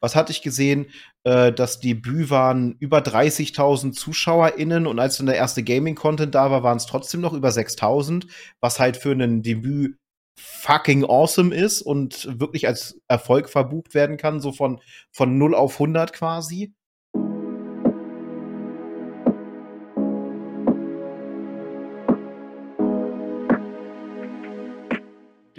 was 0.00 0.16
hatte 0.16 0.32
ich 0.32 0.42
gesehen? 0.42 0.86
Äh, 1.24 1.52
das 1.52 1.80
Debüt 1.80 2.30
waren 2.30 2.76
über 2.78 2.98
30.000 2.98 3.92
ZuschauerInnen 3.92 4.86
und 4.86 4.98
als 4.98 5.18
dann 5.18 5.26
der 5.26 5.36
erste 5.36 5.62
Gaming-Content 5.62 6.34
da 6.34 6.50
war, 6.50 6.62
waren 6.62 6.78
es 6.78 6.86
trotzdem 6.86 7.20
noch 7.20 7.32
über 7.32 7.48
6.000, 7.50 8.26
was 8.60 8.80
halt 8.80 8.96
für 8.96 9.12
ein 9.12 9.42
Debüt 9.42 9.96
fucking 10.38 11.04
awesome 11.04 11.54
ist 11.54 11.82
und 11.82 12.40
wirklich 12.40 12.66
als 12.66 13.00
Erfolg 13.08 13.50
verbucht 13.50 13.94
werden 13.94 14.16
kann, 14.16 14.40
so 14.40 14.52
von, 14.52 14.80
von 15.12 15.36
0 15.38 15.54
auf 15.54 15.74
100 15.74 16.12
quasi. 16.12 16.72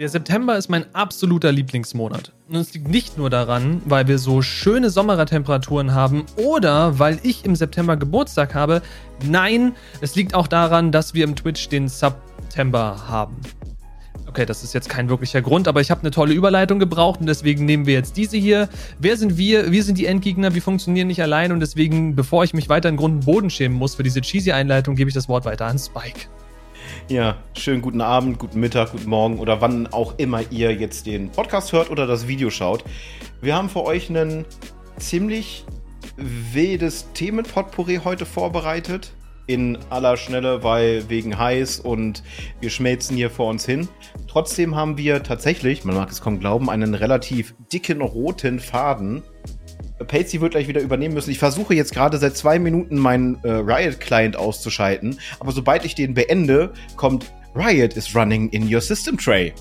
Der 0.02 0.08
September 0.08 0.58
ist 0.58 0.68
mein 0.68 0.92
absoluter 0.96 1.52
Lieblingsmonat. 1.52 2.32
Und 2.48 2.56
es 2.56 2.74
liegt 2.74 2.88
nicht 2.88 3.18
nur 3.18 3.30
daran, 3.30 3.82
weil 3.84 4.08
wir 4.08 4.18
so 4.18 4.42
schöne 4.42 4.90
Sommertemperaturen 4.90 5.94
haben 5.94 6.26
oder 6.34 6.98
weil 6.98 7.20
ich 7.22 7.44
im 7.44 7.54
September 7.54 7.96
Geburtstag 7.96 8.52
habe. 8.52 8.82
Nein, 9.24 9.76
es 10.00 10.16
liegt 10.16 10.34
auch 10.34 10.48
daran, 10.48 10.90
dass 10.90 11.14
wir 11.14 11.22
im 11.22 11.36
Twitch 11.36 11.68
den 11.68 11.86
September 11.86 13.06
haben. 13.06 13.36
Okay, 14.26 14.44
das 14.44 14.64
ist 14.64 14.74
jetzt 14.74 14.88
kein 14.88 15.08
wirklicher 15.08 15.40
Grund, 15.40 15.68
aber 15.68 15.80
ich 15.80 15.92
habe 15.92 16.00
eine 16.00 16.10
tolle 16.10 16.34
Überleitung 16.34 16.80
gebraucht 16.80 17.20
und 17.20 17.26
deswegen 17.26 17.64
nehmen 17.64 17.86
wir 17.86 17.94
jetzt 17.94 18.16
diese 18.16 18.36
hier. 18.36 18.68
Wer 18.98 19.16
sind 19.16 19.36
wir? 19.36 19.70
Wir 19.70 19.84
sind 19.84 19.98
die 19.98 20.06
Endgegner, 20.06 20.52
wir 20.52 20.62
funktionieren 20.62 21.06
nicht 21.06 21.22
allein 21.22 21.52
und 21.52 21.60
deswegen, 21.60 22.16
bevor 22.16 22.42
ich 22.42 22.54
mich 22.54 22.68
weiter 22.68 22.88
in 22.88 22.96
Grund 22.96 23.14
und 23.14 23.24
Boden 23.24 23.50
schämen 23.50 23.78
muss 23.78 23.94
für 23.94 24.02
diese 24.02 24.20
cheesy 24.20 24.50
Einleitung, 24.50 24.96
gebe 24.96 25.06
ich 25.06 25.14
das 25.14 25.28
Wort 25.28 25.44
weiter 25.44 25.66
an 25.66 25.78
Spike. 25.78 26.26
Ja, 27.08 27.36
schönen 27.54 27.82
guten 27.82 28.00
Abend, 28.00 28.38
guten 28.38 28.60
Mittag, 28.60 28.92
guten 28.92 29.10
Morgen 29.10 29.38
oder 29.40 29.60
wann 29.60 29.88
auch 29.88 30.18
immer 30.18 30.40
ihr 30.50 30.72
jetzt 30.72 31.06
den 31.06 31.30
Podcast 31.30 31.72
hört 31.72 31.90
oder 31.90 32.06
das 32.06 32.28
Video 32.28 32.48
schaut. 32.48 32.84
Wir 33.40 33.56
haben 33.56 33.68
für 33.68 33.84
euch 33.84 34.08
ein 34.08 34.44
ziemlich 34.98 35.64
wildes 36.16 37.08
Themenpotpourri 37.12 38.00
heute 38.04 38.24
vorbereitet. 38.24 39.12
In 39.48 39.76
aller 39.90 40.16
Schnelle, 40.16 40.62
weil 40.62 41.08
wegen 41.08 41.36
heiß 41.36 41.80
und 41.80 42.22
wir 42.60 42.70
schmelzen 42.70 43.16
hier 43.16 43.28
vor 43.28 43.50
uns 43.50 43.66
hin. 43.66 43.88
Trotzdem 44.28 44.76
haben 44.76 44.96
wir 44.96 45.24
tatsächlich, 45.24 45.84
man 45.84 45.96
mag 45.96 46.08
es 46.10 46.20
kaum 46.20 46.38
glauben, 46.38 46.70
einen 46.70 46.94
relativ 46.94 47.54
dicken 47.72 48.00
roten 48.00 48.60
Faden 48.60 49.22
Patsy 50.04 50.40
wird 50.40 50.52
gleich 50.52 50.68
wieder 50.68 50.80
übernehmen 50.80 51.14
müssen. 51.14 51.30
Ich 51.30 51.38
versuche 51.38 51.74
jetzt 51.74 51.92
gerade 51.92 52.18
seit 52.18 52.36
zwei 52.36 52.58
Minuten 52.58 52.98
meinen 52.98 53.38
äh, 53.42 53.50
Riot-Client 53.50 54.36
auszuschalten, 54.36 55.18
aber 55.40 55.52
sobald 55.52 55.84
ich 55.84 55.94
den 55.94 56.14
beende, 56.14 56.72
kommt 56.96 57.32
Riot 57.54 57.94
is 57.94 58.14
running 58.14 58.48
in 58.50 58.72
your 58.72 58.80
system 58.80 59.18
tray. 59.18 59.52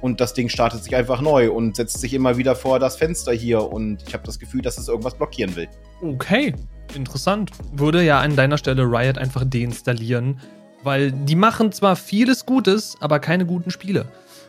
Und 0.00 0.20
das 0.20 0.34
Ding 0.34 0.48
startet 0.48 0.84
sich 0.84 0.94
einfach 0.94 1.20
neu 1.20 1.50
und 1.50 1.76
setzt 1.76 2.00
sich 2.00 2.14
immer 2.14 2.36
wieder 2.36 2.54
vor 2.54 2.78
das 2.78 2.96
Fenster 2.96 3.32
hier 3.32 3.62
und 3.62 4.02
ich 4.06 4.14
habe 4.14 4.24
das 4.24 4.38
Gefühl, 4.38 4.62
dass 4.62 4.78
es 4.78 4.88
irgendwas 4.88 5.14
blockieren 5.14 5.54
will. 5.56 5.68
Okay, 6.02 6.54
interessant. 6.94 7.50
Würde 7.72 8.02
ja 8.02 8.20
an 8.20 8.36
deiner 8.36 8.58
Stelle 8.58 8.82
Riot 8.82 9.18
einfach 9.18 9.44
deinstallieren, 9.44 10.40
weil 10.82 11.12
die 11.12 11.36
machen 11.36 11.72
zwar 11.72 11.96
vieles 11.96 12.46
Gutes, 12.46 12.96
aber 13.00 13.18
keine 13.18 13.46
guten 13.46 13.70
Spiele. 13.70 14.06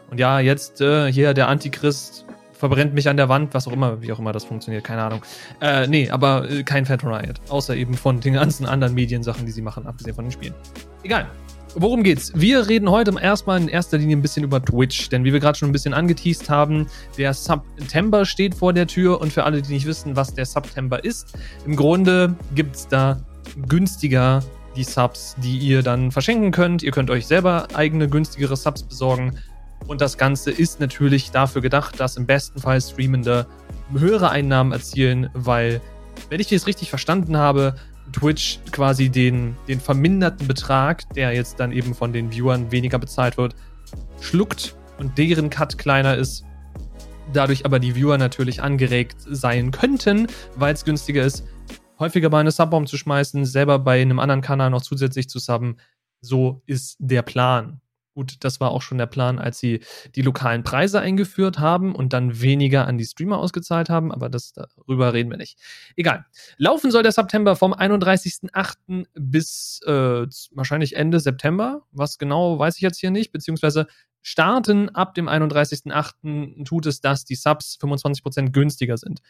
Und 0.10 0.20
ja, 0.20 0.40
jetzt 0.40 0.82
äh, 0.82 1.12
hier 1.12 1.34
der 1.34 1.48
Antichrist 1.48 2.26
verbrennt 2.64 2.94
mich 2.94 3.10
an 3.10 3.18
der 3.18 3.28
Wand, 3.28 3.54
was 3.54 3.68
auch 3.68 3.74
immer, 3.74 4.02
wie 4.02 4.14
auch 4.14 4.20
immer 4.20 4.32
das 4.32 4.46
funktioniert, 4.46 4.86
keine 4.86 5.04
Ahnung. 5.04 5.22
Äh, 5.60 5.86
nee, 5.88 6.10
aber 6.10 6.50
äh, 6.50 6.64
kein 6.64 6.86
Phantom 6.86 7.12
Riot. 7.12 7.42
Außer 7.50 7.76
eben 7.76 7.94
von 7.94 8.22
den 8.22 8.36
ganzen 8.36 8.66
anderen 8.66 8.94
Mediensachen, 8.94 9.46
die 9.46 9.52
sie 9.52 9.62
machen, 9.62 9.86
abgesehen 9.86 10.16
von 10.16 10.24
den 10.24 10.32
Spielen. 10.32 10.54
Egal. 11.04 11.28
Worum 11.76 12.04
geht's? 12.04 12.32
Wir 12.34 12.70
reden 12.70 12.90
heute 12.90 13.14
erstmal 13.20 13.60
in 13.60 13.68
erster 13.68 13.98
Linie 13.98 14.16
ein 14.16 14.22
bisschen 14.22 14.46
über 14.46 14.64
Twitch, 14.64 15.10
denn 15.10 15.26
wie 15.26 15.34
wir 15.34 15.42
gerade 15.42 15.58
schon 15.58 15.68
ein 15.68 15.72
bisschen 15.74 15.94
angeteased 15.94 16.50
haben, 16.50 16.88
der 17.18 17.34
September 17.34 18.24
steht 18.24 18.56
vor 18.56 18.72
der 18.72 18.88
Tür 18.88 19.20
und 19.20 19.34
für 19.34 19.44
alle, 19.44 19.62
die 19.62 19.74
nicht 19.74 19.86
wissen, 19.86 20.16
was 20.16 20.34
der 20.34 20.46
September 20.46 21.04
ist, 21.04 21.38
im 21.66 21.76
Grunde 21.76 22.34
gibt's 22.56 22.88
da 22.88 23.20
günstiger 23.68 24.42
die 24.78 24.86
Subs, 24.86 25.36
die 25.44 25.58
ihr 25.58 25.84
dann 25.84 26.12
verschenken 26.12 26.52
könnt. 26.52 26.82
Ihr 26.82 26.92
könnt 26.92 27.10
euch 27.10 27.28
selber 27.28 27.68
eigene 27.74 28.08
günstigere 28.08 28.56
Subs 28.56 28.84
besorgen 28.84 29.38
und 29.88 30.02
das 30.02 30.18
Ganze 30.18 30.52
ist 30.52 30.80
natürlich 30.80 31.32
dafür 31.32 31.62
gedacht, 31.62 32.00
dass 32.00 32.18
im 32.18 32.26
besten 32.26 32.60
Fall 32.60 32.80
Streamende 32.82 33.48
höhere 33.92 34.30
Einnahmen 34.30 34.72
erzielen, 34.72 35.30
weil, 35.34 35.82
wenn 36.30 36.40
ich 36.40 36.50
das 36.50 36.68
richtig 36.68 36.90
verstanden 36.90 37.38
habe, 37.38 37.76
Twitch 38.12 38.60
quasi 38.72 39.10
den, 39.10 39.56
den 39.68 39.80
verminderten 39.80 40.48
Betrag, 40.48 41.08
der 41.14 41.34
jetzt 41.34 41.60
dann 41.60 41.72
eben 41.72 41.96
von 41.96 42.14
den 42.14 42.32
Viewern 42.32 42.72
weniger 42.72 43.00
bezahlt 43.00 43.38
wird, 43.38 43.56
schluckt 44.22 44.76
und 45.00 45.18
deren 45.18 45.50
Cut 45.50 45.78
kleiner 45.78 46.16
ist. 46.16 46.44
Dadurch 47.32 47.66
aber 47.66 47.80
die 47.80 47.96
Viewer 47.96 48.18
natürlich 48.18 48.62
angeregt 48.62 49.18
sein 49.26 49.72
könnten, 49.72 50.28
weil 50.56 50.74
es 50.74 50.86
günstiger 50.86 51.24
ist, 51.24 51.46
häufiger 51.98 52.30
mal 52.30 52.40
eine 52.40 52.52
Subbomb 52.52 52.88
zu 52.88 52.98
schmeißen, 52.98 53.46
selber 53.46 53.80
bei 53.80 54.02
einem 54.02 54.20
anderen 54.20 54.42
Kanal 54.42 54.70
noch 54.70 54.82
zusätzlich 54.82 55.30
zu 55.30 55.40
subben. 55.40 55.78
So 56.22 56.62
ist 56.66 56.98
der 57.00 57.22
Plan. 57.22 57.82
Gut, 58.14 58.36
das 58.42 58.60
war 58.60 58.70
auch 58.72 58.84
schon 58.84 59.00
der 59.00 59.08
Plan, 59.08 59.40
als 59.40 59.58
sie 59.58 59.80
die 60.16 60.22
lokalen 60.22 60.64
Preise 60.64 61.00
eingeführt 61.00 61.58
haben 61.58 61.96
und 61.96 62.14
dann 62.14 62.42
weniger 62.42 62.86
an 62.88 63.00
die 63.00 63.06
Streamer 63.06 63.40
ausgezahlt 63.40 63.90
haben, 63.90 64.12
aber 64.12 64.30
das 64.30 64.54
darüber 64.54 65.14
reden 65.14 65.32
wir 65.32 65.38
nicht. 65.38 65.58
Egal. 65.96 66.26
Laufen 66.58 66.92
soll 66.92 67.02
der 67.02 67.12
September 67.12 67.56
vom 67.56 67.74
31.08. 67.74 69.08
bis 69.16 69.82
äh, 69.88 70.28
wahrscheinlich 70.52 70.96
Ende 70.96 71.20
September. 71.20 71.82
Was 71.92 72.20
genau, 72.20 72.60
weiß 72.60 72.76
ich 72.76 72.82
jetzt 72.82 73.00
hier 73.00 73.10
nicht, 73.10 73.32
beziehungsweise 73.32 73.88
starten 74.22 74.90
ab 74.90 75.16
dem 75.16 75.28
31.08. 75.28 76.66
tut 76.66 76.86
es, 76.86 77.02
dass 77.02 77.26
die 77.26 77.36
Subs 77.36 77.80
25% 77.82 78.52
günstiger 78.52 78.98
sind. 78.98 79.22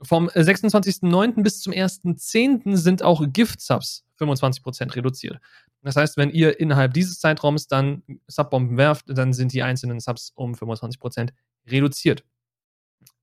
Vom 0.00 0.28
26.09. 0.28 1.42
bis 1.42 1.60
zum 1.60 1.72
1.10. 1.72 2.76
sind 2.76 3.02
auch 3.02 3.24
Gift-Subs 3.26 4.04
25% 4.18 4.96
reduziert. 4.96 5.38
Das 5.82 5.96
heißt, 5.96 6.16
wenn 6.16 6.30
ihr 6.30 6.58
innerhalb 6.60 6.92
dieses 6.94 7.20
Zeitraums 7.20 7.68
dann 7.68 8.02
Subbomben 8.26 8.76
werft, 8.76 9.06
dann 9.08 9.32
sind 9.32 9.52
die 9.52 9.62
einzelnen 9.62 10.00
Subs 10.00 10.32
um 10.34 10.54
25% 10.54 11.30
reduziert. 11.66 12.24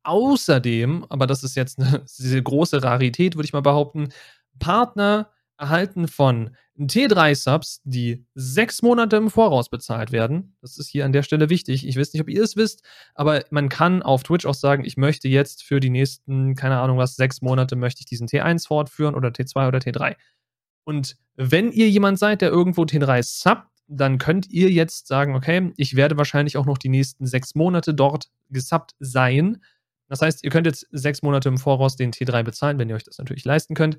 Außerdem, 0.04 1.06
aber 1.10 1.28
das 1.28 1.44
ist 1.44 1.56
jetzt 1.56 1.80
eine 1.80 2.06
diese 2.18 2.42
große 2.42 2.82
Rarität, 2.84 3.36
würde 3.36 3.46
ich 3.46 3.54
mal 3.54 3.62
behaupten, 3.62 4.10
Partner 4.60 5.30
erhalten 5.58 6.08
von 6.08 6.56
T3-Subs, 6.78 7.82
die 7.86 8.26
sechs 8.36 8.82
Monate 8.82 9.16
im 9.16 9.30
Voraus 9.30 9.70
bezahlt 9.70 10.12
werden. 10.12 10.58
Das 10.62 10.78
ist 10.78 10.90
hier 10.90 11.06
an 11.06 11.14
der 11.14 11.24
Stelle 11.24 11.50
wichtig. 11.50 11.88
Ich 11.88 11.98
weiß 11.98 12.12
nicht, 12.14 12.22
ob 12.22 12.30
ihr 12.30 12.44
es 12.44 12.58
wisst, 12.58 12.84
aber 13.14 13.46
man 13.50 13.70
kann 13.70 14.04
auf 14.04 14.24
Twitch 14.24 14.46
auch 14.46 14.54
sagen, 14.54 14.84
ich 14.84 14.98
möchte 14.98 15.30
jetzt 15.30 15.64
für 15.64 15.80
die 15.80 15.90
nächsten, 15.90 16.56
keine 16.56 16.80
Ahnung 16.80 16.98
was, 16.98 17.16
sechs 17.16 17.42
Monate 17.42 17.78
möchte 17.78 18.02
ich 18.02 18.06
diesen 18.06 18.28
T1 18.28 18.68
fortführen 18.68 19.16
oder 19.16 19.30
T2 19.30 19.68
oder 19.68 19.80
T3. 19.80 20.16
Und 20.86 21.18
wenn 21.36 21.72
ihr 21.72 21.90
jemand 21.90 22.18
seid, 22.18 22.42
der 22.42 22.50
irgendwo 22.50 22.84
T3 22.84 23.22
subbt, 23.24 23.68
dann 23.88 24.18
könnt 24.18 24.50
ihr 24.50 24.72
jetzt 24.72 25.08
sagen, 25.08 25.36
okay, 25.36 25.74
ich 25.78 25.96
werde 25.96 26.18
wahrscheinlich 26.18 26.58
auch 26.58 26.66
noch 26.66 26.78
die 26.78 26.90
nächsten 26.90 27.28
sechs 27.28 27.54
Monate 27.54 27.94
dort 27.94 28.30
gesubbt 28.50 28.96
sein. 29.00 29.62
Das 30.08 30.22
heißt, 30.22 30.44
ihr 30.44 30.50
könnt 30.50 30.68
jetzt 30.68 30.88
sechs 30.92 31.22
Monate 31.22 31.50
im 31.50 31.58
Voraus 31.58 31.96
den 31.96 32.12
T3 32.12 32.44
bezahlen, 32.44 32.80
wenn 32.80 32.90
ihr 32.90 32.96
euch 32.96 33.04
das 33.04 33.18
natürlich 33.18 33.46
leisten 33.46 33.76
könnt. 33.76 33.98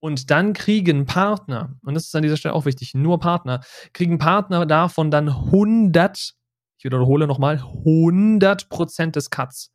Und 0.00 0.30
dann 0.30 0.54
kriegen 0.54 1.04
Partner, 1.04 1.76
und 1.82 1.94
das 1.94 2.06
ist 2.06 2.16
an 2.16 2.22
dieser 2.22 2.38
Stelle 2.38 2.54
auch 2.54 2.64
wichtig, 2.64 2.94
nur 2.94 3.20
Partner, 3.20 3.60
kriegen 3.92 4.18
Partner 4.18 4.64
davon 4.64 5.10
dann 5.10 5.28
100, 5.28 6.34
ich 6.78 6.84
wiederhole 6.84 7.26
nochmal, 7.26 7.58
100% 7.58 9.10
des 9.10 9.30
Cuts. 9.30 9.70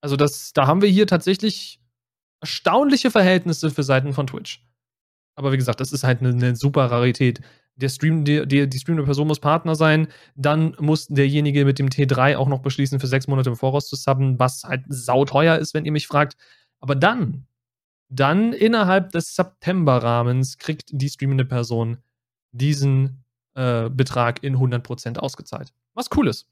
Also 0.00 0.16
das, 0.16 0.52
da 0.54 0.66
haben 0.66 0.80
wir 0.80 0.88
hier 0.88 1.06
tatsächlich 1.06 1.80
erstaunliche 2.40 3.10
Verhältnisse 3.10 3.70
für 3.70 3.82
Seiten 3.82 4.14
von 4.14 4.26
Twitch. 4.26 4.64
Aber 5.38 5.52
wie 5.52 5.56
gesagt, 5.56 5.80
das 5.80 5.92
ist 5.92 6.04
halt 6.04 6.20
eine, 6.20 6.30
eine 6.30 6.56
super 6.56 6.86
Rarität. 6.86 7.40
Der 7.76 7.88
Stream, 7.88 8.24
die, 8.24 8.46
die, 8.46 8.78
streamende 8.78 9.04
Person 9.04 9.28
muss 9.28 9.38
Partner 9.38 9.76
sein, 9.76 10.08
dann 10.34 10.74
muss 10.80 11.06
derjenige 11.06 11.64
mit 11.64 11.78
dem 11.78 11.88
T3 11.88 12.36
auch 12.36 12.48
noch 12.48 12.60
beschließen, 12.60 12.98
für 12.98 13.06
sechs 13.06 13.28
Monate 13.28 13.50
im 13.50 13.56
Voraus 13.56 13.88
zu 13.88 13.94
subben, 13.94 14.38
was 14.38 14.64
halt 14.64 14.82
sauteuer 14.88 15.58
ist, 15.58 15.74
wenn 15.74 15.84
ihr 15.84 15.92
mich 15.92 16.08
fragt. 16.08 16.36
Aber 16.80 16.96
dann 16.96 17.46
dann 18.08 18.52
innerhalb 18.52 19.12
des 19.12 19.34
September-Rahmens 19.34 20.58
kriegt 20.58 20.90
die 20.92 21.08
streamende 21.08 21.44
Person 21.44 21.98
diesen 22.52 23.24
äh, 23.54 23.90
Betrag 23.90 24.42
in 24.42 24.56
100% 24.56 25.18
ausgezahlt. 25.18 25.72
Was 25.94 26.08
cool 26.16 26.28
ist. 26.28 26.46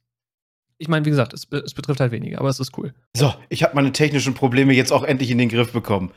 Ich 0.79 0.89
meine, 0.89 1.07
wie 1.07 1.11
gesagt, 1.11 1.33
es, 1.33 1.49
es, 1.51 1.73
betrifft 1.73 2.01
halt 2.01 2.13
weniger, 2.13 2.39
aber 2.39 2.51
es 2.51 2.61
ist 2.61 2.77
cool. 2.77 2.93
So, 3.17 3.33
ich 3.49 3.63
habe 3.63 3.75
meine 3.75 3.93
technischen 3.93 4.35
Probleme 4.35 4.75
jetzt 4.75 4.93
auch 4.93 5.05
endlich 5.05 5.31
in 5.31 5.39
den 5.39 5.49
Griff 5.49 5.73
bekommen. 5.73 6.13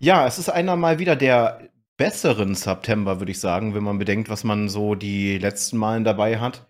Ja, 0.00 0.26
es 0.26 0.38
ist 0.38 0.48
einer 0.48 0.76
mal 0.76 0.98
wieder 0.98 1.16
der 1.16 1.70
besseren 1.96 2.54
September, 2.54 3.20
würde 3.20 3.32
ich 3.32 3.40
sagen, 3.40 3.74
wenn 3.74 3.84
man 3.84 3.98
bedenkt, 3.98 4.28
was 4.28 4.44
man 4.44 4.68
so 4.68 4.94
die 4.94 5.38
letzten 5.38 5.76
Malen 5.78 6.04
dabei 6.04 6.38
hat. 6.38 6.68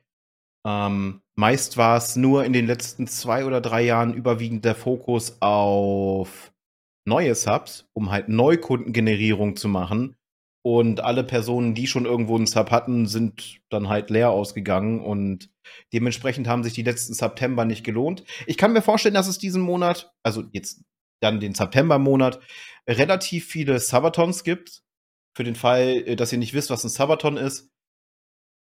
Ähm, 0.66 1.20
meist 1.36 1.76
war 1.76 1.96
es 1.96 2.16
nur 2.16 2.44
in 2.44 2.52
den 2.52 2.66
letzten 2.66 3.06
zwei 3.06 3.44
oder 3.44 3.60
drei 3.60 3.82
Jahren 3.82 4.14
überwiegend 4.14 4.64
der 4.64 4.74
Fokus 4.74 5.38
auf 5.40 6.52
neue 7.06 7.34
Subs, 7.34 7.88
um 7.92 8.10
halt 8.10 8.28
Neukundengenerierung 8.28 9.56
zu 9.56 9.68
machen. 9.68 10.16
Und 10.62 11.00
alle 11.00 11.24
Personen, 11.24 11.74
die 11.74 11.86
schon 11.86 12.06
irgendwo 12.06 12.36
einen 12.36 12.46
Sub 12.46 12.70
hatten, 12.70 13.06
sind 13.06 13.60
dann 13.68 13.90
halt 13.90 14.08
leer 14.08 14.30
ausgegangen 14.30 15.00
und 15.00 15.50
dementsprechend 15.92 16.48
haben 16.48 16.64
sich 16.64 16.72
die 16.72 16.82
letzten 16.82 17.12
September 17.12 17.66
nicht 17.66 17.84
gelohnt. 17.84 18.24
Ich 18.46 18.56
kann 18.56 18.72
mir 18.72 18.80
vorstellen, 18.80 19.14
dass 19.14 19.28
es 19.28 19.36
diesen 19.36 19.60
Monat, 19.60 20.14
also 20.22 20.44
jetzt 20.52 20.82
dann 21.24 21.40
den 21.40 21.54
September-Monat, 21.54 22.40
relativ 22.88 23.46
viele 23.46 23.80
Sabatons 23.80 24.44
gibt. 24.44 24.82
Für 25.36 25.44
den 25.44 25.56
Fall, 25.56 26.04
äh, 26.06 26.16
dass 26.16 26.32
ihr 26.32 26.38
nicht 26.38 26.54
wisst, 26.54 26.70
was 26.70 26.84
ein 26.84 26.90
Sabaton 26.90 27.36
ist. 27.36 27.70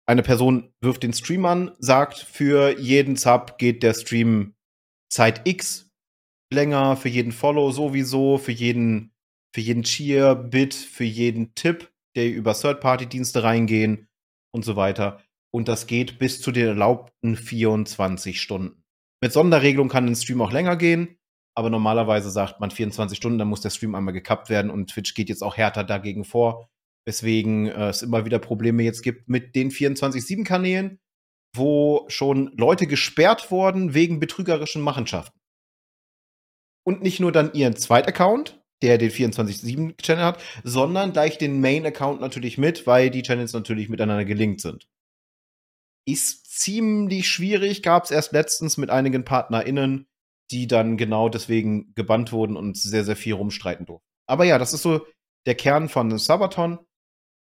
Eine 0.07 0.23
Person 0.23 0.73
wirft 0.81 1.03
den 1.03 1.13
Stream 1.13 1.45
an, 1.47 1.75
sagt, 1.79 2.19
für 2.19 2.79
jeden 2.79 3.17
Sub 3.17 3.59
geht 3.59 3.83
der 3.83 3.95
Stream 3.95 4.55
Zeit 5.11 5.47
X 5.49 5.91
länger, 6.53 6.97
für 6.97 7.09
jeden 7.09 7.33
Follow 7.33 7.71
sowieso, 7.71 8.39
für 8.39 8.53
jeden, 8.53 9.13
für 9.55 9.61
jeden 9.61 9.83
Cheer, 9.83 10.35
Bit, 10.35 10.75
für 10.75 11.05
jeden 11.05 11.55
Tipp, 11.55 11.91
der 12.17 12.31
über 12.31 12.55
Third-Party-Dienste 12.55 13.43
reingehen 13.43 14.09
und 14.53 14.65
so 14.65 14.77
weiter. 14.77 15.23
Und 15.51 15.69
das 15.69 15.87
geht 15.87 16.19
bis 16.19 16.41
zu 16.41 16.53
den 16.53 16.67
erlaubten 16.67 17.37
24 17.37 18.41
Stunden. 18.41 18.85
Mit 19.23 19.33
Sonderregelung 19.33 19.89
kann 19.89 20.07
ein 20.07 20.17
Stream 20.17 20.43
auch 20.43 20.53
länger 20.53 20.77
gehen, 20.77 21.17
aber 21.55 21.71
normalerweise 21.71 22.31
sagt 22.31 22.61
man 22.61 22.71
24 22.71 23.17
Stunden, 23.17 23.39
dann 23.39 23.49
muss 23.49 23.61
der 23.61 23.71
Stream 23.71 23.95
einmal 23.95 24.15
gekappt 24.15 24.51
werden 24.51 24.71
und 24.71 24.91
Twitch 24.91 25.15
geht 25.15 25.29
jetzt 25.29 25.43
auch 25.43 25.57
härter 25.57 25.85
dagegen 25.85 26.25
vor, 26.25 26.69
weswegen 27.07 27.69
äh, 27.69 27.89
es 27.89 28.03
immer 28.03 28.25
wieder 28.25 28.39
Probleme 28.39 28.83
jetzt 28.83 29.03
gibt 29.03 29.29
mit 29.29 29.55
den 29.55 29.71
24-7-Kanälen, 29.71 30.99
wo 31.55 32.05
schon 32.09 32.53
Leute 32.57 32.87
gesperrt 32.87 33.51
wurden 33.51 33.95
wegen 33.95 34.19
betrügerischen 34.19 34.83
Machenschaften. 34.83 35.39
Und 36.85 37.03
nicht 37.03 37.21
nur 37.21 37.33
dann 37.33 37.53
ihren 37.55 37.77
Zweit-Account, 37.77 38.61
der 38.83 38.99
den 38.99 39.11
24-7-Channel 39.11 40.25
hat, 40.25 40.43
sondern 40.65 41.13
gleich 41.13 41.39
den 41.39 41.61
Main-Account 41.61 42.21
natürlich 42.21 42.59
mit, 42.59 42.87
weil 42.87 43.11
die 43.11 43.23
Channels 43.23 43.53
natürlich 43.53 43.89
miteinander 43.89 44.25
gelinkt 44.25 44.61
sind. 44.61 44.89
Ist 46.07 46.61
ziemlich 46.61 47.29
schwierig, 47.29 47.83
gab 47.83 48.05
es 48.05 48.11
erst 48.11 48.33
letztens 48.33 48.77
mit 48.77 48.91
einigen 48.91 49.25
PartnerInnen, 49.25 50.07
die 50.51 50.67
dann 50.67 50.97
genau 50.97 51.29
deswegen 51.29 51.95
gebannt 51.95 52.33
wurden 52.33 52.57
und 52.57 52.77
sehr, 52.77 53.05
sehr 53.05 53.17
viel 53.17 53.35
rumstreiten 53.35 53.87
durften. 53.87 54.07
Aber 54.27 54.45
ja, 54.45 54.59
das 54.59 54.73
ist 54.73 54.83
so 54.83 55.07
der 55.47 55.55
Kern 55.55 55.89
von 55.89 56.17
Sabaton. 56.19 56.79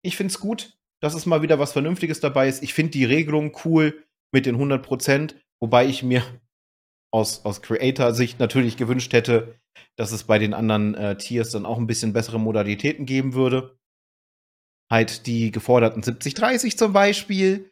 Ich 0.04 0.18
finde 0.18 0.32
es 0.32 0.40
gut, 0.40 0.78
dass 1.02 1.14
es 1.14 1.26
mal 1.26 1.42
wieder 1.42 1.60
was 1.60 1.74
Vernünftiges 1.74 2.20
dabei 2.20 2.48
ist. 2.48 2.64
Ich 2.64 2.74
finde 2.74 2.92
die 2.92 3.06
Regelung 3.06 3.58
cool 3.66 4.06
mit 4.34 4.46
den 4.46 4.58
100%, 4.58 5.36
wobei 5.62 5.86
ich 5.86 6.04
mir 6.04 6.24
aus, 7.14 7.46
aus 7.46 7.62
Creator-Sicht 7.62 8.40
natürlich 8.40 8.78
gewünscht 8.78 9.14
hätte, 9.14 9.60
dass 9.98 10.12
es 10.12 10.24
bei 10.24 10.40
den 10.40 10.54
anderen 10.54 10.96
äh, 10.96 11.18
Tiers 11.18 11.52
dann 11.52 11.66
auch 11.66 11.78
ein 11.78 11.88
bisschen 11.88 12.14
bessere 12.14 12.40
Modalitäten 12.40 13.06
geben 13.06 13.34
würde. 13.34 13.78
Halt 14.92 15.28
die 15.28 15.52
geforderten 15.52 16.02
70-30 16.02 16.78
zum 16.78 16.94
Beispiel. 16.94 17.72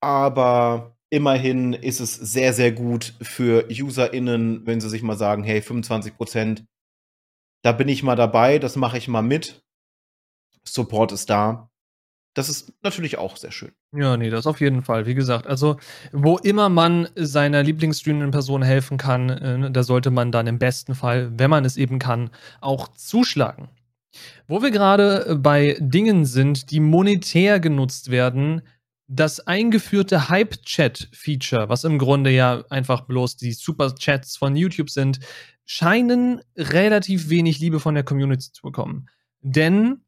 Aber 0.00 0.91
immerhin 1.12 1.74
ist 1.74 2.00
es 2.00 2.14
sehr, 2.14 2.54
sehr 2.54 2.72
gut 2.72 3.12
für 3.20 3.68
UserInnen, 3.70 4.66
wenn 4.66 4.80
sie 4.80 4.88
sich 4.88 5.02
mal 5.02 5.18
sagen, 5.18 5.44
hey, 5.44 5.60
25 5.60 6.16
Prozent, 6.16 6.64
da 7.62 7.72
bin 7.72 7.88
ich 7.88 8.02
mal 8.02 8.16
dabei, 8.16 8.58
das 8.58 8.76
mache 8.76 8.96
ich 8.96 9.08
mal 9.08 9.22
mit. 9.22 9.62
Support 10.64 11.12
ist 11.12 11.28
da. 11.28 11.68
Das 12.34 12.48
ist 12.48 12.72
natürlich 12.82 13.18
auch 13.18 13.36
sehr 13.36 13.52
schön. 13.52 13.72
Ja, 13.94 14.16
nee, 14.16 14.30
das 14.30 14.46
auf 14.46 14.62
jeden 14.62 14.80
Fall. 14.80 15.04
Wie 15.04 15.14
gesagt, 15.14 15.46
also 15.46 15.76
wo 16.12 16.38
immer 16.38 16.70
man 16.70 17.08
seiner 17.14 17.62
lieblingsstreamenden 17.62 18.30
Person 18.30 18.62
helfen 18.62 18.96
kann, 18.96 19.28
äh, 19.28 19.70
da 19.70 19.82
sollte 19.82 20.10
man 20.10 20.32
dann 20.32 20.46
im 20.46 20.58
besten 20.58 20.94
Fall, 20.94 21.30
wenn 21.38 21.50
man 21.50 21.66
es 21.66 21.76
eben 21.76 21.98
kann, 21.98 22.30
auch 22.62 22.88
zuschlagen. 22.88 23.68
Wo 24.48 24.62
wir 24.62 24.70
gerade 24.70 25.36
bei 25.38 25.76
Dingen 25.78 26.24
sind, 26.24 26.70
die 26.70 26.80
monetär 26.80 27.60
genutzt 27.60 28.10
werden, 28.10 28.62
das 29.08 29.40
eingeführte 29.40 30.28
Hype-Chat-Feature, 30.28 31.68
was 31.68 31.84
im 31.84 31.98
Grunde 31.98 32.30
ja 32.30 32.64
einfach 32.70 33.02
bloß 33.02 33.36
die 33.36 33.52
Super-Chats 33.52 34.36
von 34.36 34.56
YouTube 34.56 34.90
sind, 34.90 35.20
scheinen 35.64 36.40
relativ 36.56 37.28
wenig 37.28 37.58
Liebe 37.58 37.80
von 37.80 37.94
der 37.94 38.04
Community 38.04 38.52
zu 38.52 38.62
bekommen. 38.62 39.08
Denn 39.40 40.04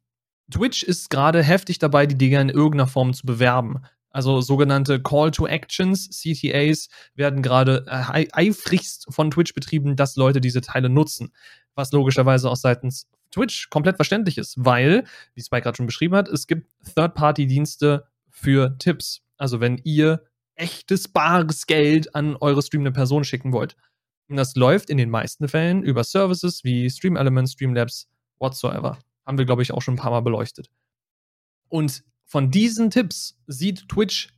Twitch 0.51 0.83
ist 0.83 1.09
gerade 1.09 1.43
heftig 1.43 1.79
dabei, 1.79 2.05
die 2.05 2.17
Dinger 2.17 2.41
in 2.41 2.49
irgendeiner 2.49 2.87
Form 2.87 3.13
zu 3.13 3.25
bewerben. 3.25 3.81
Also 4.09 4.39
sogenannte 4.39 5.01
Call 5.01 5.31
to 5.31 5.45
Actions, 5.45 6.09
CTAs, 6.09 6.87
werden 7.15 7.41
gerade 7.41 7.85
äh, 7.87 8.27
eifrigst 8.31 9.07
von 9.09 9.29
Twitch 9.29 9.53
betrieben, 9.53 9.95
dass 9.97 10.15
Leute 10.15 10.39
diese 10.39 10.61
Teile 10.61 10.89
nutzen. 10.89 11.33
Was 11.73 11.91
logischerweise 11.91 12.49
auch 12.49 12.55
seitens 12.55 13.09
Twitch 13.31 13.69
komplett 13.69 13.97
verständlich 13.97 14.37
ist, 14.37 14.55
weil, 14.57 15.03
wie 15.33 15.41
Spike 15.41 15.63
gerade 15.63 15.75
schon 15.75 15.85
beschrieben 15.85 16.15
hat, 16.15 16.29
es 16.29 16.47
gibt 16.47 16.69
Third-Party-Dienste 16.95 18.07
für 18.35 18.77
Tipps. 18.77 19.21
Also 19.37 19.59
wenn 19.59 19.79
ihr 19.83 20.23
echtes 20.55 21.07
bares 21.07 21.65
Geld 21.67 22.15
an 22.15 22.35
eure 22.37 22.61
streamende 22.61 22.91
Person 22.91 23.23
schicken 23.23 23.51
wollt. 23.51 23.75
Und 24.27 24.37
das 24.37 24.55
läuft 24.55 24.89
in 24.89 24.97
den 24.97 25.09
meisten 25.09 25.47
Fällen 25.47 25.83
über 25.83 26.03
Services 26.03 26.63
wie 26.63 26.89
Stream 26.89 27.15
Elements, 27.15 27.53
Streamlabs, 27.53 28.07
whatsoever. 28.39 28.97
Haben 29.25 29.37
wir, 29.37 29.45
glaube 29.45 29.61
ich, 29.61 29.71
auch 29.71 29.81
schon 29.81 29.95
ein 29.95 29.97
paar 29.97 30.11
Mal 30.11 30.21
beleuchtet. 30.21 30.69
Und 31.69 32.03
von 32.25 32.51
diesen 32.51 32.89
Tipps 32.89 33.37
sieht 33.47 33.87
Twitch 33.89 34.29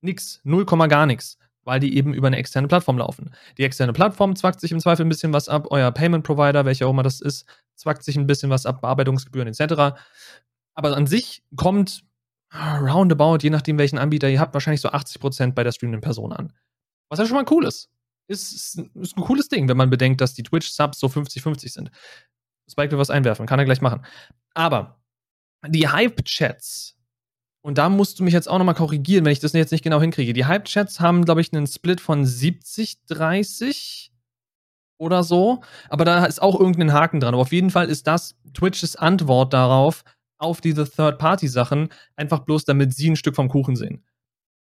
nix, 0.00 0.40
0, 0.44 0.64
gar 0.88 1.06
nichts, 1.06 1.38
weil 1.64 1.80
die 1.80 1.96
eben 1.96 2.14
über 2.14 2.26
eine 2.26 2.36
externe 2.36 2.68
Plattform 2.68 2.98
laufen. 2.98 3.34
Die 3.58 3.64
externe 3.64 3.92
Plattform 3.92 4.36
zwackt 4.36 4.60
sich 4.60 4.72
im 4.72 4.80
Zweifel 4.80 5.04
ein 5.04 5.08
bisschen 5.08 5.32
was 5.32 5.48
ab, 5.48 5.68
euer 5.70 5.90
Payment 5.92 6.24
Provider, 6.24 6.64
welcher 6.64 6.86
auch 6.86 6.90
immer 6.90 7.02
das 7.02 7.20
ist, 7.20 7.46
zwackt 7.74 8.02
sich 8.02 8.16
ein 8.16 8.26
bisschen 8.26 8.50
was 8.50 8.66
ab, 8.66 8.80
Bearbeitungsgebühren 8.80 9.48
etc. 9.48 9.98
Aber 10.74 10.96
an 10.96 11.06
sich 11.06 11.42
kommt 11.56 12.04
roundabout, 12.56 13.38
je 13.42 13.50
nachdem 13.50 13.78
welchen 13.78 13.98
Anbieter 13.98 14.28
ihr 14.28 14.40
habt, 14.40 14.54
wahrscheinlich 14.54 14.80
so 14.80 14.90
80% 14.90 15.52
bei 15.52 15.64
der 15.64 15.72
streamenden 15.72 16.00
Person 16.00 16.32
an. 16.32 16.52
Was 17.08 17.18
ja 17.18 17.26
schon 17.26 17.36
mal 17.36 17.44
cool 17.50 17.64
ist. 17.64 17.90
Ist, 18.28 18.52
ist, 18.52 19.16
ein 19.16 19.22
cooles 19.22 19.48
Ding, 19.48 19.68
wenn 19.68 19.76
man 19.76 19.90
bedenkt, 19.90 20.20
dass 20.20 20.34
die 20.34 20.42
Twitch-Subs 20.42 20.98
so 20.98 21.06
50-50 21.06 21.72
sind. 21.72 21.90
Spike 22.68 22.90
will 22.90 22.98
was 22.98 23.10
einwerfen, 23.10 23.46
kann 23.46 23.60
er 23.60 23.64
gleich 23.64 23.80
machen. 23.80 24.04
Aber 24.54 25.00
die 25.66 25.88
Hype-Chats, 25.88 26.96
und 27.62 27.78
da 27.78 27.88
musst 27.88 28.18
du 28.18 28.24
mich 28.24 28.34
jetzt 28.34 28.48
auch 28.48 28.58
nochmal 28.58 28.74
korrigieren, 28.74 29.24
wenn 29.24 29.32
ich 29.32 29.38
das 29.40 29.52
jetzt 29.52 29.70
nicht 29.72 29.84
genau 29.84 30.00
hinkriege. 30.00 30.32
Die 30.32 30.46
Hype-Chats 30.46 30.98
haben, 30.98 31.24
glaube 31.24 31.40
ich, 31.40 31.52
einen 31.52 31.66
Split 31.68 32.00
von 32.00 32.24
70-30 32.24 34.10
oder 34.98 35.22
so. 35.22 35.62
Aber 35.88 36.04
da 36.04 36.24
ist 36.24 36.42
auch 36.42 36.58
irgendein 36.58 36.92
Haken 36.92 37.20
dran. 37.20 37.34
Aber 37.34 37.42
auf 37.42 37.52
jeden 37.52 37.70
Fall 37.70 37.88
ist 37.88 38.06
das 38.06 38.36
Twitches 38.54 38.96
Antwort 38.96 39.52
darauf, 39.52 40.04
auf 40.38 40.60
diese 40.60 40.88
Third-Party-Sachen, 40.88 41.88
einfach 42.16 42.40
bloß 42.40 42.64
damit 42.64 42.94
sie 42.94 43.10
ein 43.10 43.16
Stück 43.16 43.36
vom 43.36 43.48
Kuchen 43.48 43.76
sehen. 43.76 44.04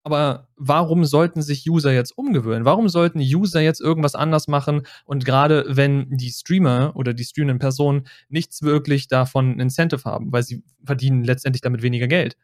Aber 0.03 0.47
warum 0.55 1.05
sollten 1.05 1.43
sich 1.43 1.69
User 1.69 1.93
jetzt 1.93 2.17
umgewöhnen? 2.17 2.65
Warum 2.65 2.89
sollten 2.89 3.19
User 3.19 3.61
jetzt 3.61 3.81
irgendwas 3.81 4.15
anders 4.15 4.47
machen? 4.47 4.81
Und 5.05 5.25
gerade 5.25 5.65
wenn 5.67 6.07
die 6.09 6.31
Streamer 6.31 6.93
oder 6.95 7.13
die 7.13 7.23
streamenden 7.23 7.59
Personen 7.59 8.07
nichts 8.27 8.63
wirklich 8.63 9.07
davon 9.07 9.59
Incentive 9.59 10.03
haben, 10.05 10.31
weil 10.31 10.41
sie 10.41 10.63
verdienen 10.83 11.23
letztendlich 11.23 11.61
damit 11.61 11.83
weniger 11.83 12.07
Geld. 12.07 12.35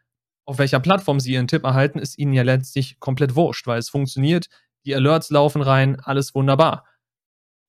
Auf 0.46 0.60
welcher 0.60 0.80
Plattform 0.80 1.20
sie 1.20 1.34
ihren 1.34 1.48
Tipp 1.48 1.64
erhalten, 1.64 2.00
ist 2.00 2.20
ihnen 2.20 2.34
ja 2.34 2.44
letztlich 2.44 3.00
komplett 3.00 3.36
wurscht, 3.36 3.66
weil 3.66 3.80
es 3.80 3.90
funktioniert, 3.90 4.48
die 4.86 4.96
Alerts 4.96 5.32
laufen 5.32 5.62
rein, 5.62 6.00
alles 6.00 6.36
wunderbar. 6.36 6.86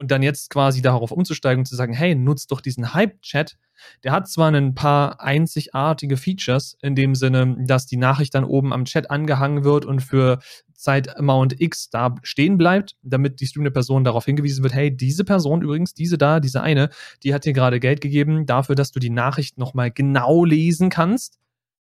Und 0.01 0.11
dann 0.13 0.23
jetzt 0.23 0.51
quasi 0.51 0.81
darauf 0.81 1.11
umzusteigen 1.11 1.61
und 1.61 1.67
zu 1.67 1.75
sagen, 1.75 1.93
hey, 1.93 2.15
nutzt 2.15 2.53
doch 2.53 2.61
diesen 2.61 2.95
Hype-Chat. 2.95 3.59
Der 4.05 4.13
hat 4.13 4.29
zwar 4.29 4.53
ein 4.53 4.75
paar 4.75 5.21
einzigartige 5.21 6.17
Features, 6.17 6.77
in 6.83 6.95
dem 6.95 7.17
Sinne, 7.17 7.57
dass 7.67 7.87
die 7.87 7.97
Nachricht 7.97 8.35
dann 8.35 8.45
oben 8.45 8.73
am 8.73 8.85
Chat 8.85 9.11
angehangen 9.11 9.65
wird 9.65 9.85
und 9.85 10.01
für 10.01 10.39
Zeit 10.79 11.17
Amount 11.19 11.61
X 11.61 11.91
da 11.91 12.15
stehen 12.23 12.57
bleibt, 12.57 12.97
damit 13.03 13.41
die 13.41 13.47
streamende 13.47 13.73
Person 13.73 14.05
darauf 14.05 14.25
hingewiesen 14.25 14.63
wird, 14.63 14.73
hey, 14.73 14.97
diese 14.97 15.25
Person 15.25 15.63
übrigens, 15.63 15.93
diese 15.93 16.17
da, 16.17 16.39
diese 16.39 16.63
eine, 16.63 16.91
die 17.25 17.35
hat 17.35 17.45
dir 17.45 17.53
gerade 17.53 17.81
Geld 17.81 18.01
gegeben 18.01 18.47
dafür, 18.47 18.77
dass 18.77 18.93
du 18.93 19.01
die 19.01 19.11
Nachricht 19.11 19.59
nochmal 19.59 19.91
genau 19.91 20.45
lesen 20.45 20.89
kannst. 20.89 21.41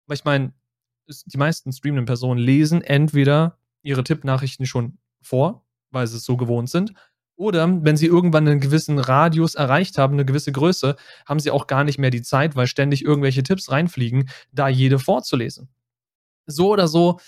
Weil 0.08 0.16
ich 0.16 0.24
meine, 0.24 0.54
die 1.26 1.38
meisten 1.38 1.72
streamenden 1.72 2.06
Personen 2.06 2.40
lesen 2.40 2.82
entweder 2.82 3.58
ihre 3.82 4.04
Tippnachrichten 4.04 4.66
schon 4.66 4.98
vor, 5.22 5.66
weil 5.92 6.08
sie 6.08 6.18
es 6.18 6.24
so 6.24 6.38
gewohnt 6.38 6.70
sind, 6.70 6.94
oder 7.38 7.84
wenn 7.84 7.96
sie 7.96 8.08
irgendwann 8.08 8.48
einen 8.48 8.60
gewissen 8.60 9.00
Radius 9.00 9.56
erreicht 9.56 9.98
haben, 9.98 10.14
eine 10.14 10.26
gewisse 10.26 10.52
Größe, 10.52 10.96
haben 11.26 11.40
sie 11.40 11.52
auch 11.52 11.68
gar 11.68 11.84
nicht 11.84 12.00
mehr 12.00 12.10
die 12.10 12.24
Zeit, 12.24 12.56
weil 12.56 12.68
ständig 12.68 13.06
irgendwelche 13.06 13.44
Tipps 13.44 13.72
reinfliegen, 13.72 14.30
da 14.52 14.68
jede 14.68 15.00
vorzulesen. 15.00 15.70
So 16.48 16.70
oder 16.72 16.88
so, 16.88 17.20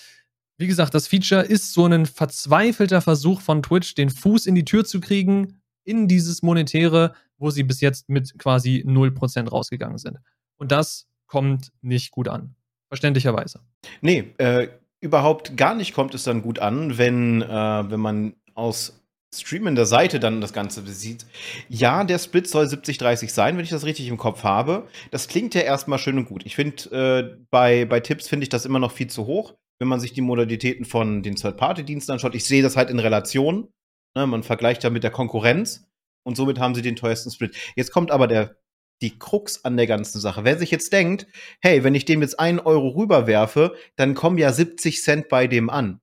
wie 0.57 0.67
gesagt, 0.67 0.93
das 0.93 1.07
Feature 1.07 1.41
ist 1.41 1.73
so 1.73 1.85
ein 1.85 2.05
verzweifelter 2.05 3.01
Versuch 3.01 3.39
von 3.39 3.61
Twitch, 3.63 3.95
den 3.95 4.09
Fuß 4.09 4.45
in 4.45 4.55
die 4.55 4.65
Tür 4.65 4.83
zu 4.83 4.99
kriegen, 4.99 5.61
in 5.85 6.07
dieses 6.07 6.41
Monetäre, 6.41 7.13
wo 7.37 7.49
sie 7.49 7.63
bis 7.63 7.79
jetzt 7.79 8.09
mit 8.09 8.37
quasi 8.37 8.83
0% 8.85 9.47
rausgegangen 9.47 9.97
sind. 9.97 10.17
Und 10.57 10.71
das 10.71 11.07
kommt 11.27 11.71
nicht 11.81 12.11
gut 12.11 12.27
an. 12.27 12.55
Verständlicherweise. 12.89 13.61
Nee, 14.01 14.33
äh, 14.37 14.67
überhaupt 14.99 15.55
gar 15.55 15.75
nicht 15.75 15.93
kommt 15.93 16.15
es 16.15 16.23
dann 16.23 16.41
gut 16.41 16.59
an, 16.59 16.97
wenn, 16.97 17.41
äh, 17.41 17.47
wenn 17.47 17.99
man 17.99 18.33
aus 18.55 18.98
streamender 19.33 19.85
Seite 19.85 20.19
dann 20.19 20.41
das 20.41 20.53
Ganze 20.53 20.85
sieht. 20.87 21.25
Ja, 21.67 22.03
der 22.03 22.17
Split 22.17 22.47
soll 22.47 22.65
70-30 22.65 23.29
sein, 23.29 23.57
wenn 23.57 23.63
ich 23.63 23.69
das 23.69 23.85
richtig 23.85 24.07
im 24.07 24.17
Kopf 24.17 24.43
habe. 24.43 24.87
Das 25.11 25.27
klingt 25.27 25.53
ja 25.53 25.61
erstmal 25.61 25.99
schön 25.99 26.17
und 26.17 26.25
gut. 26.25 26.45
Ich 26.45 26.55
finde, 26.55 26.91
äh, 26.91 27.45
bei, 27.51 27.85
bei 27.85 27.99
Tipps 27.99 28.27
finde 28.27 28.43
ich 28.43 28.49
das 28.49 28.65
immer 28.65 28.79
noch 28.79 28.91
viel 28.91 29.07
zu 29.07 29.27
hoch, 29.27 29.55
wenn 29.79 29.87
man 29.87 29.99
sich 29.99 30.13
die 30.13 30.21
Modalitäten 30.21 30.85
von 30.85 31.21
den 31.21 31.35
Third-Party-Diensten 31.35 32.13
anschaut. 32.13 32.35
Ich 32.35 32.45
sehe 32.45 32.63
das 32.63 32.75
halt 32.75 32.89
in 32.89 32.99
Relation. 32.99 33.69
Ne? 34.15 34.25
Man 34.25 34.43
vergleicht 34.43 34.83
da 34.83 34.89
mit 34.89 35.03
der 35.03 35.11
Konkurrenz. 35.11 35.85
Und 36.25 36.35
somit 36.35 36.59
haben 36.59 36.75
sie 36.75 36.81
den 36.81 36.95
teuersten 36.95 37.31
Split. 37.31 37.55
Jetzt 37.75 37.91
kommt 37.91 38.11
aber 38.11 38.27
der, 38.27 38.57
die 39.01 39.17
Krux 39.17 39.63
an 39.63 39.77
der 39.77 39.87
ganzen 39.87 40.19
Sache. 40.19 40.43
Wer 40.43 40.57
sich 40.57 40.71
jetzt 40.71 40.91
denkt, 40.91 41.27
hey, 41.61 41.83
wenn 41.83 41.95
ich 41.95 42.05
dem 42.05 42.21
jetzt 42.21 42.39
einen 42.39 42.59
Euro 42.59 42.89
rüberwerfe, 42.89 43.75
dann 43.95 44.15
kommen 44.15 44.37
ja 44.37 44.51
70 44.51 45.01
Cent 45.01 45.29
bei 45.29 45.47
dem 45.47 45.69
an. 45.69 46.01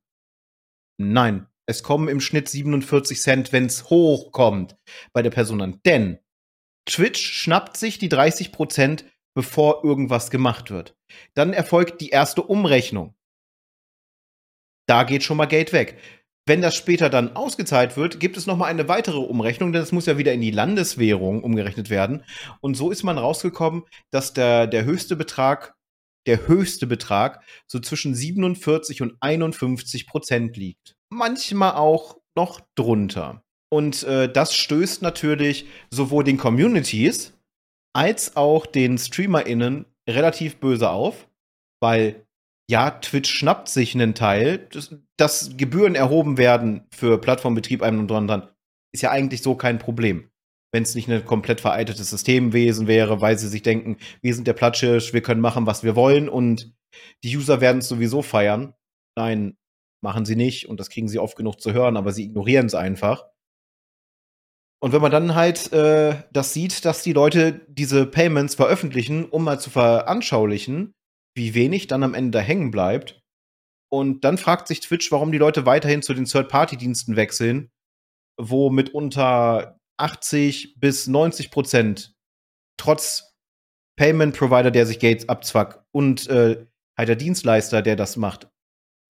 Nein, 0.99 1.47
es 1.67 1.83
kommen 1.83 2.09
im 2.09 2.21
Schnitt 2.21 2.49
47 2.49 3.21
Cent, 3.21 3.53
wenn 3.53 3.67
es 3.67 3.91
hochkommt 3.91 4.77
bei 5.13 5.23
der 5.23 5.31
Person 5.31 5.61
an. 5.61 5.81
Denn 5.85 6.19
Twitch 6.89 7.21
schnappt 7.21 7.77
sich 7.77 7.99
die 7.99 8.09
30 8.09 8.53
Prozent, 8.53 9.05
bevor 9.35 9.85
irgendwas 9.85 10.31
gemacht 10.31 10.71
wird. 10.71 10.97
Dann 11.35 11.53
erfolgt 11.53 12.01
die 12.01 12.11
erste 12.11 12.43
Umrechnung. 12.43 13.15
Da 14.89 15.03
geht 15.03 15.25
schon 15.25 15.37
mal 15.37 15.47
Geld 15.47 15.73
weg. 15.73 15.99
Wenn 16.49 16.63
das 16.63 16.77
später 16.77 17.11
dann 17.11 17.35
ausgezahlt 17.35 17.97
wird, 17.97 18.21
gibt 18.21 18.37
es 18.37 18.47
noch 18.47 18.57
mal 18.57 18.67
eine 18.67 18.89
weitere 18.89 19.19
Umrechnung, 19.19 19.73
denn 19.73 19.83
es 19.83 19.91
muss 19.91 20.07
ja 20.07 20.17
wieder 20.17 20.33
in 20.33 20.41
die 20.41 20.53
Landeswährung 20.53 21.43
umgerechnet 21.43 21.91
werden. 21.91 22.25
Und 22.61 22.77
so 22.77 22.93
ist 22.93 23.03
man 23.03 23.19
rausgekommen, 23.19 23.83
dass 24.13 24.33
der, 24.33 24.69
der 24.69 24.85
höchste 24.85 25.17
Betrag, 25.17 25.75
der 26.29 26.47
höchste 26.47 26.87
Betrag 26.87 27.43
so 27.67 27.81
zwischen 27.81 28.15
47 28.15 29.03
und 29.03 29.17
51 29.21 30.07
Prozent 30.07 30.57
liegt. 30.57 30.96
Manchmal 31.11 31.75
auch 31.75 32.19
noch 32.37 32.61
drunter. 32.75 33.43
Und 33.73 34.05
äh, 34.05 34.31
das 34.31 34.55
stößt 34.55 35.03
natürlich 35.03 35.67
sowohl 35.91 36.25
den 36.25 36.37
Communities 36.37 37.33
als 37.95 38.37
auch 38.37 38.67
den 38.67 38.99
StreamerInnen 38.99 39.87
relativ 40.09 40.57
böse 40.57 40.91
auf, 40.91 41.29
weil 41.81 42.27
ja, 42.69 42.91
Twitch 42.91 43.33
schnappt 43.33 43.69
sich 43.69 43.95
einen 43.95 44.15
Teil. 44.15 44.67
Das, 44.71 44.95
dass 45.17 45.57
Gebühren 45.57 45.95
erhoben 45.95 46.37
werden 46.37 46.87
für 46.91 47.19
Plattformbetrieb 47.21 47.83
einem 47.83 48.01
und 48.01 48.13
anderen, 48.13 48.49
ist 48.93 49.03
ja 49.03 49.11
eigentlich 49.11 49.43
so 49.43 49.55
kein 49.55 49.79
Problem. 49.79 50.31
Wenn 50.73 50.83
es 50.83 50.95
nicht 50.95 51.09
ein 51.09 51.25
komplett 51.25 51.61
vereiteltes 51.61 52.11
Systemwesen 52.11 52.87
wäre, 52.87 53.21
weil 53.21 53.39
sie 53.39 53.49
sich 53.49 53.63
denken, 53.63 53.97
wir 54.21 54.35
sind 54.35 54.47
der 54.47 54.53
Platschirsch, 54.53 55.13
wir 55.13 55.23
können 55.23 55.41
machen, 55.41 55.67
was 55.67 55.85
wir 55.85 55.97
wollen 55.97 56.29
und 56.29 56.75
die 57.23 57.37
User 57.37 57.61
werden 57.61 57.79
es 57.79 57.89
sowieso 57.89 58.23
feiern. 58.23 58.75
Nein, 59.17 59.57
machen 60.07 60.25
sie 60.25 60.37
nicht 60.37 60.69
und 60.69 60.79
das 60.79 60.89
kriegen 60.89 61.09
sie 61.09 61.19
oft 61.19 61.37
genug 61.37 61.61
zu 61.61 61.73
hören, 61.73 61.97
aber 61.97 62.13
sie 62.13 62.23
ignorieren 62.23 62.67
es 62.67 62.77
einfach. 62.77 63.27
Und 64.81 64.93
wenn 64.93 65.03
man 65.03 65.11
dann 65.11 65.35
halt 65.35 65.73
äh, 65.73 66.23
das 66.33 66.53
sieht, 66.53 66.85
dass 66.85 67.03
die 67.03 67.13
Leute 67.13 67.67
diese 67.69 68.07
Payments 68.07 68.55
veröffentlichen, 68.55 69.25
um 69.25 69.43
mal 69.43 69.59
zu 69.59 69.69
veranschaulichen, 69.69 70.95
wie 71.35 71.55
wenig 71.55 71.89
dann 71.89 72.05
am 72.05 72.15
Ende 72.15 72.39
da 72.39 72.41
hängen 72.41 72.71
bleibt. 72.71 73.21
Und 73.91 74.23
dann 74.23 74.39
fragt 74.39 74.69
sich 74.69 74.79
Twitch, 74.79 75.11
warum 75.11 75.33
die 75.33 75.39
Leute 75.39 75.67
weiterhin 75.67 76.03
zu 76.03 76.15
den 76.15 76.25
Third-Party-Diensten 76.25 77.17
wechseln, 77.17 77.71
wo 78.41 78.71
mitunter 78.71 79.81
80 79.99 80.79
bis 80.79 81.09
90 81.09 81.51
Prozent 81.51 82.15
trotz 82.79 83.35
Payment-Provider, 83.99 84.71
der 84.71 84.87
sich 84.87 85.01
Gates 85.01 85.29
abzwackt 85.29 85.83
und 85.93 86.29
äh, 86.29 86.65
halt 86.97 87.09
der 87.09 87.17
Dienstleister, 87.17 87.83
der 87.83 87.97
das 87.97 88.17
macht, 88.17 88.49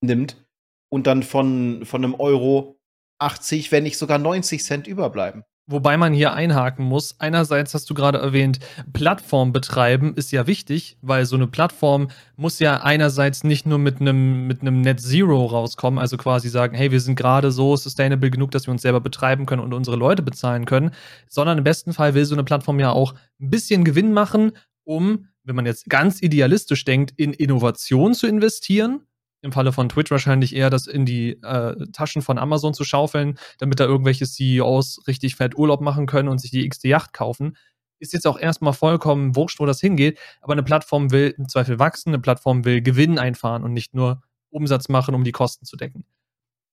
nimmt 0.00 0.45
und 0.88 1.06
dann 1.06 1.22
von, 1.22 1.84
von 1.84 2.04
einem 2.04 2.14
Euro 2.14 2.78
80, 3.18 3.72
wenn 3.72 3.84
nicht 3.84 3.98
sogar 3.98 4.18
90 4.18 4.62
Cent 4.62 4.86
überbleiben. 4.86 5.44
Wobei 5.68 5.96
man 5.96 6.12
hier 6.12 6.32
einhaken 6.32 6.84
muss. 6.84 7.18
Einerseits 7.18 7.74
hast 7.74 7.90
du 7.90 7.94
gerade 7.94 8.18
erwähnt, 8.18 8.60
Plattform 8.92 9.52
betreiben 9.52 10.14
ist 10.14 10.30
ja 10.30 10.46
wichtig, 10.46 10.96
weil 11.02 11.26
so 11.26 11.34
eine 11.34 11.48
Plattform 11.48 12.08
muss 12.36 12.60
ja 12.60 12.82
einerseits 12.82 13.42
nicht 13.42 13.66
nur 13.66 13.78
mit 13.78 14.00
einem 14.00 14.46
mit 14.46 14.60
einem 14.60 14.80
Net 14.80 15.00
Zero 15.00 15.44
rauskommen, 15.44 15.98
also 15.98 16.16
quasi 16.18 16.50
sagen, 16.50 16.76
hey, 16.76 16.92
wir 16.92 17.00
sind 17.00 17.16
gerade 17.16 17.50
so 17.50 17.76
sustainable 17.76 18.30
genug, 18.30 18.52
dass 18.52 18.68
wir 18.68 18.72
uns 18.72 18.82
selber 18.82 19.00
betreiben 19.00 19.44
können 19.44 19.62
und 19.62 19.74
unsere 19.74 19.96
Leute 19.96 20.22
bezahlen 20.22 20.66
können, 20.66 20.92
sondern 21.28 21.58
im 21.58 21.64
besten 21.64 21.92
Fall 21.92 22.14
will 22.14 22.24
so 22.26 22.36
eine 22.36 22.44
Plattform 22.44 22.78
ja 22.78 22.92
auch 22.92 23.14
ein 23.40 23.50
bisschen 23.50 23.82
Gewinn 23.82 24.12
machen, 24.12 24.52
um, 24.84 25.26
wenn 25.42 25.56
man 25.56 25.66
jetzt 25.66 25.90
ganz 25.90 26.22
idealistisch 26.22 26.84
denkt, 26.84 27.12
in 27.16 27.32
Innovation 27.32 28.14
zu 28.14 28.28
investieren 28.28 29.00
im 29.46 29.52
Falle 29.52 29.72
von 29.72 29.88
Twitch 29.88 30.10
wahrscheinlich 30.10 30.54
eher 30.54 30.68
das 30.68 30.86
in 30.86 31.06
die 31.06 31.42
äh, 31.42 31.74
Taschen 31.92 32.20
von 32.20 32.36
Amazon 32.36 32.74
zu 32.74 32.84
schaufeln, 32.84 33.38
damit 33.58 33.80
da 33.80 33.84
irgendwelche 33.84 34.26
CEOs 34.26 35.06
richtig 35.06 35.36
fett 35.36 35.56
Urlaub 35.56 35.80
machen 35.80 36.06
können 36.06 36.28
und 36.28 36.38
sich 36.38 36.50
die 36.50 36.66
x 36.66 36.82
Yacht 36.82 37.14
kaufen. 37.14 37.56
Ist 37.98 38.12
jetzt 38.12 38.26
auch 38.26 38.38
erstmal 38.38 38.74
vollkommen 38.74 39.34
wurscht, 39.36 39.58
wo 39.58 39.64
das 39.64 39.80
hingeht, 39.80 40.18
aber 40.42 40.52
eine 40.52 40.62
Plattform 40.62 41.10
will 41.10 41.34
im 41.38 41.48
Zweifel 41.48 41.78
wachsen, 41.78 42.10
eine 42.10 42.18
Plattform 42.18 42.66
will 42.66 42.82
Gewinn 42.82 43.18
einfahren 43.18 43.64
und 43.64 43.72
nicht 43.72 43.94
nur 43.94 44.22
Umsatz 44.50 44.90
machen, 44.90 45.14
um 45.14 45.24
die 45.24 45.32
Kosten 45.32 45.64
zu 45.64 45.76
decken. 45.76 46.04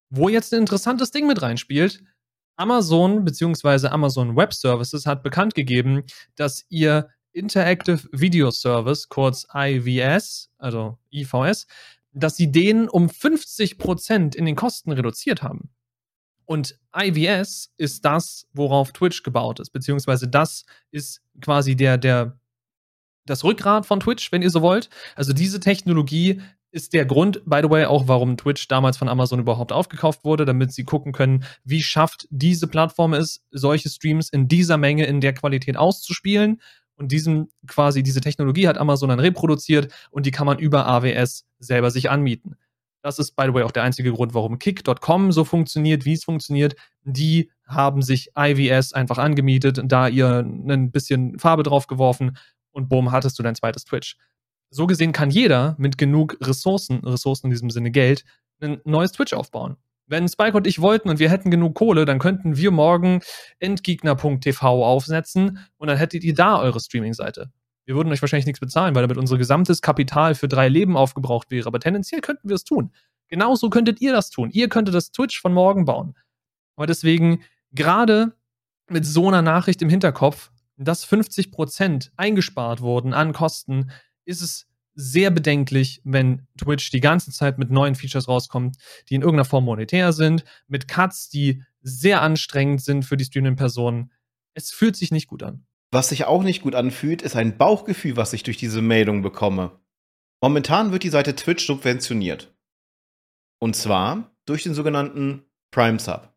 Wo 0.09 0.27
jetzt 0.27 0.53
ein 0.53 0.59
interessantes 0.59 1.11
Ding 1.11 1.27
mit 1.27 1.41
reinspielt, 1.41 2.03
Amazon 2.55 3.23
bzw. 3.23 3.87
Amazon 3.87 4.35
Web 4.35 4.53
Services 4.53 5.05
hat 5.05 5.23
bekannt 5.23 5.55
gegeben, 5.55 6.03
dass 6.35 6.65
ihr 6.69 7.09
Interactive 7.31 8.07
Video 8.11 8.51
Service, 8.51 9.09
kurz 9.09 9.47
IVS, 9.55 10.51
also 10.59 10.99
IVS, 11.11 11.65
dass 12.13 12.35
sie 12.35 12.51
den 12.51 12.87
um 12.87 13.09
50 13.09 13.77
Prozent 13.77 14.35
in 14.35 14.45
den 14.45 14.55
Kosten 14.55 14.91
reduziert 14.91 15.43
haben. 15.43 15.69
Und 16.45 16.77
IVS 16.95 17.73
ist 17.77 18.03
das, 18.05 18.47
worauf 18.53 18.91
Twitch 18.91 19.23
gebaut 19.23 19.59
ist, 19.59 19.71
beziehungsweise 19.71 20.27
das 20.27 20.65
ist 20.91 21.21
quasi 21.41 21.75
der, 21.75 21.97
der, 21.97 22.37
das 23.25 23.43
Rückgrat 23.43 23.85
von 23.85 23.99
Twitch, 23.99 24.31
wenn 24.31 24.41
ihr 24.41 24.49
so 24.49 24.61
wollt. 24.61 24.89
Also 25.15 25.33
diese 25.33 25.59
Technologie 25.59 26.41
ist 26.71 26.93
der 26.93 27.05
Grund, 27.05 27.41
by 27.45 27.59
the 27.61 27.69
way, 27.69 27.85
auch 27.85 28.07
warum 28.07 28.35
Twitch 28.35 28.67
damals 28.67 28.97
von 28.97 29.07
Amazon 29.07 29.39
überhaupt 29.39 29.71
aufgekauft 29.71 30.25
wurde, 30.25 30.43
damit 30.43 30.73
sie 30.73 30.83
gucken 30.83 31.13
können, 31.13 31.45
wie 31.63 31.83
schafft 31.83 32.27
diese 32.31 32.67
Plattform 32.67 33.13
es, 33.13 33.45
solche 33.51 33.89
Streams 33.89 34.29
in 34.29 34.47
dieser 34.47 34.77
Menge, 34.77 35.05
in 35.05 35.21
der 35.21 35.33
Qualität 35.33 35.77
auszuspielen 35.77 36.59
und 37.03 37.11
diesem 37.11 37.49
quasi 37.67 38.01
diese 38.01 38.21
Technologie 38.21 38.67
hat 38.67 38.77
Amazon 38.77 39.09
dann 39.09 39.19
reproduziert 39.19 39.93
und 40.09 40.25
die 40.25 40.31
kann 40.31 40.47
man 40.47 40.57
über 40.57 40.87
AWS 40.87 41.45
selber 41.59 41.91
sich 41.91 42.09
anmieten. 42.09 42.55
Das 43.01 43.19
ist, 43.19 43.35
by 43.35 43.43
the 43.47 43.53
way, 43.53 43.63
auch 43.63 43.71
der 43.71 43.83
einzige 43.83 44.13
Grund, 44.13 44.33
warum 44.33 44.57
Kick.com 44.57 45.33
so 45.33 45.43
funktioniert, 45.43 46.05
wie 46.05 46.13
es 46.13 46.23
funktioniert. 46.23 46.75
Die 47.03 47.51
haben 47.67 48.01
sich 48.01 48.29
IWS 48.37 48.93
einfach 48.93 49.17
angemietet, 49.17 49.81
da 49.83 50.07
ihr 50.07 50.37
ein 50.37 50.91
bisschen 50.91 51.37
Farbe 51.37 51.63
drauf 51.63 51.87
geworfen 51.87 52.37
und 52.71 52.87
boom, 52.87 53.11
hattest 53.11 53.37
du 53.37 53.43
dein 53.43 53.55
zweites 53.55 53.83
Twitch. 53.83 54.15
So 54.69 54.87
gesehen 54.87 55.11
kann 55.11 55.29
jeder 55.29 55.75
mit 55.77 55.97
genug 55.97 56.37
Ressourcen, 56.39 56.99
Ressourcen 56.99 57.47
in 57.47 57.51
diesem 57.51 57.69
Sinne 57.69 57.91
Geld, 57.91 58.23
ein 58.61 58.79
neues 58.85 59.11
Twitch 59.11 59.33
aufbauen. 59.33 59.75
Wenn 60.05 60.27
Spike 60.27 60.57
und 60.57 60.67
ich 60.67 60.81
wollten 60.81 61.09
und 61.09 61.19
wir 61.19 61.29
hätten 61.29 61.49
genug 61.49 61.75
Kohle, 61.75 62.05
dann 62.05 62.19
könnten 62.19 62.57
wir 62.57 62.71
morgen 62.71 63.21
Endgegner.tv 63.59 64.85
aufsetzen 64.85 65.59
und 65.77 65.87
dann 65.87 65.97
hättet 65.97 66.23
ihr 66.23 66.33
da 66.33 66.59
eure 66.59 66.79
Streaming-Seite. 66.79 67.51
Wir 67.85 67.95
würden 67.95 68.11
euch 68.11 68.21
wahrscheinlich 68.21 68.45
nichts 68.45 68.59
bezahlen, 68.59 68.95
weil 68.95 69.03
damit 69.03 69.17
unser 69.17 69.37
gesamtes 69.37 69.81
Kapital 69.81 70.35
für 70.35 70.47
drei 70.47 70.69
Leben 70.69 70.95
aufgebraucht 70.95 71.51
wäre. 71.51 71.67
Aber 71.67 71.79
tendenziell 71.79 72.21
könnten 72.21 72.47
wir 72.47 72.55
es 72.55 72.63
tun. 72.63 72.91
Genauso 73.27 73.69
könntet 73.69 73.99
ihr 74.01 74.13
das 74.13 74.29
tun. 74.29 74.49
Ihr 74.51 74.69
könntet 74.69 74.95
das 74.95 75.11
Twitch 75.11 75.41
von 75.41 75.53
morgen 75.53 75.85
bauen. 75.85 76.15
Aber 76.75 76.87
deswegen, 76.87 77.43
gerade 77.71 78.33
mit 78.89 79.05
so 79.05 79.27
einer 79.27 79.41
Nachricht 79.41 79.81
im 79.81 79.89
Hinterkopf, 79.89 80.51
dass 80.77 81.07
50% 81.07 82.11
eingespart 82.15 82.81
wurden 82.81 83.13
an 83.13 83.33
Kosten, 83.33 83.91
ist 84.25 84.41
es 84.41 84.67
sehr 84.95 85.31
bedenklich, 85.31 86.01
wenn 86.03 86.47
Twitch 86.57 86.91
die 86.91 86.99
ganze 86.99 87.31
Zeit 87.31 87.57
mit 87.57 87.71
neuen 87.71 87.95
Features 87.95 88.27
rauskommt, 88.27 88.77
die 89.09 89.15
in 89.15 89.21
irgendeiner 89.21 89.45
Form 89.45 89.65
monetär 89.65 90.13
sind, 90.13 90.43
mit 90.67 90.87
Cuts, 90.87 91.29
die 91.29 91.63
sehr 91.81 92.21
anstrengend 92.21 92.81
sind 92.81 93.03
für 93.03 93.17
die 93.17 93.25
streamenden 93.25 93.57
Personen. 93.57 94.11
Es 94.53 94.71
fühlt 94.71 94.95
sich 94.95 95.11
nicht 95.11 95.27
gut 95.27 95.43
an. 95.43 95.65
Was 95.91 96.09
sich 96.09 96.25
auch 96.25 96.43
nicht 96.43 96.61
gut 96.63 96.75
anfühlt, 96.75 97.21
ist 97.21 97.35
ein 97.35 97.57
Bauchgefühl, 97.57 98.17
was 98.17 98.33
ich 98.33 98.43
durch 98.43 98.57
diese 98.57 98.81
Meldung 98.81 99.21
bekomme. 99.21 99.79
Momentan 100.41 100.91
wird 100.91 101.03
die 101.03 101.09
Seite 101.09 101.35
Twitch 101.35 101.65
subventioniert. 101.65 102.53
Und 103.59 103.75
zwar 103.75 104.35
durch 104.45 104.63
den 104.63 104.73
sogenannten 104.73 105.43
Prime 105.71 105.99
Sub. 105.99 106.33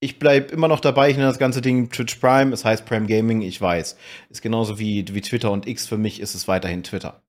Ich 0.00 0.18
bleibe 0.18 0.52
immer 0.52 0.68
noch 0.68 0.80
dabei, 0.80 1.08
ich 1.08 1.16
nenne 1.16 1.28
das 1.28 1.38
ganze 1.38 1.62
Ding 1.62 1.90
Twitch 1.90 2.16
Prime, 2.16 2.52
es 2.52 2.64
heißt 2.64 2.84
Prime 2.84 3.06
Gaming, 3.06 3.40
ich 3.40 3.60
weiß. 3.60 3.96
Ist 4.28 4.42
genauso 4.42 4.78
wie, 4.78 5.06
wie 5.14 5.22
Twitter 5.22 5.50
und 5.50 5.66
X, 5.66 5.86
für 5.86 5.96
mich 5.96 6.20
ist 6.20 6.34
es 6.34 6.46
weiterhin 6.46 6.82
Twitter. 6.82 7.22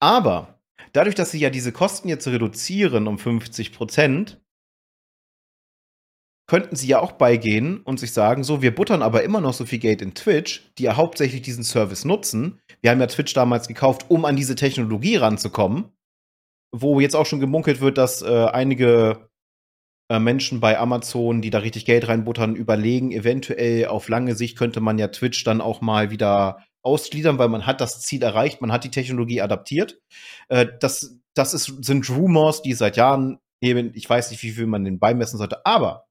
Aber 0.00 0.60
dadurch, 0.92 1.14
dass 1.14 1.30
sie 1.30 1.40
ja 1.40 1.50
diese 1.50 1.72
Kosten 1.72 2.08
jetzt 2.08 2.26
reduzieren 2.28 3.06
um 3.06 3.18
50 3.18 3.72
Prozent, 3.72 4.40
könnten 6.48 6.76
sie 6.76 6.88
ja 6.88 7.00
auch 7.00 7.12
beigehen 7.12 7.82
und 7.82 8.00
sich 8.00 8.12
sagen, 8.12 8.42
so, 8.42 8.62
wir 8.62 8.74
buttern 8.74 9.02
aber 9.02 9.22
immer 9.22 9.40
noch 9.40 9.52
so 9.52 9.66
viel 9.66 9.78
Geld 9.78 10.00
in 10.00 10.14
Twitch, 10.14 10.72
die 10.78 10.84
ja 10.84 10.96
hauptsächlich 10.96 11.42
diesen 11.42 11.62
Service 11.62 12.06
nutzen. 12.06 12.58
Wir 12.80 12.90
haben 12.90 13.00
ja 13.00 13.06
Twitch 13.06 13.34
damals 13.34 13.68
gekauft, 13.68 14.06
um 14.08 14.24
an 14.24 14.34
diese 14.34 14.54
Technologie 14.54 15.16
ranzukommen, 15.16 15.92
wo 16.74 17.00
jetzt 17.00 17.14
auch 17.14 17.26
schon 17.26 17.40
gemunkelt 17.40 17.82
wird, 17.82 17.98
dass 17.98 18.22
äh, 18.22 18.46
einige 18.46 19.28
äh, 20.10 20.18
Menschen 20.18 20.60
bei 20.60 20.78
Amazon, 20.78 21.42
die 21.42 21.50
da 21.50 21.58
richtig 21.58 21.84
Geld 21.84 22.08
reinbuttern, 22.08 22.56
überlegen, 22.56 23.12
eventuell 23.12 23.86
auf 23.86 24.08
lange 24.08 24.34
Sicht 24.34 24.56
könnte 24.56 24.80
man 24.80 24.98
ja 24.98 25.08
Twitch 25.08 25.44
dann 25.44 25.60
auch 25.60 25.82
mal 25.82 26.10
wieder 26.10 26.64
ausgliedern, 26.82 27.38
weil 27.38 27.48
man 27.48 27.66
hat 27.66 27.80
das 27.80 28.00
Ziel 28.00 28.22
erreicht, 28.22 28.60
man 28.60 28.72
hat 28.72 28.84
die 28.84 28.90
Technologie 28.90 29.40
adaptiert. 29.40 30.00
Äh, 30.48 30.66
das 30.80 31.18
das 31.38 31.54
ist, 31.54 31.84
sind 31.84 32.10
Rumors, 32.10 32.62
die 32.62 32.74
seit 32.74 32.96
Jahren 32.96 33.38
eben, 33.60 33.92
ich 33.94 34.08
weiß 34.10 34.30
nicht, 34.30 34.42
wie 34.42 34.50
viel 34.50 34.66
man 34.66 34.84
den 34.84 34.98
beimessen 34.98 35.38
sollte, 35.38 35.64
aber 35.64 36.06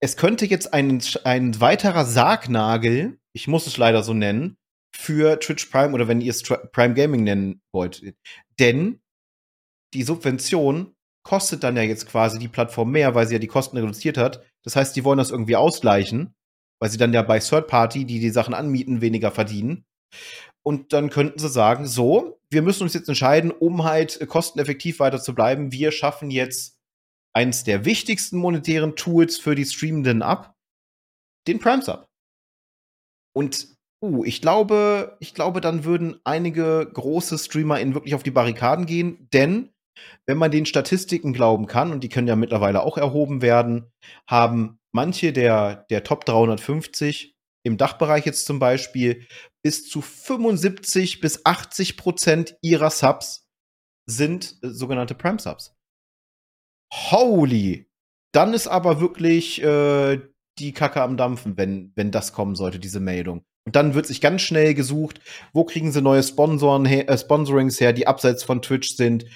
es 0.00 0.16
könnte 0.16 0.44
jetzt 0.44 0.74
ein, 0.74 1.02
ein 1.24 1.60
weiterer 1.60 2.04
Sargnagel, 2.04 3.18
ich 3.32 3.48
muss 3.48 3.66
es 3.66 3.78
leider 3.78 4.02
so 4.02 4.12
nennen, 4.12 4.58
für 4.94 5.40
Twitch 5.40 5.66
Prime 5.66 5.92
oder 5.92 6.08
wenn 6.08 6.20
ihr 6.20 6.30
es 6.30 6.42
Prime 6.42 6.94
Gaming 6.94 7.24
nennen 7.24 7.62
wollt. 7.72 8.02
Denn 8.58 9.00
die 9.94 10.02
Subvention 10.02 10.94
kostet 11.22 11.64
dann 11.64 11.76
ja 11.76 11.82
jetzt 11.82 12.06
quasi 12.06 12.38
die 12.38 12.48
Plattform 12.48 12.92
mehr, 12.92 13.14
weil 13.14 13.26
sie 13.26 13.34
ja 13.34 13.38
die 13.38 13.46
Kosten 13.46 13.76
reduziert 13.76 14.16
hat. 14.16 14.44
Das 14.62 14.76
heißt, 14.76 14.94
die 14.94 15.04
wollen 15.04 15.18
das 15.18 15.30
irgendwie 15.30 15.56
ausgleichen, 15.56 16.35
weil 16.80 16.90
sie 16.90 16.98
dann 16.98 17.12
ja 17.12 17.22
bei 17.22 17.38
Third 17.38 17.68
Party, 17.68 18.04
die 18.04 18.20
die 18.20 18.30
Sachen 18.30 18.54
anmieten, 18.54 19.00
weniger 19.00 19.30
verdienen. 19.30 19.84
Und 20.62 20.92
dann 20.92 21.10
könnten 21.10 21.38
sie 21.38 21.48
sagen, 21.48 21.86
so, 21.86 22.40
wir 22.50 22.62
müssen 22.62 22.82
uns 22.82 22.94
jetzt 22.94 23.08
entscheiden, 23.08 23.50
um 23.50 23.84
halt 23.84 24.26
kosteneffektiv 24.28 25.00
weiter 25.00 25.20
zu 25.20 25.34
bleiben. 25.34 25.72
Wir 25.72 25.92
schaffen 25.92 26.30
jetzt 26.30 26.78
eins 27.32 27.64
der 27.64 27.84
wichtigsten 27.84 28.38
monetären 28.38 28.96
Tools 28.96 29.38
für 29.38 29.54
die 29.54 29.64
Streamenden 29.64 30.22
ab, 30.22 30.54
den 31.46 31.58
Prime 31.58 31.82
Sub. 31.82 32.06
Und 33.34 33.76
uh, 34.02 34.24
ich 34.24 34.40
glaube, 34.40 35.16
ich 35.20 35.34
glaube, 35.34 35.60
dann 35.60 35.84
würden 35.84 36.18
einige 36.24 36.90
große 36.92 37.38
Streamer 37.38 37.78
in 37.78 37.94
wirklich 37.94 38.14
auf 38.14 38.22
die 38.22 38.30
Barrikaden 38.30 38.86
gehen, 38.86 39.28
denn 39.32 39.70
wenn 40.26 40.38
man 40.38 40.50
den 40.50 40.66
Statistiken 40.66 41.32
glauben 41.32 41.66
kann, 41.66 41.92
und 41.92 42.02
die 42.02 42.08
können 42.08 42.28
ja 42.28 42.36
mittlerweile 42.36 42.82
auch 42.82 42.98
erhoben 42.98 43.42
werden, 43.42 43.92
haben 44.26 44.78
manche 44.96 45.32
der, 45.32 45.86
der 45.90 46.02
Top 46.02 46.24
350 46.24 47.36
im 47.64 47.76
Dachbereich 47.76 48.24
jetzt 48.26 48.46
zum 48.46 48.58
Beispiel 48.58 49.26
bis 49.62 49.88
zu 49.88 50.00
75 50.00 51.20
bis 51.20 51.44
80 51.44 51.96
Prozent 51.96 52.56
ihrer 52.62 52.90
Subs 52.90 53.46
sind 54.08 54.56
äh, 54.62 54.70
sogenannte 54.70 55.14
Prime 55.14 55.38
Subs. 55.38 55.76
Holy! 56.92 57.90
Dann 58.32 58.54
ist 58.54 58.68
aber 58.68 59.00
wirklich 59.00 59.62
äh, 59.62 60.20
die 60.58 60.72
Kacke 60.72 61.02
am 61.02 61.16
Dampfen, 61.16 61.56
wenn, 61.56 61.92
wenn 61.94 62.10
das 62.10 62.32
kommen 62.32 62.54
sollte, 62.54 62.78
diese 62.78 63.00
Meldung. 63.00 63.44
Und 63.66 63.74
dann 63.74 63.94
wird 63.94 64.06
sich 64.06 64.20
ganz 64.20 64.42
schnell 64.42 64.74
gesucht, 64.74 65.20
wo 65.52 65.64
kriegen 65.64 65.90
sie 65.90 66.00
neue 66.00 66.22
Sponsoren 66.22 66.84
her, 66.84 67.08
äh, 67.10 67.18
Sponsorings 67.18 67.80
her, 67.80 67.92
die 67.92 68.06
abseits 68.06 68.44
von 68.44 68.62
Twitch 68.62 68.96
sind, 68.96 69.26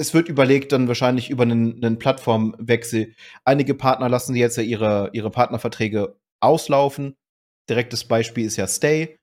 es 0.00 0.14
wird 0.14 0.28
überlegt 0.28 0.72
dann 0.72 0.88
wahrscheinlich 0.88 1.28
über 1.28 1.42
einen, 1.42 1.84
einen 1.84 1.98
Plattformwechsel. 1.98 3.14
Einige 3.44 3.74
Partner 3.74 4.08
lassen 4.08 4.34
jetzt 4.34 4.56
ja 4.56 4.62
ihre, 4.62 5.10
ihre 5.12 5.30
Partnerverträge 5.30 6.18
auslaufen. 6.40 7.16
Direktes 7.68 8.08
Beispiel 8.08 8.46
ist 8.46 8.56
ja 8.56 8.66
Stay. 8.66 9.18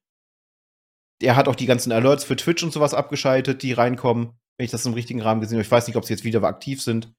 Er 1.20 1.36
hat 1.36 1.48
auch 1.48 1.56
die 1.56 1.66
ganzen 1.66 1.92
Alerts 1.92 2.24
für 2.24 2.36
Twitch 2.36 2.64
und 2.64 2.72
sowas 2.72 2.94
abgeschaltet, 2.94 3.64
die 3.64 3.74
reinkommen, 3.74 4.38
wenn 4.58 4.66
ich 4.66 4.72
das 4.72 4.86
im 4.86 4.94
richtigen 4.94 5.22
Rahmen 5.22 5.42
gesehen 5.42 5.58
habe. 5.58 5.66
Ich 5.66 5.72
weiß 5.72 5.88
nicht, 5.88 5.96
ob 5.96 6.06
sie 6.06 6.14
jetzt 6.14 6.24
wieder 6.24 6.44
aktiv 6.44 6.80
sind. 6.80 7.12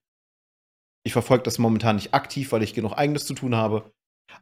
Ich 1.04 1.12
verfolge 1.12 1.42
das 1.42 1.58
momentan 1.58 1.96
nicht 1.96 2.14
aktiv, 2.14 2.52
weil 2.52 2.62
ich 2.62 2.74
genug 2.74 2.92
eigenes 2.92 3.26
zu 3.26 3.34
tun 3.34 3.56
habe. 3.56 3.90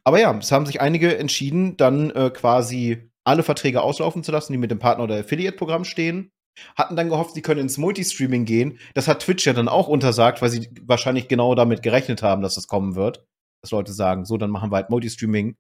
Aber 0.05 0.21
ja, 0.21 0.37
es 0.37 0.53
haben 0.53 0.67
sich 0.67 0.83
einige 0.83 1.17
entschieden, 1.17 1.79
dann 1.79 2.11
äh, 2.11 2.29
quasi 2.29 3.11
alle 3.25 3.43
Verträge 3.43 3.81
auslaufen 3.81 4.23
zu 4.23 4.31
lassen, 4.31 4.53
die 4.53 4.59
mit 4.59 4.71
dem 4.71 4.79
Partner- 4.79 5.05
oder 5.05 5.19
Affiliate-Programm 5.19 5.85
stehen 5.85 6.33
hatten 6.77 6.97
dann 6.97 7.09
gehofft, 7.09 7.35
sie 7.35 7.43
können 7.43 7.61
ins 7.61 7.79
Multistreaming 7.79 8.45
gehen. 8.45 8.79
Das 8.95 9.09
hat 9.09 9.21
Twitch 9.21 9.47
ja 9.47 9.53
dann 9.53 9.69
auch 9.69 9.89
untersagt, 9.89 10.43
weil 10.43 10.51
sie 10.51 10.69
wahrscheinlich 10.83 11.29
genau 11.29 11.55
damit 11.55 11.83
gerechnet 11.83 12.23
haben, 12.23 12.43
dass 12.43 12.55
das 12.55 12.67
kommen 12.69 12.95
wird. 12.95 13.25
Dass 13.63 13.71
Leute 13.71 13.93
sagen, 13.93 14.25
so, 14.25 14.37
dann 14.37 14.51
machen 14.51 14.71
wir 14.71 14.77
halt 14.77 14.91
Multistreaming. 14.91 15.57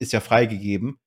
Ist 0.00 0.12
ja 0.12 0.20
freigegeben. 0.20 0.98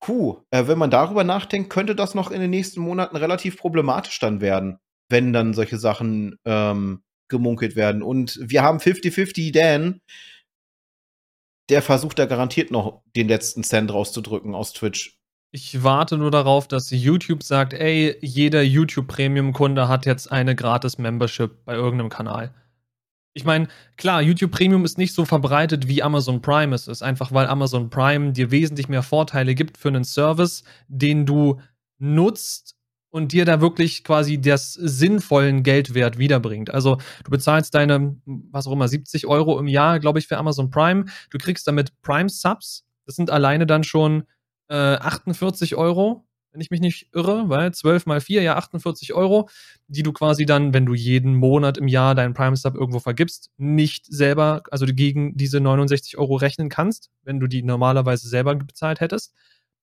Puh, 0.00 0.42
äh, 0.50 0.66
wenn 0.66 0.78
man 0.78 0.90
darüber 0.90 1.22
nachdenkt, 1.22 1.70
könnte 1.70 1.94
das 1.94 2.14
noch 2.14 2.30
in 2.32 2.40
den 2.40 2.50
nächsten 2.50 2.80
Monaten 2.80 3.16
relativ 3.16 3.56
problematisch 3.56 4.18
dann 4.18 4.40
werden, 4.40 4.78
wenn 5.08 5.32
dann 5.32 5.54
solche 5.54 5.78
Sachen 5.78 6.36
ähm, 6.44 7.02
gemunkelt 7.28 7.76
werden. 7.76 8.02
Und 8.02 8.38
wir 8.42 8.62
haben 8.62 8.78
50-50 8.78 9.52
Dan, 9.52 10.00
der 11.70 11.82
versucht 11.82 12.18
da 12.18 12.26
garantiert 12.26 12.70
noch 12.70 13.02
den 13.16 13.28
letzten 13.28 13.62
Cent 13.62 13.92
rauszudrücken 13.92 14.54
aus 14.54 14.72
Twitch. 14.72 15.21
Ich 15.54 15.82
warte 15.82 16.16
nur 16.16 16.30
darauf, 16.30 16.66
dass 16.66 16.90
YouTube 16.90 17.42
sagt, 17.42 17.74
ey, 17.74 18.16
jeder 18.22 18.62
YouTube 18.62 19.06
Premium 19.06 19.52
Kunde 19.52 19.86
hat 19.86 20.06
jetzt 20.06 20.32
eine 20.32 20.56
gratis 20.56 20.96
Membership 20.96 21.66
bei 21.66 21.74
irgendeinem 21.74 22.08
Kanal. 22.08 22.54
Ich 23.34 23.44
meine, 23.44 23.68
klar, 23.98 24.22
YouTube 24.22 24.50
Premium 24.50 24.86
ist 24.86 24.96
nicht 24.96 25.12
so 25.12 25.26
verbreitet 25.26 25.88
wie 25.88 26.02
Amazon 26.02 26.40
Prime 26.40 26.74
es 26.74 26.88
ist, 26.88 27.02
einfach 27.02 27.32
weil 27.32 27.46
Amazon 27.48 27.90
Prime 27.90 28.32
dir 28.32 28.50
wesentlich 28.50 28.88
mehr 28.88 29.02
Vorteile 29.02 29.54
gibt 29.54 29.76
für 29.76 29.88
einen 29.88 30.04
Service, 30.04 30.64
den 30.88 31.26
du 31.26 31.60
nutzt 31.98 32.74
und 33.10 33.32
dir 33.32 33.44
da 33.44 33.60
wirklich 33.60 34.04
quasi 34.04 34.40
das 34.40 34.72
sinnvollen 34.72 35.62
Geldwert 35.62 36.16
wiederbringt. 36.16 36.72
Also 36.72 36.96
du 37.24 37.30
bezahlst 37.30 37.74
deine, 37.74 38.16
was 38.24 38.66
auch 38.66 38.72
immer, 38.72 38.88
70 38.88 39.26
Euro 39.26 39.58
im 39.58 39.68
Jahr, 39.68 40.00
glaube 40.00 40.18
ich, 40.18 40.28
für 40.28 40.38
Amazon 40.38 40.70
Prime. 40.70 41.04
Du 41.28 41.36
kriegst 41.36 41.66
damit 41.66 42.00
Prime 42.00 42.30
Subs. 42.30 42.86
Das 43.04 43.16
sind 43.16 43.28
alleine 43.28 43.66
dann 43.66 43.84
schon 43.84 44.24
äh, 44.72 44.96
48 44.96 45.76
Euro, 45.76 46.24
wenn 46.50 46.60
ich 46.62 46.70
mich 46.70 46.80
nicht 46.80 47.08
irre, 47.12 47.48
weil 47.48 47.72
12 47.72 48.06
mal 48.06 48.20
4, 48.20 48.42
ja 48.42 48.56
48 48.56 49.12
Euro, 49.12 49.48
die 49.86 50.02
du 50.02 50.12
quasi 50.12 50.46
dann, 50.46 50.72
wenn 50.72 50.86
du 50.86 50.94
jeden 50.94 51.34
Monat 51.34 51.76
im 51.76 51.88
Jahr 51.88 52.14
deinen 52.14 52.32
Prime 52.32 52.56
Sub 52.56 52.74
irgendwo 52.74 52.98
vergibst, 52.98 53.50
nicht 53.58 54.06
selber, 54.06 54.62
also 54.70 54.86
gegen 54.86 55.36
diese 55.36 55.60
69 55.60 56.16
Euro 56.16 56.36
rechnen 56.36 56.70
kannst, 56.70 57.10
wenn 57.22 57.38
du 57.38 57.46
die 57.46 57.62
normalerweise 57.62 58.28
selber 58.28 58.54
bezahlt 58.54 59.00
hättest. 59.00 59.34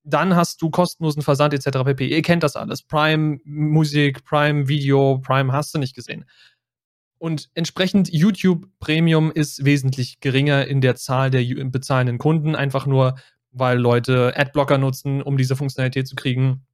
Dann 0.03 0.35
hast 0.35 0.61
du 0.61 0.71
kostenlosen 0.71 1.21
Versand 1.21 1.53
etc. 1.53 1.83
pp. 1.83 2.07
Ihr 2.07 2.21
kennt 2.23 2.41
das 2.41 2.55
alles. 2.55 2.81
Prime 2.81 3.39
Musik, 3.43 4.23
Prime 4.25 4.67
Video, 4.67 5.19
Prime 5.19 5.51
hast 5.53 5.73
du 5.75 5.77
nicht 5.77 5.95
gesehen. 5.95 6.25
Und 7.19 7.49
entsprechend 7.53 8.11
YouTube 8.11 8.65
Premium 8.79 9.31
ist 9.31 9.65
wesentlich 9.65 10.19
geringer 10.19 10.65
in 10.67 10.81
der 10.81 10.95
Zahl 10.95 11.29
der 11.29 11.43
bezahlenden 11.65 12.17
Kunden, 12.17 12.55
einfach 12.55 12.85
nur, 12.85 13.15
weil 13.51 13.77
Leute 13.77 14.33
Adblocker 14.35 14.77
nutzen, 14.77 15.21
um 15.21 15.37
diese 15.37 15.55
Funktionalität 15.55 16.07
zu 16.07 16.15
kriegen. 16.15 16.65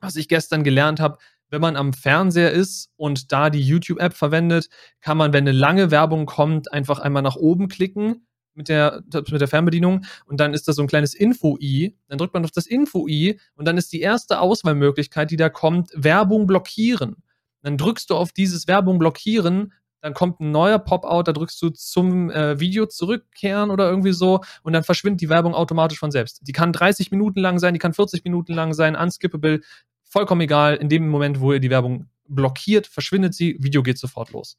Was 0.00 0.16
ich 0.16 0.28
gestern 0.28 0.64
gelernt 0.64 1.00
habe, 1.00 1.18
wenn 1.50 1.60
man 1.60 1.76
am 1.76 1.92
Fernseher 1.92 2.50
ist 2.50 2.90
und 2.96 3.32
da 3.32 3.50
die 3.50 3.62
YouTube-App 3.62 4.14
verwendet, 4.14 4.68
kann 5.00 5.16
man, 5.16 5.32
wenn 5.32 5.44
eine 5.44 5.56
lange 5.56 5.90
Werbung 5.90 6.26
kommt, 6.26 6.72
einfach 6.72 6.98
einmal 6.98 7.22
nach 7.22 7.36
oben 7.36 7.68
klicken 7.68 8.26
mit 8.54 8.68
der, 8.68 9.02
mit 9.12 9.40
der 9.40 9.48
Fernbedienung 9.48 10.04
und 10.24 10.40
dann 10.40 10.54
ist 10.54 10.66
da 10.66 10.72
so 10.72 10.82
ein 10.82 10.88
kleines 10.88 11.14
Info-I. 11.14 11.96
Dann 12.08 12.18
drückt 12.18 12.34
man 12.34 12.44
auf 12.44 12.50
das 12.50 12.66
Info-I 12.66 13.38
und 13.54 13.66
dann 13.66 13.76
ist 13.76 13.92
die 13.92 14.00
erste 14.00 14.40
Auswahlmöglichkeit, 14.40 15.30
die 15.30 15.36
da 15.36 15.48
kommt, 15.48 15.90
Werbung 15.94 16.46
blockieren. 16.46 17.22
Dann 17.62 17.76
drückst 17.76 18.10
du 18.10 18.16
auf 18.16 18.32
dieses 18.32 18.66
Werbung 18.66 18.98
blockieren, 18.98 19.72
dann 20.00 20.14
kommt 20.14 20.40
ein 20.40 20.50
neuer 20.50 20.78
Pop-out, 20.78 21.28
da 21.28 21.32
drückst 21.32 21.60
du 21.62 21.70
zum 21.70 22.30
äh, 22.30 22.60
Video 22.60 22.86
zurückkehren 22.86 23.70
oder 23.70 23.88
irgendwie 23.88 24.12
so 24.12 24.40
und 24.62 24.72
dann 24.72 24.84
verschwindet 24.84 25.20
die 25.20 25.28
Werbung 25.28 25.54
automatisch 25.54 25.98
von 25.98 26.10
selbst. 26.10 26.40
Die 26.42 26.52
kann 26.52 26.72
30 26.72 27.10
Minuten 27.10 27.40
lang 27.40 27.58
sein, 27.58 27.74
die 27.74 27.80
kann 27.80 27.94
40 27.94 28.24
Minuten 28.24 28.52
lang 28.52 28.74
sein, 28.74 28.94
unskippable, 28.94 29.60
vollkommen 30.02 30.42
egal. 30.42 30.76
In 30.76 30.88
dem 30.88 31.08
Moment, 31.08 31.40
wo 31.40 31.52
ihr 31.52 31.60
die 31.60 31.70
Werbung 31.70 32.08
blockiert, 32.28 32.86
verschwindet 32.86 33.34
sie, 33.34 33.56
Video 33.60 33.82
geht 33.82 33.98
sofort 33.98 34.32
los. 34.32 34.56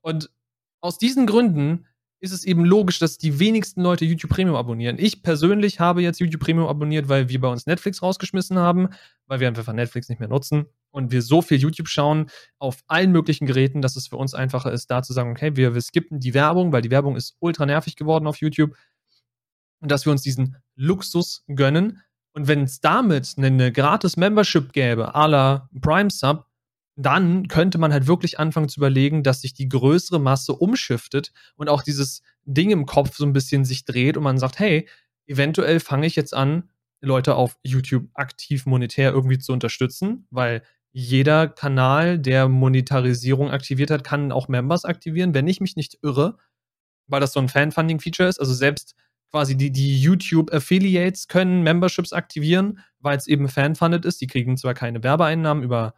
Und 0.00 0.30
aus 0.80 0.98
diesen 0.98 1.26
Gründen 1.26 1.86
ist 2.22 2.30
es 2.30 2.44
eben 2.44 2.64
logisch, 2.64 3.00
dass 3.00 3.18
die 3.18 3.40
wenigsten 3.40 3.82
Leute 3.82 4.04
YouTube 4.04 4.30
Premium 4.30 4.54
abonnieren. 4.54 4.96
Ich 4.96 5.24
persönlich 5.24 5.80
habe 5.80 6.02
jetzt 6.02 6.20
YouTube 6.20 6.40
Premium 6.40 6.68
abonniert, 6.68 7.08
weil 7.08 7.28
wir 7.28 7.40
bei 7.40 7.48
uns 7.48 7.66
Netflix 7.66 8.00
rausgeschmissen 8.00 8.60
haben, 8.60 8.90
weil 9.26 9.40
wir 9.40 9.48
einfach 9.48 9.70
Netflix 9.72 10.08
nicht 10.08 10.20
mehr 10.20 10.28
nutzen 10.28 10.66
und 10.92 11.10
wir 11.10 11.20
so 11.20 11.42
viel 11.42 11.58
YouTube 11.58 11.88
schauen 11.88 12.30
auf 12.60 12.84
allen 12.86 13.10
möglichen 13.10 13.46
Geräten, 13.46 13.82
dass 13.82 13.96
es 13.96 14.06
für 14.06 14.16
uns 14.16 14.34
einfacher 14.34 14.70
ist, 14.70 14.88
da 14.88 15.02
zu 15.02 15.12
sagen, 15.12 15.32
okay, 15.32 15.56
wir, 15.56 15.74
wir 15.74 15.80
skippen 15.80 16.20
die 16.20 16.32
Werbung, 16.32 16.72
weil 16.72 16.82
die 16.82 16.92
Werbung 16.92 17.16
ist 17.16 17.34
ultra 17.40 17.66
nervig 17.66 17.96
geworden 17.96 18.28
auf 18.28 18.36
YouTube 18.36 18.76
und 19.80 19.90
dass 19.90 20.06
wir 20.06 20.12
uns 20.12 20.22
diesen 20.22 20.56
Luxus 20.76 21.42
gönnen. 21.48 22.02
Und 22.34 22.46
wenn 22.46 22.62
es 22.62 22.80
damit 22.80 23.34
eine 23.36 23.72
gratis 23.72 24.16
Membership 24.16 24.72
gäbe, 24.72 25.16
à 25.16 25.26
la 25.26 25.68
Prime 25.80 26.08
Sub, 26.08 26.46
dann 27.02 27.48
könnte 27.48 27.78
man 27.78 27.92
halt 27.92 28.06
wirklich 28.06 28.38
anfangen 28.38 28.68
zu 28.68 28.80
überlegen, 28.80 29.22
dass 29.22 29.40
sich 29.40 29.54
die 29.54 29.68
größere 29.68 30.20
Masse 30.20 30.52
umschiftet 30.54 31.32
und 31.56 31.68
auch 31.68 31.82
dieses 31.82 32.22
Ding 32.44 32.70
im 32.70 32.86
Kopf 32.86 33.16
so 33.16 33.24
ein 33.24 33.32
bisschen 33.32 33.64
sich 33.64 33.84
dreht 33.84 34.16
und 34.16 34.22
man 34.22 34.38
sagt, 34.38 34.58
hey, 34.58 34.88
eventuell 35.26 35.80
fange 35.80 36.06
ich 36.06 36.16
jetzt 36.16 36.34
an, 36.34 36.70
Leute 37.00 37.34
auf 37.34 37.58
YouTube 37.64 38.08
aktiv 38.14 38.66
monetär 38.66 39.12
irgendwie 39.12 39.38
zu 39.38 39.52
unterstützen, 39.52 40.26
weil 40.30 40.62
jeder 40.92 41.48
Kanal, 41.48 42.18
der 42.18 42.48
Monetarisierung 42.48 43.50
aktiviert 43.50 43.90
hat, 43.90 44.04
kann 44.04 44.30
auch 44.30 44.48
Members 44.48 44.84
aktivieren, 44.84 45.34
wenn 45.34 45.48
ich 45.48 45.60
mich 45.60 45.74
nicht 45.74 45.98
irre, 46.02 46.36
weil 47.06 47.20
das 47.20 47.32
so 47.32 47.40
ein 47.40 47.48
Fan-Funding-Feature 47.48 48.28
ist. 48.28 48.38
Also 48.38 48.54
selbst 48.54 48.94
quasi 49.30 49.56
die, 49.56 49.72
die 49.72 50.00
YouTube-Affiliates 50.00 51.26
können 51.26 51.62
Memberships 51.62 52.12
aktivieren, 52.12 52.80
weil 53.00 53.16
es 53.16 53.26
eben 53.26 53.48
fan-funded 53.48 54.04
ist. 54.04 54.20
Die 54.20 54.26
kriegen 54.26 54.56
zwar 54.58 54.74
keine 54.74 55.02
Werbeeinnahmen 55.02 55.64
über 55.64 55.94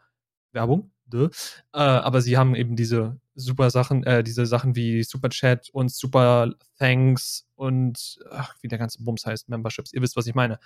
Werbung, 0.53 0.93
äh, 1.13 1.79
aber 1.79 2.21
sie 2.21 2.37
haben 2.37 2.55
eben 2.55 2.77
diese 2.77 3.19
super 3.35 3.71
Sachen, 3.71 4.05
äh, 4.05 4.23
diese 4.23 4.47
Sachen 4.47 4.77
wie 4.77 5.03
Super 5.03 5.29
Chat 5.29 5.69
und 5.71 5.93
Super 5.93 6.53
Thanks 6.79 7.47
und 7.55 8.19
ach, 8.31 8.55
wie 8.61 8.69
der 8.69 8.79
ganze 8.79 9.03
Bums 9.03 9.27
heißt, 9.27 9.49
Memberships. 9.49 9.93
Ihr 9.93 10.03
wisst, 10.03 10.17
was 10.17 10.27
ich 10.27 10.35
meine. 10.35 10.59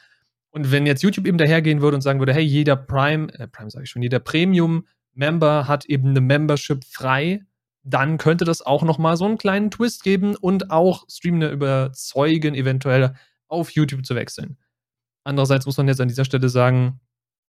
Und 0.51 0.71
wenn 0.71 0.87
jetzt 0.87 1.03
YouTube 1.03 1.27
eben 1.27 1.39
dahergehen 1.39 1.81
würde 1.83 1.97
und 1.97 2.03
sagen 2.03 2.21
würde, 2.21 2.33
hey, 2.33 2.45
jeder 2.45 2.77
Prime, 2.77 3.33
äh, 3.35 3.49
Prime 3.49 3.71
sage 3.71 3.85
ich 3.85 3.91
schon, 3.91 4.03
jeder 4.03 4.21
Premium-Member 4.21 5.69
hat 5.69 5.85
eben 5.87 6.11
eine 6.11 6.21
Membership 6.21 6.85
frei 6.85 7.43
dann 7.89 8.19
könnte 8.19 8.45
das 8.45 8.63
auch 8.63 8.83
nochmal 8.83 9.17
so 9.17 9.25
einen 9.25 9.39
kleinen 9.39 9.71
Twist 9.71 10.03
geben 10.03 10.37
und 10.37 10.71
auch 10.71 11.09
Streamende 11.09 11.51
überzeugen, 11.51 12.55
eventuell 12.55 13.15
auf 13.49 13.71
YouTube 13.71 14.05
zu 14.05 14.15
wechseln. 14.15 14.59
Andererseits 15.25 15.65
muss 15.67 15.77
man 15.77 15.89
jetzt 15.89 16.01
an 16.01 16.09
dieser 16.09 16.25
Stelle 16.25 16.49
sagen, 16.49 17.01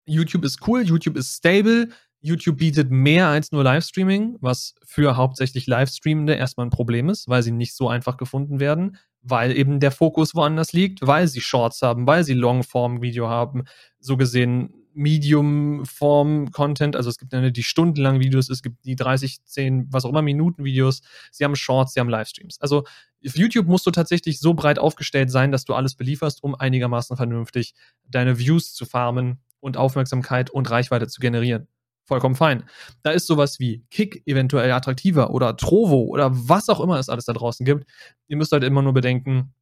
YouTube 0.05 0.45
ist 0.45 0.67
cool, 0.69 0.83
YouTube 0.83 1.17
ist 1.17 1.37
stable, 1.37 1.89
YouTube 2.21 2.59
bietet 2.59 2.91
mehr 2.91 3.29
als 3.29 3.53
nur 3.53 3.63
Livestreaming, 3.63 4.37
was 4.41 4.75
für 4.85 5.17
hauptsächlich 5.17 5.67
Livestreamende 5.67 6.35
erstmal 6.35 6.67
ein 6.67 6.71
Problem 6.71 7.09
ist, 7.09 7.29
weil 7.29 7.43
sie 7.43 7.53
nicht 7.53 7.75
so 7.75 7.89
einfach 7.89 8.17
gefunden 8.17 8.59
werden, 8.59 8.97
weil 9.23 9.57
eben 9.57 9.81
der 9.81 9.91
Fokus 9.91 10.35
woanders 10.35 10.73
liegt, 10.73 11.07
weil 11.07 11.29
sie 11.29 11.41
Shorts 11.41 11.83
haben, 11.83 12.07
weil 12.07 12.25
sie 12.25 12.35
Longform-Video 12.35 13.29
haben. 13.29 13.65
So 14.01 14.17
gesehen 14.17 14.87
Medium-Form-Content, 14.97 16.97
also 16.97 17.11
es 17.11 17.19
gibt 17.19 17.35
eine, 17.35 17.53
die 17.53 17.63
stundenlangen 17.63 18.21
Videos, 18.21 18.49
es 18.49 18.63
gibt 18.63 18.85
die 18.87 18.97
30, 18.97 19.45
10, 19.45 19.93
was 19.93 20.07
auch 20.07 20.11
immer 20.11 20.23
Minuten-Videos, 20.23 21.03
sie 21.31 21.45
haben 21.45 21.55
Shorts, 21.55 21.93
sie 21.93 22.01
haben 22.01 22.09
Livestreams. 22.09 22.61
Also 22.61 22.85
auf 23.25 23.37
YouTube 23.37 23.67
musst 23.67 23.87
du 23.87 23.91
tatsächlich 23.91 24.41
so 24.41 24.55
breit 24.55 24.79
aufgestellt 24.79 25.31
sein, 25.31 25.53
dass 25.53 25.65
du 25.65 25.75
alles 25.75 25.97
belieferst, 25.97 26.43
um 26.43 26.55
einigermaßen 26.55 27.17
vernünftig 27.17 27.75
deine 28.09 28.39
Views 28.39 28.73
zu 28.73 28.87
farmen 28.87 29.41
und 29.61 29.77
Aufmerksamkeit 29.77 30.49
und 30.49 30.71
Reichweite 30.71 31.09
zu 31.09 31.21
generieren. 31.21 31.69
Vollkommen 32.07 32.37
fein. 32.37 32.65
Da 33.03 33.11
ist 33.11 33.27
sowas 33.27 33.59
wie 33.59 33.85
Kick 33.91 34.23
eventuell 34.27 34.71
attraktiver 34.71 35.31
oder 35.31 35.57
Trovo 35.57 36.03
oder 36.05 36.31
was 36.33 36.69
auch 36.69 36.81
immer 36.81 36.99
es 36.99 37.09
alles 37.09 37.25
da 37.25 37.33
draußen 37.33 37.67
gibt. 37.67 37.85
Ihr 38.29 38.37
müsst 38.37 38.53
halt 38.53 38.63
immer 38.63 38.81
nur 38.81 38.95
bedenken, 38.95 39.53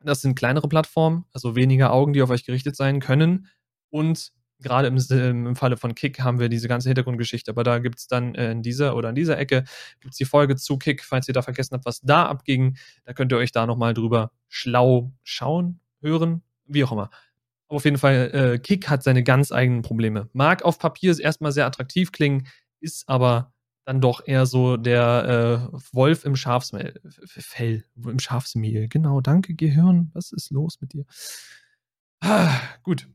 das 0.00 0.20
sind 0.20 0.34
kleinere 0.34 0.68
Plattformen, 0.68 1.24
also 1.32 1.54
weniger 1.54 1.92
Augen, 1.92 2.12
die 2.12 2.20
auf 2.20 2.30
euch 2.30 2.44
gerichtet 2.44 2.74
sein 2.74 2.98
können. 2.98 3.46
Und 3.90 4.32
gerade 4.60 4.88
im, 4.88 4.96
im 5.46 5.56
Falle 5.56 5.76
von 5.76 5.94
Kick 5.94 6.20
haben 6.20 6.40
wir 6.40 6.48
diese 6.48 6.66
ganze 6.66 6.88
Hintergrundgeschichte. 6.88 7.52
Aber 7.52 7.62
da 7.62 7.78
gibt 7.78 8.00
es 8.00 8.08
dann 8.08 8.34
in 8.34 8.62
dieser 8.62 8.96
oder 8.96 9.10
in 9.10 9.14
dieser 9.14 9.38
Ecke 9.38 9.64
gibt 10.00 10.14
es 10.14 10.18
die 10.18 10.24
Folge 10.24 10.56
zu 10.56 10.78
Kick, 10.78 11.04
falls 11.04 11.28
ihr 11.28 11.34
da 11.34 11.42
vergessen 11.42 11.74
habt, 11.74 11.86
was 11.86 12.00
da 12.00 12.26
abging. 12.26 12.76
Da 13.04 13.12
könnt 13.12 13.30
ihr 13.32 13.38
euch 13.38 13.52
da 13.52 13.66
nochmal 13.66 13.94
drüber 13.94 14.32
schlau 14.48 15.12
schauen, 15.22 15.78
hören, 16.00 16.42
wie 16.66 16.82
auch 16.82 16.90
immer 16.92 17.10
auf 17.74 17.84
jeden 17.84 17.98
Fall, 17.98 18.30
äh, 18.32 18.58
Kick 18.58 18.88
hat 18.88 19.02
seine 19.02 19.22
ganz 19.22 19.52
eigenen 19.52 19.82
Probleme. 19.82 20.28
Mag 20.32 20.62
auf 20.62 20.78
Papier 20.78 21.18
erstmal 21.18 21.52
sehr 21.52 21.66
attraktiv 21.66 22.12
klingen, 22.12 22.46
ist 22.80 23.08
aber 23.08 23.52
dann 23.84 24.00
doch 24.00 24.26
eher 24.26 24.46
so 24.46 24.76
der 24.76 25.70
äh, 25.72 25.78
Wolf 25.92 26.24
im 26.24 26.36
Schafsmehl. 26.36 27.00
Fell, 27.26 27.84
im 27.96 28.18
Schafsmehl. 28.18 28.88
Genau, 28.88 29.20
danke, 29.20 29.54
Gehirn. 29.54 30.10
Was 30.14 30.32
ist 30.32 30.50
los 30.50 30.80
mit 30.80 30.94
dir? 30.94 31.04
Ah, 32.20 32.58
gut. 32.82 33.08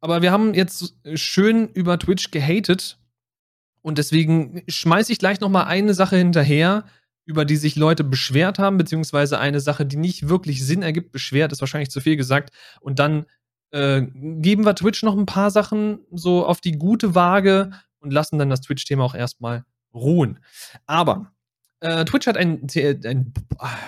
Aber 0.00 0.22
wir 0.22 0.30
haben 0.32 0.54
jetzt 0.54 0.96
schön 1.14 1.68
über 1.68 1.98
Twitch 1.98 2.30
gehatet. 2.30 2.98
Und 3.82 3.98
deswegen 3.98 4.62
schmeiße 4.68 5.10
ich 5.12 5.18
gleich 5.18 5.40
nochmal 5.40 5.64
eine 5.64 5.94
Sache 5.94 6.16
hinterher, 6.16 6.84
über 7.24 7.44
die 7.44 7.56
sich 7.56 7.74
Leute 7.74 8.04
beschwert 8.04 8.60
haben, 8.60 8.78
beziehungsweise 8.78 9.38
eine 9.38 9.60
Sache, 9.60 9.84
die 9.86 9.96
nicht 9.96 10.28
wirklich 10.28 10.64
Sinn 10.64 10.82
ergibt. 10.82 11.10
Beschwert 11.10 11.50
ist 11.50 11.60
wahrscheinlich 11.60 11.90
zu 11.90 12.00
viel 12.00 12.16
gesagt. 12.16 12.50
Und 12.80 13.00
dann 13.00 13.26
äh, 13.72 14.02
geben 14.02 14.64
wir 14.64 14.74
Twitch 14.74 15.02
noch 15.02 15.16
ein 15.16 15.26
paar 15.26 15.50
Sachen 15.50 16.00
so 16.12 16.46
auf 16.46 16.60
die 16.60 16.72
gute 16.72 17.14
Waage 17.14 17.72
und 18.00 18.12
lassen 18.12 18.38
dann 18.38 18.50
das 18.50 18.60
Twitch-Thema 18.60 19.04
auch 19.04 19.14
erstmal 19.14 19.64
ruhen. 19.94 20.38
Aber 20.86 21.32
äh, 21.80 22.04
Twitch 22.04 22.26
hat 22.26 22.36
ein, 22.36 22.66
ein, 22.76 23.32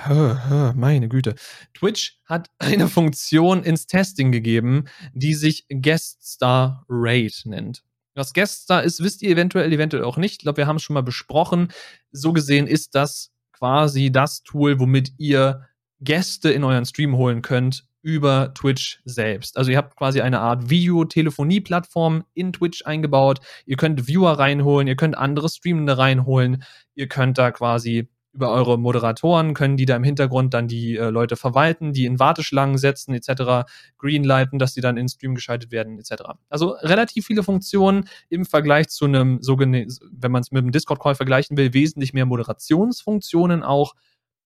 ein, 0.08 0.72
meine 0.76 1.08
Güte, 1.08 1.34
Twitch 1.74 2.18
hat 2.24 2.50
eine 2.58 2.88
Funktion 2.88 3.62
ins 3.62 3.86
Testing 3.86 4.32
gegeben, 4.32 4.86
die 5.12 5.34
sich 5.34 5.66
Guest 5.68 6.26
Star 6.26 6.84
Rate 6.88 7.48
nennt. 7.48 7.84
Was 8.14 8.32
Guest 8.32 8.62
Star 8.62 8.82
ist, 8.82 9.02
wisst 9.02 9.22
ihr 9.22 9.30
eventuell, 9.30 9.72
eventuell 9.72 10.04
auch 10.04 10.16
nicht. 10.16 10.32
Ich 10.32 10.38
glaube, 10.38 10.58
wir 10.58 10.66
haben 10.66 10.76
es 10.76 10.82
schon 10.82 10.94
mal 10.94 11.02
besprochen. 11.02 11.68
So 12.10 12.32
gesehen 12.32 12.66
ist 12.66 12.94
das 12.94 13.32
quasi 13.52 14.10
das 14.10 14.42
Tool, 14.42 14.78
womit 14.78 15.12
ihr 15.18 15.66
Gäste 16.00 16.50
in 16.50 16.64
euren 16.64 16.84
Stream 16.84 17.16
holen 17.16 17.42
könnt 17.42 17.86
über 18.04 18.52
Twitch 18.52 19.00
selbst. 19.06 19.56
Also 19.56 19.70
ihr 19.70 19.78
habt 19.78 19.96
quasi 19.96 20.20
eine 20.20 20.40
Art 20.40 20.68
Video-Telefonie-Plattform 20.68 22.24
in 22.34 22.52
Twitch 22.52 22.84
eingebaut. 22.84 23.40
Ihr 23.64 23.78
könnt 23.78 24.06
Viewer 24.06 24.38
reinholen, 24.38 24.86
ihr 24.86 24.94
könnt 24.94 25.16
andere 25.16 25.48
Streamende 25.48 25.96
reinholen. 25.96 26.64
Ihr 26.94 27.08
könnt 27.08 27.38
da 27.38 27.50
quasi 27.50 28.10
über 28.34 28.50
eure 28.50 28.78
Moderatoren 28.78 29.54
können 29.54 29.76
die 29.76 29.86
da 29.86 29.96
im 29.96 30.02
Hintergrund 30.02 30.52
dann 30.52 30.68
die 30.68 30.96
äh, 30.96 31.08
Leute 31.08 31.36
verwalten, 31.36 31.92
die 31.92 32.04
in 32.04 32.18
Warteschlangen 32.18 32.76
setzen 32.76 33.14
etc., 33.14 33.70
greenlighten, 33.96 34.58
dass 34.58 34.74
die 34.74 34.80
dann 34.80 34.96
in 34.96 35.08
Stream 35.08 35.34
geschaltet 35.34 35.70
werden 35.70 35.98
etc. 35.98 36.24
Also 36.50 36.70
relativ 36.80 37.26
viele 37.26 37.44
Funktionen 37.44 38.08
im 38.28 38.44
Vergleich 38.44 38.88
zu 38.88 39.06
einem 39.06 39.38
wenn 39.40 40.32
man 40.32 40.42
es 40.42 40.50
mit 40.50 40.62
einem 40.62 40.72
Discord-Call 40.72 41.14
vergleichen 41.14 41.56
will, 41.56 41.72
wesentlich 41.72 42.12
mehr 42.12 42.26
Moderationsfunktionen 42.26 43.62
auch. 43.62 43.94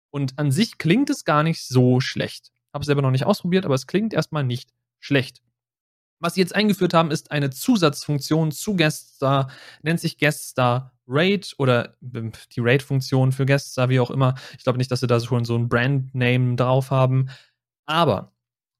Und 0.09 0.37
an 0.37 0.51
sich 0.51 0.77
klingt 0.77 1.09
es 1.09 1.25
gar 1.25 1.41
nicht 1.43 1.67
so 1.67 1.99
schlecht. 1.99 2.51
Habe 2.73 2.81
es 2.83 2.87
selber 2.87 3.01
noch 3.01 3.11
nicht 3.11 3.25
ausprobiert, 3.25 3.65
aber 3.65 3.75
es 3.75 3.87
klingt 3.87 4.13
erstmal 4.13 4.43
nicht 4.43 4.69
schlecht. 4.99 5.41
Was 6.19 6.35
sie 6.35 6.41
jetzt 6.41 6.55
eingeführt 6.55 6.93
haben, 6.93 7.09
ist 7.09 7.31
eine 7.31 7.49
Zusatzfunktion 7.49 8.51
zu 8.51 8.75
GuestStar, 8.75 9.49
nennt 9.81 9.99
sich 9.99 10.19
GuestStar 10.19 10.93
Rate 11.07 11.53
oder 11.57 11.95
ähm, 12.13 12.31
die 12.55 12.61
Rate-Funktion 12.61 13.31
für 13.31 13.45
GuestStar, 13.45 13.89
wie 13.89 13.99
auch 13.99 14.11
immer. 14.11 14.35
Ich 14.57 14.63
glaube 14.63 14.77
nicht, 14.77 14.91
dass 14.91 14.99
sie 15.01 15.07
da 15.07 15.19
schon 15.19 15.45
so 15.45 15.57
ein 15.57 15.67
Brandname 15.67 16.55
drauf 16.55 16.91
haben. 16.91 17.29
Aber 17.85 18.31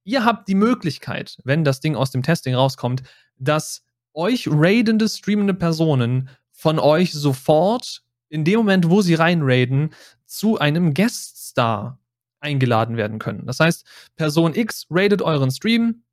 ihr 0.03 0.23
habt 0.23 0.47
die 0.47 0.55
Möglichkeit, 0.55 1.37
wenn 1.43 1.63
das 1.63 1.79
Ding 1.79 1.95
aus 1.95 2.11
dem 2.11 2.23
Testing 2.23 2.55
rauskommt, 2.55 3.03
dass 3.37 3.83
euch 4.13 4.47
raidende, 4.47 5.09
streamende 5.09 5.53
Personen 5.53 6.29
von 6.51 6.79
euch 6.79 7.11
sofort 7.11 8.03
in 8.29 8.45
dem 8.45 8.57
Moment, 8.57 8.89
wo 8.89 9.01
sie 9.01 9.15
reinraiden, 9.15 9.93
zu 10.25 10.59
einem 10.59 10.93
Gueststar 10.93 11.99
eingeladen 12.41 12.97
werden 12.97 13.19
können. 13.19 13.45
Das 13.45 13.59
heißt, 13.59 13.85
Person 14.15 14.53
X 14.53 14.87
rated 14.89 15.21
euren 15.21 15.51
Stream 15.51 16.03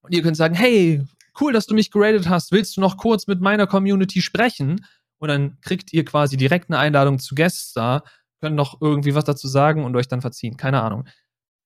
und 0.00 0.14
ihr 0.14 0.22
könnt 0.22 0.36
sagen, 0.36 0.54
hey, 0.54 1.02
cool, 1.40 1.52
dass 1.52 1.66
du 1.66 1.74
mich 1.74 1.90
geradet 1.90 2.28
hast, 2.28 2.52
willst 2.52 2.76
du 2.76 2.80
noch 2.80 2.96
kurz 2.96 3.26
mit 3.26 3.40
meiner 3.40 3.66
Community 3.66 4.22
sprechen? 4.22 4.86
Und 5.18 5.28
dann 5.28 5.58
kriegt 5.60 5.92
ihr 5.92 6.04
quasi 6.04 6.36
direkt 6.36 6.70
eine 6.70 6.78
Einladung 6.78 7.18
zu 7.18 7.34
Guests 7.34 7.72
da, 7.72 8.02
könnt 8.40 8.56
noch 8.56 8.80
irgendwie 8.80 9.14
was 9.14 9.24
dazu 9.24 9.46
sagen 9.46 9.84
und 9.84 9.94
euch 9.94 10.08
dann 10.08 10.20
verziehen. 10.20 10.56
Keine 10.56 10.82
Ahnung. 10.82 11.06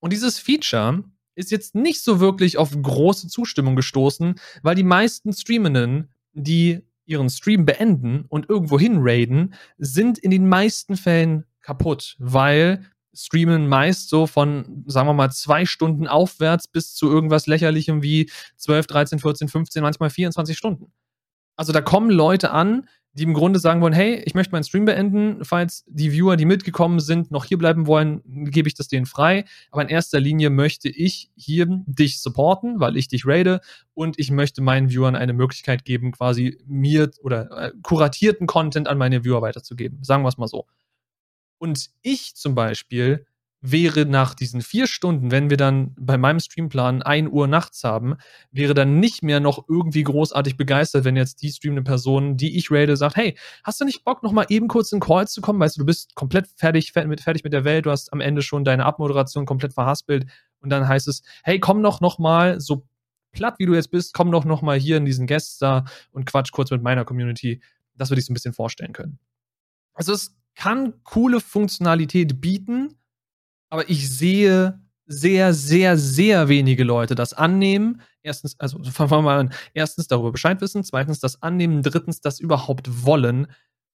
Und 0.01 0.13
dieses 0.13 0.39
Feature 0.39 1.05
ist 1.35 1.51
jetzt 1.51 1.75
nicht 1.75 2.03
so 2.03 2.21
wirklich 2.21 2.59
auf 2.59 2.71
große 2.71 3.29
Zustimmung 3.29 3.77
gestoßen, 3.77 4.37
weil 4.63 4.75
die 4.75 4.83
meisten 4.83 5.33
Streamenden, 5.33 6.09
die 6.33 6.83
ihren 7.07 7.31
Stream 7.31 7.65
beenden 7.65 8.25
und 8.29 8.49
irgendwo 8.49 8.79
hin 8.79 8.99
raiden, 8.99 9.55
sind 9.79 10.19
in 10.19 10.31
den 10.31 10.49
meisten 10.49 10.97
Fällen 10.97 11.45
kaputt, 11.61 12.17
weil 12.19 12.85
streamen 13.17 13.69
meist 13.69 14.09
so 14.09 14.27
von, 14.27 14.85
sagen 14.87 15.09
wir 15.09 15.15
mal, 15.15 15.31
zwei 15.31 15.67
Stunden 15.67 16.07
aufwärts 16.07 16.69
bis 16.69 16.95
zu 16.95 17.11
irgendwas 17.11 17.47
lächerlichem 17.47 18.03
wie 18.03 18.31
12, 18.57 18.87
13, 18.87 19.19
14, 19.19 19.49
15, 19.49 19.83
manchmal 19.83 20.11
24 20.11 20.57
Stunden. 20.57 20.93
Also 21.57 21.73
da 21.73 21.81
kommen 21.81 22.11
Leute 22.11 22.51
an, 22.51 22.87
die 23.17 23.23
im 23.23 23.33
Grunde 23.33 23.59
sagen 23.59 23.81
wollen, 23.81 23.95
hey, 23.95 24.23
ich 24.27 24.35
möchte 24.35 24.53
meinen 24.53 24.65
Stream 24.65 24.85
beenden, 24.85 25.43
falls 25.43 25.85
die 25.89 26.13
Viewer, 26.13 26.37
die 26.37 26.45
mitgekommen 26.45 27.01
sind, 27.01 27.31
noch 27.31 27.47
hier 27.47 27.57
bleiben 27.57 27.87
wollen, 27.87 28.21
gebe 28.51 28.69
ich 28.69 28.75
das 28.75 28.89
denen 28.89 29.07
frei. 29.07 29.47
Aber 29.71 29.81
in 29.81 29.89
erster 29.89 30.21
Linie 30.21 30.51
möchte 30.51 30.91
ich 30.91 31.31
hier 31.35 31.67
dich 31.87 32.21
supporten, 32.21 32.79
weil 32.79 32.99
ich 32.99 33.09
dich 33.09 33.27
raide 33.27 33.61
und 33.95 34.19
ich 34.19 34.31
möchte 34.31 34.61
meinen 34.61 34.91
Viewern 34.91 35.17
eine 35.17 35.33
Möglichkeit 35.33 35.87
geben, 35.87 36.13
quasi 36.13 36.59
mir 36.67 37.11
oder 37.23 37.51
äh, 37.53 37.73
kuratierten 37.83 38.47
Content 38.47 38.87
an 38.87 38.99
meine 38.99 39.25
Viewer 39.25 39.41
weiterzugeben. 39.41 40.05
Sagen 40.05 40.23
wir 40.23 40.29
es 40.29 40.37
mal 40.37 40.47
so. 40.47 40.67
Und 41.59 41.89
ich 42.03 42.35
zum 42.35 42.55
Beispiel 42.55 43.27
wäre 43.61 44.07
nach 44.07 44.35
diesen 44.35 44.61
vier 44.61 44.87
Stunden, 44.87 45.31
wenn 45.31 45.51
wir 45.51 45.57
dann 45.57 45.95
bei 45.99 46.19
meinem 46.19 46.41
Streamplan 46.41 47.03
1 47.03 47.31
Uhr 47.31 47.47
nachts 47.47 47.83
haben, 47.85 48.17
wäre 48.53 48.75
dann 48.75 49.01
nicht 49.01 49.23
mehr 49.23 49.41
noch 49.41 49.65
irgendwie 49.69 50.03
großartig 50.03 50.57
begeistert, 50.57 51.05
wenn 51.05 51.17
jetzt 51.17 51.43
die 51.43 51.51
streamende 51.51 51.83
Person, 51.83 52.37
die 52.37 52.57
ich 52.57 52.71
rate, 52.71 52.97
sagt, 52.97 53.17
hey, 53.17 53.37
hast 53.65 53.81
du 53.81 53.85
nicht 53.85 54.05
Bock, 54.05 54.23
noch 54.23 54.33
mal 54.33 54.47
eben 54.51 54.69
kurz 54.69 54.93
in 54.93 55.01
Call 55.01 55.27
zu 55.27 55.41
kommen? 55.41 55.59
Weißt 55.59 55.77
du, 55.77 55.81
du 55.81 55.87
bist 55.87 56.15
komplett 56.15 56.47
fertig, 56.57 56.93
fertig 56.93 57.45
mit 57.45 57.53
der 57.53 57.65
Welt, 57.65 57.87
du 57.87 57.91
hast 57.91 58.13
am 58.13 58.21
Ende 58.21 58.43
schon 58.43 58.65
deine 58.65 58.85
Abmoderation 58.85 59.47
komplett 59.47 59.73
verhaspelt 59.73 60.27
und 60.61 60.71
dann 60.71 60.87
heißt 60.87 61.09
es, 61.09 61.23
hey, 61.43 61.59
komm 61.59 61.83
doch 61.83 62.01
noch 62.01 62.19
mal, 62.19 62.61
so 62.61 62.87
platt 63.33 63.55
wie 63.59 63.67
du 63.67 63.75
jetzt 63.75 63.91
bist, 63.91 64.15
komm 64.15 64.31
doch 64.31 64.45
noch 64.45 64.63
mal 64.63 64.79
hier 64.79 64.97
in 64.97 65.05
diesen 65.05 65.27
Guest 65.27 65.61
da 65.61 65.85
und 66.13 66.27
quatsch 66.27 66.53
kurz 66.53 66.71
mit 66.71 66.83
meiner 66.83 67.05
Community. 67.05 67.61
Das 67.95 68.11
würde 68.11 68.21
ich 68.21 68.27
so 68.27 68.33
ein 68.33 68.35
bisschen 68.35 68.53
vorstellen 68.53 68.93
können. 68.93 69.19
Also 69.95 70.13
es 70.13 70.37
kann 70.57 70.95
coole 71.05 71.41
Funktionalität 71.41 72.41
bieten, 72.41 72.99
aber 73.71 73.89
ich 73.89 74.11
sehe 74.11 74.81
sehr, 75.07 75.55
sehr, 75.55 75.97
sehr 75.97 76.49
wenige 76.49 76.83
Leute 76.83 77.15
das 77.15 77.33
annehmen. 77.33 78.01
Erstens, 78.23 78.59
also 78.59 78.83
fangen 78.91 79.11
wir 79.11 79.23
mal 79.23 79.39
an, 79.39 79.53
erstens 79.75 80.09
darüber 80.09 80.33
Bescheid 80.33 80.61
wissen, 80.61 80.83
zweitens 80.83 81.21
das 81.21 81.43
annehmen, 81.43 81.83
drittens 81.83 82.21
das 82.21 82.41
überhaupt 82.41 83.05
wollen, 83.05 83.47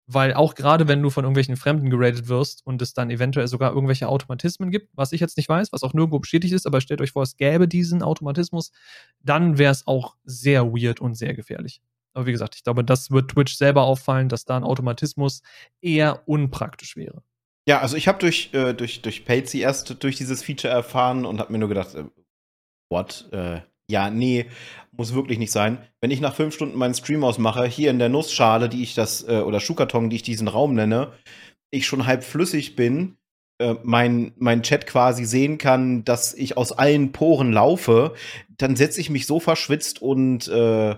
weil 0.07 0.33
auch 0.33 0.55
gerade 0.55 0.87
wenn 0.87 1.01
du 1.01 1.09
von 1.09 1.23
irgendwelchen 1.23 1.57
Fremden 1.57 1.89
geratet 1.89 2.27
wirst 2.27 2.65
und 2.65 2.81
es 2.81 2.93
dann 2.93 3.09
eventuell 3.09 3.47
sogar 3.47 3.73
irgendwelche 3.73 4.07
Automatismen 4.07 4.71
gibt, 4.71 4.89
was 4.93 5.11
ich 5.11 5.19
jetzt 5.21 5.37
nicht 5.37 5.49
weiß, 5.49 5.73
was 5.73 5.83
auch 5.83 5.93
nirgendwo 5.93 6.19
bestätigt 6.19 6.53
ist, 6.53 6.65
aber 6.65 6.81
stellt 6.81 7.01
euch 7.01 7.11
vor, 7.11 7.23
es 7.23 7.37
gäbe 7.37 7.67
diesen 7.67 8.03
Automatismus, 8.03 8.71
dann 9.19 9.57
wäre 9.57 9.71
es 9.71 9.87
auch 9.87 10.15
sehr 10.23 10.73
weird 10.73 11.01
und 11.01 11.15
sehr 11.15 11.33
gefährlich. 11.33 11.81
Aber 12.13 12.25
wie 12.25 12.31
gesagt, 12.31 12.55
ich 12.55 12.63
glaube, 12.63 12.83
das 12.83 13.11
wird 13.11 13.31
Twitch 13.31 13.55
selber 13.55 13.83
auffallen, 13.83 14.29
dass 14.29 14.45
da 14.45 14.57
ein 14.57 14.63
Automatismus 14.63 15.41
eher 15.81 16.27
unpraktisch 16.27 16.95
wäre. 16.95 17.23
Ja, 17.67 17.79
also 17.79 17.95
ich 17.95 18.07
habe 18.07 18.19
durch, 18.19 18.53
äh, 18.53 18.73
durch, 18.73 19.01
durch 19.01 19.23
Patsy 19.25 19.59
erst 19.59 20.03
durch 20.03 20.17
dieses 20.17 20.43
Feature 20.43 20.73
erfahren 20.73 21.25
und 21.25 21.39
habe 21.39 21.51
mir 21.51 21.59
nur 21.59 21.69
gedacht, 21.69 21.95
äh, 21.95 22.05
what? 22.89 23.29
Äh, 23.31 23.61
ja, 23.89 24.09
nee, 24.09 24.45
muss 24.91 25.13
wirklich 25.13 25.37
nicht 25.37 25.51
sein. 25.51 25.77
Wenn 25.99 26.11
ich 26.11 26.21
nach 26.21 26.35
fünf 26.35 26.55
Stunden 26.55 26.77
meinen 26.77 26.93
Stream 26.93 27.23
ausmache, 27.23 27.65
hier 27.65 27.91
in 27.91 27.99
der 27.99 28.09
Nussschale, 28.09 28.69
die 28.69 28.83
ich 28.83 28.95
das, 28.95 29.27
äh, 29.27 29.41
oder 29.41 29.59
Schuhkarton, 29.59 30.09
die 30.09 30.15
ich 30.17 30.23
diesen 30.23 30.47
Raum 30.47 30.73
nenne, 30.73 31.11
ich 31.71 31.85
schon 31.85 32.05
halb 32.05 32.23
flüssig 32.23 32.75
bin, 32.75 33.17
äh, 33.59 33.75
mein, 33.83 34.33
mein 34.37 34.63
Chat 34.63 34.87
quasi 34.87 35.25
sehen 35.25 35.57
kann, 35.57 36.03
dass 36.03 36.33
ich 36.33 36.57
aus 36.57 36.71
allen 36.71 37.11
Poren 37.11 37.51
laufe, 37.53 38.13
dann 38.49 38.75
setze 38.75 38.99
ich 38.99 39.09
mich 39.09 39.27
so 39.27 39.39
verschwitzt 39.39 40.01
und 40.01 40.47
äh, 40.47 40.95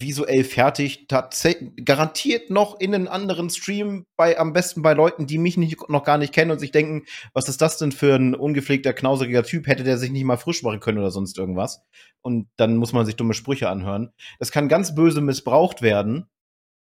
visuell 0.00 0.44
fertig, 0.44 1.06
garantiert 1.08 2.50
noch 2.50 2.80
in 2.80 2.94
einen 2.94 3.08
anderen 3.08 3.48
Stream, 3.48 4.06
bei, 4.16 4.38
am 4.38 4.52
besten 4.52 4.82
bei 4.82 4.92
Leuten, 4.92 5.26
die 5.26 5.38
mich 5.38 5.56
nicht, 5.56 5.88
noch 5.88 6.04
gar 6.04 6.18
nicht 6.18 6.32
kennen 6.32 6.50
und 6.50 6.58
sich 6.58 6.72
denken, 6.72 7.04
was 7.32 7.48
ist 7.48 7.62
das 7.62 7.78
denn 7.78 7.92
für 7.92 8.14
ein 8.14 8.34
ungepflegter, 8.34 8.92
knauseriger 8.92 9.44
Typ, 9.44 9.66
hätte 9.66 9.84
der 9.84 9.98
sich 9.98 10.10
nicht 10.10 10.24
mal 10.24 10.36
frisch 10.36 10.62
machen 10.62 10.80
können 10.80 10.98
oder 10.98 11.10
sonst 11.10 11.38
irgendwas. 11.38 11.82
Und 12.22 12.48
dann 12.56 12.76
muss 12.76 12.92
man 12.92 13.06
sich 13.06 13.16
dumme 13.16 13.34
Sprüche 13.34 13.68
anhören. 13.68 14.10
Das 14.38 14.50
kann 14.50 14.68
ganz 14.68 14.94
böse 14.94 15.20
missbraucht 15.20 15.80
werden. 15.80 16.26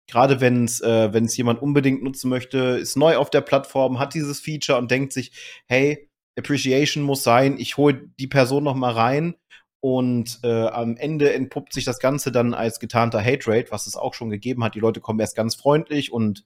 Gerade 0.08 0.41
wenn 0.41 0.65
es 0.65 0.82
äh, 0.82 1.10
jemand 1.36 1.62
unbedingt 1.62 2.04
nutzen 2.04 2.30
möchte, 2.30 2.58
ist 2.58 2.97
neu 2.97 3.15
auf 3.17 3.30
der 3.30 3.41
Plattform, 3.41 3.99
hat 3.99 4.13
dieses 4.13 4.39
Feature 4.39 4.78
und 4.78 4.91
denkt 4.91 5.13
sich, 5.13 5.32
hey, 5.67 6.10
Appreciation 6.38 7.04
muss 7.04 7.23
sein, 7.23 7.58
ich 7.60 7.78
hole 7.78 8.10
die 8.19 8.28
Person 8.28 8.63
noch 8.63 8.76
mal 8.76 8.91
rein 8.91 9.36
und 9.84 10.39
äh, 10.43 10.67
am 10.67 10.96
Ende 10.96 11.34
entpuppt 11.34 11.74
sich 11.74 11.84
das 11.84 12.00
Ganze 12.00 12.32
dann 12.32 12.54
als 12.54 12.80
getarnter 12.80 13.22
Hate 13.22 13.52
Rate, 13.52 13.69
was 13.69 13.86
es 13.86 13.98
auch 13.98 14.13
schon 14.13 14.30
gegeben 14.30 14.63
hat. 14.63 14.76
Die 14.76 14.80
Leute 14.80 15.02
kommen 15.02 15.19
erst 15.19 15.36
ganz 15.36 15.56
freundlich 15.56 16.13
und 16.13 16.46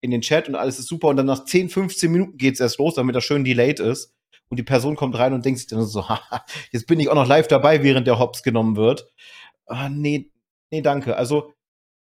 in 0.00 0.12
den 0.12 0.20
Chat 0.20 0.48
und 0.48 0.54
alles 0.54 0.78
ist 0.78 0.86
super. 0.86 1.08
Und 1.08 1.16
dann 1.16 1.26
nach 1.26 1.44
10, 1.44 1.70
15 1.70 2.08
Minuten 2.08 2.36
geht's 2.36 2.60
erst 2.60 2.78
los, 2.78 2.94
damit 2.94 3.16
das 3.16 3.24
schön 3.24 3.42
delayed 3.42 3.80
ist. 3.80 4.14
Und 4.48 4.58
die 4.58 4.62
Person 4.62 4.94
kommt 4.94 5.18
rein 5.18 5.32
und 5.32 5.44
denkt 5.44 5.58
sich 5.58 5.66
dann 5.66 5.84
so, 5.86 6.08
haha, 6.08 6.44
jetzt 6.70 6.86
bin 6.86 7.00
ich 7.00 7.08
auch 7.08 7.16
noch 7.16 7.26
live 7.26 7.48
dabei, 7.48 7.82
während 7.82 8.06
der 8.06 8.20
Hops 8.20 8.44
genommen 8.44 8.76
wird. 8.76 9.12
Ah, 9.66 9.88
nee, 9.88 10.30
nee, 10.70 10.80
danke. 10.80 11.16
Also, 11.16 11.52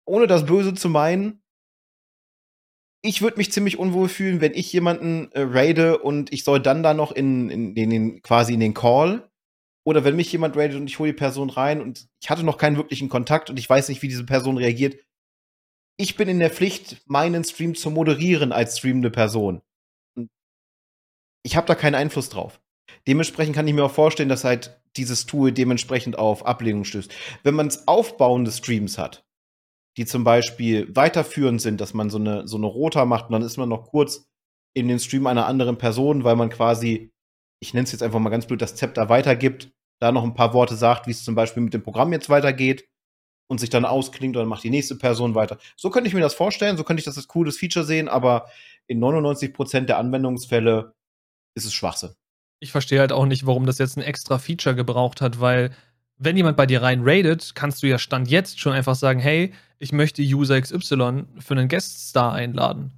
ohne 0.04 0.28
das 0.28 0.46
Böse 0.46 0.74
zu 0.74 0.88
meinen, 0.88 1.42
ich 3.02 3.20
würde 3.20 3.38
mich 3.38 3.50
ziemlich 3.50 3.80
unwohl 3.80 4.08
fühlen, 4.08 4.40
wenn 4.40 4.54
ich 4.54 4.72
jemanden 4.72 5.32
äh, 5.32 5.40
raide 5.40 5.98
und 5.98 6.32
ich 6.32 6.44
soll 6.44 6.60
dann 6.60 6.84
da 6.84 6.94
noch 6.94 7.10
in, 7.10 7.50
in, 7.50 7.74
in, 7.74 7.90
in 7.90 8.22
quasi 8.22 8.54
in 8.54 8.60
den 8.60 8.74
Call 8.74 9.28
oder 9.84 10.04
wenn 10.04 10.16
mich 10.16 10.30
jemand 10.30 10.56
raidet 10.56 10.76
und 10.76 10.86
ich 10.86 10.98
hole 10.98 11.12
die 11.12 11.16
Person 11.18 11.50
rein 11.50 11.80
und 11.80 12.08
ich 12.20 12.30
hatte 12.30 12.44
noch 12.44 12.58
keinen 12.58 12.76
wirklichen 12.76 13.08
Kontakt 13.08 13.50
und 13.50 13.58
ich 13.58 13.68
weiß 13.68 13.88
nicht, 13.88 14.02
wie 14.02 14.08
diese 14.08 14.24
Person 14.24 14.56
reagiert. 14.56 14.96
Ich 15.96 16.16
bin 16.16 16.28
in 16.28 16.38
der 16.38 16.50
Pflicht, 16.50 17.02
meinen 17.06 17.44
Stream 17.44 17.74
zu 17.74 17.90
moderieren 17.90 18.52
als 18.52 18.78
streamende 18.78 19.10
Person. 19.10 19.60
Und 20.16 20.30
ich 21.42 21.56
habe 21.56 21.66
da 21.66 21.74
keinen 21.74 21.94
Einfluss 21.94 22.28
drauf. 22.28 22.60
Dementsprechend 23.06 23.54
kann 23.54 23.66
ich 23.66 23.74
mir 23.74 23.84
auch 23.84 23.92
vorstellen, 23.92 24.28
dass 24.28 24.44
halt 24.44 24.80
dieses 24.96 25.26
Tool 25.26 25.52
dementsprechend 25.52 26.18
auf 26.18 26.46
Ablehnung 26.46 26.84
stößt. 26.84 27.12
Wenn 27.42 27.54
man 27.54 27.66
es 27.66 27.88
aufbauende 27.88 28.52
Streams 28.52 28.98
hat, 28.98 29.24
die 29.96 30.06
zum 30.06 30.24
Beispiel 30.24 30.94
weiterführend 30.94 31.60
sind, 31.60 31.80
dass 31.80 31.94
man 31.94 32.10
so 32.10 32.18
eine, 32.18 32.46
so 32.46 32.56
eine 32.56 32.66
Rota 32.66 33.04
macht 33.04 33.26
und 33.26 33.32
dann 33.32 33.42
ist 33.42 33.58
man 33.58 33.68
noch 33.68 33.90
kurz 33.90 34.28
in 34.74 34.88
den 34.88 34.98
Stream 34.98 35.26
einer 35.26 35.46
anderen 35.46 35.76
Person, 35.76 36.24
weil 36.24 36.36
man 36.36 36.48
quasi 36.48 37.11
ich 37.62 37.74
nenne 37.74 37.84
es 37.84 37.92
jetzt 37.92 38.02
einfach 38.02 38.18
mal 38.18 38.30
ganz 38.30 38.46
blöd, 38.46 38.60
das 38.60 38.74
Zepter 38.74 39.08
weitergibt, 39.08 39.70
da 40.00 40.10
noch 40.10 40.24
ein 40.24 40.34
paar 40.34 40.52
Worte 40.52 40.74
sagt, 40.74 41.06
wie 41.06 41.12
es 41.12 41.22
zum 41.22 41.36
Beispiel 41.36 41.62
mit 41.62 41.72
dem 41.72 41.84
Programm 41.84 42.12
jetzt 42.12 42.28
weitergeht 42.28 42.88
und 43.48 43.60
sich 43.60 43.70
dann 43.70 43.84
ausklingt 43.84 44.36
und 44.36 44.40
dann 44.40 44.48
macht 44.48 44.64
die 44.64 44.70
nächste 44.70 44.96
Person 44.96 45.36
weiter. 45.36 45.58
So 45.76 45.88
könnte 45.90 46.08
ich 46.08 46.14
mir 46.14 46.20
das 46.20 46.34
vorstellen, 46.34 46.76
so 46.76 46.82
könnte 46.82 47.00
ich 47.00 47.04
das 47.04 47.16
als 47.16 47.28
cooles 47.28 47.56
Feature 47.56 47.84
sehen, 47.84 48.08
aber 48.08 48.46
in 48.88 48.98
99% 48.98 49.82
der 49.82 49.98
Anwendungsfälle 49.98 50.94
ist 51.54 51.64
es 51.64 51.72
Schwachsinn. 51.72 52.10
Ich 52.58 52.72
verstehe 52.72 52.98
halt 52.98 53.12
auch 53.12 53.26
nicht, 53.26 53.46
warum 53.46 53.64
das 53.64 53.78
jetzt 53.78 53.96
ein 53.96 54.02
extra 54.02 54.38
Feature 54.38 54.74
gebraucht 54.74 55.20
hat, 55.20 55.40
weil 55.40 55.70
wenn 56.18 56.36
jemand 56.36 56.56
bei 56.56 56.66
dir 56.66 56.82
rein 56.82 57.02
raidet, 57.04 57.54
kannst 57.54 57.84
du 57.84 57.86
ja 57.86 57.98
Stand 57.98 58.28
jetzt 58.28 58.58
schon 58.58 58.72
einfach 58.72 58.96
sagen, 58.96 59.20
hey, 59.20 59.54
ich 59.78 59.92
möchte 59.92 60.22
User 60.22 60.60
XY 60.60 61.26
für 61.38 61.54
einen 61.54 61.68
Guest 61.68 62.08
Star 62.08 62.32
einladen. 62.32 62.92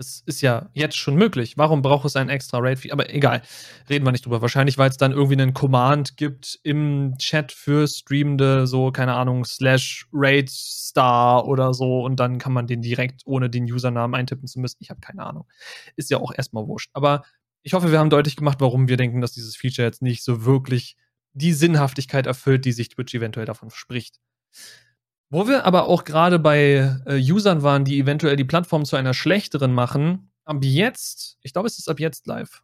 Das 0.00 0.22
ist 0.24 0.40
ja 0.40 0.70
jetzt 0.72 0.96
schon 0.96 1.16
möglich. 1.16 1.58
Warum 1.58 1.82
braucht 1.82 2.06
es 2.06 2.16
ein 2.16 2.30
extra 2.30 2.56
Raid-Fee? 2.56 2.90
Aber 2.90 3.12
egal, 3.12 3.42
reden 3.90 4.06
wir 4.06 4.12
nicht 4.12 4.24
drüber. 4.24 4.40
Wahrscheinlich, 4.40 4.78
weil 4.78 4.88
es 4.88 4.96
dann 4.96 5.12
irgendwie 5.12 5.34
einen 5.34 5.52
Command 5.52 6.16
gibt 6.16 6.58
im 6.62 7.16
Chat 7.18 7.52
für 7.52 7.86
Streamende, 7.86 8.66
so, 8.66 8.92
keine 8.92 9.12
Ahnung, 9.12 9.44
slash 9.44 10.08
Raid 10.10 10.48
Star 10.48 11.46
oder 11.46 11.74
so. 11.74 12.00
Und 12.00 12.18
dann 12.18 12.38
kann 12.38 12.54
man 12.54 12.66
den 12.66 12.80
direkt 12.80 13.20
ohne 13.26 13.50
den 13.50 13.70
Usernamen 13.70 14.18
eintippen 14.18 14.48
zu 14.48 14.58
müssen. 14.58 14.78
Ich 14.80 14.88
habe 14.88 15.00
keine 15.00 15.22
Ahnung. 15.22 15.46
Ist 15.96 16.10
ja 16.10 16.16
auch 16.16 16.32
erstmal 16.34 16.66
wurscht. 16.66 16.88
Aber 16.94 17.22
ich 17.62 17.74
hoffe, 17.74 17.92
wir 17.92 17.98
haben 17.98 18.08
deutlich 18.08 18.36
gemacht, 18.36 18.62
warum 18.62 18.88
wir 18.88 18.96
denken, 18.96 19.20
dass 19.20 19.32
dieses 19.32 19.54
Feature 19.54 19.86
jetzt 19.86 20.00
nicht 20.00 20.24
so 20.24 20.46
wirklich 20.46 20.96
die 21.34 21.52
Sinnhaftigkeit 21.52 22.26
erfüllt, 22.26 22.64
die 22.64 22.72
sich 22.72 22.88
Twitch 22.88 23.14
eventuell 23.14 23.44
davon 23.44 23.68
verspricht. 23.68 24.18
Wo 25.30 25.46
wir 25.46 25.64
aber 25.64 25.86
auch 25.86 26.04
gerade 26.04 26.40
bei 26.40 26.96
äh, 27.06 27.16
Usern 27.16 27.62
waren, 27.62 27.84
die 27.84 28.00
eventuell 28.00 28.34
die 28.34 28.44
Plattform 28.44 28.84
zu 28.84 28.96
einer 28.96 29.14
schlechteren 29.14 29.72
machen, 29.72 30.32
ab 30.44 30.58
jetzt, 30.62 31.38
ich 31.42 31.52
glaube, 31.52 31.68
es 31.68 31.78
ist 31.78 31.88
ab 31.88 32.00
jetzt 32.00 32.26
live. 32.26 32.62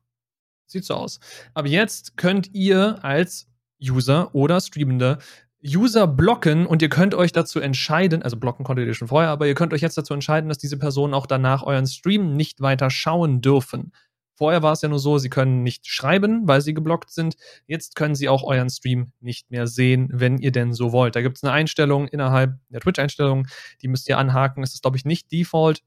Sieht 0.66 0.84
so 0.84 0.94
aus. 0.94 1.20
Ab 1.54 1.66
jetzt 1.66 2.16
könnt 2.16 2.52
ihr 2.54 3.04
als 3.04 3.48
User 3.80 4.34
oder 4.34 4.60
Streamende 4.60 5.18
User 5.64 6.06
blocken 6.06 6.66
und 6.66 6.82
ihr 6.82 6.88
könnt 6.88 7.14
euch 7.14 7.32
dazu 7.32 7.60
entscheiden, 7.60 8.22
also 8.22 8.36
blocken 8.36 8.64
konntet 8.64 8.86
ihr 8.86 8.94
schon 8.94 9.08
vorher, 9.08 9.30
aber 9.30 9.46
ihr 9.46 9.54
könnt 9.54 9.72
euch 9.72 9.80
jetzt 9.80 9.96
dazu 9.98 10.14
entscheiden, 10.14 10.48
dass 10.48 10.58
diese 10.58 10.76
Personen 10.76 11.14
auch 11.14 11.26
danach 11.26 11.62
euren 11.62 11.86
Stream 11.86 12.36
nicht 12.36 12.60
weiter 12.60 12.90
schauen 12.90 13.40
dürfen. 13.40 13.92
Vorher 14.36 14.62
war 14.62 14.72
es 14.72 14.82
ja 14.82 14.88
nur 14.88 14.98
so, 14.98 15.18
sie 15.18 15.30
können 15.30 15.62
nicht 15.62 15.86
schreiben, 15.86 16.46
weil 16.46 16.60
sie 16.60 16.74
geblockt 16.74 17.10
sind. 17.10 17.36
Jetzt 17.66 17.96
können 17.96 18.14
sie 18.14 18.28
auch 18.28 18.42
euren 18.44 18.68
Stream 18.68 19.12
nicht 19.20 19.50
mehr 19.50 19.66
sehen, 19.66 20.08
wenn 20.12 20.38
ihr 20.38 20.52
denn 20.52 20.74
so 20.74 20.92
wollt. 20.92 21.16
Da 21.16 21.22
gibt 21.22 21.38
es 21.38 21.42
eine 21.42 21.52
Einstellung 21.52 22.06
innerhalb 22.06 22.58
der 22.68 22.80
Twitch-Einstellung, 22.80 23.48
die 23.82 23.88
müsst 23.88 24.08
ihr 24.08 24.18
anhaken. 24.18 24.62
Es 24.62 24.74
ist, 24.74 24.82
glaube 24.82 24.98
ich, 24.98 25.04
nicht 25.04 25.32
Default. 25.32 25.82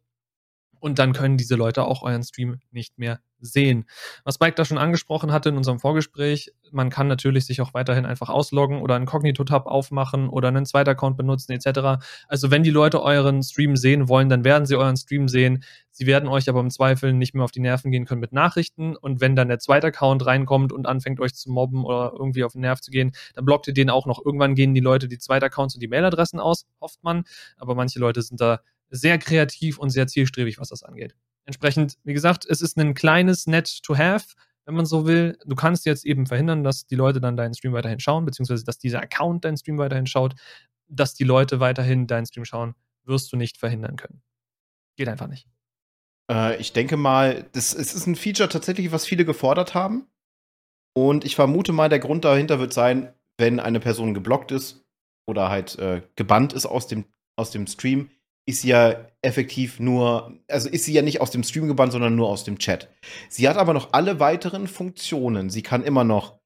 Und 0.79 0.97
dann 0.97 1.13
können 1.13 1.37
diese 1.37 1.55
Leute 1.55 1.83
auch 1.83 2.03
euren 2.03 2.23
Stream 2.23 2.59
nicht 2.71 2.97
mehr 2.97 3.19
sehen. 3.41 3.85
Was 4.23 4.39
Mike 4.39 4.55
da 4.55 4.65
schon 4.65 4.77
angesprochen 4.77 5.31
hatte 5.31 5.49
in 5.49 5.57
unserem 5.57 5.79
Vorgespräch, 5.79 6.51
man 6.71 6.89
kann 6.89 7.07
natürlich 7.07 7.45
sich 7.45 7.61
auch 7.61 7.73
weiterhin 7.73 8.05
einfach 8.05 8.29
ausloggen 8.29 8.81
oder 8.81 8.95
einen 8.95 9.05
Cognito-Tab 9.05 9.65
aufmachen 9.65 10.29
oder 10.29 10.47
einen 10.49 10.65
zweiten 10.65 10.89
Account 10.89 11.17
benutzen 11.17 11.51
etc. 11.51 12.03
Also 12.27 12.51
wenn 12.51 12.63
die 12.63 12.69
Leute 12.69 13.01
euren 13.01 13.43
Stream 13.43 13.75
sehen 13.75 14.07
wollen, 14.07 14.29
dann 14.29 14.43
werden 14.43 14.65
sie 14.65 14.75
euren 14.75 14.97
Stream 14.97 15.27
sehen. 15.27 15.63
Sie 15.91 16.05
werden 16.05 16.29
euch 16.29 16.47
aber 16.47 16.61
im 16.61 16.69
Zweifel 16.69 17.13
nicht 17.13 17.33
mehr 17.33 17.43
auf 17.43 17.51
die 17.51 17.59
Nerven 17.59 17.91
gehen 17.91 18.05
können 18.05 18.21
mit 18.21 18.31
Nachrichten. 18.31 18.95
Und 18.95 19.19
wenn 19.19 19.35
dann 19.35 19.49
der 19.49 19.59
zweite 19.59 19.87
Account 19.87 20.25
reinkommt 20.25 20.71
und 20.71 20.87
anfängt 20.87 21.19
euch 21.19 21.33
zu 21.35 21.51
mobben 21.51 21.83
oder 21.83 22.13
irgendwie 22.17 22.43
auf 22.43 22.53
den 22.53 22.61
Nerv 22.61 22.79
zu 22.79 22.91
gehen, 22.91 23.11
dann 23.33 23.45
blockt 23.45 23.67
ihr 23.67 23.73
den 23.73 23.89
auch 23.89 24.05
noch. 24.05 24.23
Irgendwann 24.23 24.55
gehen 24.55 24.73
die 24.73 24.79
Leute 24.79 25.07
die 25.07 25.17
zweiten 25.17 25.45
Accounts 25.45 25.75
und 25.75 25.81
die 25.81 25.87
Mailadressen 25.87 26.39
aus, 26.39 26.67
hofft 26.79 27.03
man. 27.03 27.23
Aber 27.57 27.75
manche 27.75 27.99
Leute 27.99 28.21
sind 28.21 28.39
da 28.39 28.61
sehr 28.89 29.17
kreativ 29.17 29.77
und 29.77 29.89
sehr 29.89 30.07
zielstrebig, 30.07 30.59
was 30.59 30.69
das 30.69 30.83
angeht. 30.83 31.15
Entsprechend, 31.49 31.97
wie 32.03 32.13
gesagt, 32.13 32.45
es 32.47 32.61
ist 32.61 32.77
ein 32.77 32.93
kleines 32.93 33.47
Net 33.47 33.81
to 33.81 33.97
have, 33.97 34.35
wenn 34.65 34.75
man 34.75 34.85
so 34.85 35.07
will. 35.07 35.35
Du 35.47 35.55
kannst 35.55 35.87
jetzt 35.87 36.05
eben 36.05 36.27
verhindern, 36.27 36.63
dass 36.63 36.85
die 36.85 36.93
Leute 36.93 37.19
dann 37.19 37.35
deinen 37.35 37.55
Stream 37.55 37.73
weiterhin 37.73 37.99
schauen, 37.99 38.23
beziehungsweise 38.23 38.63
dass 38.63 38.77
dieser 38.77 39.01
Account 39.01 39.45
deinen 39.45 39.57
Stream 39.57 39.79
weiterhin 39.79 40.05
schaut. 40.05 40.35
Dass 40.87 41.15
die 41.15 41.23
Leute 41.23 41.59
weiterhin 41.59 42.05
deinen 42.05 42.27
Stream 42.27 42.45
schauen, 42.45 42.75
wirst 43.03 43.33
du 43.33 43.35
nicht 43.35 43.57
verhindern 43.57 43.95
können. 43.95 44.21
Geht 44.95 45.09
einfach 45.09 45.25
nicht. 45.25 45.47
Äh, 46.31 46.61
ich 46.61 46.71
denke 46.71 46.97
mal, 46.97 47.47
das, 47.53 47.73
es 47.73 47.95
ist 47.95 48.05
ein 48.05 48.15
Feature 48.15 48.47
tatsächlich, 48.49 48.91
was 48.91 49.07
viele 49.07 49.25
gefordert 49.25 49.73
haben. 49.73 50.05
Und 50.95 51.25
ich 51.25 51.35
vermute 51.35 51.73
mal, 51.73 51.89
der 51.89 51.97
Grund 51.97 52.25
dahinter 52.25 52.59
wird 52.59 52.73
sein, 52.73 53.11
wenn 53.39 53.59
eine 53.59 53.79
Person 53.79 54.13
geblockt 54.13 54.51
ist 54.51 54.85
oder 55.27 55.49
halt 55.49 55.79
äh, 55.79 56.03
gebannt 56.15 56.53
ist 56.53 56.67
aus 56.67 56.85
dem, 56.85 57.05
aus 57.35 57.49
dem 57.49 57.65
Stream, 57.65 58.11
ist 58.49 58.61
sie 58.61 58.69
ja 58.69 59.07
effektiv 59.21 59.79
nur, 59.79 60.39
also 60.47 60.69
ist 60.69 60.85
sie 60.85 60.93
ja 60.93 61.01
nicht 61.01 61.21
aus 61.21 61.31
dem 61.31 61.43
Stream 61.43 61.67
gebannt, 61.67 61.91
sondern 61.91 62.15
nur 62.15 62.29
aus 62.29 62.43
dem 62.43 62.57
Chat. 62.57 62.89
Sie 63.29 63.47
hat 63.47 63.57
aber 63.57 63.73
noch 63.73 63.93
alle 63.93 64.19
weiteren 64.19 64.67
Funktionen. 64.67 65.49
Sie 65.49 65.61
kann 65.61 65.83
immer 65.83 66.03
noch, 66.03 66.39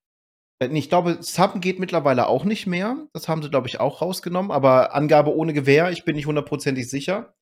äh, 0.60 0.68
ich 0.68 0.90
glaube, 0.90 1.18
Subben 1.22 1.62
geht 1.62 1.80
mittlerweile 1.80 2.28
auch 2.28 2.44
nicht 2.44 2.68
mehr. 2.68 3.08
Das 3.14 3.28
haben 3.28 3.42
sie, 3.42 3.50
glaube 3.50 3.68
ich, 3.68 3.80
auch 3.80 4.02
rausgenommen. 4.02 4.52
Aber 4.52 4.94
Angabe 4.96 5.36
ohne 5.36 5.54
Gewehr, 5.54 5.92
ich 5.92 6.06
bin 6.06 6.16
nicht 6.16 6.28
hundertprozentig 6.28 6.90
sicher. 6.90 7.34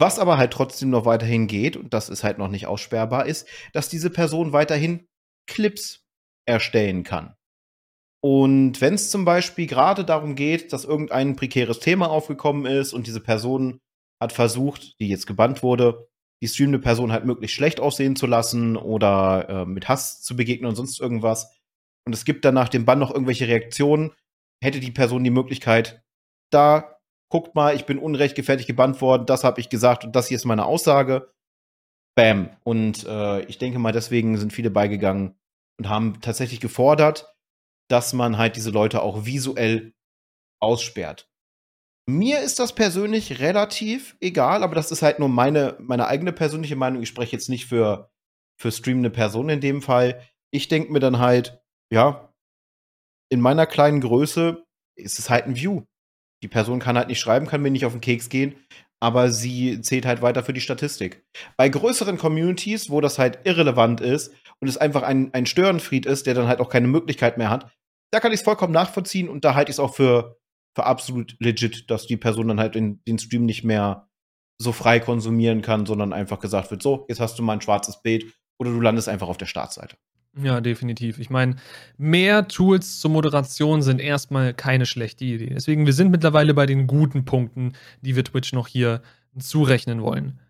Was 0.00 0.18
aber 0.18 0.38
halt 0.38 0.52
trotzdem 0.52 0.90
noch 0.90 1.06
weiterhin 1.06 1.46
geht, 1.46 1.76
und 1.76 1.94
das 1.94 2.08
ist 2.08 2.24
halt 2.24 2.38
noch 2.38 2.48
nicht 2.48 2.66
aussperrbar, 2.66 3.26
ist, 3.26 3.46
dass 3.72 3.88
diese 3.88 4.10
Person 4.10 4.52
weiterhin 4.52 5.06
Clips 5.48 6.04
erstellen 6.46 7.04
kann. 7.04 7.34
Und 8.24 8.80
wenn 8.80 8.94
es 8.94 9.10
zum 9.10 9.26
Beispiel 9.26 9.66
gerade 9.66 10.02
darum 10.02 10.34
geht, 10.34 10.72
dass 10.72 10.86
irgendein 10.86 11.36
prekäres 11.36 11.78
Thema 11.78 12.08
aufgekommen 12.08 12.64
ist 12.64 12.94
und 12.94 13.06
diese 13.06 13.20
Person 13.20 13.80
hat 14.18 14.32
versucht, 14.32 14.98
die 14.98 15.08
jetzt 15.08 15.26
gebannt 15.26 15.62
wurde, 15.62 16.08
die 16.42 16.48
streamende 16.48 16.78
Person 16.78 17.12
halt 17.12 17.26
möglichst 17.26 17.54
schlecht 17.54 17.80
aussehen 17.80 18.16
zu 18.16 18.26
lassen 18.26 18.78
oder 18.78 19.46
äh, 19.50 19.66
mit 19.66 19.88
Hass 19.88 20.22
zu 20.22 20.36
begegnen 20.36 20.70
und 20.70 20.74
sonst 20.74 20.98
irgendwas. 21.00 21.54
Und 22.06 22.14
es 22.14 22.24
gibt 22.24 22.46
dann 22.46 22.54
nach 22.54 22.70
dem 22.70 22.86
Bann 22.86 22.98
noch 22.98 23.10
irgendwelche 23.10 23.46
Reaktionen, 23.46 24.10
hätte 24.62 24.80
die 24.80 24.90
Person 24.90 25.22
die 25.22 25.28
Möglichkeit, 25.28 26.02
da 26.50 26.96
guckt 27.30 27.54
mal, 27.54 27.76
ich 27.76 27.84
bin 27.84 27.98
unrechtfertigt 27.98 28.66
gebannt 28.66 29.02
worden, 29.02 29.26
das 29.26 29.44
habe 29.44 29.60
ich 29.60 29.68
gesagt 29.68 30.02
und 30.02 30.16
das 30.16 30.28
hier 30.28 30.36
ist 30.36 30.46
meine 30.46 30.64
Aussage. 30.64 31.30
Bam. 32.16 32.56
Und 32.62 33.04
äh, 33.04 33.42
ich 33.42 33.58
denke 33.58 33.78
mal, 33.78 33.92
deswegen 33.92 34.38
sind 34.38 34.54
viele 34.54 34.70
beigegangen 34.70 35.34
und 35.78 35.90
haben 35.90 36.22
tatsächlich 36.22 36.60
gefordert, 36.60 37.33
dass 37.88 38.12
man 38.12 38.38
halt 38.38 38.56
diese 38.56 38.70
Leute 38.70 39.02
auch 39.02 39.26
visuell 39.26 39.94
aussperrt. 40.60 41.28
Mir 42.06 42.40
ist 42.40 42.58
das 42.58 42.74
persönlich 42.74 43.40
relativ 43.40 44.16
egal, 44.20 44.62
aber 44.62 44.74
das 44.74 44.90
ist 44.90 45.02
halt 45.02 45.18
nur 45.18 45.28
meine, 45.28 45.76
meine 45.80 46.06
eigene 46.06 46.32
persönliche 46.32 46.76
Meinung. 46.76 47.02
Ich 47.02 47.08
spreche 47.08 47.32
jetzt 47.32 47.48
nicht 47.48 47.66
für, 47.66 48.10
für 48.60 48.70
streamende 48.70 49.10
Personen 49.10 49.50
in 49.50 49.60
dem 49.60 49.82
Fall. 49.82 50.22
Ich 50.52 50.68
denke 50.68 50.92
mir 50.92 51.00
dann 51.00 51.18
halt, 51.18 51.62
ja, 51.90 52.30
in 53.30 53.40
meiner 53.40 53.66
kleinen 53.66 54.00
Größe 54.00 54.64
ist 54.96 55.18
es 55.18 55.30
halt 55.30 55.46
ein 55.46 55.56
View. 55.56 55.84
Die 56.42 56.48
Person 56.48 56.78
kann 56.78 56.98
halt 56.98 57.08
nicht 57.08 57.20
schreiben, 57.20 57.46
kann 57.46 57.62
mir 57.62 57.70
nicht 57.70 57.86
auf 57.86 57.92
den 57.92 58.02
Keks 58.02 58.28
gehen, 58.28 58.54
aber 59.00 59.30
sie 59.30 59.80
zählt 59.80 60.04
halt 60.04 60.20
weiter 60.20 60.42
für 60.42 60.52
die 60.52 60.60
Statistik. 60.60 61.24
Bei 61.56 61.70
größeren 61.70 62.18
Communities, 62.18 62.90
wo 62.90 63.00
das 63.00 63.18
halt 63.18 63.38
irrelevant 63.44 64.02
ist 64.02 64.34
und 64.64 64.68
es 64.70 64.78
einfach 64.78 65.02
ein, 65.02 65.28
ein 65.34 65.44
Störenfried 65.44 66.06
ist, 66.06 66.26
der 66.26 66.32
dann 66.32 66.48
halt 66.48 66.60
auch 66.60 66.70
keine 66.70 66.88
Möglichkeit 66.88 67.36
mehr 67.36 67.50
hat, 67.50 67.70
da 68.10 68.18
kann 68.18 68.32
ich 68.32 68.40
es 68.40 68.44
vollkommen 68.44 68.72
nachvollziehen 68.72 69.28
und 69.28 69.44
da 69.44 69.54
halte 69.54 69.70
ich 69.70 69.74
es 69.74 69.78
auch 69.78 69.94
für, 69.94 70.38
für 70.74 70.86
absolut 70.86 71.36
legit, 71.38 71.90
dass 71.90 72.06
die 72.06 72.16
Person 72.16 72.48
dann 72.48 72.58
halt 72.58 72.74
in, 72.74 73.02
den 73.04 73.18
Stream 73.18 73.44
nicht 73.44 73.62
mehr 73.62 74.08
so 74.56 74.72
frei 74.72 75.00
konsumieren 75.00 75.60
kann, 75.60 75.84
sondern 75.84 76.14
einfach 76.14 76.40
gesagt 76.40 76.70
wird, 76.70 76.82
so, 76.82 77.04
jetzt 77.10 77.20
hast 77.20 77.38
du 77.38 77.42
mal 77.42 77.52
ein 77.52 77.60
schwarzes 77.60 78.00
Bild 78.00 78.24
oder 78.58 78.70
du 78.70 78.80
landest 78.80 79.10
einfach 79.10 79.28
auf 79.28 79.36
der 79.36 79.44
Startseite. 79.44 79.98
Ja, 80.42 80.62
definitiv. 80.62 81.18
Ich 81.18 81.28
meine, 81.28 81.56
mehr 81.98 82.48
Tools 82.48 83.00
zur 83.00 83.10
Moderation 83.10 83.82
sind 83.82 84.00
erstmal 84.00 84.54
keine 84.54 84.86
schlechte 84.86 85.26
Idee. 85.26 85.52
Deswegen, 85.52 85.84
wir 85.84 85.92
sind 85.92 86.10
mittlerweile 86.10 86.54
bei 86.54 86.64
den 86.64 86.86
guten 86.86 87.26
Punkten, 87.26 87.74
die 88.00 88.16
wir 88.16 88.24
Twitch 88.24 88.54
noch 88.54 88.66
hier 88.66 89.02
zurechnen 89.38 90.00
wollen. 90.00 90.40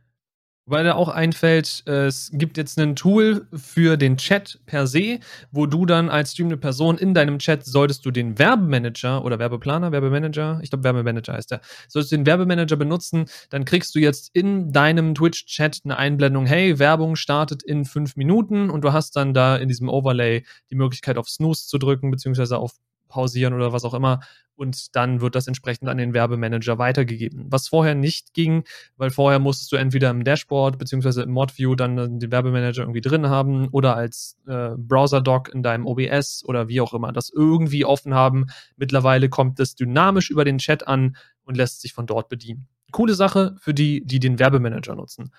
Weil 0.66 0.84
da 0.84 0.94
auch 0.94 1.08
einfällt, 1.08 1.86
es 1.86 2.30
gibt 2.32 2.56
jetzt 2.56 2.78
ein 2.78 2.96
Tool 2.96 3.46
für 3.52 3.98
den 3.98 4.16
Chat 4.16 4.60
per 4.64 4.86
se, 4.86 5.18
wo 5.52 5.66
du 5.66 5.84
dann 5.84 6.08
als 6.08 6.32
streamende 6.32 6.56
Person 6.56 6.96
in 6.96 7.12
deinem 7.12 7.38
Chat 7.38 7.66
solltest 7.66 8.06
du 8.06 8.10
den 8.10 8.38
Werbemanager 8.38 9.22
oder 9.26 9.38
Werbeplaner, 9.38 9.92
Werbemanager, 9.92 10.60
ich 10.62 10.70
glaube 10.70 10.84
Werbemanager 10.84 11.34
heißt 11.34 11.50
der, 11.50 11.60
solltest 11.86 12.12
du 12.12 12.16
den 12.16 12.24
Werbemanager 12.24 12.76
benutzen, 12.76 13.26
dann 13.50 13.66
kriegst 13.66 13.94
du 13.94 13.98
jetzt 13.98 14.30
in 14.32 14.72
deinem 14.72 15.14
Twitch-Chat 15.14 15.80
eine 15.84 15.98
Einblendung, 15.98 16.46
hey, 16.46 16.78
Werbung 16.78 17.16
startet 17.16 17.62
in 17.62 17.84
fünf 17.84 18.16
Minuten 18.16 18.70
und 18.70 18.84
du 18.84 18.94
hast 18.94 19.16
dann 19.16 19.34
da 19.34 19.56
in 19.56 19.68
diesem 19.68 19.90
Overlay 19.90 20.44
die 20.70 20.76
Möglichkeit 20.76 21.18
auf 21.18 21.28
Snooze 21.28 21.66
zu 21.66 21.76
drücken, 21.76 22.10
beziehungsweise 22.10 22.56
auf 22.56 22.72
pausieren 23.08 23.54
oder 23.54 23.72
was 23.72 23.84
auch 23.84 23.94
immer. 23.94 24.20
Und 24.56 24.94
dann 24.94 25.20
wird 25.20 25.34
das 25.34 25.48
entsprechend 25.48 25.88
an 25.88 25.98
den 25.98 26.14
Werbemanager 26.14 26.78
weitergegeben. 26.78 27.46
Was 27.48 27.66
vorher 27.66 27.94
nicht 27.96 28.34
ging, 28.34 28.62
weil 28.96 29.10
vorher 29.10 29.40
musstest 29.40 29.72
du 29.72 29.76
entweder 29.76 30.10
im 30.10 30.22
Dashboard 30.22 30.78
beziehungsweise 30.78 31.22
im 31.22 31.32
Modview 31.32 31.74
dann 31.74 32.20
den 32.20 32.30
Werbemanager 32.30 32.82
irgendwie 32.82 33.00
drin 33.00 33.28
haben 33.28 33.68
oder 33.68 33.96
als 33.96 34.36
äh, 34.46 34.70
Browser-Doc 34.76 35.52
in 35.52 35.64
deinem 35.64 35.86
OBS 35.86 36.44
oder 36.46 36.68
wie 36.68 36.80
auch 36.80 36.94
immer 36.94 37.12
das 37.12 37.30
irgendwie 37.30 37.84
offen 37.84 38.14
haben. 38.14 38.46
Mittlerweile 38.76 39.28
kommt 39.28 39.58
es 39.58 39.74
dynamisch 39.74 40.30
über 40.30 40.44
den 40.44 40.58
Chat 40.58 40.86
an 40.86 41.16
und 41.44 41.56
lässt 41.56 41.80
sich 41.80 41.92
von 41.92 42.06
dort 42.06 42.28
bedienen. 42.28 42.68
Coole 42.92 43.14
Sache 43.14 43.56
für 43.58 43.74
die, 43.74 44.04
die 44.04 44.20
den 44.20 44.38
Werbemanager 44.38 44.94
nutzen 44.94 45.32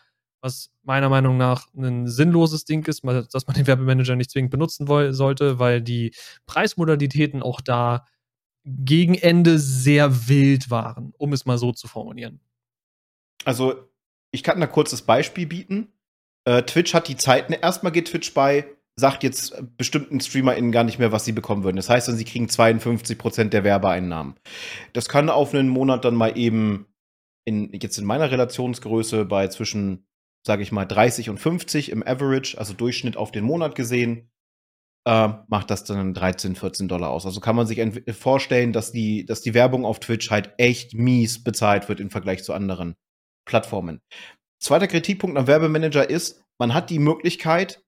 was 0.46 0.72
meiner 0.84 1.10
Meinung 1.10 1.38
nach 1.38 1.68
ein 1.76 2.08
sinnloses 2.08 2.66
Ding 2.66 2.86
ist, 2.86 3.04
dass 3.04 3.48
man 3.48 3.56
den 3.56 3.68
Werbemanager 3.68 4.16
nicht 4.16 4.30
zwingend 4.30 4.52
benutzen 4.52 4.88
sollte, 5.12 5.60
weil 5.60 5.82
die 5.82 6.14
Preismodalitäten 6.46 7.42
auch 7.42 7.60
da 7.60 8.06
gegen 8.64 9.16
Ende 9.16 9.60
sehr 9.60 10.28
wild 10.30 10.70
waren, 10.70 11.14
um 11.18 11.34
es 11.34 11.46
mal 11.46 11.58
so 11.58 11.72
zu 11.72 11.88
formulieren. 11.88 12.40
Also, 13.44 13.90
ich 14.32 14.44
kann 14.44 14.62
ein 14.62 14.72
kurzes 14.72 15.02
Beispiel 15.02 15.48
bieten. 15.48 15.92
Äh, 16.46 16.64
Twitch 16.64 16.94
hat 16.94 17.08
die 17.08 17.18
Zeiten, 17.18 17.54
erstmal 17.54 17.92
geht 17.92 18.08
Twitch 18.08 18.34
bei, 18.34 18.68
sagt 18.96 19.24
jetzt 19.24 19.56
bestimmten 19.78 20.20
StreamerInnen 20.20 20.72
gar 20.72 20.84
nicht 20.84 21.00
mehr, 21.00 21.12
was 21.12 21.26
sie 21.26 21.32
bekommen 21.32 21.64
würden. 21.64 21.76
Das 21.76 21.90
heißt 21.90 22.08
dann, 22.08 22.18
sie 22.18 22.26
kriegen 22.26 22.46
52% 22.46 23.50
der 23.50 23.64
Werbeeinnahmen. 23.64 24.36
Das 24.94 25.10
kann 25.10 25.30
auf 25.30 25.54
einen 25.54 25.70
Monat 25.70 26.06
dann 26.06 26.16
mal 26.16 26.38
eben 26.38 26.86
in, 27.46 27.72
jetzt 27.74 27.98
in 27.98 28.06
meiner 28.06 28.32
Relationsgröße 28.32 29.26
bei 29.26 29.48
zwischen 29.48 30.06
sage 30.46 30.64
ich 30.64 30.72
mal, 30.72 30.86
30 30.86 31.30
und 31.30 31.40
50 31.40 31.92
im 31.92 32.06
Average, 32.06 32.58
also 32.58 32.74
Durchschnitt 32.74 33.18
auf 33.18 33.32
den 33.32 33.44
Monat 33.44 33.76
gesehen, 33.76 34.30
äh, 35.06 35.30
macht 35.48 35.72
das 35.72 35.84
dann 35.84 36.14
13, 36.14 36.56
14 36.56 36.88
Dollar 36.88 37.10
aus. 37.10 37.26
Also 37.26 37.40
kann 37.40 37.56
man 37.56 37.68
sich 37.68 37.80
vorstellen, 38.16 38.74
dass 38.74 38.92
die, 38.92 39.26
dass 39.26 39.42
die 39.42 39.54
Werbung 39.54 39.86
auf 39.86 40.00
Twitch 40.00 40.30
halt 40.32 40.54
echt 40.58 40.94
mies 40.94 41.44
bezahlt 41.44 41.90
wird 41.90 42.00
im 42.00 42.12
Vergleich 42.12 42.44
zu 42.44 42.54
anderen 42.54 42.96
Plattformen. 43.46 44.02
Zweiter 44.60 44.88
Kritikpunkt 44.88 45.38
am 45.38 45.48
Werbemanager 45.48 46.10
ist, 46.10 46.44
man 46.60 46.74
hat 46.74 46.90
die 46.90 47.00
Möglichkeit, 47.00 47.84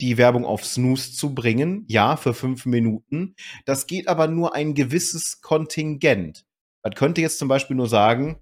die 0.00 0.16
Werbung 0.16 0.44
auf 0.44 0.64
Snooze 0.64 1.12
zu 1.12 1.34
bringen, 1.34 1.84
ja, 1.88 2.16
für 2.16 2.34
fünf 2.34 2.66
Minuten. 2.66 3.34
Das 3.64 3.86
geht 3.86 4.08
aber 4.08 4.28
nur 4.28 4.54
ein 4.54 4.74
gewisses 4.74 5.40
Kontingent. 5.40 6.44
Man 6.84 6.94
könnte 6.94 7.20
jetzt 7.20 7.38
zum 7.38 7.48
Beispiel 7.48 7.76
nur 7.76 7.88
sagen, 7.88 8.40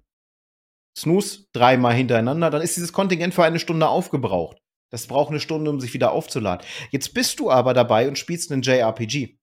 Snooze 0.97 1.45
dreimal 1.53 1.93
hintereinander, 1.93 2.49
dann 2.49 2.61
ist 2.61 2.75
dieses 2.75 2.91
Kontingent 2.91 3.33
für 3.33 3.43
eine 3.43 3.59
Stunde 3.59 3.87
aufgebraucht. 3.87 4.57
Das 4.91 5.07
braucht 5.07 5.29
eine 5.29 5.39
Stunde, 5.39 5.69
um 5.69 5.79
sich 5.79 5.93
wieder 5.93 6.11
aufzuladen. 6.11 6.65
Jetzt 6.91 7.13
bist 7.13 7.39
du 7.39 7.51
aber 7.51 7.73
dabei 7.73 8.07
und 8.07 8.17
spielst 8.17 8.51
einen 8.51 8.61
JRPG 8.61 9.37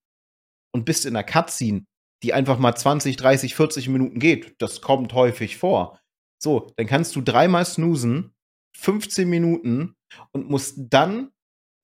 und 0.73 0.85
bist 0.85 1.05
in 1.05 1.15
einer 1.15 1.23
Cutscene, 1.23 1.85
die 2.23 2.33
einfach 2.33 2.59
mal 2.59 2.75
20, 2.75 3.15
30, 3.15 3.55
40 3.55 3.87
Minuten 3.87 4.19
geht. 4.19 4.55
Das 4.59 4.81
kommt 4.81 5.13
häufig 5.13 5.57
vor. 5.57 5.99
So, 6.41 6.71
dann 6.75 6.87
kannst 6.87 7.15
du 7.15 7.21
dreimal 7.21 7.65
snoosen, 7.65 8.33
15 8.77 9.29
Minuten 9.29 9.95
und 10.31 10.49
musst 10.49 10.75
dann 10.77 11.31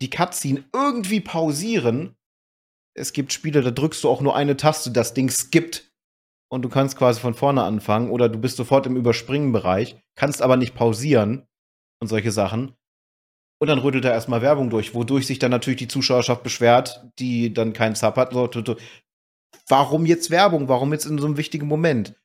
die 0.01 0.09
Cutscene 0.09 0.65
irgendwie 0.73 1.21
pausieren. 1.21 2.17
Es 2.93 3.13
gibt 3.13 3.31
Spiele, 3.31 3.61
da 3.61 3.71
drückst 3.71 4.03
du 4.03 4.09
auch 4.09 4.21
nur 4.21 4.35
eine 4.35 4.57
Taste, 4.57 4.91
das 4.91 5.13
Ding 5.13 5.29
skippt 5.29 5.90
und 6.51 6.63
du 6.63 6.69
kannst 6.69 6.97
quasi 6.97 7.19
von 7.19 7.33
vorne 7.33 7.63
anfangen 7.63 8.11
oder 8.11 8.27
du 8.27 8.37
bist 8.37 8.57
sofort 8.57 8.85
im 8.85 8.97
Überspringen-Bereich, 8.97 9.95
kannst 10.15 10.41
aber 10.41 10.57
nicht 10.57 10.75
pausieren 10.75 11.47
und 12.01 12.07
solche 12.07 12.31
Sachen. 12.31 12.75
Und 13.59 13.67
dann 13.67 13.79
rüttelt 13.79 14.05
er 14.05 14.11
erstmal 14.11 14.41
Werbung 14.41 14.69
durch, 14.69 14.93
wodurch 14.93 15.27
sich 15.27 15.39
dann 15.39 15.51
natürlich 15.51 15.79
die 15.79 15.87
Zuschauerschaft 15.87 16.43
beschwert, 16.43 17.07
die 17.19 17.53
dann 17.53 17.73
keinen 17.73 17.95
Sub 17.95 18.17
hat. 18.17 18.33
Warum 19.67 20.05
jetzt 20.05 20.29
Werbung? 20.29 20.67
Warum 20.67 20.91
jetzt 20.91 21.05
in 21.05 21.19
so 21.19 21.27
einem 21.27 21.37
wichtigen 21.37 21.67
Moment? 21.67 22.19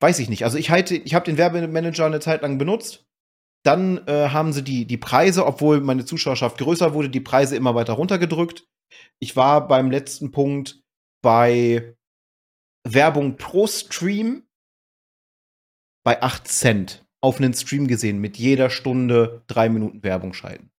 Weiß 0.00 0.18
ich 0.18 0.28
nicht. 0.28 0.44
Also 0.44 0.58
ich 0.58 0.70
halte, 0.70 0.94
ich 0.94 1.14
habe 1.14 1.24
den 1.24 1.38
Werbemanager 1.38 2.06
eine 2.06 2.20
Zeit 2.20 2.42
lang 2.42 2.58
benutzt. 2.58 3.06
Dann 3.64 4.06
äh, 4.06 4.28
haben 4.28 4.52
sie 4.52 4.62
die, 4.62 4.86
die 4.86 4.98
Preise, 4.98 5.46
obwohl 5.46 5.80
meine 5.80 6.04
Zuschauerschaft 6.04 6.58
größer 6.58 6.94
wurde, 6.94 7.08
die 7.08 7.20
Preise 7.20 7.56
immer 7.56 7.74
weiter 7.74 7.94
runtergedrückt. 7.94 8.66
Ich 9.20 9.34
war 9.34 9.66
beim 9.66 9.90
letzten 9.90 10.30
Punkt 10.30 10.82
bei 11.22 11.96
Werbung 12.84 13.36
pro 13.36 13.66
Stream 13.66 14.42
bei 16.04 16.20
8 16.22 16.48
Cent 16.48 17.04
auf 17.20 17.38
einen 17.38 17.54
Stream 17.54 17.86
gesehen, 17.86 18.18
mit 18.18 18.36
jeder 18.36 18.70
Stunde 18.70 19.42
drei 19.46 19.68
Minuten 19.68 20.02
Werbung 20.02 20.32
schalten. 20.32 20.70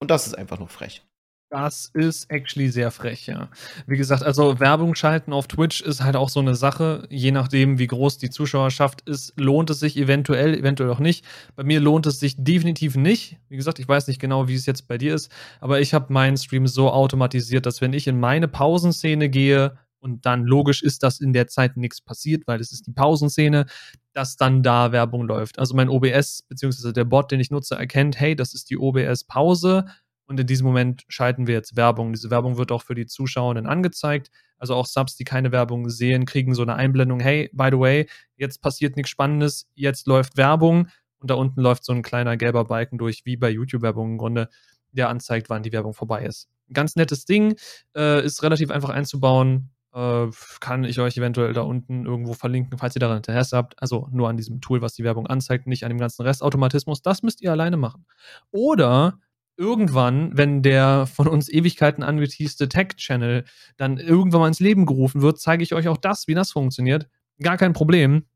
Und 0.00 0.10
das 0.10 0.26
ist 0.26 0.34
einfach 0.34 0.58
nur 0.58 0.68
frech. 0.68 1.04
Das 1.52 1.90
ist 1.94 2.30
actually 2.30 2.68
sehr 2.68 2.92
frech, 2.92 3.26
ja. 3.26 3.48
Wie 3.88 3.96
gesagt, 3.96 4.22
also 4.22 4.60
Werbung 4.60 4.94
schalten 4.94 5.32
auf 5.32 5.48
Twitch 5.48 5.80
ist 5.80 6.00
halt 6.00 6.14
auch 6.14 6.28
so 6.28 6.38
eine 6.38 6.54
Sache. 6.54 7.08
Je 7.10 7.32
nachdem, 7.32 7.80
wie 7.80 7.88
groß 7.88 8.18
die 8.18 8.30
Zuschauerschaft 8.30 9.00
ist, 9.08 9.32
lohnt 9.36 9.68
es 9.70 9.80
sich 9.80 9.96
eventuell, 9.96 10.54
eventuell 10.54 10.90
auch 10.90 11.00
nicht. 11.00 11.24
Bei 11.56 11.64
mir 11.64 11.80
lohnt 11.80 12.06
es 12.06 12.20
sich 12.20 12.36
definitiv 12.38 12.94
nicht. 12.94 13.36
Wie 13.48 13.56
gesagt, 13.56 13.80
ich 13.80 13.88
weiß 13.88 14.06
nicht 14.06 14.20
genau, 14.20 14.46
wie 14.46 14.54
es 14.54 14.64
jetzt 14.64 14.86
bei 14.86 14.96
dir 14.96 15.12
ist, 15.12 15.32
aber 15.58 15.80
ich 15.80 15.92
habe 15.92 16.12
meinen 16.12 16.36
Stream 16.36 16.68
so 16.68 16.88
automatisiert, 16.88 17.66
dass 17.66 17.80
wenn 17.80 17.94
ich 17.94 18.06
in 18.06 18.20
meine 18.20 18.46
Pausenszene 18.46 19.28
gehe, 19.28 19.76
und 20.00 20.26
dann 20.26 20.44
logisch 20.44 20.82
ist, 20.82 21.02
dass 21.02 21.20
in 21.20 21.32
der 21.32 21.46
Zeit 21.46 21.76
nichts 21.76 22.00
passiert, 22.00 22.46
weil 22.46 22.60
es 22.60 22.72
ist 22.72 22.86
die 22.86 22.92
Pausenszene, 22.92 23.66
dass 24.12 24.36
dann 24.36 24.62
da 24.62 24.92
Werbung 24.92 25.26
läuft. 25.26 25.58
Also 25.58 25.74
mein 25.74 25.88
OBS 25.88 26.42
beziehungsweise 26.48 26.92
der 26.92 27.04
Bot, 27.04 27.30
den 27.30 27.40
ich 27.40 27.50
nutze, 27.50 27.76
erkennt, 27.76 28.18
hey, 28.18 28.34
das 28.34 28.54
ist 28.54 28.70
die 28.70 28.78
OBS-Pause 28.78 29.84
und 30.30 30.38
in 30.38 30.46
diesem 30.46 30.66
Moment 30.66 31.04
schalten 31.08 31.48
wir 31.48 31.54
jetzt 31.54 31.76
Werbung. 31.76 32.12
Diese 32.12 32.30
Werbung 32.30 32.56
wird 32.56 32.70
auch 32.70 32.82
für 32.82 32.94
die 32.94 33.06
Zuschauenden 33.06 33.66
angezeigt. 33.66 34.30
Also 34.58 34.74
auch 34.76 34.86
Subs, 34.86 35.16
die 35.16 35.24
keine 35.24 35.50
Werbung 35.50 35.88
sehen, 35.88 36.24
kriegen 36.24 36.54
so 36.54 36.62
eine 36.62 36.76
Einblendung, 36.76 37.18
hey, 37.18 37.50
by 37.52 37.68
the 37.72 37.78
way, 37.78 38.06
jetzt 38.36 38.62
passiert 38.62 38.96
nichts 38.96 39.10
Spannendes, 39.10 39.68
jetzt 39.74 40.06
läuft 40.06 40.36
Werbung 40.36 40.86
und 41.18 41.30
da 41.30 41.34
unten 41.34 41.60
läuft 41.60 41.84
so 41.84 41.92
ein 41.92 42.02
kleiner 42.02 42.36
gelber 42.36 42.64
Balken 42.64 42.96
durch, 42.96 43.24
wie 43.24 43.36
bei 43.36 43.50
YouTube-Werbung 43.50 44.12
im 44.12 44.18
Grunde, 44.18 44.48
der 44.92 45.08
anzeigt, 45.08 45.50
wann 45.50 45.62
die 45.62 45.72
Werbung 45.72 45.94
vorbei 45.94 46.24
ist. 46.24 46.48
Ganz 46.72 46.94
nettes 46.94 47.24
Ding, 47.24 47.56
äh, 47.96 48.24
ist 48.24 48.42
relativ 48.42 48.70
einfach 48.70 48.90
einzubauen, 48.90 49.70
äh, 49.92 50.26
kann 50.60 50.84
ich 50.84 50.98
euch 51.00 51.16
eventuell 51.16 51.52
da 51.52 51.62
unten 51.62 52.06
irgendwo 52.06 52.34
verlinken, 52.34 52.78
falls 52.78 52.96
ihr 52.96 53.00
daran 53.00 53.18
Interesse 53.18 53.56
habt. 53.56 53.80
Also 53.80 54.08
nur 54.12 54.28
an 54.28 54.36
diesem 54.36 54.60
Tool, 54.60 54.82
was 54.82 54.94
die 54.94 55.04
Werbung 55.04 55.26
anzeigt, 55.26 55.66
nicht 55.66 55.84
an 55.84 55.90
dem 55.90 55.98
ganzen 55.98 56.22
Restautomatismus. 56.22 57.02
Das 57.02 57.22
müsst 57.22 57.42
ihr 57.42 57.50
alleine 57.50 57.76
machen. 57.76 58.06
Oder 58.50 59.18
irgendwann, 59.56 60.36
wenn 60.36 60.62
der 60.62 61.06
von 61.06 61.28
uns 61.28 61.48
Ewigkeiten 61.48 62.02
angeteaste 62.02 62.68
Tech-Channel 62.68 63.44
dann 63.76 63.98
irgendwann 63.98 64.40
mal 64.40 64.48
ins 64.48 64.60
Leben 64.60 64.86
gerufen 64.86 65.22
wird, 65.22 65.38
zeige 65.38 65.62
ich 65.62 65.74
euch 65.74 65.88
auch 65.88 65.98
das, 65.98 66.26
wie 66.28 66.34
das 66.34 66.52
funktioniert. 66.52 67.08
Gar 67.42 67.58
kein 67.58 67.72
Problem. 67.72 68.26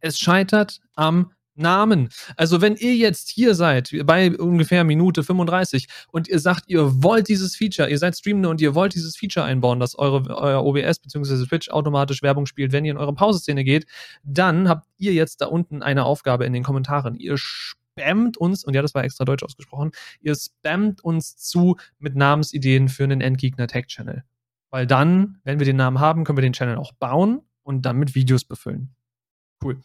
Es 0.00 0.18
scheitert 0.18 0.80
am 0.94 1.32
Namen. 1.56 2.08
Also 2.36 2.60
wenn 2.60 2.76
ihr 2.76 2.94
jetzt 2.94 3.28
hier 3.28 3.54
seid, 3.54 3.90
bei 4.04 4.36
ungefähr 4.36 4.84
Minute 4.84 5.22
35 5.22 5.88
und 6.08 6.28
ihr 6.28 6.38
sagt, 6.38 6.64
ihr 6.68 7.02
wollt 7.02 7.28
dieses 7.28 7.56
Feature, 7.56 7.88
ihr 7.90 7.98
seid 7.98 8.16
Streamende 8.16 8.48
und 8.48 8.60
ihr 8.60 8.74
wollt 8.74 8.94
dieses 8.94 9.16
Feature 9.16 9.44
einbauen, 9.44 9.80
dass 9.80 9.98
eure, 9.98 10.36
euer 10.36 10.64
OBS 10.64 10.98
bzw. 11.00 11.46
Twitch 11.46 11.70
automatisch 11.70 12.22
Werbung 12.22 12.46
spielt, 12.46 12.72
wenn 12.72 12.84
ihr 12.84 12.92
in 12.92 12.98
eure 12.98 13.14
Pauseszene 13.14 13.64
geht, 13.64 13.86
dann 14.22 14.68
habt 14.68 14.86
ihr 14.98 15.12
jetzt 15.12 15.40
da 15.40 15.46
unten 15.46 15.82
eine 15.82 16.04
Aufgabe 16.04 16.44
in 16.44 16.52
den 16.52 16.62
Kommentaren. 16.62 17.16
Ihr 17.16 17.36
spammt 17.38 18.36
uns, 18.36 18.64
und 18.64 18.74
ja, 18.74 18.82
das 18.82 18.94
war 18.94 19.04
extra 19.04 19.24
deutsch 19.24 19.42
ausgesprochen, 19.42 19.92
ihr 20.20 20.34
spammt 20.34 21.02
uns 21.02 21.36
zu 21.36 21.76
mit 21.98 22.14
Namensideen 22.14 22.88
für 22.88 23.04
einen 23.04 23.20
Endgegner-Tech-Channel. 23.20 24.24
Weil 24.70 24.86
dann, 24.86 25.38
wenn 25.44 25.58
wir 25.58 25.66
den 25.66 25.76
Namen 25.76 26.00
haben, 26.00 26.24
können 26.24 26.38
wir 26.38 26.42
den 26.42 26.52
Channel 26.52 26.76
auch 26.76 26.92
bauen 26.92 27.40
und 27.62 27.82
dann 27.86 27.96
mit 27.96 28.14
Videos 28.14 28.44
befüllen. 28.44 28.94
Cool. 29.64 29.80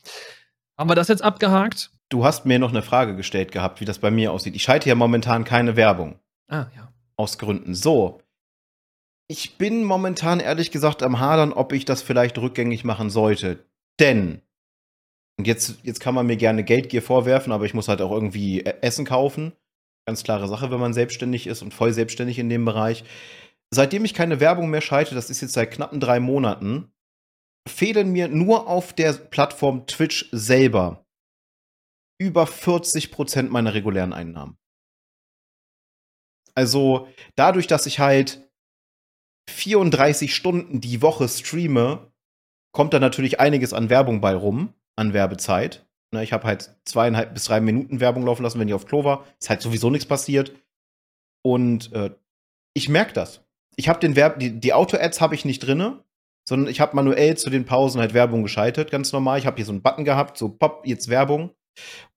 Haben 0.82 0.90
wir 0.90 0.96
das 0.96 1.10
jetzt 1.10 1.22
abgehakt? 1.22 1.92
Du 2.10 2.26
hast 2.26 2.48
mir 2.48 2.58
noch 2.58 2.72
eine 2.72 2.82
Frage 2.82 3.16
gestellt 3.16 3.52
gehabt, 3.52 3.82
wie 3.82 3.86
das 3.86 4.00
bei 4.00 4.10
mir 4.10 4.32
aussieht. 4.32 4.56
Ich 4.56 4.64
schalte 4.64 4.90
ja 4.90 4.96
momentan 4.96 5.44
keine 5.44 5.76
Werbung. 5.76 6.18
Ah, 6.48 6.66
ja. 6.76 6.92
Aus 7.18 7.38
Gründen. 7.38 7.76
So. 7.76 8.20
Ich 9.28 9.60
bin 9.60 9.84
momentan 9.84 10.40
ehrlich 10.40 10.72
gesagt 10.72 11.04
am 11.04 11.20
Hadern, 11.20 11.54
ob 11.54 11.72
ich 11.72 11.86
das 11.86 12.02
vielleicht 12.02 12.40
rückgängig 12.40 12.84
machen 12.84 13.12
sollte. 13.12 13.64
Denn, 14.00 14.42
und 15.38 15.46
jetzt, 15.46 15.76
jetzt 15.84 16.00
kann 16.00 16.16
man 16.16 16.26
mir 16.26 16.38
gerne 16.38 16.64
Geldgier 16.64 17.04
vorwerfen, 17.04 17.54
aber 17.54 17.66
ich 17.66 17.76
muss 17.76 17.88
halt 17.88 18.02
auch 18.02 18.12
irgendwie 18.12 18.62
e-, 18.62 18.74
Essen 18.82 19.06
kaufen. 19.06 19.52
Ganz 20.08 20.24
klare 20.24 20.48
Sache, 20.48 20.72
wenn 20.72 20.80
man 20.80 20.96
selbstständig 20.96 21.46
ist 21.46 21.62
und 21.62 21.76
voll 21.76 21.94
selbstständig 21.94 22.40
in 22.40 22.50
dem 22.50 22.66
Bereich. 22.66 23.04
Seitdem 23.70 24.04
ich 24.04 24.16
keine 24.16 24.40
Werbung 24.40 24.72
mehr 24.72 24.82
schalte, 24.82 25.14
das 25.14 25.30
ist 25.30 25.42
jetzt 25.42 25.54
seit 25.54 25.70
knappen 25.70 26.00
drei 26.00 26.20
Monaten, 26.20 26.92
fehlen 27.68 28.12
mir 28.12 28.28
nur 28.28 28.68
auf 28.68 28.94
der 28.94 29.14
Plattform 29.14 29.86
Twitch 29.88 30.30
selber 30.32 31.06
über 32.20 32.44
40% 32.44 33.50
meiner 33.50 33.74
regulären 33.74 34.14
Einnahmen. 34.14 34.58
Also 36.54 37.08
dadurch, 37.36 37.68
dass 37.68 37.86
ich 37.86 38.00
halt 38.00 38.48
34 39.50 40.36
Stunden 40.36 40.82
die 40.82 41.02
Woche 41.02 41.28
streame, 41.28 42.12
kommt 42.74 42.94
da 42.94 43.00
natürlich 43.00 43.40
einiges 43.40 43.74
an 43.74 43.90
Werbung 43.90 44.22
bei 44.22 44.36
rum, 44.36 44.74
an 44.96 45.14
Werbezeit. 45.14 45.88
Ne, 46.14 46.24
ich 46.24 46.34
habe 46.34 46.46
halt 46.46 46.76
zweieinhalb 46.86 47.34
bis 47.34 47.46
drei 47.46 47.62
Minuten 47.62 48.00
Werbung 48.00 48.26
laufen 48.26 48.44
lassen, 48.44 48.60
wenn 48.60 48.68
ich 48.68 48.74
auf 48.74 48.86
Klo 48.86 49.04
war. 49.04 49.26
Ist 49.40 49.50
halt 49.50 49.62
sowieso 49.62 49.90
nichts 49.90 50.06
passiert. 50.06 50.54
Und 51.44 51.92
äh, 51.94 52.12
ich 52.74 52.90
merke 52.90 53.14
das. 53.14 53.44
Ich 53.78 53.88
habe 53.90 54.00
den 54.00 54.16
Werb, 54.16 54.40
die, 54.40 54.60
die 54.60 54.74
Auto-Ads 54.74 55.22
habe 55.22 55.36
ich 55.36 55.46
nicht 55.46 55.60
drinne 55.60 56.04
sondern 56.48 56.70
ich 56.70 56.80
habe 56.82 56.96
manuell 56.96 57.38
zu 57.38 57.50
den 57.50 57.66
Pausen 57.66 58.02
halt 58.02 58.14
Werbung 58.14 58.44
geschaltet, 58.44 58.92
ganz 58.92 59.12
normal. 59.12 59.40
Ich 59.40 59.46
habe 59.46 59.58
hier 59.58 59.66
so 59.66 59.72
einen 59.72 59.82
Button 59.82 60.06
gehabt, 60.06 60.38
so 60.38 60.50
pop, 60.50 60.86
jetzt 60.86 61.10
Werbung. 61.10 61.52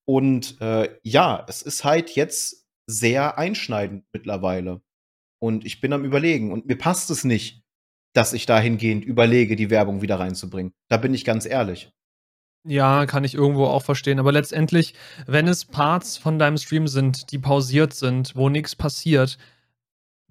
Und 0.06 0.60
äh, 0.60 0.88
ja, 1.02 1.44
es 1.48 1.62
ist 1.62 1.84
halt 1.84 2.10
jetzt 2.10 2.66
sehr 2.86 3.38
einschneidend 3.38 4.04
mittlerweile. 4.12 4.82
Und 5.40 5.64
ich 5.64 5.80
bin 5.80 5.92
am 5.92 6.04
Überlegen. 6.04 6.52
Und 6.52 6.66
mir 6.66 6.76
passt 6.76 7.10
es 7.10 7.24
nicht, 7.24 7.62
dass 8.14 8.32
ich 8.32 8.46
dahingehend 8.46 9.04
überlege, 9.04 9.56
die 9.56 9.70
Werbung 9.70 10.02
wieder 10.02 10.18
reinzubringen. 10.18 10.72
Da 10.88 10.96
bin 10.96 11.14
ich 11.14 11.24
ganz 11.24 11.46
ehrlich. 11.46 11.92
Ja, 12.66 13.04
kann 13.04 13.24
ich 13.24 13.34
irgendwo 13.34 13.66
auch 13.66 13.82
verstehen. 13.82 14.18
Aber 14.18 14.32
letztendlich, 14.32 14.94
wenn 15.26 15.48
es 15.48 15.66
Parts 15.66 16.16
von 16.16 16.38
deinem 16.38 16.56
Stream 16.56 16.88
sind, 16.88 17.30
die 17.30 17.38
pausiert 17.38 17.92
sind, 17.92 18.34
wo 18.36 18.48
nichts 18.48 18.74
passiert, 18.74 19.36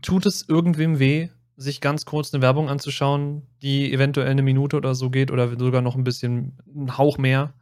tut 0.01 0.25
es 0.25 0.47
irgendwem 0.47 0.97
weh? 0.97 1.29
Sich 1.55 1.81
ganz 1.81 2.05
kurz 2.05 2.33
eine 2.33 2.41
Werbung 2.41 2.69
anzuschauen, 2.69 3.43
die 3.61 3.91
eventuell 3.93 4.29
eine 4.29 4.41
Minute 4.41 4.77
oder 4.77 4.95
so 4.95 5.09
geht 5.09 5.31
oder 5.31 5.49
sogar 5.59 5.81
noch 5.81 5.95
ein 5.95 6.03
bisschen, 6.03 6.57
einen 6.67 6.97
Hauch 6.97 7.17
mehr. 7.17 7.53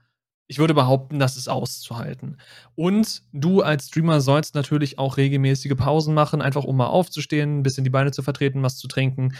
Ich 0.47 0.59
würde 0.59 0.73
behaupten, 0.73 1.19
das 1.19 1.37
ist 1.37 1.47
auszuhalten. 1.47 2.37
Und 2.75 3.23
du 3.31 3.61
als 3.61 3.87
Streamer 3.87 4.19
sollst 4.19 4.53
natürlich 4.55 4.99
auch 4.99 5.17
regelmäßige 5.17 5.75
Pausen 5.77 6.13
machen, 6.13 6.41
einfach 6.41 6.65
um 6.65 6.75
mal 6.75 6.87
aufzustehen, 6.87 7.59
ein 7.59 7.63
bisschen 7.63 7.83
die 7.83 7.89
Beine 7.89 8.11
zu 8.11 8.21
vertreten, 8.21 8.61
was 8.61 8.77
zu 8.77 8.87
trinken. 8.87 9.33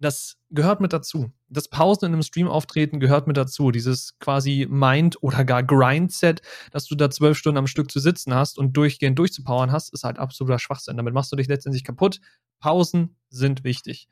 Das 0.00 0.36
gehört 0.50 0.80
mit 0.80 0.92
dazu. 0.92 1.32
Das 1.48 1.68
Pausen 1.68 2.06
in 2.06 2.12
einem 2.12 2.22
Stream 2.22 2.46
auftreten 2.46 3.00
gehört 3.00 3.26
mit 3.26 3.36
dazu. 3.36 3.72
Dieses 3.72 4.16
quasi 4.20 4.66
Mind- 4.70 5.20
oder 5.22 5.44
gar 5.44 5.64
Grind-Set, 5.64 6.40
dass 6.70 6.86
du 6.86 6.94
da 6.94 7.10
zwölf 7.10 7.36
Stunden 7.36 7.58
am 7.58 7.66
Stück 7.66 7.90
zu 7.90 7.98
sitzen 7.98 8.32
hast 8.32 8.58
und 8.58 8.76
durchgehend 8.76 9.18
durchzupowern 9.18 9.72
hast, 9.72 9.92
ist 9.92 10.04
halt 10.04 10.18
absoluter 10.18 10.60
Schwachsinn. 10.60 10.96
Damit 10.96 11.14
machst 11.14 11.32
du 11.32 11.36
dich 11.36 11.48
letztendlich 11.48 11.82
kaputt. 11.82 12.20
Pausen 12.60 13.16
sind 13.30 13.64
wichtig. 13.64 14.08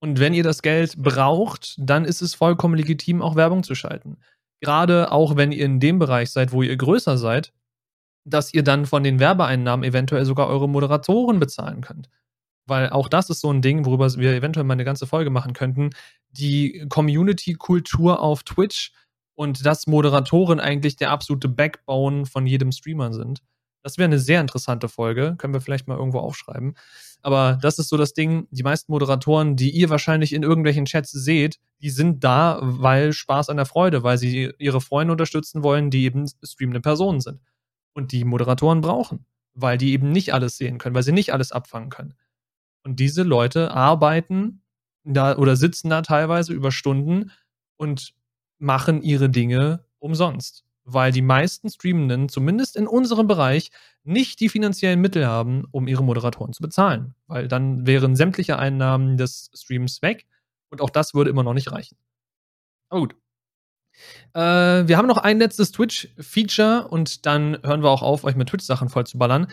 Und 0.00 0.18
wenn 0.18 0.34
ihr 0.34 0.42
das 0.42 0.62
Geld 0.62 0.96
braucht, 0.96 1.76
dann 1.78 2.04
ist 2.04 2.22
es 2.22 2.34
vollkommen 2.34 2.74
legitim, 2.74 3.22
auch 3.22 3.36
Werbung 3.36 3.62
zu 3.62 3.74
schalten. 3.74 4.16
Gerade 4.60 5.12
auch 5.12 5.36
wenn 5.36 5.52
ihr 5.52 5.64
in 5.64 5.78
dem 5.78 5.98
Bereich 5.98 6.30
seid, 6.30 6.52
wo 6.52 6.62
ihr 6.62 6.76
größer 6.76 7.16
seid, 7.18 7.52
dass 8.24 8.52
ihr 8.52 8.62
dann 8.62 8.86
von 8.86 9.02
den 9.02 9.20
Werbeeinnahmen 9.20 9.84
eventuell 9.84 10.24
sogar 10.24 10.48
eure 10.48 10.68
Moderatoren 10.68 11.38
bezahlen 11.38 11.82
könnt. 11.82 12.08
Weil 12.66 12.90
auch 12.90 13.08
das 13.08 13.30
ist 13.30 13.40
so 13.40 13.52
ein 13.52 13.62
Ding, 13.62 13.84
worüber 13.84 14.12
wir 14.16 14.32
eventuell 14.32 14.64
mal 14.64 14.74
eine 14.74 14.84
ganze 14.84 15.06
Folge 15.06 15.30
machen 15.30 15.52
könnten. 15.52 15.90
Die 16.30 16.86
Community-Kultur 16.88 18.20
auf 18.20 18.42
Twitch 18.42 18.92
und 19.34 19.64
dass 19.64 19.86
Moderatoren 19.86 20.60
eigentlich 20.60 20.96
der 20.96 21.10
absolute 21.10 21.48
Backbone 21.48 22.26
von 22.26 22.46
jedem 22.46 22.72
Streamer 22.72 23.12
sind. 23.12 23.42
Das 23.82 23.96
wäre 23.96 24.04
eine 24.04 24.18
sehr 24.18 24.40
interessante 24.40 24.88
Folge. 24.88 25.34
Können 25.38 25.54
wir 25.54 25.60
vielleicht 25.60 25.88
mal 25.88 25.96
irgendwo 25.96 26.18
aufschreiben. 26.18 26.74
Aber 27.22 27.58
das 27.60 27.78
ist 27.78 27.88
so 27.88 27.96
das 27.96 28.12
Ding. 28.12 28.46
Die 28.50 28.62
meisten 28.62 28.92
Moderatoren, 28.92 29.56
die 29.56 29.70
ihr 29.70 29.90
wahrscheinlich 29.90 30.32
in 30.32 30.42
irgendwelchen 30.42 30.84
Chats 30.84 31.10
seht, 31.10 31.58
die 31.80 31.90
sind 31.90 32.24
da, 32.24 32.58
weil 32.62 33.12
Spaß 33.12 33.48
an 33.48 33.56
der 33.56 33.66
Freude, 33.66 34.02
weil 34.02 34.18
sie 34.18 34.52
ihre 34.58 34.80
Freunde 34.80 35.12
unterstützen 35.12 35.62
wollen, 35.62 35.90
die 35.90 36.04
eben 36.04 36.26
streamende 36.42 36.80
Personen 36.80 37.20
sind. 37.20 37.40
Und 37.94 38.12
die 38.12 38.24
Moderatoren 38.24 38.80
brauchen, 38.80 39.24
weil 39.54 39.78
die 39.78 39.92
eben 39.92 40.12
nicht 40.12 40.32
alles 40.34 40.56
sehen 40.56 40.78
können, 40.78 40.94
weil 40.94 41.02
sie 41.02 41.12
nicht 41.12 41.32
alles 41.32 41.52
abfangen 41.52 41.90
können. 41.90 42.14
Und 42.82 43.00
diese 43.00 43.22
Leute 43.22 43.72
arbeiten 43.72 44.62
da 45.04 45.36
oder 45.36 45.56
sitzen 45.56 45.90
da 45.90 46.02
teilweise 46.02 46.52
über 46.52 46.72
Stunden 46.72 47.30
und 47.76 48.14
machen 48.58 49.02
ihre 49.02 49.30
Dinge 49.30 49.84
umsonst 49.98 50.64
weil 50.92 51.12
die 51.12 51.22
meisten 51.22 51.68
Streamenden, 51.68 52.28
zumindest 52.28 52.76
in 52.76 52.86
unserem 52.86 53.26
Bereich, 53.26 53.70
nicht 54.02 54.40
die 54.40 54.48
finanziellen 54.48 55.00
Mittel 55.00 55.26
haben, 55.26 55.66
um 55.70 55.86
ihre 55.86 56.02
Moderatoren 56.02 56.52
zu 56.52 56.62
bezahlen. 56.62 57.14
Weil 57.26 57.48
dann 57.48 57.86
wären 57.86 58.16
sämtliche 58.16 58.58
Einnahmen 58.58 59.16
des 59.16 59.50
Streams 59.54 60.02
weg 60.02 60.26
und 60.70 60.80
auch 60.80 60.90
das 60.90 61.14
würde 61.14 61.30
immer 61.30 61.42
noch 61.42 61.54
nicht 61.54 61.70
reichen. 61.70 61.96
Aber 62.88 63.00
gut. 63.02 63.16
Äh, 64.32 64.88
wir 64.88 64.96
haben 64.96 65.06
noch 65.06 65.18
ein 65.18 65.38
letztes 65.38 65.72
Twitch-Feature 65.72 66.88
und 66.88 67.26
dann 67.26 67.58
hören 67.62 67.82
wir 67.82 67.90
auch 67.90 68.02
auf, 68.02 68.24
euch 68.24 68.36
mit 68.36 68.48
Twitch-Sachen 68.48 68.88
voll 68.88 69.06
zu 69.06 69.18
ballern. 69.18 69.48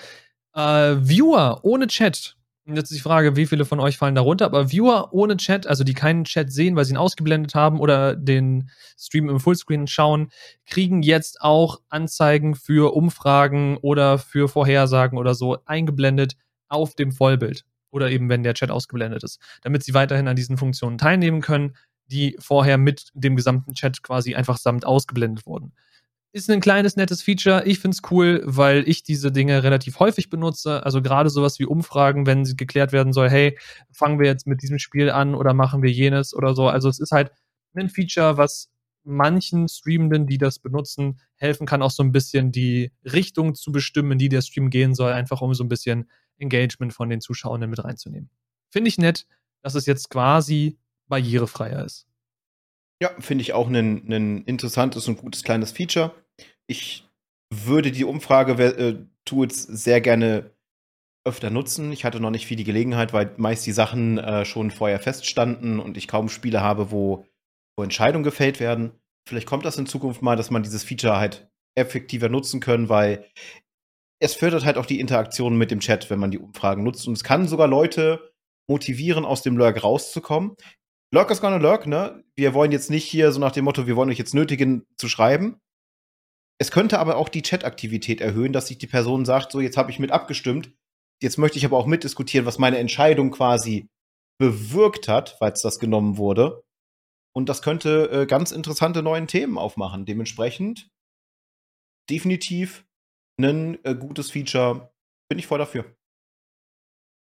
Äh, 0.53 0.95
Viewer 1.01 1.59
ohne 1.63 1.87
Chat 1.87 2.36
Jetzt 2.69 2.91
ist 2.91 2.97
die 2.97 3.01
Frage, 3.01 3.37
wie 3.37 3.45
viele 3.45 3.63
von 3.63 3.79
euch 3.79 3.97
fallen 3.97 4.15
darunter, 4.15 4.43
aber 4.45 4.71
Viewer 4.71 5.13
ohne 5.13 5.37
Chat, 5.37 5.67
also 5.67 5.85
die 5.85 5.93
keinen 5.93 6.25
Chat 6.25 6.51
sehen, 6.51 6.75
weil 6.75 6.83
sie 6.83 6.93
ihn 6.93 6.97
ausgeblendet 6.97 7.55
haben 7.55 7.79
oder 7.79 8.13
den 8.13 8.69
Stream 8.99 9.29
im 9.29 9.39
Fullscreen 9.39 9.87
schauen, 9.87 10.31
kriegen 10.65 11.01
jetzt 11.01 11.39
auch 11.39 11.79
Anzeigen 11.87 12.55
für 12.55 12.93
Umfragen 12.93 13.77
oder 13.77 14.17
für 14.17 14.49
Vorhersagen 14.49 15.17
oder 15.17 15.33
so 15.33 15.59
eingeblendet 15.65 16.35
auf 16.67 16.93
dem 16.93 17.13
Vollbild 17.13 17.63
oder 17.89 18.11
eben 18.11 18.27
wenn 18.27 18.43
der 18.43 18.53
Chat 18.53 18.69
ausgeblendet 18.69 19.23
ist, 19.23 19.39
damit 19.61 19.83
sie 19.83 19.93
weiterhin 19.93 20.27
an 20.27 20.35
diesen 20.35 20.57
Funktionen 20.57 20.97
teilnehmen 20.97 21.39
können, 21.39 21.73
die 22.07 22.35
vorher 22.37 22.77
mit 22.77 23.11
dem 23.13 23.37
gesamten 23.37 23.75
Chat 23.75 24.03
quasi 24.03 24.35
einfach 24.35 24.57
samt 24.57 24.85
ausgeblendet 24.85 25.45
wurden 25.45 25.71
ist 26.33 26.49
ein 26.49 26.59
kleines, 26.59 26.95
nettes 26.95 27.21
Feature. 27.21 27.63
Ich 27.65 27.79
finde 27.79 27.95
es 27.95 28.11
cool, 28.11 28.41
weil 28.45 28.87
ich 28.87 29.03
diese 29.03 29.31
Dinge 29.31 29.63
relativ 29.63 29.99
häufig 29.99 30.29
benutze. 30.29 30.85
Also 30.85 31.01
gerade 31.01 31.29
sowas 31.29 31.59
wie 31.59 31.65
Umfragen, 31.65 32.25
wenn 32.25 32.43
geklärt 32.43 32.91
werden 32.91 33.13
soll, 33.13 33.29
hey, 33.29 33.57
fangen 33.91 34.19
wir 34.19 34.27
jetzt 34.27 34.45
mit 34.47 34.61
diesem 34.61 34.79
Spiel 34.79 35.09
an 35.09 35.35
oder 35.35 35.53
machen 35.53 35.81
wir 35.81 35.91
jenes 35.91 36.33
oder 36.33 36.53
so. 36.53 36.67
Also 36.67 36.89
es 36.89 36.99
ist 36.99 37.11
halt 37.11 37.31
ein 37.75 37.89
Feature, 37.89 38.37
was 38.37 38.69
manchen 39.03 39.67
Streamenden, 39.67 40.27
die 40.27 40.37
das 40.37 40.59
benutzen, 40.59 41.19
helfen 41.35 41.65
kann, 41.65 41.81
auch 41.81 41.91
so 41.91 42.03
ein 42.03 42.11
bisschen 42.11 42.51
die 42.51 42.91
Richtung 43.03 43.55
zu 43.55 43.71
bestimmen, 43.71 44.11
in 44.11 44.17
die 44.17 44.29
der 44.29 44.41
Stream 44.41 44.69
gehen 44.69 44.93
soll, 44.93 45.13
einfach 45.13 45.41
um 45.41 45.53
so 45.53 45.63
ein 45.63 45.69
bisschen 45.69 46.09
Engagement 46.37 46.93
von 46.93 47.09
den 47.09 47.21
Zuschauern 47.21 47.67
mit 47.69 47.83
reinzunehmen. 47.83 48.29
Finde 48.69 48.89
ich 48.89 48.97
nett, 48.97 49.25
dass 49.61 49.75
es 49.75 49.85
jetzt 49.85 50.09
quasi 50.09 50.77
barrierefreier 51.07 51.85
ist. 51.85 52.05
Ja, 53.01 53.11
finde 53.19 53.43
ich 53.43 53.53
auch 53.53 53.67
ein 53.69 54.43
interessantes 54.45 55.07
und 55.07 55.17
gutes 55.17 55.43
kleines 55.43 55.71
Feature. 55.71 56.15
Ich 56.67 57.07
würde 57.53 57.91
die 57.91 58.05
Umfrage-Tools 58.05 59.69
äh, 59.69 59.75
sehr 59.75 60.01
gerne 60.01 60.51
öfter 61.27 61.49
nutzen. 61.49 61.91
Ich 61.91 62.05
hatte 62.05 62.19
noch 62.19 62.31
nicht 62.31 62.47
viel 62.47 62.57
die 62.57 62.63
Gelegenheit, 62.63 63.13
weil 63.13 63.33
meist 63.37 63.65
die 63.65 63.71
Sachen 63.71 64.17
äh, 64.17 64.45
schon 64.45 64.71
vorher 64.71 64.99
feststanden 64.99 65.79
und 65.79 65.97
ich 65.97 66.07
kaum 66.07 66.29
Spiele 66.29 66.61
habe, 66.61 66.91
wo, 66.91 67.25
wo 67.77 67.83
Entscheidungen 67.83 68.23
gefällt 68.23 68.59
werden. 68.59 68.91
Vielleicht 69.27 69.47
kommt 69.47 69.65
das 69.65 69.77
in 69.77 69.85
Zukunft 69.85 70.21
mal, 70.21 70.37
dass 70.37 70.51
man 70.51 70.63
dieses 70.63 70.83
Feature 70.83 71.17
halt 71.17 71.51
effektiver 71.75 72.29
nutzen 72.29 72.61
können, 72.61 72.89
weil 72.89 73.25
es 74.19 74.33
fördert 74.33 74.65
halt 74.65 74.77
auch 74.77 74.85
die 74.85 74.99
Interaktion 74.99 75.57
mit 75.57 75.69
dem 75.69 75.81
Chat, 75.81 76.09
wenn 76.09 76.19
man 76.19 76.31
die 76.31 76.39
Umfragen 76.39 76.83
nutzt. 76.83 77.07
Und 77.07 77.13
es 77.13 77.23
kann 77.23 77.47
sogar 77.47 77.67
Leute 77.67 78.33
motivieren, 78.69 79.25
aus 79.25 79.43
dem 79.43 79.57
Lurk 79.57 79.83
rauszukommen. 79.83 80.55
Lurk 81.13 81.31
is 81.31 81.41
gonna 81.41 81.57
lurk, 81.57 81.87
ne? 81.87 82.23
Wir 82.35 82.53
wollen 82.53 82.71
jetzt 82.71 82.89
nicht 82.89 83.05
hier 83.05 83.31
so 83.31 83.39
nach 83.39 83.51
dem 83.51 83.65
Motto, 83.65 83.87
wir 83.87 83.95
wollen 83.95 84.09
euch 84.09 84.17
jetzt 84.17 84.33
nötigen 84.33 84.85
zu 84.97 85.07
schreiben, 85.07 85.59
Es 86.59 86.71
könnte 86.71 86.99
aber 86.99 87.17
auch 87.17 87.29
die 87.29 87.43
Chat-Aktivität 87.43 88.19
erhöhen, 88.19 88.51
dass 88.51 88.67
sich 88.67 88.77
die 88.79 88.87
Person 88.87 89.25
sagt, 89.25 89.51
so 89.51 89.59
jetzt 89.61 89.77
habe 89.77 89.91
ich 89.91 89.99
mit 89.99 90.11
abgestimmt, 90.11 90.73
jetzt 91.21 91.37
möchte 91.37 91.57
ich 91.57 91.65
aber 91.65 91.77
auch 91.77 91.85
mitdiskutieren, 91.85 92.45
was 92.45 92.57
meine 92.57 92.79
Entscheidung 92.79 93.31
quasi 93.31 93.89
bewirkt 94.39 95.07
hat, 95.07 95.37
es 95.41 95.61
das 95.61 95.79
genommen 95.79 96.17
wurde. 96.17 96.63
Und 97.35 97.49
das 97.49 97.61
könnte 97.61 98.09
äh, 98.09 98.25
ganz 98.25 98.51
interessante 98.51 99.03
neue 99.03 99.25
Themen 99.27 99.57
aufmachen. 99.59 100.05
Dementsprechend 100.05 100.89
definitiv 102.09 102.85
ein 103.39 103.83
äh, 103.83 103.93
gutes 103.95 104.31
Feature. 104.31 104.91
Bin 105.29 105.37
ich 105.37 105.45
voll 105.45 105.59
dafür. 105.59 105.95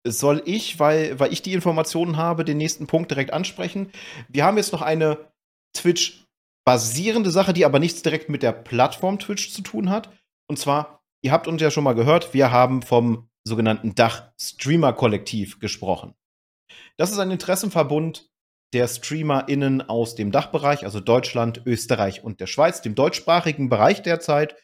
Soll 0.06 0.42
ich, 0.46 0.80
weil, 0.80 1.20
weil 1.20 1.32
ich 1.32 1.42
die 1.42 1.54
Informationen 1.54 2.18
habe, 2.18 2.44
den 2.44 2.58
nächsten 2.58 2.88
Punkt 2.88 3.10
direkt 3.10 3.32
ansprechen? 3.32 3.92
Wir 4.28 4.44
haben 4.44 4.58
jetzt 4.58 4.74
noch 4.74 4.82
eine 4.82 5.32
Twitch-basierende 5.74 7.32
Sache, 7.32 7.54
die 7.54 7.66
aber 7.66 7.80
nichts 7.80 8.02
direkt 8.02 8.30
mit 8.30 8.44
der 8.44 8.52
Plattform 8.52 9.18
Twitch 9.20 9.52
zu 9.52 9.62
tun 9.62 9.90
hat. 9.90 10.10
Und 10.50 10.60
zwar, 10.60 11.02
ihr 11.22 11.32
habt 11.32 11.48
uns 11.48 11.62
ja 11.62 11.72
schon 11.72 11.86
mal 11.86 11.96
gehört, 11.96 12.34
wir 12.34 12.52
haben 12.52 12.82
vom 12.82 13.30
sogenannten 13.46 13.96
Dach-Streamer-Kollektiv 13.96 15.60
gesprochen. 15.60 16.16
Das 16.98 17.12
ist 17.12 17.20
ein 17.20 17.32
Interessenverbund 17.32 18.30
der 18.74 18.88
StreamerInnen 18.88 19.88
aus 19.88 20.16
dem 20.16 20.32
Dachbereich, 20.32 20.84
also 20.84 21.00
Deutschland, 21.00 21.62
Österreich 21.66 22.24
und 22.24 22.40
der 22.40 22.48
Schweiz, 22.48 22.82
dem 22.82 22.96
deutschsprachigen 22.96 23.70
Bereich 23.70 24.02
derzeit. 24.02 24.56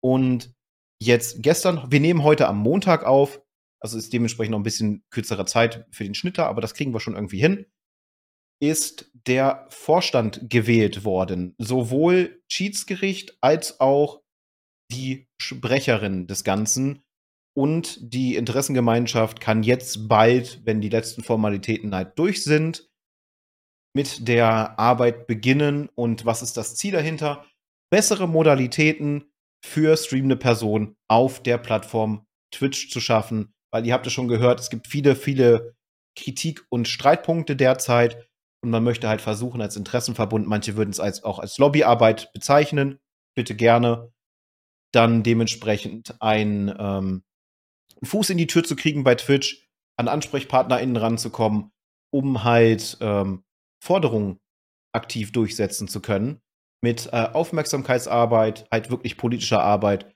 Und 0.00 0.54
jetzt 1.00 1.42
gestern, 1.42 1.90
wir 1.90 2.00
nehmen 2.00 2.22
heute 2.22 2.48
am 2.48 2.58
Montag 2.58 3.04
auf, 3.04 3.41
also 3.82 3.98
ist 3.98 4.12
dementsprechend 4.12 4.52
noch 4.52 4.60
ein 4.60 4.64
bisschen 4.64 5.04
kürzere 5.10 5.44
Zeit 5.44 5.86
für 5.90 6.04
den 6.04 6.14
Schnitter, 6.14 6.46
aber 6.46 6.60
das 6.60 6.74
kriegen 6.74 6.92
wir 6.94 7.00
schon 7.00 7.14
irgendwie 7.14 7.40
hin, 7.40 7.66
ist 8.60 9.10
der 9.26 9.66
Vorstand 9.70 10.48
gewählt 10.48 11.04
worden. 11.04 11.54
Sowohl 11.58 12.40
Schiedsgericht 12.48 13.36
als 13.40 13.80
auch 13.80 14.22
die 14.92 15.26
Sprecherin 15.40 16.28
des 16.28 16.44
Ganzen. 16.44 17.02
Und 17.54 17.98
die 18.00 18.36
Interessengemeinschaft 18.36 19.40
kann 19.40 19.62
jetzt 19.62 20.08
bald, 20.08 20.64
wenn 20.64 20.80
die 20.80 20.88
letzten 20.88 21.22
Formalitäten 21.22 21.94
halt 21.94 22.18
durch 22.18 22.44
sind, 22.44 22.88
mit 23.94 24.28
der 24.28 24.78
Arbeit 24.78 25.26
beginnen. 25.26 25.88
Und 25.94 26.24
was 26.24 26.42
ist 26.42 26.56
das 26.56 26.76
Ziel 26.76 26.92
dahinter? 26.92 27.44
Bessere 27.90 28.28
Modalitäten 28.28 29.32
für 29.64 29.96
streamende 29.96 30.36
Personen 30.36 30.96
auf 31.08 31.42
der 31.42 31.58
Plattform 31.58 32.26
Twitch 32.52 32.90
zu 32.90 33.00
schaffen. 33.00 33.52
Weil 33.72 33.86
ihr 33.86 33.94
habt 33.94 34.06
es 34.06 34.12
schon 34.12 34.28
gehört, 34.28 34.60
es 34.60 34.70
gibt 34.70 34.86
viele, 34.86 35.16
viele 35.16 35.74
Kritik- 36.16 36.64
und 36.68 36.88
Streitpunkte 36.88 37.56
derzeit. 37.56 38.28
Und 38.62 38.70
man 38.70 38.84
möchte 38.84 39.08
halt 39.08 39.20
versuchen, 39.20 39.60
als 39.60 39.76
Interessenverbund, 39.76 40.46
manche 40.46 40.76
würden 40.76 40.90
es 40.90 41.00
als, 41.00 41.24
auch 41.24 41.38
als 41.38 41.58
Lobbyarbeit 41.58 42.32
bezeichnen, 42.32 43.00
bitte 43.34 43.56
gerne, 43.56 44.12
dann 44.92 45.22
dementsprechend 45.22 46.14
ein 46.20 46.72
ähm, 46.78 47.24
Fuß 48.04 48.30
in 48.30 48.38
die 48.38 48.46
Tür 48.46 48.62
zu 48.62 48.76
kriegen 48.76 49.04
bei 49.04 49.14
Twitch, 49.14 49.66
an 49.96 50.08
AnsprechpartnerInnen 50.08 50.96
ranzukommen, 50.96 51.70
um 52.12 52.44
halt 52.44 52.98
ähm, 53.00 53.42
Forderungen 53.82 54.38
aktiv 54.92 55.32
durchsetzen 55.32 55.88
zu 55.88 56.00
können. 56.00 56.40
Mit 56.82 57.08
äh, 57.12 57.28
Aufmerksamkeitsarbeit, 57.32 58.66
halt 58.70 58.90
wirklich 58.90 59.16
politischer 59.16 59.62
Arbeit, 59.62 60.14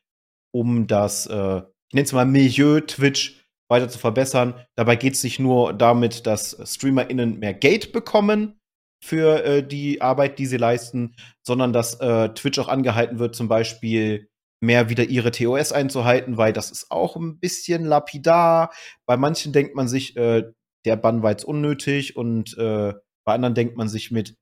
um 0.53 0.87
das, 0.87 1.27
äh, 1.27 1.59
ich 1.59 1.95
nenne 1.95 2.05
es 2.05 2.13
mal 2.13 2.27
Milieu 2.27 2.81
Twitch 2.81 3.46
weiter 3.69 3.89
zu 3.89 3.99
verbessern. 3.99 4.55
Dabei 4.77 4.97
geht 4.97 5.15
es 5.15 5.25
nicht 5.25 5.39
nur 5.39 5.73
damit, 5.73 6.27
dass 6.27 6.57
StreamerInnen 6.65 7.39
mehr 7.39 7.55
Geld 7.55 7.93
bekommen 7.93 8.59
für 9.03 9.45
äh, 9.45 9.67
die 9.67 10.01
Arbeit, 10.01 10.39
die 10.39 10.47
sie 10.47 10.57
leisten, 10.57 11.15
sondern 11.43 11.73
dass 11.73 12.01
äh, 12.01 12.31
Twitch 12.31 12.59
auch 12.59 12.69
angehalten 12.69 13.19
wird, 13.19 13.35
zum 13.35 13.49
Beispiel 13.49 14.29
mehr 14.63 14.89
wieder 14.89 15.05
ihre 15.05 15.31
TOS 15.31 15.73
einzuhalten, 15.73 16.37
weil 16.39 16.53
das 16.53 16.71
ist 16.71 16.91
auch 16.91 17.17
ein 17.17 17.39
bisschen 17.39 17.85
lapidar. 17.85 18.73
Bei 19.07 19.17
manchen 19.17 19.53
denkt 19.53 19.75
man 19.75 19.89
sich, 19.89 20.17
äh, 20.17 20.45
der 20.85 20.97
Bann 20.97 21.23
war 21.23 21.33
jetzt 21.33 21.45
unnötig 21.45 22.17
und 22.17 22.57
äh, 22.59 22.95
bei 23.25 23.35
anderen 23.35 23.55
denkt 23.55 23.77
man 23.77 23.89
sich 23.89 24.11
mit, 24.11 24.37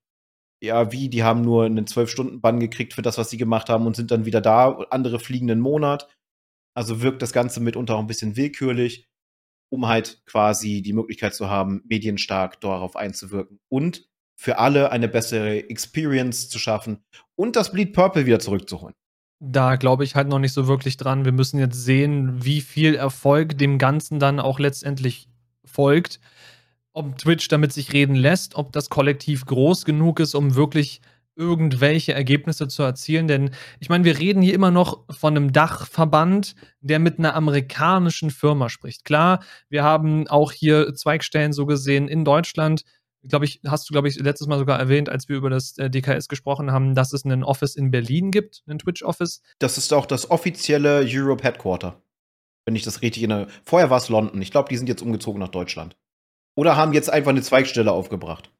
ja, 0.63 0.93
wie, 0.93 1.09
die 1.09 1.25
haben 1.25 1.43
nur 1.43 1.65
einen 1.65 1.87
12-Stunden-Bann 1.87 2.61
gekriegt 2.61 2.95
für 2.95 3.03
das, 3.03 3.19
was 3.19 3.31
sie 3.31 3.37
gemacht 3.37 3.69
haben 3.69 3.87
und 3.87 3.97
sind 3.97 4.11
dann 4.11 4.25
wieder 4.25 4.41
da, 4.41 4.71
andere 4.91 5.19
fliegen 5.19 5.51
einen 5.51 5.61
Monat. 5.61 6.09
Also 6.77 7.03
wirkt 7.03 7.23
das 7.23 7.33
Ganze 7.33 7.61
mitunter 7.61 7.97
auch 7.97 8.01
ein 8.01 8.07
bisschen 8.07 8.37
willkürlich, 8.37 9.09
um 9.75 9.89
halt 9.89 10.23
quasi 10.25 10.83
die 10.83 10.93
Möglichkeit 10.93 11.35
zu 11.35 11.51
haben, 11.51 11.83
medienstark 11.89 12.61
darauf 12.61 12.95
einzuwirken 12.97 13.59
und 13.69 14.09
für 14.37 14.59
alle 14.59 14.93
eine 14.93 15.09
bessere 15.09 15.69
Experience 15.69 16.49
zu 16.49 16.59
schaffen 16.59 17.05
und 17.35 17.57
das 17.57 17.73
Bleed 17.73 17.93
Purple 17.93 18.27
wieder 18.27 18.39
zurückzuholen. 18.39 18.95
Da 19.41 19.77
glaube 19.77 20.05
ich 20.05 20.15
halt 20.15 20.29
noch 20.29 20.39
nicht 20.39 20.53
so 20.53 20.69
wirklich 20.69 20.97
dran. 20.97 21.25
Wir 21.25 21.33
müssen 21.33 21.59
jetzt 21.59 21.85
sehen, 21.85 22.45
wie 22.45 22.61
viel 22.61 22.95
Erfolg 22.95 23.59
dem 23.59 23.79
Ganzen 23.79 24.19
dann 24.19 24.41
auch 24.41 24.59
letztendlich 24.59 25.29
folgt. 25.65 26.21
Ob 26.93 27.19
Twitch 27.19 27.49
damit 27.49 27.73
sich 27.73 27.93
reden 27.93 28.15
lässt, 28.15 28.55
ob 28.55 28.73
das 28.73 28.89
Kollektiv 28.89 29.45
groß 29.45 29.85
genug 29.85 30.21
ist, 30.21 30.35
um 30.35 30.55
wirklich 30.55 31.01
irgendwelche 31.37 32.15
Ergebnisse 32.15 32.69
zu 32.69 32.83
erzielen. 32.83 33.29
Denn 33.29 33.51
ich 33.81 33.89
meine, 33.89 34.05
wir 34.05 34.19
reden 34.19 34.43
hier 34.43 34.55
immer 34.55 34.71
noch 34.71 35.05
von 35.11 35.37
einem 35.37 35.53
Dachverband, 35.53 36.55
der 36.81 36.99
mit 36.99 37.19
einer 37.19 37.35
amerikanischen 37.35 38.31
Firma 38.31 38.69
spricht. 38.69 39.05
Klar, 39.05 39.43
wir 39.69 39.83
haben 39.83 40.29
auch 40.29 40.53
hier 40.53 40.95
Zweigstellen 40.95 41.53
so 41.53 41.67
gesehen 41.67 42.09
in 42.09 42.25
Deutschland 42.25 42.85
glaube 43.29 43.45
ich, 43.45 43.61
hast 43.67 43.89
du, 43.89 43.93
glaube 43.93 44.09
ich, 44.09 44.17
letztes 44.17 44.47
Mal 44.47 44.59
sogar 44.59 44.79
erwähnt, 44.79 45.09
als 45.09 45.29
wir 45.29 45.37
über 45.37 45.51
das 45.51 45.77
äh, 45.79 45.91
DKS 45.91 46.29
gesprochen 46.29 46.71
haben, 46.73 46.95
dass 46.95 47.13
es 47.13 47.25
einen 47.25 47.43
Office 47.43 47.77
in 47.77 47.91
Berlin 47.91 48.31
gibt, 48.31 48.63
einen 48.67 48.79
Twitch-Office. 48.79 49.41
Das 49.59 49.79
ist 49.79 49.93
auch 49.93 50.07
das 50.07 50.31
offizielle 50.31 51.05
Europe 51.09 51.43
Headquarter. 51.43 52.03
Wenn 52.67 52.77
ich 52.77 52.83
das 52.83 53.03
richtig 53.03 53.23
erinnere. 53.23 53.49
Vorher 53.65 53.91
war 53.91 53.99
es 53.99 54.09
London. 54.09 54.41
Ich 54.41 54.51
glaube, 54.51 54.69
die 54.69 54.77
sind 54.77 54.89
jetzt 54.89 55.03
umgezogen 55.03 55.41
nach 55.41 55.49
Deutschland. 55.49 55.97
Oder 56.57 56.77
haben 56.77 56.93
jetzt 56.93 57.11
einfach 57.11 57.31
eine 57.31 57.43
Zweigstelle 57.43 57.93
aufgebracht. 57.93 58.51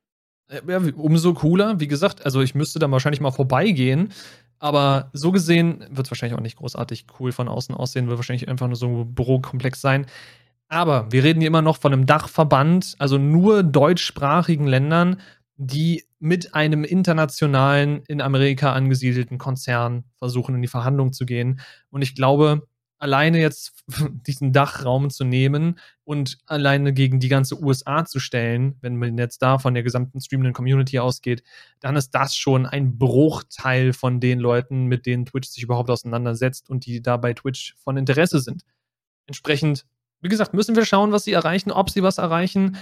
Äh, 0.49 0.61
ja, 0.69 0.81
umso 0.97 1.35
cooler. 1.35 1.81
Wie 1.81 1.89
gesagt, 1.89 2.25
also 2.25 2.41
ich 2.41 2.55
müsste 2.55 2.79
da 2.79 2.91
wahrscheinlich 2.91 3.21
mal 3.21 3.31
vorbeigehen. 3.31 4.13
Aber 4.59 5.11
so 5.13 5.33
gesehen 5.33 5.85
wird 5.91 6.07
es 6.07 6.11
wahrscheinlich 6.11 6.39
auch 6.39 6.43
nicht 6.43 6.57
großartig 6.57 7.07
cool 7.19 7.33
von 7.33 7.49
außen 7.49 7.75
aussehen, 7.75 8.07
wird 8.07 8.19
wahrscheinlich 8.19 8.49
einfach 8.49 8.67
nur 8.67 8.77
so 8.77 8.87
ein 8.87 9.15
Bürokomplex 9.15 9.81
sein. 9.81 10.07
Aber 10.69 11.13
wir 11.13 11.23
reden 11.23 11.41
hier 11.41 11.49
immer 11.49 11.61
noch 11.61 11.77
von 11.77 11.93
einem 11.93 12.07
Dachverband, 12.07 12.95
also 12.99 13.19
nur 13.19 13.63
deutschsprachigen 13.63 14.67
Ländern, 14.67 15.21
die 15.57 16.05
mit 16.19 16.55
einem 16.55 16.85
internationalen, 16.85 18.03
in 18.09 18.21
Amerika 18.21 18.73
angesiedelten 18.73 19.39
Konzern 19.39 20.05
versuchen, 20.17 20.55
in 20.55 20.63
die 20.63 20.69
Verhandlung 20.69 21.13
zu 21.13 21.27
gehen. 21.27 21.61
Und 21.91 22.03
ich 22.03 22.15
glaube, 22.15 22.67
alleine 23.05 23.39
jetzt 23.39 23.85
diesen 24.27 24.53
Dachraum 24.53 25.11
zu 25.11 25.25
nehmen 25.25 25.79
und 26.05 26.39
alleine 26.47 26.93
gegen 26.93 27.21
die 27.21 27.29
ganze 27.29 27.63
USA 27.63 28.05
zu 28.05 28.19
stellen, 28.19 28.77
wenn 28.81 28.97
man 28.97 29.17
jetzt 29.17 29.43
da 29.43 29.59
von 29.59 29.75
der 29.75 29.83
gesamten 29.83 30.21
streamenden 30.21 30.55
Community 30.55 30.99
ausgeht, 30.99 31.45
dann 31.81 31.95
ist 31.95 32.11
das 32.11 32.35
schon 32.35 32.67
ein 32.67 32.99
Bruchteil 32.99 33.93
von 33.93 34.21
den 34.21 34.41
Leuten, 34.41 34.87
mit 34.87 35.07
denen 35.07 35.27
Twitch 35.27 35.49
sich 35.49 35.63
überhaupt 35.63 35.91
auseinandersetzt 35.91 36.69
und 36.69 36.87
die 36.87 37.03
da 37.03 37.17
bei 37.17 37.35
Twitch 37.35 37.77
von 37.79 37.97
Interesse 37.97 38.41
sind. 38.41 38.65
Entsprechend 39.27 39.87
wie 40.25 40.31
gesagt, 40.31 40.55
müssen 40.55 40.75
wir 40.75 40.87
schauen, 40.87 41.13
was 41.13 41.25
sie 41.25 41.35
erreichen, 41.35 41.71
ob 41.71 41.91
sie 41.91 42.03
was 42.03 42.17
erreichen. 42.17 42.79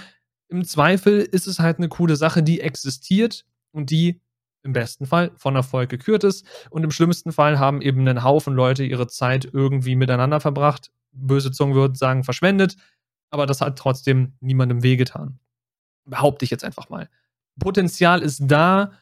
Im 0.48 0.64
Zweifel 0.64 1.18
ist 1.18 1.48
es 1.48 1.58
halt 1.58 1.78
eine 1.78 1.88
coole 1.88 2.14
Sache, 2.14 2.40
die 2.40 2.60
existiert 2.60 3.44
und 3.72 3.90
die 3.90 4.20
im 4.62 4.72
besten 4.72 5.06
Fall 5.06 5.32
von 5.36 5.56
Erfolg 5.56 5.90
gekürt 5.90 6.24
ist. 6.24 6.46
Und 6.70 6.84
im 6.84 6.90
schlimmsten 6.90 7.32
Fall 7.32 7.58
haben 7.58 7.82
eben 7.82 8.00
einen 8.00 8.22
Haufen 8.22 8.54
Leute 8.54 8.84
ihre 8.84 9.06
Zeit 9.06 9.48
irgendwie 9.52 9.96
miteinander 9.96 10.40
verbracht. 10.40 10.90
Böse 11.12 11.50
Zungen 11.50 11.74
würden 11.74 11.94
sagen, 11.94 12.24
verschwendet. 12.24 12.76
Aber 13.30 13.46
das 13.46 13.60
hat 13.60 13.78
trotzdem 13.78 14.34
niemandem 14.40 14.82
wehgetan. 14.82 15.38
Behaupte 16.04 16.44
ich 16.44 16.50
jetzt 16.50 16.64
einfach 16.64 16.88
mal. 16.88 17.08
Potenzial 17.58 18.22
ist 18.22 18.42
da. 18.46 18.92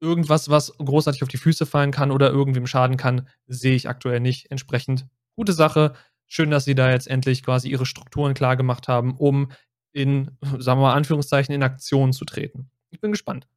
Irgendwas, 0.00 0.48
was 0.48 0.76
großartig 0.78 1.24
auf 1.24 1.28
die 1.28 1.38
Füße 1.38 1.66
fallen 1.66 1.90
kann 1.90 2.12
oder 2.12 2.30
irgendwem 2.30 2.68
schaden 2.68 2.96
kann, 2.96 3.26
sehe 3.48 3.74
ich 3.74 3.88
aktuell 3.88 4.20
nicht. 4.20 4.50
Entsprechend 4.50 5.08
gute 5.34 5.52
Sache. 5.52 5.94
Schön, 6.28 6.50
dass 6.50 6.64
sie 6.64 6.76
da 6.76 6.90
jetzt 6.90 7.08
endlich 7.08 7.42
quasi 7.42 7.68
ihre 7.68 7.86
Strukturen 7.86 8.34
klar 8.34 8.56
gemacht 8.56 8.86
haben, 8.86 9.16
um 9.16 9.50
in, 9.92 10.30
sagen 10.58 10.80
wir 10.80 10.86
mal, 10.86 10.94
Anführungszeichen, 10.94 11.52
in 11.52 11.64
Aktion 11.64 12.12
zu 12.12 12.24
treten. 12.24 12.70
Ich 12.90 13.00
bin 13.00 13.10
gespannt. 13.10 13.48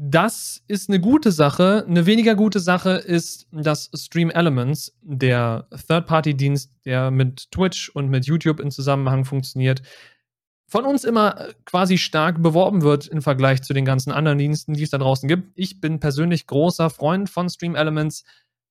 Das 0.00 0.62
ist 0.68 0.88
eine 0.88 1.00
gute 1.00 1.32
Sache. 1.32 1.84
Eine 1.88 2.06
weniger 2.06 2.36
gute 2.36 2.60
Sache 2.60 2.90
ist, 2.90 3.48
dass 3.50 3.90
Stream 3.92 4.30
Elements, 4.30 4.96
der 5.02 5.66
Third-Party-Dienst, 5.70 6.70
der 6.84 7.10
mit 7.10 7.50
Twitch 7.50 7.88
und 7.88 8.08
mit 8.08 8.24
YouTube 8.24 8.60
in 8.60 8.70
Zusammenhang 8.70 9.24
funktioniert, 9.24 9.82
von 10.68 10.84
uns 10.84 11.02
immer 11.02 11.48
quasi 11.64 11.98
stark 11.98 12.40
beworben 12.40 12.82
wird 12.82 13.08
im 13.08 13.22
Vergleich 13.22 13.62
zu 13.62 13.74
den 13.74 13.84
ganzen 13.84 14.12
anderen 14.12 14.38
Diensten, 14.38 14.74
die 14.74 14.84
es 14.84 14.90
da 14.90 14.98
draußen 14.98 15.28
gibt. 15.28 15.50
Ich 15.56 15.80
bin 15.80 15.98
persönlich 15.98 16.46
großer 16.46 16.90
Freund 16.90 17.28
von 17.28 17.48
Stream 17.48 17.74
Elements. 17.74 18.22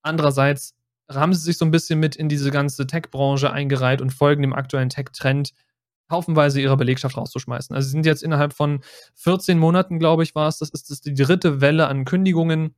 Andererseits 0.03 0.75
haben 1.11 1.33
sie 1.33 1.41
sich 1.41 1.57
so 1.57 1.65
ein 1.65 1.71
bisschen 1.71 1.99
mit 1.99 2.15
in 2.15 2.29
diese 2.29 2.51
ganze 2.51 2.87
Tech-Branche 2.87 3.51
eingereiht 3.51 3.99
und 3.99 4.13
folgen 4.13 4.43
dem 4.43 4.53
aktuellen 4.53 4.89
Tech-Trend, 4.89 5.51
haufenweise 6.09 6.61
ihre 6.61 6.77
Belegschaft 6.77 7.17
rauszuschmeißen. 7.17 7.75
Also 7.75 7.87
sie 7.87 7.91
sind 7.91 8.05
jetzt 8.05 8.23
innerhalb 8.23 8.53
von 8.53 8.81
14 9.15 9.59
Monaten, 9.59 9.99
glaube 9.99 10.23
ich, 10.23 10.35
war 10.35 10.47
es, 10.47 10.59
das 10.59 10.69
ist 10.69 10.89
das 10.89 11.01
die 11.01 11.13
dritte 11.13 11.61
Welle 11.61 11.87
an 11.87 12.05
Kündigungen 12.05 12.75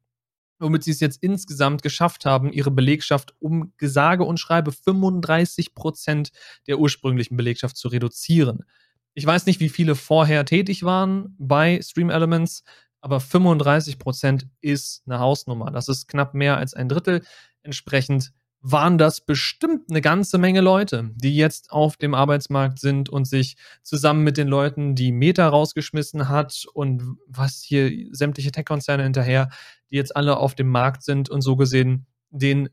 womit 0.60 0.84
sie 0.84 0.92
es 0.92 1.00
jetzt 1.00 1.24
insgesamt 1.24 1.82
geschafft 1.82 2.26
haben, 2.26 2.52
ihre 2.52 2.72
Belegschaft 2.72 3.34
um 3.40 3.74
gesage 3.78 4.24
und 4.24 4.40
schreibe 4.40 4.72
35 4.72 5.74
Prozent 5.74 6.32
der 6.68 6.80
ursprünglichen 6.80 7.38
Belegschaft 7.38 7.78
zu 7.78 7.88
reduzieren. 7.88 8.66
Ich 9.14 9.26
weiß 9.26 9.46
nicht, 9.46 9.60
wie 9.60 9.70
viele 9.70 9.96
vorher 9.96 10.46
tätig 10.46 10.84
waren 10.84 11.36
bei 11.40 11.82
Stream 11.82 12.10
Elements, 12.10 12.64
aber 13.02 13.20
35 13.20 13.98
Prozent 13.98 14.48
ist 14.62 15.04
eine 15.06 15.20
Hausnummer. 15.20 15.72
Das 15.72 15.88
ist 15.88 16.08
knapp 16.08 16.34
mehr 16.34 16.58
als 16.58 16.74
ein 16.74 16.90
Drittel. 16.90 17.24
Entsprechend 17.64 18.34
waren 18.62 18.98
das 18.98 19.22
bestimmt 19.22 19.90
eine 19.90 20.02
ganze 20.02 20.38
Menge 20.38 20.62
Leute, 20.62 21.12
die 21.16 21.36
jetzt 21.36 21.72
auf 21.72 21.96
dem 21.96 22.14
Arbeitsmarkt 22.14 22.80
sind 22.80 23.10
und 23.10 23.26
sich 23.26 23.56
zusammen 23.84 24.24
mit 24.24 24.38
den 24.38 24.50
Leuten, 24.50 24.96
die 24.96 25.12
Meta 25.12 25.48
rausgeschmissen 25.48 26.28
hat 26.28 26.66
und 26.74 27.04
was 27.28 27.62
hier 27.62 27.92
sämtliche 28.12 28.52
Tech-Konzerne 28.52 29.04
hinterher, 29.04 29.50
die 29.90 29.96
jetzt 29.96 30.16
alle 30.16 30.38
auf 30.38 30.56
dem 30.56 30.68
Markt 30.68 31.04
sind 31.04 31.30
und 31.30 31.42
so 31.42 31.56
gesehen 31.56 32.06
den, 32.32 32.70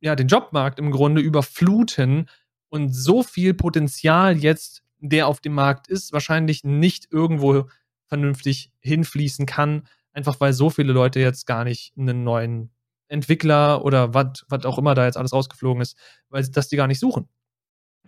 ja, 0.00 0.14
den 0.14 0.28
Jobmarkt 0.28 0.78
im 0.78 0.90
Grunde 0.90 1.20
überfluten 1.20 2.28
und 2.68 2.94
so 2.94 3.22
viel 3.22 3.54
Potenzial 3.54 4.36
jetzt, 4.36 4.82
der 4.98 5.26
auf 5.26 5.40
dem 5.40 5.54
Markt 5.54 5.88
ist, 5.88 6.12
wahrscheinlich 6.12 6.64
nicht 6.64 7.08
irgendwo 7.10 7.68
vernünftig 8.06 8.72
hinfließen 8.80 9.46
kann, 9.46 9.86
einfach 10.12 10.40
weil 10.40 10.52
so 10.52 10.70
viele 10.70 10.92
Leute 10.92 11.20
jetzt 11.20 11.46
gar 11.46 11.64
nicht 11.64 11.92
einen 11.96 12.24
neuen 12.24 12.70
Entwickler 13.08 13.84
oder 13.84 14.14
was 14.14 14.64
auch 14.64 14.78
immer 14.78 14.94
da 14.94 15.06
jetzt 15.06 15.16
alles 15.16 15.32
rausgeflogen 15.32 15.82
ist, 15.82 15.96
weil 16.30 16.46
das 16.46 16.68
die 16.68 16.76
gar 16.76 16.86
nicht 16.86 17.00
suchen. 17.00 17.28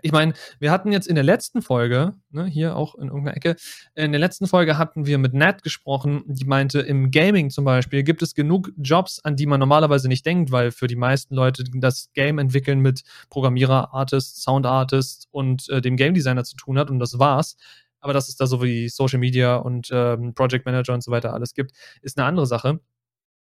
Ich 0.02 0.12
meine, 0.12 0.32
wir 0.58 0.70
hatten 0.70 0.92
jetzt 0.92 1.06
in 1.06 1.14
der 1.14 1.24
letzten 1.24 1.62
Folge, 1.62 2.14
ne, 2.30 2.46
hier 2.46 2.76
auch 2.76 2.94
in 2.94 3.08
irgendeiner 3.08 3.36
Ecke, 3.36 3.56
in 3.94 4.12
der 4.12 4.20
letzten 4.20 4.46
Folge 4.46 4.78
hatten 4.78 5.06
wir 5.06 5.18
mit 5.18 5.34
Nat 5.34 5.62
gesprochen, 5.62 6.22
die 6.26 6.44
meinte, 6.44 6.80
im 6.80 7.10
Gaming 7.10 7.50
zum 7.50 7.64
Beispiel 7.64 8.02
gibt 8.02 8.22
es 8.22 8.34
genug 8.34 8.70
Jobs, 8.78 9.20
an 9.20 9.36
die 9.36 9.46
man 9.46 9.60
normalerweise 9.60 10.08
nicht 10.08 10.24
denkt, 10.24 10.52
weil 10.52 10.70
für 10.70 10.86
die 10.86 10.96
meisten 10.96 11.34
Leute 11.34 11.64
das 11.64 12.10
Game 12.14 12.38
entwickeln 12.38 12.80
mit 12.80 13.02
Programmierer, 13.28 13.92
Artist, 13.92 14.42
Sound 14.42 14.66
Artist 14.66 15.28
und 15.30 15.68
äh, 15.68 15.80
dem 15.80 15.96
Game 15.96 16.14
Designer 16.14 16.44
zu 16.44 16.56
tun 16.56 16.78
hat 16.78 16.90
und 16.90 16.98
das 16.98 17.18
war's. 17.18 17.56
Aber 18.00 18.14
dass 18.14 18.28
es 18.28 18.36
da 18.36 18.46
so 18.46 18.62
wie 18.62 18.88
Social 18.88 19.18
Media 19.18 19.56
und 19.56 19.90
ähm, 19.92 20.34
Project 20.34 20.64
Manager 20.64 20.94
und 20.94 21.02
so 21.02 21.10
weiter 21.10 21.34
alles 21.34 21.52
gibt, 21.52 21.72
ist 22.00 22.18
eine 22.18 22.26
andere 22.26 22.46
Sache. 22.46 22.80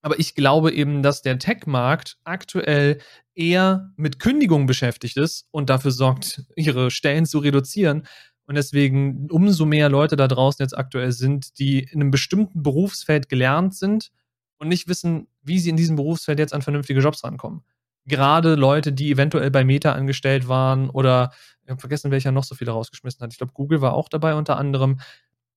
Aber 0.01 0.19
ich 0.19 0.35
glaube 0.35 0.71
eben, 0.71 1.03
dass 1.03 1.21
der 1.21 1.39
Tech-Markt 1.39 2.17
aktuell 2.23 2.99
eher 3.35 3.91
mit 3.97 4.19
Kündigungen 4.19 4.67
beschäftigt 4.67 5.17
ist 5.17 5.47
und 5.51 5.69
dafür 5.69 5.91
sorgt, 5.91 6.43
ihre 6.55 6.91
Stellen 6.91 7.25
zu 7.25 7.39
reduzieren. 7.39 8.07
Und 8.45 8.55
deswegen 8.55 9.29
umso 9.29 9.65
mehr 9.65 9.89
Leute 9.89 10.15
da 10.15 10.27
draußen 10.27 10.63
jetzt 10.63 10.77
aktuell 10.77 11.11
sind, 11.11 11.59
die 11.59 11.79
in 11.79 12.01
einem 12.01 12.11
bestimmten 12.11 12.63
Berufsfeld 12.63 13.27
gelernt 13.27 13.75
sind 13.75 14.11
und 14.57 14.69
nicht 14.69 14.87
wissen, 14.87 15.27
wie 15.41 15.59
sie 15.59 15.69
in 15.69 15.77
diesem 15.77 15.97
Berufsfeld 15.97 16.39
jetzt 16.39 16.53
an 16.53 16.61
vernünftige 16.61 17.01
Jobs 17.01 17.23
rankommen. 17.23 17.63
Gerade 18.05 18.55
Leute, 18.55 18.93
die 18.93 19.11
eventuell 19.11 19.51
bei 19.51 19.65
Meta 19.65 19.91
angestellt 19.91 20.47
waren 20.47 20.89
oder 20.89 21.31
ich 21.63 21.69
habe 21.69 21.81
vergessen, 21.81 22.11
welcher 22.11 22.31
noch 22.31 22.45
so 22.45 22.55
viele 22.55 22.71
rausgeschmissen 22.71 23.19
hat. 23.21 23.33
Ich 23.33 23.37
glaube, 23.37 23.51
Google 23.51 23.81
war 23.81 23.93
auch 23.93 24.07
dabei 24.07 24.35
unter 24.35 24.57
anderem. 24.57 25.01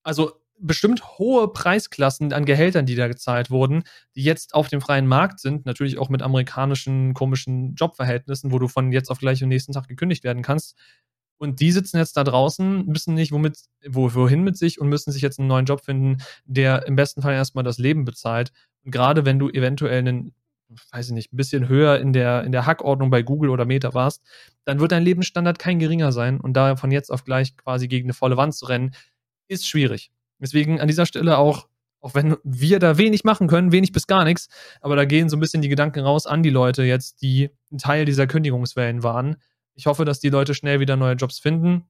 Also 0.02 0.32
bestimmt 0.60 1.18
hohe 1.18 1.52
Preisklassen 1.52 2.32
an 2.32 2.44
Gehältern, 2.44 2.86
die 2.86 2.94
da 2.94 3.08
gezahlt 3.08 3.50
wurden, 3.50 3.82
die 4.14 4.22
jetzt 4.22 4.54
auf 4.54 4.68
dem 4.68 4.80
freien 4.80 5.06
Markt 5.06 5.40
sind, 5.40 5.66
natürlich 5.66 5.98
auch 5.98 6.08
mit 6.08 6.22
amerikanischen 6.22 7.14
komischen 7.14 7.74
Jobverhältnissen, 7.74 8.52
wo 8.52 8.58
du 8.58 8.68
von 8.68 8.92
jetzt 8.92 9.10
auf 9.10 9.18
gleich 9.18 9.42
am 9.42 9.48
nächsten 9.48 9.72
Tag 9.72 9.88
gekündigt 9.88 10.24
werden 10.24 10.42
kannst. 10.42 10.76
Und 11.38 11.60
die 11.60 11.72
sitzen 11.72 11.96
jetzt 11.96 12.18
da 12.18 12.24
draußen, 12.24 12.84
wissen 12.94 13.14
nicht, 13.14 13.32
womit, 13.32 13.58
wo, 13.88 14.14
wohin 14.14 14.42
mit 14.42 14.58
sich 14.58 14.78
und 14.78 14.90
müssen 14.90 15.10
sich 15.10 15.22
jetzt 15.22 15.38
einen 15.38 15.48
neuen 15.48 15.64
Job 15.64 15.82
finden, 15.82 16.18
der 16.44 16.86
im 16.86 16.96
besten 16.96 17.22
Fall 17.22 17.32
erstmal 17.32 17.64
das 17.64 17.78
Leben 17.78 18.04
bezahlt. 18.04 18.52
Und 18.84 18.90
gerade 18.90 19.24
wenn 19.24 19.38
du 19.38 19.48
eventuell 19.48 20.00
einen, 20.00 20.34
weiß 20.92 21.08
ich 21.08 21.14
nicht, 21.14 21.32
ein 21.32 21.38
bisschen 21.38 21.66
höher 21.66 21.98
in 21.98 22.12
der, 22.12 22.44
in 22.44 22.52
der 22.52 22.66
Hackordnung 22.66 23.08
bei 23.08 23.22
Google 23.22 23.48
oder 23.48 23.64
Meta 23.64 23.94
warst, 23.94 24.22
dann 24.66 24.80
wird 24.80 24.92
dein 24.92 25.02
Lebensstandard 25.02 25.58
kein 25.58 25.78
geringer 25.78 26.12
sein. 26.12 26.38
Und 26.38 26.52
da 26.54 26.76
von 26.76 26.90
jetzt 26.90 27.10
auf 27.10 27.24
gleich 27.24 27.56
quasi 27.56 27.88
gegen 27.88 28.06
eine 28.06 28.14
volle 28.14 28.36
Wand 28.36 28.54
zu 28.54 28.66
rennen, 28.66 28.92
ist 29.48 29.66
schwierig. 29.66 30.12
Deswegen 30.40 30.80
an 30.80 30.88
dieser 30.88 31.06
Stelle 31.06 31.38
auch, 31.38 31.68
auch 32.00 32.14
wenn 32.14 32.36
wir 32.42 32.78
da 32.78 32.98
wenig 32.98 33.24
machen 33.24 33.46
können, 33.46 33.72
wenig 33.72 33.92
bis 33.92 34.06
gar 34.06 34.24
nichts, 34.24 34.48
aber 34.80 34.96
da 34.96 35.04
gehen 35.04 35.28
so 35.28 35.36
ein 35.36 35.40
bisschen 35.40 35.62
die 35.62 35.68
Gedanken 35.68 36.00
raus 36.00 36.26
an 36.26 36.42
die 36.42 36.50
Leute 36.50 36.82
jetzt, 36.82 37.22
die 37.22 37.50
ein 37.70 37.78
Teil 37.78 38.04
dieser 38.04 38.26
Kündigungswellen 38.26 39.02
waren. 39.02 39.36
Ich 39.74 39.86
hoffe, 39.86 40.04
dass 40.04 40.20
die 40.20 40.30
Leute 40.30 40.54
schnell 40.54 40.80
wieder 40.80 40.96
neue 40.96 41.14
Jobs 41.14 41.38
finden. 41.38 41.84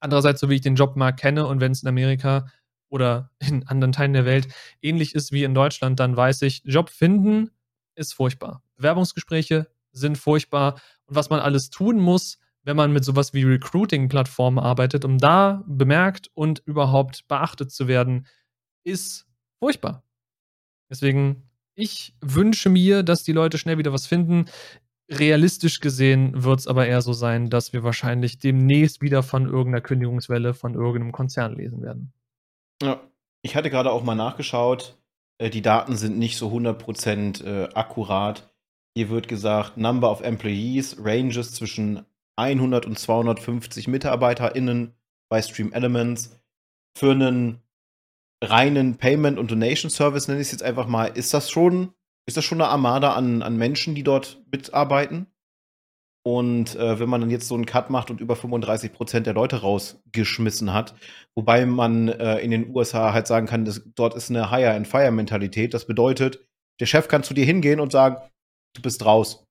Andererseits, 0.00 0.40
so 0.40 0.50
wie 0.50 0.56
ich 0.56 0.60
den 0.60 0.74
Jobmarkt 0.74 1.20
kenne 1.20 1.46
und 1.46 1.60
wenn 1.60 1.72
es 1.72 1.82
in 1.82 1.88
Amerika 1.88 2.46
oder 2.88 3.30
in 3.38 3.66
anderen 3.66 3.92
Teilen 3.92 4.12
der 4.12 4.24
Welt 4.24 4.48
ähnlich 4.82 5.14
ist 5.14 5.32
wie 5.32 5.44
in 5.44 5.54
Deutschland, 5.54 6.00
dann 6.00 6.16
weiß 6.16 6.42
ich, 6.42 6.62
Job 6.64 6.90
finden 6.90 7.50
ist 7.94 8.12
furchtbar. 8.12 8.62
Bewerbungsgespräche 8.76 9.68
sind 9.92 10.18
furchtbar 10.18 10.80
und 11.06 11.14
was 11.14 11.30
man 11.30 11.40
alles 11.40 11.70
tun 11.70 11.98
muss, 11.98 12.38
wenn 12.64 12.76
man 12.76 12.92
mit 12.92 13.04
sowas 13.04 13.32
wie 13.34 13.44
Recruiting-Plattformen 13.44 14.58
arbeitet, 14.58 15.04
um 15.04 15.18
da 15.18 15.62
bemerkt 15.66 16.30
und 16.34 16.62
überhaupt 16.64 17.28
beachtet 17.28 17.70
zu 17.70 17.88
werden, 17.88 18.26
ist 18.84 19.26
furchtbar. 19.58 20.02
Deswegen, 20.90 21.48
ich 21.74 22.14
wünsche 22.20 22.70
mir, 22.70 23.02
dass 23.02 23.22
die 23.22 23.32
Leute 23.32 23.58
schnell 23.58 23.78
wieder 23.78 23.92
was 23.92 24.06
finden. 24.06 24.46
Realistisch 25.10 25.80
gesehen 25.80 26.44
wird 26.44 26.60
es 26.60 26.66
aber 26.66 26.86
eher 26.86 27.02
so 27.02 27.12
sein, 27.12 27.50
dass 27.50 27.72
wir 27.72 27.84
wahrscheinlich 27.84 28.38
demnächst 28.38 29.02
wieder 29.02 29.22
von 29.22 29.44
irgendeiner 29.44 29.82
Kündigungswelle 29.82 30.54
von 30.54 30.74
irgendeinem 30.74 31.12
Konzern 31.12 31.54
lesen 31.54 31.82
werden. 31.82 32.12
Ja, 32.82 33.00
ich 33.42 33.54
hatte 33.56 33.70
gerade 33.70 33.90
auch 33.90 34.02
mal 34.02 34.14
nachgeschaut. 34.14 34.96
Äh, 35.38 35.50
die 35.50 35.62
Daten 35.62 35.96
sind 35.96 36.18
nicht 36.18 36.38
so 36.38 36.48
100% 36.48 37.44
äh, 37.44 37.68
akkurat. 37.74 38.50
Hier 38.96 39.10
wird 39.10 39.28
gesagt, 39.28 39.76
Number 39.76 40.10
of 40.10 40.22
Employees 40.22 40.96
ranges 41.00 41.52
zwischen 41.52 42.06
100 42.36 42.86
und 42.86 42.98
250 42.98 43.88
MitarbeiterInnen 43.88 44.94
bei 45.28 45.42
Stream 45.42 45.72
Elements. 45.72 46.40
Für 46.96 47.12
einen 47.12 47.62
reinen 48.42 48.96
Payment- 48.96 49.38
und 49.38 49.50
Donation-Service, 49.50 50.28
nenne 50.28 50.40
ich 50.40 50.48
es 50.48 50.52
jetzt 50.52 50.62
einfach 50.62 50.86
mal, 50.86 51.06
ist 51.06 51.34
das 51.34 51.50
schon, 51.50 51.92
ist 52.26 52.36
das 52.36 52.44
schon 52.44 52.60
eine 52.60 52.70
Armada 52.70 53.14
an, 53.14 53.42
an 53.42 53.56
Menschen, 53.56 53.94
die 53.94 54.02
dort 54.02 54.42
mitarbeiten? 54.50 55.26
Und 56.26 56.74
äh, 56.76 56.98
wenn 56.98 57.08
man 57.10 57.20
dann 57.20 57.30
jetzt 57.30 57.48
so 57.48 57.54
einen 57.54 57.66
Cut 57.66 57.90
macht 57.90 58.10
und 58.10 58.20
über 58.20 58.34
35 58.34 58.94
Prozent 58.94 59.26
der 59.26 59.34
Leute 59.34 59.60
rausgeschmissen 59.60 60.72
hat, 60.72 60.94
wobei 61.34 61.66
man 61.66 62.08
äh, 62.08 62.38
in 62.38 62.50
den 62.50 62.74
USA 62.74 63.12
halt 63.12 63.26
sagen 63.26 63.46
kann, 63.46 63.66
dass, 63.66 63.82
dort 63.94 64.14
ist 64.14 64.30
eine 64.30 64.50
Hire-and-Fire-Mentalität. 64.50 65.74
Das 65.74 65.86
bedeutet, 65.86 66.40
der 66.80 66.86
Chef 66.86 67.08
kann 67.08 67.24
zu 67.24 67.34
dir 67.34 67.44
hingehen 67.44 67.78
und 67.78 67.92
sagen, 67.92 68.16
du 68.74 68.80
bist 68.80 69.04
raus. 69.04 69.43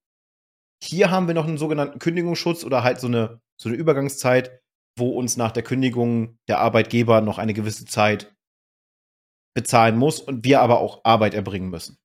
Hier 0.83 1.11
haben 1.11 1.27
wir 1.27 1.33
noch 1.33 1.47
einen 1.47 1.57
sogenannten 1.57 1.99
Kündigungsschutz 1.99 2.65
oder 2.65 2.83
halt 2.83 2.99
so 2.99 3.07
eine, 3.07 3.39
so 3.57 3.69
eine 3.69 3.77
Übergangszeit, 3.77 4.59
wo 4.97 5.11
uns 5.11 5.37
nach 5.37 5.51
der 5.51 5.63
Kündigung 5.63 6.37
der 6.49 6.59
Arbeitgeber 6.59 7.21
noch 7.21 7.37
eine 7.37 7.53
gewisse 7.53 7.85
Zeit 7.85 8.35
bezahlen 9.55 9.97
muss 9.97 10.19
und 10.19 10.43
wir 10.43 10.59
aber 10.61 10.81
auch 10.81 11.05
Arbeit 11.05 11.35
erbringen 11.35 11.69
müssen. 11.69 11.97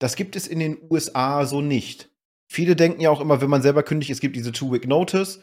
Das 0.00 0.16
gibt 0.16 0.34
es 0.34 0.46
in 0.46 0.60
den 0.60 0.78
USA 0.90 1.44
so 1.44 1.60
nicht. 1.60 2.10
Viele 2.50 2.74
denken 2.74 3.02
ja 3.02 3.10
auch 3.10 3.20
immer, 3.20 3.42
wenn 3.42 3.50
man 3.50 3.62
selber 3.62 3.82
kündigt, 3.82 4.10
es 4.10 4.20
gibt 4.20 4.36
diese 4.36 4.52
Two-Week-Notice. 4.52 5.42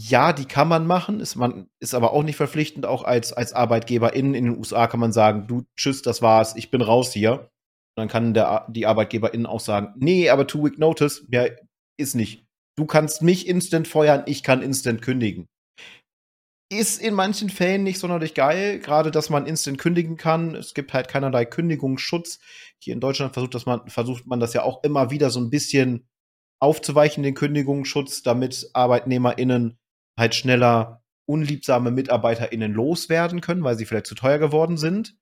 Ja, 0.00 0.32
die 0.32 0.46
kann 0.46 0.68
man 0.68 0.86
machen, 0.86 1.20
ist, 1.20 1.36
man, 1.36 1.68
ist 1.78 1.94
aber 1.94 2.12
auch 2.12 2.22
nicht 2.22 2.36
verpflichtend. 2.36 2.86
Auch 2.86 3.04
als, 3.04 3.34
als 3.34 3.52
Arbeitgeberin 3.52 4.34
in 4.34 4.44
den 4.44 4.56
USA 4.56 4.86
kann 4.86 5.00
man 5.00 5.12
sagen, 5.12 5.46
du, 5.46 5.64
tschüss, 5.76 6.00
das 6.00 6.22
war's, 6.22 6.56
ich 6.56 6.70
bin 6.70 6.80
raus 6.80 7.12
hier. 7.12 7.50
Und 7.94 7.96
dann 7.96 8.08
kann 8.08 8.32
der, 8.32 8.66
die 8.70 8.86
Arbeitgeberin 8.86 9.44
auch 9.44 9.60
sagen, 9.60 9.94
nee, 9.96 10.30
aber 10.30 10.46
Two-Week-Notice, 10.46 11.26
ja, 11.30 11.46
ist 12.02 12.14
nicht. 12.14 12.44
Du 12.76 12.86
kannst 12.86 13.22
mich 13.22 13.46
instant 13.46 13.88
feuern, 13.88 14.24
ich 14.26 14.42
kann 14.42 14.62
instant 14.62 15.02
kündigen. 15.02 15.48
Ist 16.70 17.02
in 17.02 17.14
manchen 17.14 17.50
Fällen 17.50 17.82
nicht 17.82 17.98
sonderlich 17.98 18.34
geil, 18.34 18.78
gerade 18.78 19.10
dass 19.10 19.28
man 19.28 19.46
instant 19.46 19.78
kündigen 19.78 20.16
kann. 20.16 20.54
Es 20.54 20.72
gibt 20.72 20.94
halt 20.94 21.08
keinerlei 21.08 21.44
Kündigungsschutz. 21.44 22.38
Hier 22.78 22.94
in 22.94 23.00
Deutschland 23.00 23.34
versucht, 23.34 23.54
dass 23.54 23.66
man, 23.66 23.88
versucht 23.88 24.26
man 24.26 24.40
das 24.40 24.54
ja 24.54 24.62
auch 24.62 24.82
immer 24.82 25.10
wieder 25.10 25.28
so 25.28 25.38
ein 25.38 25.50
bisschen 25.50 26.08
aufzuweichen, 26.60 27.22
den 27.22 27.34
Kündigungsschutz, 27.34 28.22
damit 28.22 28.70
ArbeitnehmerInnen 28.72 29.78
halt 30.18 30.34
schneller 30.34 31.02
unliebsame 31.26 31.90
MitarbeiterInnen 31.90 32.72
loswerden 32.72 33.40
können, 33.40 33.64
weil 33.64 33.76
sie 33.76 33.84
vielleicht 33.84 34.06
zu 34.06 34.14
teuer 34.14 34.38
geworden 34.38 34.76
sind. 34.76 35.16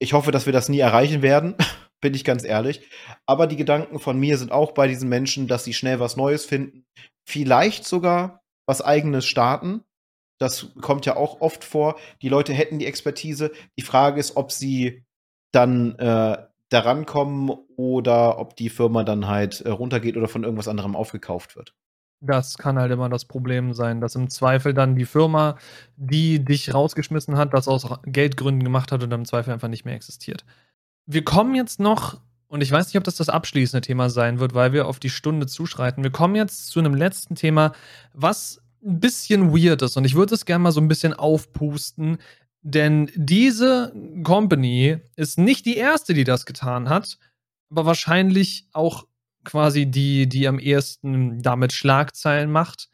Ich 0.00 0.12
hoffe, 0.12 0.32
dass 0.32 0.46
wir 0.46 0.52
das 0.52 0.68
nie 0.68 0.80
erreichen 0.80 1.22
werden. 1.22 1.54
Bin 2.00 2.14
ich 2.14 2.24
ganz 2.24 2.44
ehrlich. 2.44 2.82
Aber 3.26 3.46
die 3.46 3.56
Gedanken 3.56 3.98
von 3.98 4.18
mir 4.18 4.38
sind 4.38 4.52
auch 4.52 4.72
bei 4.72 4.88
diesen 4.88 5.08
Menschen, 5.08 5.48
dass 5.48 5.64
sie 5.64 5.74
schnell 5.74 6.00
was 6.00 6.16
Neues 6.16 6.44
finden, 6.44 6.86
vielleicht 7.24 7.84
sogar 7.84 8.42
was 8.66 8.82
eigenes 8.82 9.26
starten. 9.26 9.84
Das 10.38 10.68
kommt 10.80 11.06
ja 11.06 11.16
auch 11.16 11.40
oft 11.40 11.64
vor. 11.64 11.96
Die 12.22 12.28
Leute 12.28 12.54
hätten 12.54 12.78
die 12.78 12.86
Expertise. 12.86 13.52
Die 13.78 13.82
Frage 13.82 14.18
ist, 14.18 14.36
ob 14.36 14.52
sie 14.52 15.04
dann 15.52 15.96
äh, 15.98 16.38
daran 16.70 17.04
kommen 17.04 17.50
oder 17.76 18.38
ob 18.38 18.56
die 18.56 18.70
Firma 18.70 19.04
dann 19.04 19.26
halt 19.26 19.60
äh, 19.60 19.70
runtergeht 19.70 20.16
oder 20.16 20.28
von 20.28 20.44
irgendwas 20.44 20.68
anderem 20.68 20.96
aufgekauft 20.96 21.56
wird. 21.56 21.74
Das 22.22 22.58
kann 22.58 22.78
halt 22.78 22.92
immer 22.92 23.08
das 23.08 23.24
Problem 23.24 23.72
sein, 23.72 24.00
dass 24.00 24.14
im 24.14 24.28
Zweifel 24.28 24.74
dann 24.74 24.94
die 24.94 25.06
Firma, 25.06 25.56
die 25.96 26.44
dich 26.44 26.72
rausgeschmissen 26.72 27.36
hat, 27.38 27.54
das 27.54 27.66
aus 27.66 27.88
Geldgründen 28.04 28.62
gemacht 28.62 28.92
hat 28.92 29.02
und 29.02 29.10
im 29.12 29.24
Zweifel 29.24 29.52
einfach 29.52 29.68
nicht 29.68 29.86
mehr 29.86 29.94
existiert. 29.94 30.44
Wir 31.12 31.24
kommen 31.24 31.56
jetzt 31.56 31.80
noch 31.80 32.20
Und 32.46 32.62
ich 32.62 32.70
weiß 32.72 32.86
nicht, 32.86 32.96
ob 32.96 33.04
das 33.04 33.14
das 33.14 33.28
abschließende 33.28 33.80
Thema 33.80 34.10
sein 34.10 34.40
wird, 34.40 34.54
weil 34.54 34.72
wir 34.72 34.88
auf 34.88 34.98
die 34.98 35.10
Stunde 35.10 35.46
zuschreiten. 35.46 36.02
Wir 36.02 36.10
kommen 36.10 36.34
jetzt 36.34 36.68
zu 36.68 36.80
einem 36.80 36.94
letzten 36.94 37.36
Thema, 37.36 37.72
was 38.12 38.60
ein 38.84 38.98
bisschen 38.98 39.52
weird 39.52 39.82
ist. 39.82 39.96
Und 39.96 40.04
ich 40.04 40.16
würde 40.16 40.34
es 40.34 40.44
gerne 40.46 40.62
mal 40.64 40.72
so 40.72 40.80
ein 40.80 40.88
bisschen 40.88 41.14
aufpusten. 41.14 42.18
Denn 42.62 43.08
diese 43.14 43.94
Company 44.24 44.98
ist 45.14 45.38
nicht 45.38 45.64
die 45.64 45.76
erste, 45.76 46.12
die 46.12 46.24
das 46.24 46.44
getan 46.44 46.88
hat, 46.88 47.18
aber 47.70 47.86
wahrscheinlich 47.86 48.66
auch 48.72 49.06
quasi 49.44 49.86
die, 49.86 50.28
die 50.28 50.48
am 50.48 50.58
ehesten 50.58 51.40
damit 51.42 51.72
Schlagzeilen 51.72 52.50
macht. 52.50 52.88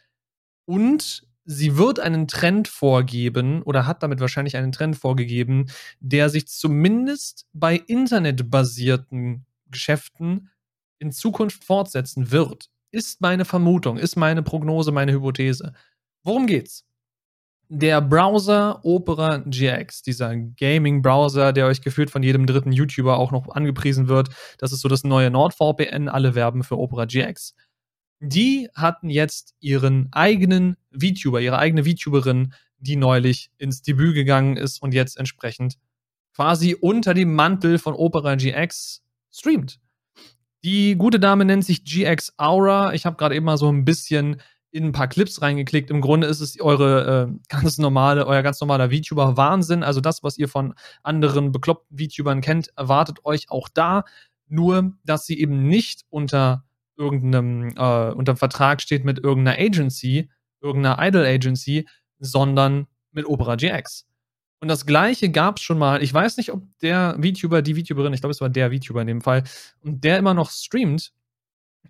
Und 0.66 1.25
sie 1.46 1.78
wird 1.78 2.00
einen 2.00 2.26
Trend 2.28 2.68
vorgeben 2.68 3.62
oder 3.62 3.86
hat 3.86 4.02
damit 4.02 4.20
wahrscheinlich 4.20 4.56
einen 4.56 4.72
Trend 4.72 4.96
vorgegeben, 4.96 5.66
der 6.00 6.28
sich 6.28 6.48
zumindest 6.48 7.46
bei 7.52 7.76
internetbasierten 7.76 9.46
Geschäften 9.70 10.50
in 10.98 11.12
Zukunft 11.12 11.64
fortsetzen 11.64 12.30
wird. 12.30 12.68
Ist 12.90 13.20
meine 13.20 13.44
Vermutung, 13.44 13.96
ist 13.96 14.16
meine 14.16 14.42
Prognose, 14.42 14.92
meine 14.92 15.12
Hypothese. 15.12 15.72
Worum 16.24 16.46
geht's? 16.46 16.84
Der 17.68 18.00
Browser 18.00 18.80
Opera 18.84 19.38
GX, 19.38 20.02
dieser 20.02 20.36
Gaming-Browser, 20.36 21.52
der 21.52 21.66
euch 21.66 21.80
gefühlt 21.80 22.10
von 22.10 22.22
jedem 22.22 22.46
dritten 22.46 22.70
YouTuber 22.70 23.18
auch 23.18 23.32
noch 23.32 23.48
angepriesen 23.48 24.06
wird, 24.06 24.28
das 24.58 24.72
ist 24.72 24.80
so 24.80 24.88
das 24.88 25.02
neue 25.02 25.30
NordVPN, 25.30 26.08
alle 26.08 26.36
werben 26.36 26.62
für 26.62 26.78
Opera 26.78 27.06
GX 27.06 27.54
die 28.20 28.68
hatten 28.74 29.10
jetzt 29.10 29.54
ihren 29.60 30.08
eigenen 30.12 30.76
VTuber, 30.92 31.40
ihre 31.40 31.58
eigene 31.58 31.84
VTuberin, 31.84 32.54
die 32.78 32.96
neulich 32.96 33.50
ins 33.58 33.82
Debüt 33.82 34.14
gegangen 34.14 34.56
ist 34.56 34.82
und 34.82 34.94
jetzt 34.94 35.18
entsprechend 35.18 35.76
quasi 36.34 36.76
unter 36.78 37.14
dem 37.14 37.34
Mantel 37.34 37.78
von 37.78 37.94
Opera 37.94 38.34
GX 38.34 39.02
streamt. 39.30 39.80
Die 40.64 40.96
gute 40.96 41.20
Dame 41.20 41.44
nennt 41.44 41.64
sich 41.64 41.84
GX 41.84 42.34
Aura. 42.36 42.92
Ich 42.92 43.06
habe 43.06 43.16
gerade 43.16 43.34
eben 43.34 43.46
mal 43.46 43.56
so 43.56 43.70
ein 43.70 43.84
bisschen 43.84 44.42
in 44.70 44.84
ein 44.84 44.92
paar 44.92 45.08
Clips 45.08 45.40
reingeklickt. 45.40 45.90
Im 45.90 46.02
Grunde 46.02 46.26
ist 46.26 46.40
es 46.40 46.60
eure 46.60 47.30
äh, 47.30 47.38
ganz 47.48 47.78
normale, 47.78 48.26
euer 48.26 48.42
ganz 48.42 48.60
normaler 48.60 48.90
VTuber 48.90 49.36
Wahnsinn. 49.38 49.82
Also 49.82 50.00
das, 50.02 50.22
was 50.22 50.36
ihr 50.36 50.48
von 50.48 50.74
anderen 51.02 51.52
bekloppten 51.52 51.96
VTubern 51.96 52.42
kennt, 52.42 52.70
erwartet 52.76 53.24
euch 53.24 53.50
auch 53.50 53.68
da. 53.68 54.04
Nur, 54.48 54.92
dass 55.04 55.24
sie 55.24 55.40
eben 55.40 55.66
nicht 55.66 56.04
unter 56.10 56.65
irgendeinem, 56.96 57.74
äh, 57.76 58.12
unter 58.12 58.36
Vertrag 58.36 58.80
steht 58.82 59.04
mit 59.04 59.18
irgendeiner 59.18 59.58
Agency, 59.58 60.30
irgendeiner 60.60 60.98
Idol 61.06 61.24
Agency, 61.24 61.88
sondern 62.18 62.86
mit 63.12 63.26
Opera 63.26 63.56
GX. 63.56 64.06
Und 64.60 64.68
das 64.68 64.86
gleiche 64.86 65.30
gab 65.30 65.58
es 65.58 65.62
schon 65.62 65.78
mal. 65.78 66.02
Ich 66.02 66.12
weiß 66.12 66.38
nicht, 66.38 66.52
ob 66.52 66.62
der 66.80 67.18
VTuber, 67.20 67.62
die 67.62 67.74
VTuberin, 67.74 68.12
ich 68.14 68.20
glaube, 68.20 68.32
es 68.32 68.40
war 68.40 68.48
der 68.48 68.72
VTuber 68.72 69.02
in 69.02 69.06
dem 69.06 69.20
Fall, 69.20 69.44
und 69.80 70.02
der 70.02 70.18
immer 70.18 70.34
noch 70.34 70.50
streamt, 70.50 71.12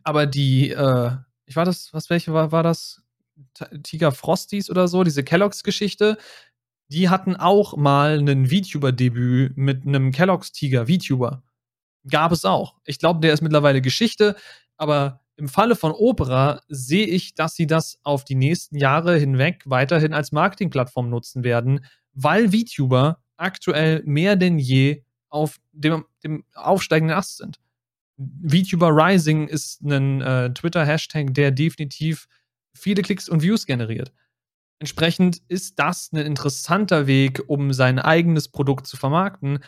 aber 0.03 0.27
die, 0.27 0.71
äh, 0.71 1.11
ich 1.47 1.57
war 1.57 1.65
das, 1.65 1.93
was 1.93 2.11
welche 2.11 2.33
war, 2.33 2.53
war 2.53 2.63
das? 2.63 3.03
Tiger 3.83 4.13
Frosties 4.13 4.71
oder 4.71 4.89
so, 4.89 5.05
diese 5.05 5.23
Kelloggs-Geschichte, 5.23 6.17
die 6.89 7.09
hatten 7.09 7.37
auch 7.37 7.77
mal 7.77 8.19
ein 8.19 8.47
VTuber-Debüt 8.47 9.57
mit 9.57 9.87
einem 9.87 10.13
Kelloggs-Tiger, 10.13 10.87
VTuber. 10.87 11.43
Gab 12.09 12.33
es 12.33 12.45
auch. 12.45 12.77
Ich 12.85 12.99
glaube, 12.99 13.21
der 13.21 13.33
ist 13.33 13.43
mittlerweile 13.43 13.83
Geschichte. 13.83 14.37
Aber 14.77 15.21
im 15.37 15.49
Falle 15.49 15.77
von 15.77 15.93
Opera 15.93 16.63
sehe 16.69 17.07
ich, 17.07 17.35
dass 17.35 17.55
sie 17.55 17.67
das 17.67 17.99
auf 18.03 18.25
die 18.25 18.35
nächsten 18.35 18.77
Jahre 18.77 19.17
hinweg 19.19 19.63
weiterhin 19.67 20.15
als 20.15 20.33
Marketingplattform 20.33 21.11
nutzen 21.11 21.45
werden, 21.45 21.85
weil 22.15 22.51
VTuber 22.51 23.23
aktuell 23.37 24.03
mehr 24.05 24.37
denn 24.37 24.59
je 24.59 25.03
auf 25.29 25.59
dem, 25.73 26.05
dem 26.25 26.45
aufsteigenden 26.55 27.17
Ast 27.17 27.37
sind. 27.39 27.59
VTuber 28.19 28.89
Rising 28.89 29.47
ist 29.47 29.83
ein 29.83 30.23
äh, 30.23 30.53
Twitter-Hashtag, 30.55 31.35
der 31.35 31.51
definitiv 31.51 32.29
viele 32.75 33.03
Klicks 33.03 33.29
und 33.29 33.43
Views 33.43 33.67
generiert. 33.67 34.13
Entsprechend 34.79 35.43
ist 35.49 35.79
das 35.79 36.11
ein 36.13 36.19
interessanter 36.19 37.07
Weg, 37.07 37.43
um 37.47 37.73
sein 37.73 37.99
eigenes 37.99 38.49
Produkt 38.49 38.87
zu 38.87 38.97
vermarkten, 38.97 39.61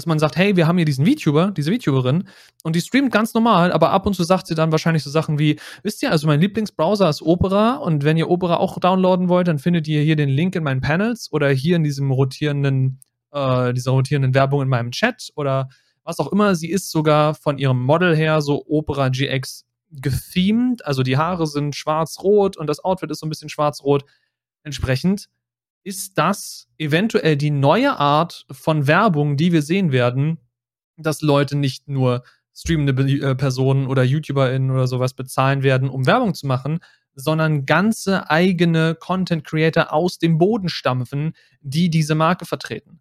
dass 0.00 0.06
man 0.06 0.18
sagt, 0.18 0.36
hey, 0.36 0.56
wir 0.56 0.66
haben 0.66 0.78
hier 0.78 0.86
diesen 0.86 1.04
VTuber, 1.04 1.50
diese 1.50 1.70
VTuberin, 1.70 2.26
und 2.64 2.74
die 2.74 2.80
streamt 2.80 3.12
ganz 3.12 3.34
normal, 3.34 3.70
aber 3.70 3.90
ab 3.90 4.06
und 4.06 4.14
zu 4.14 4.24
sagt 4.24 4.46
sie 4.46 4.54
dann 4.54 4.72
wahrscheinlich 4.72 5.02
so 5.02 5.10
Sachen 5.10 5.38
wie, 5.38 5.60
wisst 5.82 6.02
ihr, 6.02 6.10
also 6.10 6.26
mein 6.26 6.40
Lieblingsbrowser 6.40 7.06
ist 7.10 7.20
Opera 7.20 7.74
und 7.74 8.02
wenn 8.02 8.16
ihr 8.16 8.30
Opera 8.30 8.56
auch 8.56 8.78
downloaden 8.78 9.28
wollt, 9.28 9.46
dann 9.46 9.58
findet 9.58 9.86
ihr 9.88 10.00
hier 10.00 10.16
den 10.16 10.30
Link 10.30 10.56
in 10.56 10.64
meinen 10.64 10.80
Panels 10.80 11.30
oder 11.32 11.50
hier 11.50 11.76
in 11.76 11.84
diesem 11.84 12.10
rotierenden, 12.10 13.00
äh, 13.30 13.74
dieser 13.74 13.90
rotierenden 13.90 14.32
Werbung 14.32 14.62
in 14.62 14.68
meinem 14.68 14.90
Chat 14.90 15.32
oder 15.36 15.68
was 16.02 16.18
auch 16.18 16.32
immer. 16.32 16.54
Sie 16.54 16.70
ist 16.70 16.90
sogar 16.90 17.34
von 17.34 17.58
ihrem 17.58 17.82
Model 17.82 18.16
her 18.16 18.40
so 18.40 18.64
Opera 18.66 19.10
GX 19.10 19.66
gethemed, 19.90 20.82
also 20.86 21.02
die 21.02 21.18
Haare 21.18 21.46
sind 21.46 21.76
schwarz-rot 21.76 22.56
und 22.56 22.68
das 22.68 22.82
Outfit 22.82 23.10
ist 23.10 23.20
so 23.20 23.26
ein 23.26 23.28
bisschen 23.28 23.50
schwarz-rot. 23.50 24.06
Entsprechend 24.62 25.26
ist 25.82 26.18
das 26.18 26.68
eventuell 26.78 27.36
die 27.36 27.50
neue 27.50 27.98
Art 27.98 28.46
von 28.50 28.86
Werbung, 28.86 29.36
die 29.36 29.52
wir 29.52 29.62
sehen 29.62 29.92
werden, 29.92 30.38
dass 30.96 31.22
Leute 31.22 31.56
nicht 31.56 31.88
nur 31.88 32.22
streamende 32.54 33.02
äh, 33.02 33.34
Personen 33.34 33.86
oder 33.86 34.02
YouTuberInnen 34.02 34.70
oder 34.70 34.86
sowas 34.86 35.14
bezahlen 35.14 35.62
werden, 35.62 35.88
um 35.88 36.06
Werbung 36.06 36.34
zu 36.34 36.46
machen, 36.46 36.80
sondern 37.14 37.66
ganze 37.66 38.30
eigene 38.30 38.94
Content 38.94 39.44
Creator 39.44 39.92
aus 39.92 40.18
dem 40.18 40.38
Boden 40.38 40.68
stampfen, 40.68 41.32
die 41.60 41.90
diese 41.90 42.14
Marke 42.14 42.46
vertreten. 42.46 43.00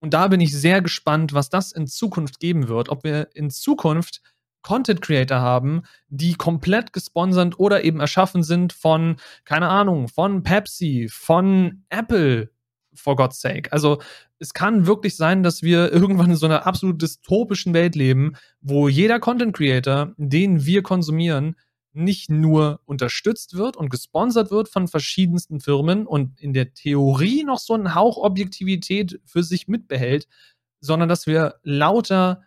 Und 0.00 0.14
da 0.14 0.28
bin 0.28 0.40
ich 0.40 0.54
sehr 0.54 0.82
gespannt, 0.82 1.32
was 1.32 1.48
das 1.48 1.72
in 1.72 1.86
Zukunft 1.86 2.38
geben 2.38 2.68
wird, 2.68 2.88
ob 2.88 3.04
wir 3.04 3.28
in 3.34 3.50
Zukunft 3.50 4.20
Content 4.66 5.00
Creator 5.00 5.38
haben, 5.38 5.82
die 6.08 6.34
komplett 6.34 6.92
gesponsert 6.92 7.60
oder 7.60 7.84
eben 7.84 8.00
erschaffen 8.00 8.42
sind 8.42 8.72
von, 8.72 9.14
keine 9.44 9.68
Ahnung, 9.68 10.08
von 10.08 10.42
Pepsi, 10.42 11.08
von 11.08 11.84
Apple, 11.88 12.50
for 12.92 13.14
God's 13.14 13.40
sake. 13.40 13.72
Also 13.72 14.02
es 14.40 14.54
kann 14.54 14.88
wirklich 14.88 15.14
sein, 15.14 15.44
dass 15.44 15.62
wir 15.62 15.92
irgendwann 15.92 16.30
in 16.30 16.36
so 16.36 16.46
einer 16.46 16.66
absolut 16.66 17.00
dystopischen 17.00 17.74
Welt 17.74 17.94
leben, 17.94 18.32
wo 18.60 18.88
jeder 18.88 19.20
Content 19.20 19.56
Creator, 19.56 20.14
den 20.16 20.66
wir 20.66 20.82
konsumieren, 20.82 21.54
nicht 21.92 22.28
nur 22.28 22.80
unterstützt 22.86 23.54
wird 23.54 23.76
und 23.76 23.88
gesponsert 23.88 24.50
wird 24.50 24.68
von 24.68 24.88
verschiedensten 24.88 25.60
Firmen 25.60 26.08
und 26.08 26.40
in 26.40 26.52
der 26.52 26.74
Theorie 26.74 27.44
noch 27.44 27.60
so 27.60 27.74
einen 27.74 27.94
Hauch 27.94 28.16
Objektivität 28.16 29.20
für 29.24 29.44
sich 29.44 29.68
mitbehält, 29.68 30.26
sondern 30.80 31.08
dass 31.08 31.28
wir 31.28 31.54
lauter 31.62 32.42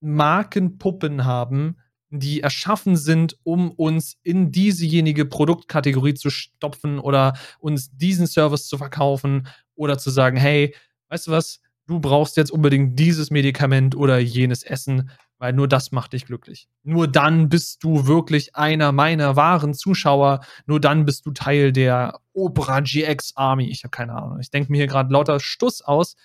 Markenpuppen 0.00 1.24
haben, 1.24 1.76
die 2.10 2.40
erschaffen 2.40 2.96
sind, 2.96 3.36
um 3.42 3.70
uns 3.70 4.16
in 4.22 4.50
diesejenige 4.50 5.26
Produktkategorie 5.26 6.14
zu 6.14 6.30
stopfen 6.30 6.98
oder 6.98 7.34
uns 7.58 7.90
diesen 7.96 8.26
Service 8.26 8.66
zu 8.66 8.78
verkaufen 8.78 9.46
oder 9.74 9.98
zu 9.98 10.10
sagen, 10.10 10.36
hey, 10.36 10.74
weißt 11.08 11.26
du 11.26 11.30
was, 11.32 11.60
du 11.86 12.00
brauchst 12.00 12.36
jetzt 12.36 12.50
unbedingt 12.50 12.98
dieses 12.98 13.30
Medikament 13.30 13.94
oder 13.94 14.18
jenes 14.18 14.62
Essen, 14.62 15.10
weil 15.38 15.52
nur 15.52 15.68
das 15.68 15.92
macht 15.92 16.14
dich 16.14 16.26
glücklich. 16.26 16.68
Nur 16.82 17.08
dann 17.08 17.48
bist 17.48 17.84
du 17.84 18.06
wirklich 18.06 18.56
einer 18.56 18.92
meiner 18.92 19.36
wahren 19.36 19.74
Zuschauer, 19.74 20.40
nur 20.66 20.80
dann 20.80 21.04
bist 21.04 21.26
du 21.26 21.30
Teil 21.30 21.72
der 21.72 22.20
Opera 22.32 22.80
GX 22.80 23.36
Army. 23.36 23.66
Ich 23.68 23.84
habe 23.84 23.90
keine 23.90 24.14
Ahnung. 24.14 24.40
Ich 24.40 24.50
denke 24.50 24.72
mir 24.72 24.78
hier 24.78 24.86
gerade 24.86 25.12
lauter 25.12 25.40
Stuss 25.40 25.82
aus. 25.82 26.16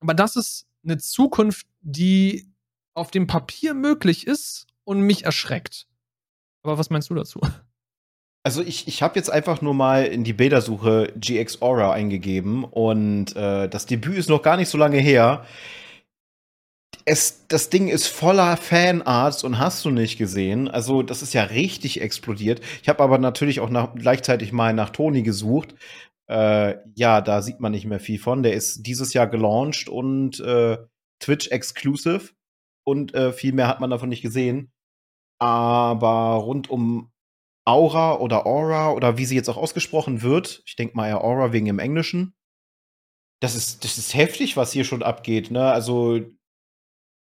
Aber 0.00 0.14
das 0.14 0.36
ist 0.36 0.66
eine 0.84 0.98
Zukunft, 0.98 1.66
die 1.80 2.53
auf 2.94 3.10
dem 3.10 3.26
Papier 3.26 3.74
möglich 3.74 4.26
ist 4.26 4.66
und 4.84 5.00
mich 5.00 5.24
erschreckt. 5.24 5.86
Aber 6.62 6.78
was 6.78 6.90
meinst 6.90 7.10
du 7.10 7.14
dazu? 7.14 7.40
Also 8.46 8.60
ich, 8.60 8.86
ich 8.88 9.02
habe 9.02 9.16
jetzt 9.16 9.30
einfach 9.30 9.62
nur 9.62 9.72
mal 9.72 10.04
in 10.04 10.22
die 10.22 10.34
Bildersuche 10.34 11.10
GX 11.16 11.62
Aura 11.62 11.92
eingegeben 11.92 12.64
und 12.64 13.34
äh, 13.36 13.70
das 13.70 13.86
Debüt 13.86 14.18
ist 14.18 14.28
noch 14.28 14.42
gar 14.42 14.58
nicht 14.58 14.68
so 14.68 14.76
lange 14.76 14.98
her. 14.98 15.46
Es, 17.06 17.46
das 17.48 17.70
Ding 17.70 17.88
ist 17.88 18.06
voller 18.06 18.58
Fanarts 18.58 19.44
und 19.44 19.58
hast 19.58 19.82
du 19.86 19.90
nicht 19.90 20.18
gesehen. 20.18 20.68
Also 20.68 21.02
das 21.02 21.22
ist 21.22 21.32
ja 21.32 21.44
richtig 21.44 22.02
explodiert. 22.02 22.60
Ich 22.82 22.88
habe 22.90 23.02
aber 23.02 23.16
natürlich 23.16 23.60
auch 23.60 23.70
nach, 23.70 23.94
gleichzeitig 23.94 24.52
mal 24.52 24.74
nach 24.74 24.90
Toni 24.90 25.22
gesucht. 25.22 25.74
Äh, 26.28 26.76
ja, 26.94 27.22
da 27.22 27.40
sieht 27.40 27.60
man 27.60 27.72
nicht 27.72 27.86
mehr 27.86 28.00
viel 28.00 28.18
von. 28.18 28.42
Der 28.42 28.52
ist 28.52 28.86
dieses 28.86 29.14
Jahr 29.14 29.26
gelauncht 29.26 29.88
und 29.88 30.40
äh, 30.40 30.76
Twitch 31.18 31.48
exclusive 31.48 32.30
und 32.84 33.14
äh, 33.14 33.32
viel 33.32 33.52
mehr 33.52 33.68
hat 33.68 33.80
man 33.80 33.90
davon 33.90 34.08
nicht 34.08 34.22
gesehen. 34.22 34.72
Aber 35.40 36.34
rund 36.36 36.70
um 36.70 37.10
Aura 37.66 38.16
oder 38.16 38.46
Aura 38.46 38.92
oder 38.92 39.18
wie 39.18 39.24
sie 39.24 39.34
jetzt 39.34 39.48
auch 39.48 39.56
ausgesprochen 39.56 40.22
wird, 40.22 40.62
ich 40.66 40.76
denke 40.76 40.96
mal 40.96 41.08
ja 41.08 41.20
Aura 41.20 41.52
wegen 41.52 41.66
im 41.66 41.78
Englischen, 41.78 42.34
das 43.40 43.54
ist, 43.54 43.84
das 43.84 43.98
ist 43.98 44.14
heftig, 44.14 44.56
was 44.56 44.72
hier 44.72 44.84
schon 44.84 45.02
abgeht. 45.02 45.50
Ne? 45.50 45.64
Also 45.70 46.20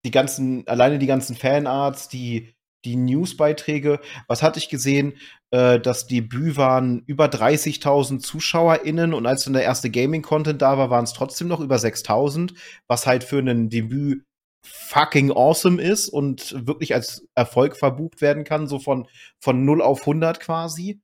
die 0.05 0.11
ganzen, 0.11 0.67
alleine 0.67 0.99
die 0.99 1.07
ganzen 1.07 1.35
Fanarts, 1.35 2.07
die, 2.07 2.55
die 2.85 2.95
Newsbeiträge. 2.95 3.99
Was 4.27 4.43
hatte 4.43 4.59
ich 4.59 4.69
gesehen? 4.69 5.17
Äh, 5.51 5.79
das 5.79 6.07
Debüt 6.07 6.57
waren 6.57 7.03
über 7.05 7.25
30.000 7.25 8.19
ZuschauerInnen 8.19 9.13
und 9.13 9.25
als 9.25 9.43
dann 9.43 9.53
der 9.53 9.63
erste 9.63 9.89
Gaming-Content 9.89 10.61
da 10.61 10.77
war, 10.77 10.89
waren 10.89 11.03
es 11.03 11.13
trotzdem 11.13 11.47
noch 11.47 11.59
über 11.59 11.75
6.000, 11.75 12.53
was 12.87 13.07
halt 13.07 13.23
für 13.23 13.39
ein 13.39 13.69
Debüt 13.69 14.23
fucking 14.67 15.31
awesome 15.31 15.81
ist 15.81 16.09
und 16.09 16.67
wirklich 16.67 16.93
als 16.93 17.27
Erfolg 17.35 17.77
verbucht 17.77 18.21
werden 18.21 18.43
kann, 18.43 18.67
so 18.67 18.79
von, 18.79 19.07
von 19.39 19.65
0 19.65 19.81
auf 19.81 20.01
100 20.01 20.39
quasi. 20.39 21.01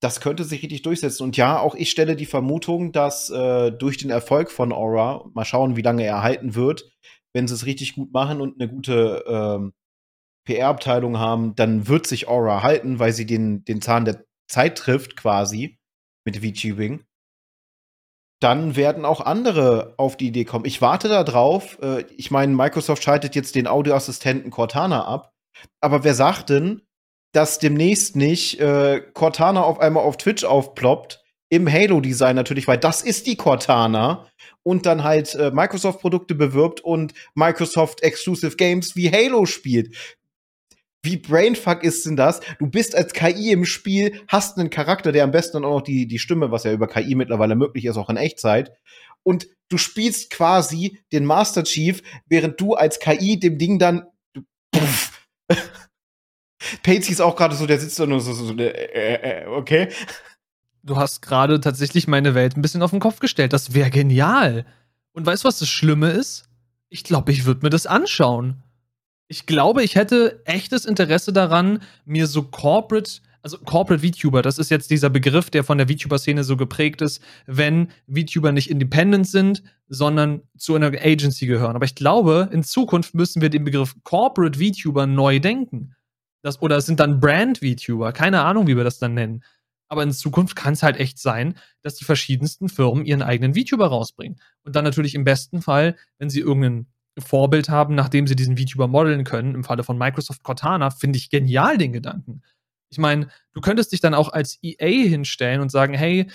Das 0.00 0.20
könnte 0.20 0.44
sich 0.44 0.62
richtig 0.62 0.82
durchsetzen. 0.82 1.22
Und 1.22 1.36
ja, 1.36 1.58
auch 1.58 1.74
ich 1.74 1.90
stelle 1.90 2.16
die 2.16 2.26
Vermutung, 2.26 2.92
dass 2.92 3.30
äh, 3.30 3.72
durch 3.72 3.96
den 3.96 4.10
Erfolg 4.10 4.50
von 4.50 4.72
Aura, 4.72 5.24
mal 5.34 5.44
schauen, 5.44 5.76
wie 5.76 5.82
lange 5.82 6.04
er 6.04 6.22
halten 6.22 6.54
wird, 6.54 6.90
wenn 7.32 7.48
sie 7.48 7.54
es 7.54 7.66
richtig 7.66 7.94
gut 7.94 8.12
machen 8.12 8.40
und 8.40 8.60
eine 8.60 8.70
gute 8.70 9.24
ähm, 9.26 9.72
PR-Abteilung 10.46 11.18
haben, 11.18 11.54
dann 11.54 11.88
wird 11.88 12.06
sich 12.06 12.28
Aura 12.28 12.62
halten, 12.62 12.98
weil 12.98 13.12
sie 13.12 13.26
den, 13.26 13.64
den 13.64 13.82
Zahn 13.82 14.04
der 14.04 14.24
Zeit 14.48 14.78
trifft, 14.78 15.16
quasi, 15.16 15.78
mit 16.24 16.38
VTubing. 16.38 17.04
Dann 18.40 18.76
werden 18.76 19.04
auch 19.04 19.20
andere 19.20 19.94
auf 19.96 20.16
die 20.16 20.28
Idee 20.28 20.44
kommen. 20.44 20.66
Ich 20.66 20.82
warte 20.82 21.08
da 21.08 21.24
drauf. 21.24 21.78
Äh, 21.82 22.04
ich 22.16 22.30
meine, 22.30 22.52
Microsoft 22.54 23.02
schaltet 23.02 23.34
jetzt 23.34 23.54
den 23.54 23.66
Audioassistenten 23.66 24.50
Cortana 24.50 25.06
ab. 25.06 25.32
Aber 25.80 26.04
wer 26.04 26.14
sagt 26.14 26.50
denn, 26.50 26.82
dass 27.32 27.58
demnächst 27.58 28.14
nicht 28.16 28.60
äh, 28.60 29.00
Cortana 29.14 29.62
auf 29.62 29.80
einmal 29.80 30.04
auf 30.04 30.16
Twitch 30.16 30.44
aufploppt? 30.44 31.22
Im 31.48 31.70
Halo-Design 31.70 32.34
natürlich, 32.34 32.66
weil 32.66 32.78
das 32.78 33.02
ist 33.02 33.28
die 33.28 33.36
Cortana 33.36 34.26
und 34.64 34.84
dann 34.84 35.04
halt 35.04 35.36
äh, 35.36 35.52
Microsoft-Produkte 35.52 36.34
bewirbt 36.34 36.80
und 36.80 37.14
Microsoft 37.36 38.02
Exclusive 38.02 38.56
Games 38.56 38.96
wie 38.96 39.12
Halo 39.12 39.46
spielt. 39.46 39.94
Wie 41.06 41.16
Brainfuck 41.16 41.84
ist 41.84 42.04
denn 42.04 42.16
das? 42.16 42.40
Du 42.58 42.66
bist 42.66 42.96
als 42.96 43.12
KI 43.12 43.52
im 43.52 43.64
Spiel, 43.64 44.20
hast 44.28 44.58
einen 44.58 44.70
Charakter, 44.70 45.12
der 45.12 45.24
am 45.24 45.30
besten 45.30 45.58
dann 45.58 45.64
auch 45.64 45.76
noch 45.76 45.82
die, 45.82 46.06
die 46.06 46.18
Stimme, 46.18 46.50
was 46.50 46.64
ja 46.64 46.72
über 46.72 46.88
KI 46.88 47.14
mittlerweile 47.14 47.54
möglich 47.54 47.84
ist, 47.84 47.96
auch 47.96 48.10
in 48.10 48.16
Echtzeit. 48.16 48.72
Und 49.22 49.46
du 49.68 49.78
spielst 49.78 50.30
quasi 50.30 50.98
den 51.12 51.24
Master 51.24 51.64
Chief, 51.64 52.02
während 52.26 52.60
du 52.60 52.74
als 52.74 52.98
KI 52.98 53.38
dem 53.38 53.56
Ding 53.56 53.78
dann. 53.78 54.06
Puff. 54.72 55.28
Patsy 56.82 57.12
ist 57.12 57.20
auch 57.20 57.36
gerade 57.36 57.54
so, 57.54 57.66
der 57.66 57.78
sitzt 57.78 57.98
da 58.00 58.06
nur 58.06 58.20
so, 58.20 58.32
so, 58.32 58.46
so 58.46 58.54
äh, 58.56 59.44
äh, 59.44 59.46
okay. 59.46 59.88
Du 60.82 60.96
hast 60.96 61.22
gerade 61.22 61.60
tatsächlich 61.60 62.08
meine 62.08 62.34
Welt 62.34 62.56
ein 62.56 62.62
bisschen 62.62 62.82
auf 62.82 62.90
den 62.90 63.00
Kopf 63.00 63.20
gestellt. 63.20 63.52
Das 63.52 63.74
wäre 63.74 63.90
genial. 63.90 64.66
Und 65.12 65.24
weißt 65.24 65.44
du, 65.44 65.48
was 65.48 65.58
das 65.60 65.68
Schlimme 65.68 66.10
ist? 66.10 66.48
Ich 66.88 67.04
glaube, 67.04 67.32
ich 67.32 67.44
würde 67.44 67.62
mir 67.62 67.70
das 67.70 67.86
anschauen. 67.86 68.62
Ich 69.28 69.46
glaube, 69.46 69.82
ich 69.82 69.96
hätte 69.96 70.40
echtes 70.44 70.84
Interesse 70.84 71.32
daran, 71.32 71.82
mir 72.04 72.28
so 72.28 72.44
Corporate, 72.44 73.20
also 73.42 73.58
Corporate 73.58 74.06
VTuber, 74.06 74.40
das 74.40 74.58
ist 74.58 74.70
jetzt 74.70 74.90
dieser 74.90 75.10
Begriff, 75.10 75.50
der 75.50 75.64
von 75.64 75.78
der 75.78 75.88
VTuber-Szene 75.88 76.44
so 76.44 76.56
geprägt 76.56 77.02
ist, 77.02 77.20
wenn 77.46 77.88
VTuber 78.08 78.52
nicht 78.52 78.70
independent 78.70 79.26
sind, 79.26 79.64
sondern 79.88 80.42
zu 80.56 80.76
einer 80.76 80.88
Agency 80.88 81.46
gehören. 81.46 81.74
Aber 81.74 81.84
ich 81.84 81.96
glaube, 81.96 82.48
in 82.52 82.62
Zukunft 82.62 83.14
müssen 83.14 83.42
wir 83.42 83.50
den 83.50 83.64
Begriff 83.64 83.96
Corporate 84.04 84.58
VTuber 84.60 85.06
neu 85.06 85.40
denken. 85.40 85.94
Das, 86.42 86.62
oder 86.62 86.76
es 86.76 86.86
sind 86.86 87.00
dann 87.00 87.18
Brand 87.18 87.58
VTuber, 87.58 88.12
keine 88.12 88.42
Ahnung, 88.42 88.68
wie 88.68 88.76
wir 88.76 88.84
das 88.84 89.00
dann 89.00 89.14
nennen. 89.14 89.42
Aber 89.88 90.04
in 90.04 90.12
Zukunft 90.12 90.54
kann 90.54 90.74
es 90.74 90.82
halt 90.82 90.98
echt 90.98 91.18
sein, 91.18 91.54
dass 91.82 91.96
die 91.96 92.04
verschiedensten 92.04 92.68
Firmen 92.68 93.04
ihren 93.04 93.22
eigenen 93.22 93.54
VTuber 93.54 93.88
rausbringen. 93.88 94.38
Und 94.62 94.76
dann 94.76 94.84
natürlich 94.84 95.14
im 95.14 95.24
besten 95.24 95.62
Fall, 95.62 95.96
wenn 96.18 96.30
sie 96.30 96.40
irgendeinen 96.40 96.86
Vorbild 97.18 97.68
haben, 97.68 97.94
nachdem 97.94 98.26
sie 98.26 98.36
diesen 98.36 98.56
VTuber 98.56 98.88
modeln 98.88 99.24
können. 99.24 99.54
Im 99.54 99.64
Falle 99.64 99.84
von 99.84 99.98
Microsoft 99.98 100.42
Cortana 100.42 100.90
finde 100.90 101.18
ich 101.18 101.30
genial 101.30 101.78
den 101.78 101.92
Gedanken. 101.92 102.42
Ich 102.90 102.98
meine, 102.98 103.28
du 103.52 103.60
könntest 103.60 103.92
dich 103.92 104.00
dann 104.00 104.14
auch 104.14 104.32
als 104.32 104.58
EA 104.62 105.08
hinstellen 105.08 105.60
und 105.60 105.70
sagen, 105.70 105.94
hey, 105.94 106.28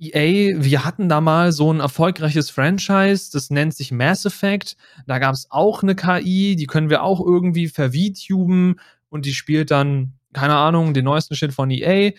EA, 0.00 0.62
wir 0.62 0.84
hatten 0.84 1.08
da 1.08 1.20
mal 1.20 1.50
so 1.50 1.72
ein 1.72 1.80
erfolgreiches 1.80 2.50
Franchise, 2.50 3.30
das 3.32 3.50
nennt 3.50 3.74
sich 3.74 3.90
Mass 3.90 4.24
Effect. 4.24 4.76
Da 5.06 5.18
gab 5.18 5.34
es 5.34 5.50
auch 5.50 5.82
eine 5.82 5.96
KI, 5.96 6.54
die 6.56 6.66
können 6.66 6.90
wir 6.90 7.02
auch 7.02 7.20
irgendwie 7.24 7.68
verVTuben 7.68 8.78
und 9.08 9.26
die 9.26 9.34
spielt 9.34 9.70
dann, 9.70 10.14
keine 10.32 10.54
Ahnung, 10.56 10.94
den 10.94 11.04
neuesten 11.04 11.34
Shit 11.34 11.52
von 11.52 11.70
EA. 11.70 12.12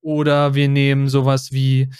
Oder 0.00 0.54
wir 0.54 0.68
nehmen 0.68 1.08
sowas 1.08 1.52
wie 1.52 1.90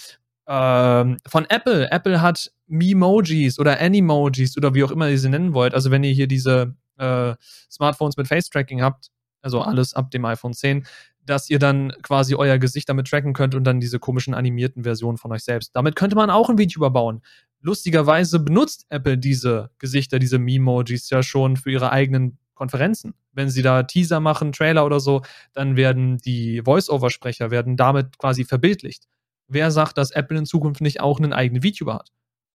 ähm, 0.49 1.17
von 1.27 1.45
Apple. 1.49 1.91
Apple 1.91 2.21
hat 2.23 2.53
Memojis 2.67 3.59
oder 3.59 3.81
Animojis 3.81 4.57
oder 4.57 4.75
wie 4.75 4.85
auch 4.85 4.91
immer 4.91 5.09
ihr 5.09 5.19
sie 5.19 5.29
nennen 5.29 5.55
wollt. 5.55 5.75
Also 5.75 5.91
wenn 5.91 6.05
ihr 6.05 6.13
hier 6.13 6.27
diese 6.27 6.75
äh, 6.99 7.35
Smartphones 7.71 8.17
mit 8.17 8.29
Face-Tracking 8.29 8.83
habt, 8.83 9.11
also 9.43 9.61
alles 9.61 9.95
ab 9.95 10.11
dem 10.11 10.25
iPhone 10.25 10.55
10, 10.55 10.87
dass 11.25 11.51
ihr 11.51 11.59
dann 11.59 11.93
quasi 12.03 12.35
euer 12.35 12.59
Gesicht 12.59 12.89
damit 12.89 13.09
tracken 13.09 13.33
könnt 13.33 13.55
und 13.55 13.65
dann 13.65 13.81
diese 13.81 13.99
komischen 13.99 14.35
animierten 14.35 14.85
Versionen 14.85 15.19
von 15.19 15.33
euch 15.33 15.43
selbst. 15.43 15.75
Damit 15.75 15.97
könnte 15.97 16.17
man 16.17 16.31
auch 16.31 16.49
ein 16.49 16.59
Video 16.59 16.79
überbauen. 16.79 17.23
Lustigerweise 17.61 18.39
benutzt 18.39 18.87
Apple 18.91 19.19
diese 19.19 19.71
Gesichter, 19.79 20.19
diese 20.19 20.39
Memojis 20.39 21.11
ja 21.11 21.23
schon 21.23 21.57
für 21.57 21.71
ihre 21.71 21.91
eigenen 21.91 22.39
Konferenzen. 22.55 23.15
Wenn 23.33 23.51
sie 23.51 23.63
da 23.63 23.83
Teaser 23.83 24.21
machen, 24.21 24.53
Trailer 24.53 24.87
oder 24.87 25.01
so, 25.01 25.23
dann 25.53 25.77
werden 25.77 26.19
die 26.19 26.63
Voice-Over-Sprecher 26.65 27.51
werden 27.51 27.77
damit 27.77 28.19
quasi 28.19 28.45
verbildlicht. 28.45 29.09
Wer 29.49 29.71
sagt, 29.71 29.99
dass 29.99 30.11
Apple 30.11 30.39
in 30.39 30.47
Zukunft 30.47 30.81
nicht 30.81 31.01
auch 31.01 31.19
einen 31.19 31.33
eigenen 31.33 31.63
VTuber 31.63 31.95
hat? 31.95 32.13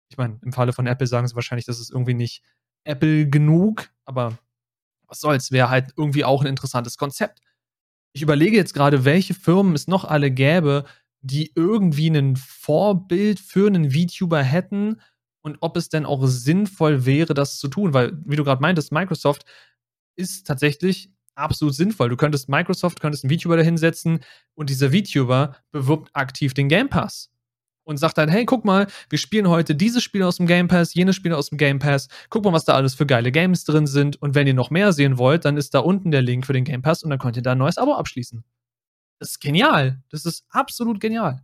Ich 0.09 0.17
meine, 0.17 0.39
im 0.43 0.53
Falle 0.53 0.73
von 0.73 0.87
Apple 0.87 1.07
sagen 1.07 1.27
sie 1.27 1.35
wahrscheinlich, 1.35 1.65
das 1.65 1.79
ist 1.79 1.91
irgendwie 1.91 2.13
nicht 2.13 2.43
Apple 2.85 3.27
genug, 3.29 3.89
aber 4.05 4.37
was 5.07 5.19
soll's, 5.19 5.51
wäre 5.51 5.69
halt 5.69 5.93
irgendwie 5.97 6.25
auch 6.25 6.41
ein 6.41 6.47
interessantes 6.47 6.97
Konzept. 6.97 7.41
Ich 8.13 8.21
überlege 8.21 8.55
jetzt 8.55 8.73
gerade, 8.73 9.05
welche 9.05 9.33
Firmen 9.33 9.75
es 9.75 9.87
noch 9.87 10.05
alle 10.05 10.31
gäbe, 10.31 10.85
die 11.21 11.51
irgendwie 11.55 12.07
ein 12.07 12.35
Vorbild 12.35 13.39
für 13.39 13.67
einen 13.67 13.91
VTuber 13.91 14.41
hätten 14.43 15.01
und 15.41 15.57
ob 15.61 15.77
es 15.77 15.89
denn 15.89 16.05
auch 16.05 16.25
sinnvoll 16.27 17.05
wäre, 17.05 17.33
das 17.33 17.57
zu 17.57 17.67
tun, 17.67 17.93
weil, 17.93 18.13
wie 18.25 18.35
du 18.35 18.43
gerade 18.43 18.61
meintest, 18.61 18.91
Microsoft 18.91 19.45
ist 20.15 20.47
tatsächlich 20.47 21.11
absolut 21.37 21.75
sinnvoll. 21.75 22.09
Du 22.09 22.17
könntest 22.17 22.49
Microsoft, 22.49 22.99
könntest 22.99 23.23
einen 23.23 23.37
VTuber 23.37 23.57
da 23.57 23.63
hinsetzen 23.63 24.19
und 24.55 24.69
dieser 24.69 24.91
VTuber 24.91 25.55
bewirbt 25.71 26.09
aktiv 26.13 26.53
den 26.53 26.69
Game 26.69 26.89
Pass 26.89 27.31
und 27.83 27.97
sagt 27.97 28.17
dann, 28.17 28.29
hey, 28.29 28.45
guck 28.45 28.65
mal, 28.65 28.87
wir 29.09 29.17
spielen 29.17 29.47
heute 29.47 29.73
dieses 29.73 30.03
Spiel 30.03 30.23
aus 30.23 30.37
dem 30.37 30.47
Game 30.47 30.67
Pass, 30.67 30.93
jenes 30.93 31.15
Spiel 31.15 31.33
aus 31.33 31.49
dem 31.49 31.57
Game 31.57 31.79
Pass, 31.79 32.09
guck 32.29 32.43
mal, 32.43 32.53
was 32.53 32.65
da 32.65 32.73
alles 32.73 32.95
für 32.95 33.05
geile 33.05 33.31
Games 33.31 33.63
drin 33.63 33.87
sind 33.87 34.21
und 34.21 34.35
wenn 34.35 34.47
ihr 34.47 34.53
noch 34.53 34.71
mehr 34.71 34.91
sehen 34.91 35.17
wollt, 35.17 35.45
dann 35.45 35.57
ist 35.57 35.73
da 35.73 35.79
unten 35.79 36.11
der 36.11 36.21
Link 36.21 36.45
für 36.45 36.53
den 36.53 36.65
Game 36.65 36.81
Pass 36.81 37.03
und 37.03 37.09
dann 37.09 37.19
könnt 37.19 37.37
ihr 37.37 37.43
da 37.43 37.53
ein 37.53 37.57
neues 37.57 37.77
Abo 37.77 37.93
abschließen. 37.93 38.43
Das 39.19 39.31
ist 39.31 39.39
genial. 39.39 40.01
Das 40.09 40.25
ist 40.25 40.45
absolut 40.49 40.99
genial. 40.99 41.43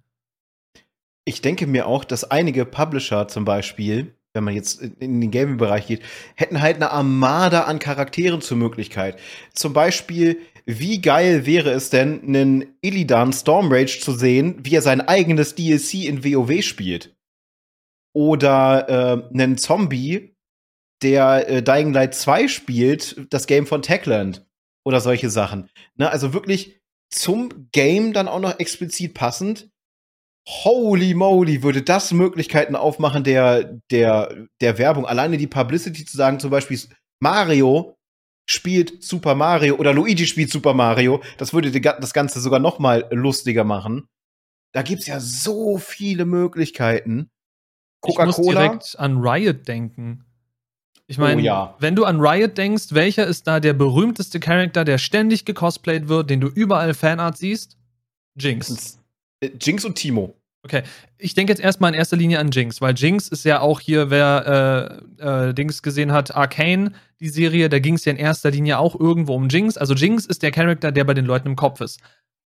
Ich 1.25 1.41
denke 1.41 1.65
mir 1.67 1.87
auch, 1.87 2.03
dass 2.03 2.29
einige 2.29 2.65
Publisher 2.65 3.27
zum 3.29 3.45
Beispiel 3.45 4.15
wenn 4.33 4.43
man 4.43 4.55
jetzt 4.55 4.81
in 4.81 5.21
den 5.21 5.31
Gaming-Bereich 5.31 5.87
geht, 5.87 6.01
hätten 6.35 6.61
halt 6.61 6.77
eine 6.77 6.91
Armada 6.91 7.63
an 7.63 7.79
Charakteren 7.79 8.41
zur 8.41 8.57
Möglichkeit. 8.57 9.19
Zum 9.53 9.73
Beispiel, 9.73 10.39
wie 10.65 11.01
geil 11.01 11.45
wäre 11.45 11.71
es 11.71 11.89
denn, 11.89 12.23
einen 12.23 12.75
Illidan 12.81 13.31
Stormrage 13.31 13.99
zu 13.99 14.11
sehen, 14.11 14.59
wie 14.63 14.75
er 14.75 14.81
sein 14.81 15.01
eigenes 15.01 15.55
DLC 15.55 16.05
in 16.05 16.23
WoW 16.23 16.63
spielt? 16.63 17.15
Oder 18.15 18.89
äh, 18.89 19.33
einen 19.33 19.57
Zombie, 19.57 20.35
der 21.03 21.49
äh, 21.49 21.63
Dying 21.63 21.93
Light 21.93 22.15
2 22.15 22.47
spielt, 22.47 23.27
das 23.29 23.45
Game 23.45 23.67
von 23.67 23.81
Techland. 23.81 24.45
Oder 24.85 24.99
solche 24.99 25.29
Sachen. 25.29 25.69
Ne? 25.95 26.09
Also 26.09 26.33
wirklich 26.33 26.79
zum 27.09 27.69
Game 27.71 28.13
dann 28.13 28.27
auch 28.27 28.39
noch 28.39 28.59
explizit 28.59 29.13
passend 29.13 29.69
holy 30.47 31.13
moly, 31.13 31.63
würde 31.63 31.81
das 31.81 32.11
Möglichkeiten 32.11 32.75
aufmachen 32.75 33.23
der, 33.23 33.79
der, 33.91 34.47
der 34.61 34.77
Werbung. 34.77 35.05
Alleine 35.05 35.37
die 35.37 35.47
Publicity 35.47 36.05
zu 36.05 36.17
sagen, 36.17 36.39
zum 36.39 36.51
Beispiel 36.51 36.79
Mario 37.21 37.95
spielt 38.45 39.03
Super 39.03 39.35
Mario 39.35 39.75
oder 39.75 39.93
Luigi 39.93 40.27
spielt 40.27 40.51
Super 40.51 40.73
Mario, 40.73 41.21
das 41.37 41.53
würde 41.53 41.71
das 41.71 42.13
Ganze 42.13 42.41
sogar 42.41 42.59
noch 42.59 42.79
mal 42.79 43.07
lustiger 43.11 43.63
machen. 43.63 44.07
Da 44.73 44.81
gibt's 44.81 45.07
ja 45.07 45.19
so 45.19 45.77
viele 45.77 46.25
Möglichkeiten. 46.25 47.29
Coca-Cola. 48.01 48.29
Ich 48.29 48.37
muss 48.37 48.47
direkt 48.47 48.99
an 48.99 49.17
Riot 49.19 49.67
denken. 49.67 50.25
Ich 51.07 51.17
meine, 51.17 51.41
oh, 51.41 51.45
ja. 51.45 51.75
wenn 51.79 51.95
du 51.95 52.05
an 52.05 52.19
Riot 52.19 52.57
denkst, 52.57 52.87
welcher 52.91 53.27
ist 53.27 53.45
da 53.45 53.59
der 53.59 53.73
berühmteste 53.73 54.39
Charakter, 54.39 54.83
der 54.83 54.97
ständig 54.97 55.45
gecosplayt 55.45 56.07
wird, 56.07 56.29
den 56.29 56.41
du 56.41 56.47
überall 56.47 56.93
Fanart 56.93 57.37
siehst? 57.37 57.77
Jinx. 58.35 58.99
Äh, 59.43 59.51
Jinx 59.59 59.85
und 59.85 59.95
Timo. 59.95 60.35
Okay, 60.65 60.83
ich 61.17 61.33
denke 61.33 61.51
jetzt 61.51 61.61
erstmal 61.61 61.91
in 61.91 61.99
erster 61.99 62.15
Linie 62.15 62.39
an 62.39 62.49
Jinx, 62.49 62.79
weil 62.79 62.95
Jinx 62.95 63.27
ist 63.27 63.43
ja 63.43 63.59
auch 63.59 63.81
hier, 63.81 64.09
wer 64.09 65.01
äh, 65.19 65.49
äh, 65.49 65.53
Dings 65.53 65.83
gesehen 65.83 66.13
hat, 66.13 66.33
Arcane, 66.33 66.93
die 67.19 67.27
Serie, 67.27 67.67
da 67.67 67.79
ging 67.79 67.95
es 67.95 68.05
ja 68.05 68.13
in 68.13 68.17
erster 68.17 68.49
Linie 68.49 68.79
auch 68.79 68.97
irgendwo 68.97 69.35
um 69.35 69.49
Jinx. 69.49 69.75
Also 69.77 69.93
Jinx 69.93 70.25
ist 70.25 70.41
der 70.41 70.51
Charakter, 70.51 70.93
der 70.93 71.03
bei 71.03 71.13
den 71.13 71.25
Leuten 71.25 71.49
im 71.49 71.57
Kopf 71.57 71.81
ist. 71.81 71.99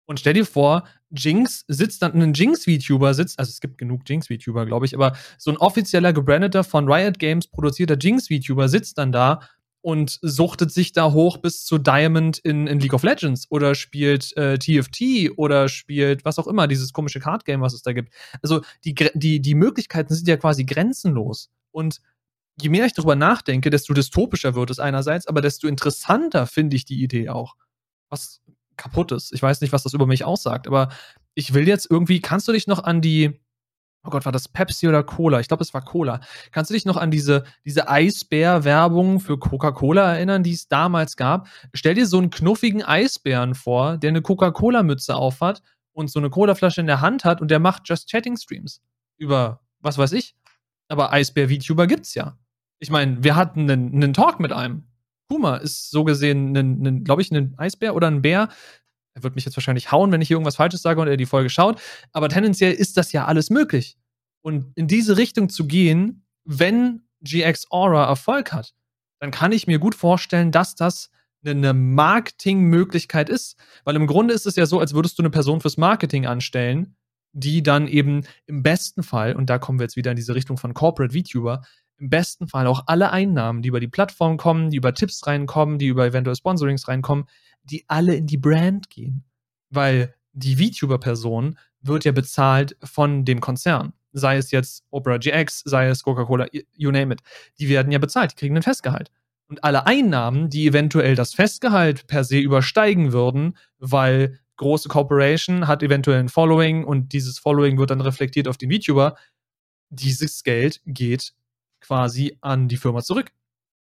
Und 0.08 0.20
stell 0.20 0.34
dir 0.34 0.46
vor, 0.46 0.86
Jinx 1.12 1.64
sitzt 1.68 2.02
dann, 2.02 2.20
ein 2.20 2.34
Jinx-VTuber 2.34 3.14
sitzt, 3.14 3.38
also 3.38 3.50
es 3.50 3.60
gibt 3.60 3.78
genug 3.78 4.02
Jinx-VTuber, 4.08 4.66
glaube 4.66 4.88
ich, 4.88 4.96
aber 4.96 5.16
so 5.38 5.52
ein 5.52 5.58
offizieller, 5.58 6.12
gebrandeter, 6.12 6.64
von 6.64 6.92
Riot 6.92 7.20
Games 7.20 7.48
produzierter 7.48 7.98
Jinx-VTuber 8.00 8.68
sitzt 8.68 8.98
dann 8.98 9.12
da 9.12 9.42
und 9.88 10.20
suchtet 10.22 10.70
sich 10.70 10.92
da 10.92 11.14
hoch 11.14 11.38
bis 11.38 11.64
zu 11.64 11.78
Diamond 11.78 12.40
in, 12.40 12.68
in 12.68 12.82
League 12.82 12.94
of 12.94 13.04
Legends 13.04 13.50
oder 13.50 13.74
spielt 13.74 14.36
äh, 14.36 14.58
TFT 14.60 15.32
oder 15.38 15.70
spielt 15.70 16.26
was 16.26 16.38
auch 16.40 16.48
immer, 16.48 16.68
dieses 16.68 16.92
komische 16.92 17.22
Card-Game, 17.22 17.62
was 17.62 17.74
es 17.74 17.84
da 17.84 17.94
gibt. 17.94 18.14
Also 18.42 18.64
die, 18.84 18.94
die, 19.14 19.40
die 19.42 19.56
Möglichkeiten 19.56 20.14
sind 20.14 20.28
ja 20.28 20.36
quasi 20.36 20.66
grenzenlos. 20.66 21.52
Und 21.72 22.02
je 22.62 22.68
mehr 22.68 22.86
ich 22.86 22.92
darüber 22.92 23.16
nachdenke, 23.16 23.70
desto 23.70 23.94
dystopischer 23.94 24.56
wird 24.56 24.72
es 24.72 24.80
einerseits, 24.80 25.26
aber 25.26 25.40
desto 25.40 25.70
interessanter 25.70 26.48
finde 26.48 26.76
ich 26.76 26.84
die 26.84 27.02
Idee 27.02 27.30
auch. 27.30 27.56
Was 28.10 28.42
kaputt 28.76 29.14
ist. 29.14 29.32
Ich 29.32 29.42
weiß 29.42 29.62
nicht, 29.62 29.72
was 29.72 29.84
das 29.84 29.94
über 29.94 30.06
mich 30.06 30.26
aussagt, 30.26 30.68
aber 30.68 30.90
ich 31.34 31.54
will 31.54 31.66
jetzt 31.66 31.90
irgendwie, 31.90 32.20
kannst 32.20 32.50
du 32.50 32.52
dich 32.52 32.68
noch 32.68 32.84
an 32.84 33.00
die, 33.00 33.40
oh 34.08 34.12
Gott, 34.12 34.26
war 34.26 34.32
das 34.32 34.48
Pepsi 34.48 34.88
oder 34.88 35.04
Cola? 35.04 35.40
Ich 35.40 35.48
glaube, 35.48 35.64
es 35.64 35.74
war 35.74 35.84
Cola. 35.84 36.22
Kannst 36.52 36.72
du 36.72 36.74
dich 36.74 36.86
noch 36.86 36.98
an 36.98 37.12
diese, 37.12 37.44
diese 37.66 37.90
Eisbär-Werbung 37.90 39.20
für 39.20 39.38
Coca-Cola 39.38 40.16
erinnern, 40.16 40.44
die 40.44 40.54
es 40.54 40.68
damals 40.68 41.18
gab? 41.18 41.48
Stell 41.74 41.96
dir 41.96 42.08
so 42.08 42.18
einen 42.18 42.30
knuffigen 42.30 42.84
Eisbären 42.84 43.54
vor, 43.54 43.98
der 43.98 44.10
eine 44.10 44.22
Coca-Cola-Mütze 44.22 45.16
aufhat 45.16 45.62
und 45.94 46.10
so 46.10 46.20
eine 46.20 46.30
Cola-Flasche 46.30 46.82
in 46.82 46.88
der 46.88 47.02
Hand 47.02 47.26
hat 47.26 47.42
und 47.42 47.52
der 47.52 47.60
macht 47.60 47.88
Just 47.90 48.10
Chatting-Streams. 48.10 48.82
Über, 49.18 49.62
was 49.80 49.98
weiß 49.98 50.14
ich. 50.14 50.36
Aber 50.88 51.12
Eisbär-VTuber 51.12 51.88
gibt's 51.88 52.16
ja. 52.16 52.38
Ich 52.80 52.90
meine, 52.90 53.24
wir 53.24 53.36
hatten 53.36 53.70
einen, 53.70 53.94
einen 53.94 54.14
Talk 54.14 54.40
mit 54.40 54.52
einem. 54.52 54.84
Puma 55.28 55.58
ist 55.58 55.92
so 55.92 56.04
gesehen, 56.04 57.04
glaube 57.04 57.22
ich, 57.22 57.32
ein 57.32 57.54
Eisbär 57.58 57.96
oder 57.96 58.08
ein 58.08 58.22
Bär. 58.22 58.50
Er 59.18 59.24
wird 59.24 59.34
mich 59.34 59.46
jetzt 59.46 59.58
wahrscheinlich 59.58 59.92
hauen, 59.92 60.12
wenn 60.12 60.22
ich 60.22 60.28
hier 60.28 60.36
irgendwas 60.36 60.58
Falsches 60.58 60.84
sage 60.84 61.02
und 61.02 61.08
er 61.08 61.18
die 61.18 61.26
Folge 61.26 61.50
schaut. 61.50 61.82
Aber 62.14 62.30
tendenziell 62.30 62.72
ist 62.72 62.98
das 62.98 63.12
ja 63.12 63.26
alles 63.26 63.50
möglich. 63.50 63.98
Und 64.42 64.72
in 64.76 64.88
diese 64.88 65.18
Richtung 65.18 65.50
zu 65.50 65.66
gehen, 65.66 66.24
wenn 66.46 67.02
GX 67.22 67.72
Aura 67.72 68.06
Erfolg 68.06 68.54
hat, 68.54 68.76
dann 69.20 69.32
kann 69.32 69.52
ich 69.52 69.66
mir 69.66 69.80
gut 69.80 69.96
vorstellen, 69.96 70.52
dass 70.52 70.76
das 70.76 71.10
eine 71.44 71.74
Marketingmöglichkeit 71.74 73.30
ist. 73.30 73.58
Weil 73.86 73.96
im 73.96 74.06
Grunde 74.06 74.36
ist 74.36 74.46
es 74.46 74.56
ja 74.56 74.68
so, 74.68 74.80
als 74.80 74.94
würdest 74.94 75.18
du 75.18 75.24
eine 75.24 75.32
Person 75.32 75.62
fürs 75.62 75.78
Marketing 75.78 76.28
anstellen, 76.28 76.96
die 77.34 77.64
dann 77.64 77.88
eben 77.88 78.24
im 78.46 78.62
besten 78.62 79.02
Fall, 79.02 79.36
und 79.36 79.50
da 79.50 79.58
kommen 79.58 79.80
wir 79.80 79.86
jetzt 79.86 79.96
wieder 79.96 80.12
in 80.12 80.18
diese 80.18 80.36
Richtung 80.36 80.58
von 80.58 80.76
Corporate 80.76 81.18
VTuber, 81.18 81.64
im 81.98 82.12
besten 82.12 82.48
Fall 82.48 82.68
auch 82.68 82.84
alle 82.86 83.12
Einnahmen, 83.12 83.64
die 83.64 83.70
über 83.70 83.80
die 83.80 83.88
Plattform 83.88 84.38
kommen, 84.38 84.70
die 84.70 84.78
über 84.78 84.94
Tipps 84.94 85.26
reinkommen, 85.26 85.80
die 85.80 85.88
über 85.88 86.06
eventuell 86.06 86.36
Sponsorings 86.36 86.88
reinkommen, 86.88 87.26
die 87.70 87.86
alle 87.88 88.16
in 88.16 88.28
die 88.28 88.38
Brand 88.38 88.90
gehen. 88.90 89.24
Weil 89.70 90.14
die 90.34 90.56
VTuber-Person 90.56 91.58
wird 91.82 92.06
ja 92.06 92.12
bezahlt 92.12 92.76
von 92.84 93.26
dem 93.26 93.42
Konzern. 93.42 93.94
Sei 94.14 94.38
es 94.38 94.52
jetzt 94.52 94.84
Opera 94.90 95.18
GX, 95.18 95.62
sei 95.66 95.88
es 95.88 96.04
Coca-Cola, 96.04 96.48
you 96.76 96.92
name 96.92 97.14
it. 97.14 97.22
Die 97.60 97.70
werden 97.70 97.92
ja 97.92 98.00
bezahlt, 98.00 98.32
die 98.32 98.36
kriegen 98.36 98.56
ein 98.56 98.64
Festgehalt. 98.64 99.12
Und 99.50 99.64
alle 99.64 99.86
Einnahmen, 99.86 100.50
die 100.50 100.68
eventuell 100.68 101.16
das 101.16 101.34
Festgehalt 101.34 102.08
per 102.08 102.24
se 102.24 102.38
übersteigen 102.38 103.14
würden, 103.14 103.58
weil 103.78 104.40
große 104.58 104.90
Corporation 104.90 105.68
hat 105.68 105.84
eventuell 105.84 106.20
ein 106.20 106.30
Following 106.30 106.84
und 106.84 107.14
dieses 107.14 107.40
Following 107.40 107.78
wird 107.78 107.92
dann 107.92 108.02
reflektiert 108.02 108.48
auf 108.48 108.58
den 108.58 108.72
VTuber, 108.72 109.16
dieses 109.90 110.44
Geld 110.44 110.82
geht 110.86 111.34
quasi 111.80 112.38
an 112.42 112.68
die 112.68 112.78
Firma 112.78 113.02
zurück. 113.02 113.32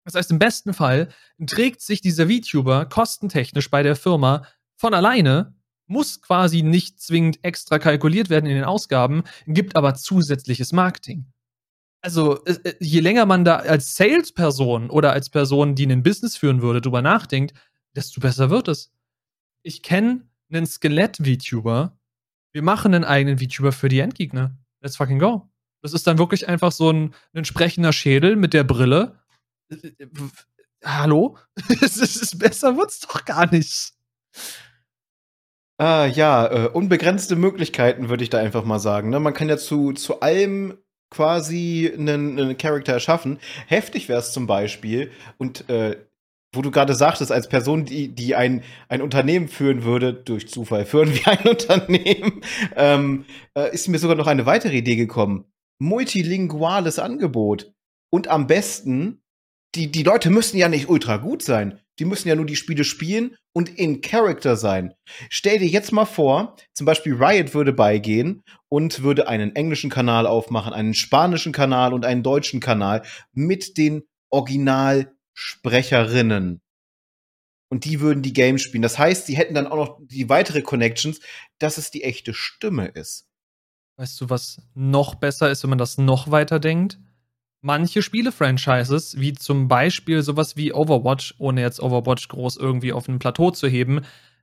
Das 0.04 0.14
heißt, 0.14 0.30
im 0.30 0.38
besten 0.38 0.74
Fall 0.74 1.08
trägt 1.46 1.80
sich 1.80 2.00
dieser 2.00 2.28
VTuber 2.28 2.86
kostentechnisch 2.86 3.70
bei 3.70 3.82
der 3.82 3.96
Firma 3.96 4.46
von 4.76 4.94
alleine, 4.94 5.54
muss 5.86 6.20
quasi 6.22 6.62
nicht 6.62 7.00
zwingend 7.00 7.44
extra 7.44 7.78
kalkuliert 7.78 8.30
werden 8.30 8.46
in 8.46 8.54
den 8.56 8.64
Ausgaben, 8.64 9.24
gibt 9.46 9.76
aber 9.76 9.94
zusätzliches 9.94 10.72
Marketing. 10.72 11.26
Also, 12.00 12.44
äh, 12.44 12.74
je 12.80 13.00
länger 13.00 13.26
man 13.26 13.44
da 13.44 13.56
als 13.56 13.94
Salesperson 13.94 14.90
oder 14.90 15.12
als 15.12 15.30
Person, 15.30 15.76
die 15.76 15.86
ein 15.86 16.02
Business 16.02 16.36
führen 16.36 16.60
würde, 16.60 16.80
drüber 16.80 17.00
nachdenkt, 17.00 17.54
desto 17.94 18.20
besser 18.20 18.50
wird 18.50 18.68
es. 18.68 18.92
Ich 19.62 19.82
kenne 19.82 20.28
einen 20.50 20.66
Skelett-VTuber. 20.66 21.96
Wir 22.52 22.62
machen 22.62 22.94
einen 22.94 23.04
eigenen 23.04 23.38
VTuber 23.38 23.70
für 23.70 23.88
die 23.88 24.00
Endgegner. 24.00 24.56
Let's 24.80 24.96
fucking 24.96 25.20
go. 25.20 25.48
Das 25.80 25.92
ist 25.92 26.06
dann 26.06 26.18
wirklich 26.18 26.48
einfach 26.48 26.72
so 26.72 26.90
ein, 26.90 27.06
ein 27.06 27.38
entsprechender 27.38 27.92
Schädel 27.92 28.34
mit 28.36 28.52
der 28.52 28.64
Brille. 28.64 29.21
Hallo? 30.84 31.38
es 31.80 31.96
ist, 31.96 32.38
besser 32.38 32.76
wird's 32.76 33.00
doch 33.00 33.24
gar 33.24 33.50
nicht. 33.52 33.92
Ah, 35.78 36.06
ja, 36.06 36.46
äh, 36.46 36.68
unbegrenzte 36.68 37.36
Möglichkeiten, 37.36 38.08
würde 38.08 38.24
ich 38.24 38.30
da 38.30 38.38
einfach 38.38 38.64
mal 38.64 38.78
sagen. 38.78 39.10
Ne? 39.10 39.20
Man 39.20 39.34
kann 39.34 39.48
ja 39.48 39.56
zu, 39.56 39.92
zu 39.92 40.20
allem 40.20 40.78
quasi 41.10 41.92
einen, 41.92 42.38
einen 42.38 42.58
Charakter 42.58 42.92
erschaffen. 42.92 43.38
Heftig 43.66 44.08
wäre 44.08 44.20
es 44.20 44.32
zum 44.32 44.46
Beispiel, 44.46 45.10
und 45.38 45.68
äh, 45.68 45.98
wo 46.54 46.62
du 46.62 46.70
gerade 46.70 46.94
sagtest, 46.94 47.32
als 47.32 47.48
Person, 47.48 47.84
die, 47.84 48.14
die 48.14 48.34
ein, 48.34 48.62
ein 48.88 49.02
Unternehmen 49.02 49.48
führen 49.48 49.84
würde, 49.84 50.12
durch 50.12 50.48
Zufall 50.48 50.84
führen 50.84 51.14
wir 51.14 51.28
ein 51.28 51.46
Unternehmen, 51.48 52.42
ähm, 52.76 53.24
äh, 53.54 53.72
ist 53.74 53.88
mir 53.88 53.98
sogar 53.98 54.16
noch 54.16 54.26
eine 54.26 54.46
weitere 54.46 54.76
Idee 54.76 54.96
gekommen 54.96 55.46
multilinguales 55.82 56.98
Angebot. 56.98 57.74
Und 58.10 58.28
am 58.28 58.46
besten, 58.46 59.21
die, 59.74 59.90
die 59.90 60.02
Leute 60.02 60.28
müssen 60.30 60.58
ja 60.58 60.68
nicht 60.68 60.88
ultra 60.88 61.16
gut 61.16 61.42
sein. 61.42 61.80
Die 61.98 62.04
müssen 62.04 62.28
ja 62.28 62.34
nur 62.34 62.44
die 62.46 62.56
Spiele 62.56 62.84
spielen 62.84 63.36
und 63.52 63.68
in 63.68 64.00
Character 64.00 64.56
sein. 64.56 64.94
Stell 65.28 65.58
dir 65.58 65.68
jetzt 65.68 65.92
mal 65.92 66.06
vor, 66.06 66.56
zum 66.74 66.86
Beispiel 66.86 67.14
Riot 67.14 67.54
würde 67.54 67.72
beigehen 67.72 68.42
und 68.68 69.02
würde 69.02 69.28
einen 69.28 69.56
englischen 69.56 69.90
Kanal 69.90 70.26
aufmachen, 70.26 70.72
einen 70.72 70.94
spanischen 70.94 71.52
Kanal 71.52 71.92
und 71.92 72.06
einen 72.06 72.22
deutschen 72.22 72.60
Kanal 72.60 73.02
mit 73.32 73.76
den 73.76 74.04
Originalsprecherinnen. 74.30 76.62
Und 77.68 77.84
die 77.84 78.00
würden 78.00 78.22
die 78.22 78.34
Games 78.34 78.62
spielen. 78.62 78.82
Das 78.82 78.98
heißt, 78.98 79.26
sie 79.26 79.36
hätten 79.36 79.54
dann 79.54 79.66
auch 79.66 79.76
noch 79.76 79.98
die 80.02 80.28
weitere 80.28 80.62
Connections, 80.62 81.20
dass 81.58 81.78
es 81.78 81.90
die 81.90 82.04
echte 82.04 82.34
Stimme 82.34 82.88
ist. 82.88 83.26
Weißt 83.96 84.20
du, 84.20 84.28
was 84.28 84.60
noch 84.74 85.14
besser 85.14 85.50
ist, 85.50 85.62
wenn 85.62 85.70
man 85.70 85.78
das 85.78 85.96
noch 85.98 86.30
weiter 86.30 86.60
denkt? 86.60 86.98
Manche 87.64 88.02
Spiele-Franchises, 88.02 89.20
wie 89.20 89.34
zum 89.34 89.68
Beispiel 89.68 90.22
sowas 90.22 90.56
wie 90.56 90.72
Overwatch, 90.72 91.36
ohne 91.38 91.60
jetzt 91.60 91.80
Overwatch 91.80 92.26
groß 92.26 92.56
irgendwie 92.56 92.92
auf 92.92 93.06
ein 93.06 93.20
Plateau 93.20 93.52
zu 93.52 93.68
heben, 93.68 94.00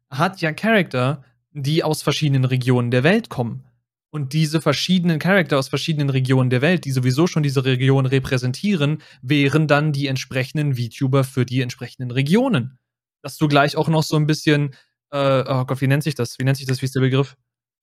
hat 0.09 0.39
ja 0.39 0.53
Charakter, 0.53 1.24
die 1.51 1.84
aus 1.84 2.01
verschiedenen 2.01 2.45
Regionen 2.45 2.91
der 2.91 3.03
Welt 3.03 3.30
kommen. 3.30 3.65
Und 4.09 4.32
diese 4.32 4.61
verschiedenen 4.61 5.20
Charakter 5.20 5.59
aus 5.59 5.67
verschiedenen 5.67 6.09
Regionen 6.09 6.49
der 6.49 6.61
Welt, 6.61 6.86
die 6.86 6.91
sowieso 6.91 7.28
schon 7.28 7.43
diese 7.43 7.65
Region 7.65 8.05
repräsentieren, 8.05 9.01
wären 9.22 9.67
dann 9.67 9.91
die 9.91 10.07
entsprechenden 10.07 10.76
VTuber 10.76 11.26
für 11.26 11.45
die 11.45 11.61
entsprechenden 11.61 12.11
Regionen. 12.11 12.80
Dass 13.22 13.38
du 13.38 13.49
gleich 13.49 13.76
auch 13.76 13.89
noch 13.89 14.03
so 14.03 14.15
ein 14.15 14.28
bisschen, 14.28 14.74
äh, 15.11 15.43
oh 15.45 15.65
Gott, 15.65 15.82
wie 15.82 15.88
nennt 15.88 16.03
sich 16.03 16.15
das? 16.15 16.39
Wie 16.39 16.45
nennt 16.45 16.57
sich 16.57 16.67
das? 16.67 16.82
Wie 16.82 16.86
ist 16.86 16.95
der 16.95 17.01
Begriff? 17.01 17.36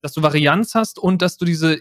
dass 0.02 0.12
du 0.12 0.22
Varianz 0.22 0.74
hast 0.74 0.98
und 0.98 1.22
dass 1.22 1.36
du 1.36 1.44
diese 1.44 1.74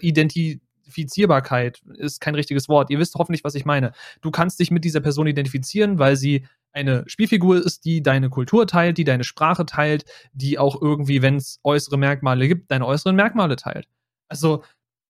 Identifizierbarkeit 0.86 1.82
ist 1.98 2.20
kein 2.20 2.34
richtiges 2.34 2.68
Wort. 2.68 2.90
Ihr 2.90 2.98
wisst 2.98 3.14
hoffentlich, 3.16 3.44
was 3.44 3.54
ich 3.54 3.64
meine. 3.64 3.92
Du 4.20 4.30
kannst 4.30 4.60
dich 4.60 4.70
mit 4.70 4.84
dieser 4.84 5.00
Person 5.00 5.26
identifizieren, 5.26 5.98
weil 5.98 6.16
sie 6.16 6.46
eine 6.72 7.04
Spielfigur 7.06 7.64
ist, 7.64 7.84
die 7.84 8.02
deine 8.02 8.28
Kultur 8.28 8.66
teilt, 8.66 8.98
die 8.98 9.04
deine 9.04 9.24
Sprache 9.24 9.66
teilt, 9.66 10.04
die 10.32 10.58
auch 10.58 10.80
irgendwie, 10.80 11.22
wenn 11.22 11.36
es 11.36 11.58
äußere 11.64 11.96
Merkmale 11.96 12.48
gibt, 12.48 12.70
deine 12.70 12.86
äußeren 12.86 13.16
Merkmale 13.16 13.56
teilt. 13.56 13.88
Also, 14.28 14.62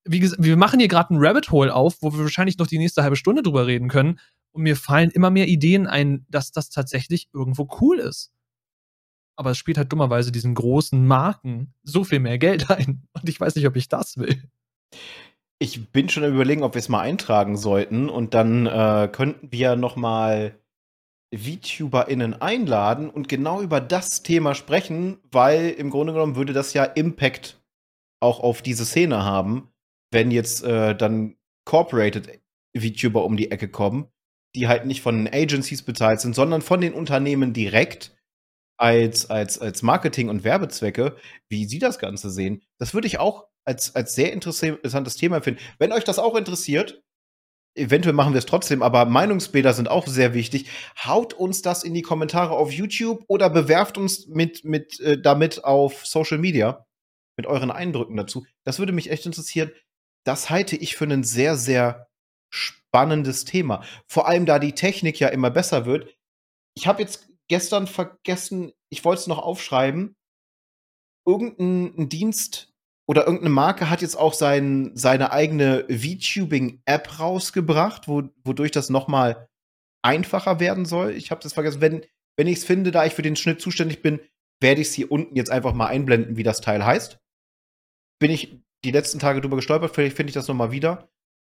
wie 0.05 0.21
gesagt, 0.21 0.43
wir 0.43 0.57
machen 0.57 0.79
hier 0.79 0.89
gerade 0.89 1.15
ein 1.15 1.19
Rabbit 1.19 1.51
Hole 1.51 1.75
auf, 1.75 1.97
wo 2.01 2.13
wir 2.13 2.21
wahrscheinlich 2.21 2.59
noch 2.59 2.69
die 2.69 2.79
nächste 2.79 3.03
halbe 3.03 3.17
Stunde 3.17 3.43
drüber 3.43 3.67
reden 3.67 3.89
können. 3.89 4.21
Und 4.53 4.63
mir 4.63 4.77
fallen 4.77 5.11
immer 5.11 5.31
mehr 5.31 5.49
Ideen 5.49 5.87
ein, 5.87 6.25
dass 6.29 6.53
das 6.53 6.71
tatsächlich 6.71 7.29
irgendwo 7.33 7.69
cool 7.81 7.99
ist 7.99 8.33
aber 9.37 9.51
es 9.51 9.59
spielt 9.59 9.77
halt 9.77 9.93
dummerweise 9.93 10.33
diesen 10.33 10.55
großen 10.55 11.07
Marken 11.07 11.75
so 11.85 12.05
viel 12.05 12.21
mehr 12.21 12.39
Geld 12.39 12.71
ein. 12.71 13.07
Und 13.13 13.29
ich 13.29 13.39
weiß 13.39 13.55
nicht, 13.55 13.67
ob 13.67 13.77
ich 13.77 13.89
das 13.89 14.17
will. 14.17 14.43
Ich 15.59 15.91
bin 15.91 16.09
schon 16.09 16.25
am 16.25 16.35
überlegen, 16.35 16.63
ob 16.63 16.75
wir 16.75 16.81
es 16.81 16.91
mal 16.91 17.01
eintragen 17.01 17.57
sollten 17.57 18.11
und 18.11 18.35
dann 18.35 18.67
äh, 18.67 19.09
könnten 19.11 19.51
wir 19.53 19.75
noch 19.75 19.97
mal 19.97 20.59
VTuberInnen 21.35 22.41
einladen 22.41 23.09
und 23.11 23.29
genau 23.29 23.63
über 23.63 23.81
das 23.81 24.23
Thema 24.23 24.55
sprechen, 24.55 25.19
weil 25.31 25.71
im 25.71 25.91
Grunde 25.91 26.13
genommen 26.13 26.37
würde 26.37 26.53
das 26.53 26.75
ja 26.75 26.85
Impact 26.85 27.61
auch 28.21 28.41
auf 28.41 28.63
diese 28.63 28.85
Szene 28.85 29.25
haben, 29.25 29.69
wenn 30.13 30.31
jetzt 30.31 30.63
äh, 30.63 30.95
dann 30.95 31.37
Corporated 31.65 32.41
VTuber 32.77 33.25
um 33.25 33.37
die 33.37 33.51
Ecke 33.51 33.69
kommen, 33.69 34.09
die 34.55 34.69
halt 34.69 34.87
nicht 34.87 35.03
von 35.03 35.25
den 35.25 35.33
Agencies 35.33 35.83
bezahlt 35.83 36.21
sind, 36.21 36.35
sondern 36.35 36.63
von 36.63 36.81
den 36.81 36.95
Unternehmen 36.95 37.53
direkt 37.53 38.15
als, 38.79 39.31
als, 39.31 39.59
als 39.59 39.83
Marketing- 39.83 40.29
und 40.29 40.45
Werbezwecke, 40.45 41.17
wie 41.49 41.65
Sie 41.65 41.79
das 41.79 41.99
Ganze 41.99 42.31
sehen. 42.31 42.63
Das 42.79 42.95
würde 42.95 43.07
ich 43.07 43.19
auch 43.19 43.49
als, 43.67 43.95
als 43.95 44.15
sehr 44.15 44.33
interessantes 44.33 45.17
Thema 45.17 45.43
finden. 45.43 45.61
Wenn 45.79 45.93
euch 45.93 46.05
das 46.05 46.19
auch 46.19 46.37
interessiert, 46.37 47.03
eventuell 47.75 48.15
machen 48.15 48.33
wir 48.33 48.39
es 48.39 48.47
trotzdem, 48.47 48.83
aber 48.83 49.05
Meinungsbilder 49.05 49.75
sind 49.75 49.89
auch 49.89 50.07
sehr 50.07 50.35
wichtig. 50.35 50.71
Haut 51.05 51.35
uns 51.35 51.63
das 51.63 51.85
in 51.85 51.93
die 51.93 52.03
Kommentare 52.03 52.55
auf 52.55 52.73
YouTube 52.73 53.25
oder 53.29 53.51
bewerft 53.51 53.99
uns 53.99 54.27
mit, 54.29 54.65
mit, 54.65 54.99
äh, 55.01 55.21
damit 55.21 55.65
auf 55.65 56.07
Social 56.07 56.39
Media 56.39 56.87
mit 57.37 57.47
euren 57.47 57.71
Eindrücken 57.71 58.17
dazu. 58.17 58.47
Das 58.65 58.79
würde 58.79 58.93
mich 58.93 59.11
echt 59.11 59.27
interessieren. 59.27 59.71
Das 60.25 60.49
halte 60.49 60.77
ich 60.77 60.97
für 60.97 61.05
ein 61.05 61.23
sehr, 61.23 61.57
sehr 61.57 62.09
spannendes 62.51 63.45
Thema. 63.45 63.85
Vor 64.07 64.27
allem, 64.27 64.47
da 64.47 64.59
die 64.59 64.73
Technik 64.73 65.21
ja 65.21 65.29
immer 65.29 65.51
besser 65.51 65.85
wird. 65.85 66.17
Ich 66.75 66.87
habe 66.87 67.03
jetzt 67.03 67.29
gestern 67.49 67.87
vergessen, 67.87 68.73
ich 68.91 69.05
wollte 69.05 69.21
es 69.21 69.27
noch 69.27 69.39
aufschreiben. 69.39 70.17
Irgendein 71.27 72.09
Dienst 72.09 72.73
oder 73.09 73.27
irgendeine 73.27 73.51
Marke 73.51 73.89
hat 73.89 74.03
jetzt 74.03 74.17
auch 74.17 74.35
sein, 74.35 74.91
seine 74.95 75.33
eigene 75.33 75.85
VTubing-App 75.89 77.21
rausgebracht, 77.21 78.09
wo, 78.09 78.25
wodurch 78.45 78.73
das 78.73 78.91
noch 78.91 79.07
mal 79.07 79.49
einfacher 80.03 80.61
werden 80.61 80.85
soll. 80.85 81.13
Ich 81.13 81.31
habe 81.31 81.43
das 81.43 81.53
vergessen. 81.53 81.81
Wenn, 81.81 82.05
wenn 82.37 82.49
ich 82.49 82.59
es 82.59 82.65
finde, 82.65 82.91
da 82.91 83.05
ich 83.05 83.15
für 83.15 83.23
den 83.23 83.37
Schnitt 83.37 83.61
zuständig 83.61 84.03
bin, 84.03 84.21
werde 84.61 84.81
ich 84.81 84.89
es 84.89 84.95
hier 84.95 85.11
unten 85.11 85.37
jetzt 85.37 85.51
einfach 85.51 85.75
mal 85.75 85.87
einblenden, 85.87 86.37
wie 86.37 86.43
das 86.43 86.61
Teil 86.61 86.85
heißt. 86.85 87.19
Bin 88.19 88.31
ich 88.31 88.61
die 88.85 88.91
letzten 88.91 89.19
Tage 89.19 89.41
drüber 89.41 89.57
gestolpert, 89.57 89.95
vielleicht 89.95 90.17
finde 90.17 90.31
ich 90.31 90.35
das 90.35 90.49
noch 90.49 90.55
mal 90.55 90.71
wieder, 90.71 91.09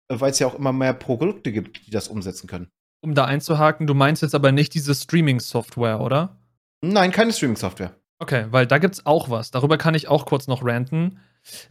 weil 0.10 0.32
es 0.32 0.40
ja 0.40 0.48
auch 0.48 0.56
immer 0.56 0.74
mehr 0.74 0.94
Produkte 0.94 1.52
gibt, 1.52 1.86
die 1.86 1.92
das 1.92 2.08
umsetzen 2.08 2.48
können. 2.48 2.70
Um 3.02 3.14
da 3.14 3.26
einzuhaken, 3.26 3.86
du 3.86 3.94
meinst 3.94 4.22
jetzt 4.22 4.36
aber 4.36 4.52
nicht 4.52 4.74
diese 4.74 4.96
Streaming-Software, 4.96 6.02
oder? 6.02 6.40
Nein, 6.82 7.12
keine 7.12 7.32
Streaming-Software. 7.32 7.96
Okay, 8.20 8.48
weil 8.50 8.66
da 8.66 8.80
gibt's 8.80 9.06
auch 9.06 9.30
was. 9.30 9.52
Darüber 9.52 9.78
kann 9.78 9.94
ich 9.94 10.08
auch 10.08 10.26
kurz 10.26 10.48
noch 10.48 10.64
ranten. 10.66 11.20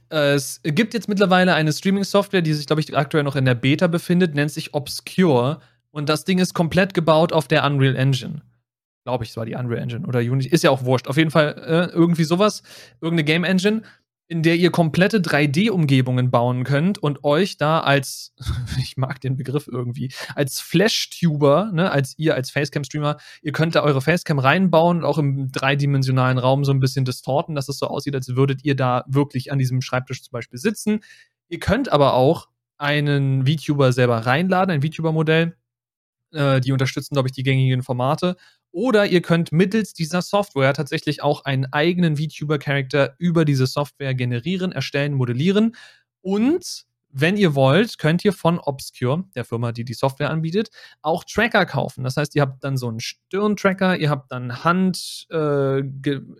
Es 0.08 0.60
gibt 0.62 0.94
jetzt 0.94 1.08
mittlerweile 1.08 1.54
eine 1.54 1.72
Streaming-Software, 1.72 2.42
die 2.42 2.54
sich, 2.54 2.66
glaube 2.66 2.80
ich, 2.80 2.96
aktuell 2.96 3.24
noch 3.24 3.36
in 3.36 3.44
der 3.44 3.54
Beta 3.54 3.86
befindet, 3.86 4.34
nennt 4.34 4.50
sich 4.50 4.72
Obscure. 4.74 5.60
Und 5.90 6.08
das 6.08 6.24
Ding 6.24 6.38
ist 6.38 6.54
komplett 6.54 6.94
gebaut 6.94 7.32
auf 7.32 7.48
der 7.48 7.64
Unreal 7.64 7.96
Engine. 7.96 8.42
Glaube 9.04 9.24
ich, 9.24 9.30
es 9.30 9.36
war 9.36 9.46
die 9.46 9.54
Unreal 9.54 9.82
Engine 9.82 10.06
oder 10.06 10.20
Unity. 10.20 10.48
Ist 10.48 10.64
ja 10.64 10.70
auch 10.70 10.84
wurscht. 10.84 11.08
Auf 11.08 11.16
jeden 11.16 11.30
Fall 11.30 11.54
äh, 11.66 11.94
irgendwie 11.94 12.24
sowas. 12.24 12.62
Irgendeine 13.00 13.24
Game 13.24 13.44
Engine 13.44 13.82
in 14.28 14.42
der 14.42 14.56
ihr 14.56 14.70
komplette 14.70 15.18
3D-Umgebungen 15.18 16.30
bauen 16.30 16.64
könnt 16.64 16.98
und 16.98 17.22
euch 17.22 17.58
da 17.58 17.80
als, 17.80 18.34
ich 18.80 18.96
mag 18.96 19.20
den 19.20 19.36
Begriff 19.36 19.68
irgendwie, 19.68 20.12
als 20.34 20.60
Flash-Tuber, 20.60 21.70
ne, 21.72 21.90
als 21.90 22.14
ihr 22.18 22.34
als 22.34 22.50
Facecam-Streamer, 22.50 23.18
ihr 23.42 23.52
könnt 23.52 23.74
da 23.74 23.82
eure 23.82 24.00
Facecam 24.00 24.38
reinbauen 24.38 24.98
und 24.98 25.04
auch 25.04 25.18
im 25.18 25.52
dreidimensionalen 25.52 26.38
Raum 26.38 26.64
so 26.64 26.72
ein 26.72 26.80
bisschen 26.80 27.04
distorten, 27.04 27.54
dass 27.54 27.68
es 27.68 27.78
so 27.78 27.86
aussieht, 27.86 28.14
als 28.14 28.34
würdet 28.34 28.64
ihr 28.64 28.74
da 28.74 29.04
wirklich 29.06 29.52
an 29.52 29.58
diesem 29.58 29.80
Schreibtisch 29.80 30.22
zum 30.22 30.32
Beispiel 30.32 30.58
sitzen. 30.58 31.00
Ihr 31.48 31.60
könnt 31.60 31.90
aber 31.90 32.14
auch 32.14 32.48
einen 32.78 33.46
VTuber 33.46 33.92
selber 33.92 34.18
reinladen, 34.26 34.74
ein 34.74 34.82
VTuber-Modell. 34.82 35.56
Äh, 36.32 36.60
die 36.60 36.72
unterstützen, 36.72 37.14
glaube 37.14 37.28
ich, 37.28 37.32
die 37.32 37.44
gängigen 37.44 37.82
Formate. 37.82 38.36
Oder 38.76 39.06
ihr 39.06 39.22
könnt 39.22 39.52
mittels 39.52 39.94
dieser 39.94 40.20
Software 40.20 40.74
tatsächlich 40.74 41.22
auch 41.22 41.46
einen 41.46 41.64
eigenen 41.72 42.18
VTuber-Charakter 42.18 43.14
über 43.16 43.46
diese 43.46 43.66
Software 43.66 44.12
generieren, 44.14 44.70
erstellen, 44.70 45.14
modellieren. 45.14 45.74
Und 46.20 46.84
wenn 47.08 47.38
ihr 47.38 47.54
wollt, 47.54 47.96
könnt 47.96 48.22
ihr 48.22 48.34
von 48.34 48.58
Obscure, 48.58 49.24
der 49.34 49.46
Firma, 49.46 49.72
die 49.72 49.86
die 49.86 49.94
Software 49.94 50.28
anbietet, 50.28 50.68
auch 51.00 51.24
Tracker 51.24 51.64
kaufen. 51.64 52.04
Das 52.04 52.18
heißt, 52.18 52.36
ihr 52.36 52.42
habt 52.42 52.62
dann 52.64 52.76
so 52.76 52.88
einen 52.88 53.00
Stirn-Tracker, 53.00 53.96
ihr 53.96 54.10
habt 54.10 54.30
dann 54.30 54.62
Hand, 54.62 55.26
äh, 55.30 55.78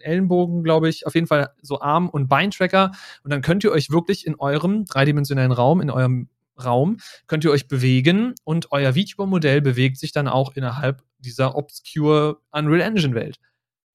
Ellenbogen, 0.03 0.63
glaube 0.63 0.91
ich, 0.91 1.07
auf 1.07 1.15
jeden 1.15 1.29
Fall 1.29 1.55
so 1.63 1.81
Arm- 1.81 2.11
und 2.11 2.29
Beintracker. 2.29 2.93
Und 3.25 3.33
dann 3.33 3.41
könnt 3.41 3.65
ihr 3.65 3.73
euch 3.73 3.89
wirklich 3.89 4.27
in 4.27 4.35
eurem 4.35 4.85
dreidimensionalen 4.85 5.53
Raum, 5.53 5.81
in 5.81 5.89
eurem 5.89 6.29
Raum, 6.63 6.99
könnt 7.27 7.45
ihr 7.45 7.51
euch 7.51 7.69
bewegen 7.69 8.35
und 8.45 8.73
euer 8.73 8.95
VTuber-Modell 8.95 9.61
bewegt 9.61 9.99
sich 9.99 10.13
dann 10.13 10.29
auch 10.29 10.55
innerhalb 10.57 11.03
dieser 11.19 11.57
obscure 11.57 12.41
Unreal 12.51 12.81
Engine 12.81 13.15
Welt. 13.15 13.39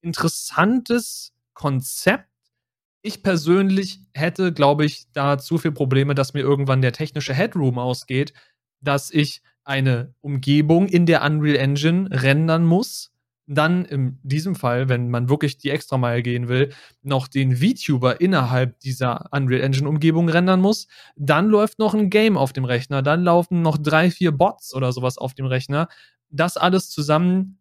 Interessantes 0.00 1.32
Konzept. 1.54 2.28
Ich 3.02 3.22
persönlich 3.22 4.00
hätte, 4.14 4.52
glaube 4.52 4.84
ich, 4.84 5.06
da 5.12 5.38
zu 5.38 5.58
viele 5.58 5.72
Probleme, 5.72 6.14
dass 6.14 6.34
mir 6.34 6.40
irgendwann 6.40 6.82
der 6.82 6.92
technische 6.92 7.34
Headroom 7.34 7.78
ausgeht, 7.78 8.32
dass 8.80 9.10
ich 9.10 9.42
eine 9.64 10.14
Umgebung 10.20 10.88
in 10.88 11.06
der 11.06 11.22
Unreal 11.22 11.56
Engine 11.56 12.08
rendern 12.10 12.64
muss, 12.64 13.11
dann 13.54 13.84
in 13.84 14.18
diesem 14.22 14.54
Fall, 14.54 14.88
wenn 14.88 15.10
man 15.10 15.28
wirklich 15.28 15.58
die 15.58 15.70
Extrameile 15.70 16.22
gehen 16.22 16.48
will, 16.48 16.72
noch 17.02 17.28
den 17.28 17.56
VTuber 17.56 18.20
innerhalb 18.20 18.78
dieser 18.80 19.26
Unreal 19.30 19.60
Engine 19.62 19.88
Umgebung 19.88 20.28
rendern 20.28 20.60
muss, 20.60 20.88
dann 21.16 21.48
läuft 21.48 21.78
noch 21.78 21.94
ein 21.94 22.10
Game 22.10 22.36
auf 22.36 22.52
dem 22.52 22.64
Rechner, 22.64 23.02
dann 23.02 23.24
laufen 23.24 23.62
noch 23.62 23.78
drei, 23.78 24.10
vier 24.10 24.32
Bots 24.32 24.74
oder 24.74 24.92
sowas 24.92 25.18
auf 25.18 25.34
dem 25.34 25.46
Rechner. 25.46 25.88
Das 26.30 26.56
alles 26.56 26.90
zusammen 26.90 27.58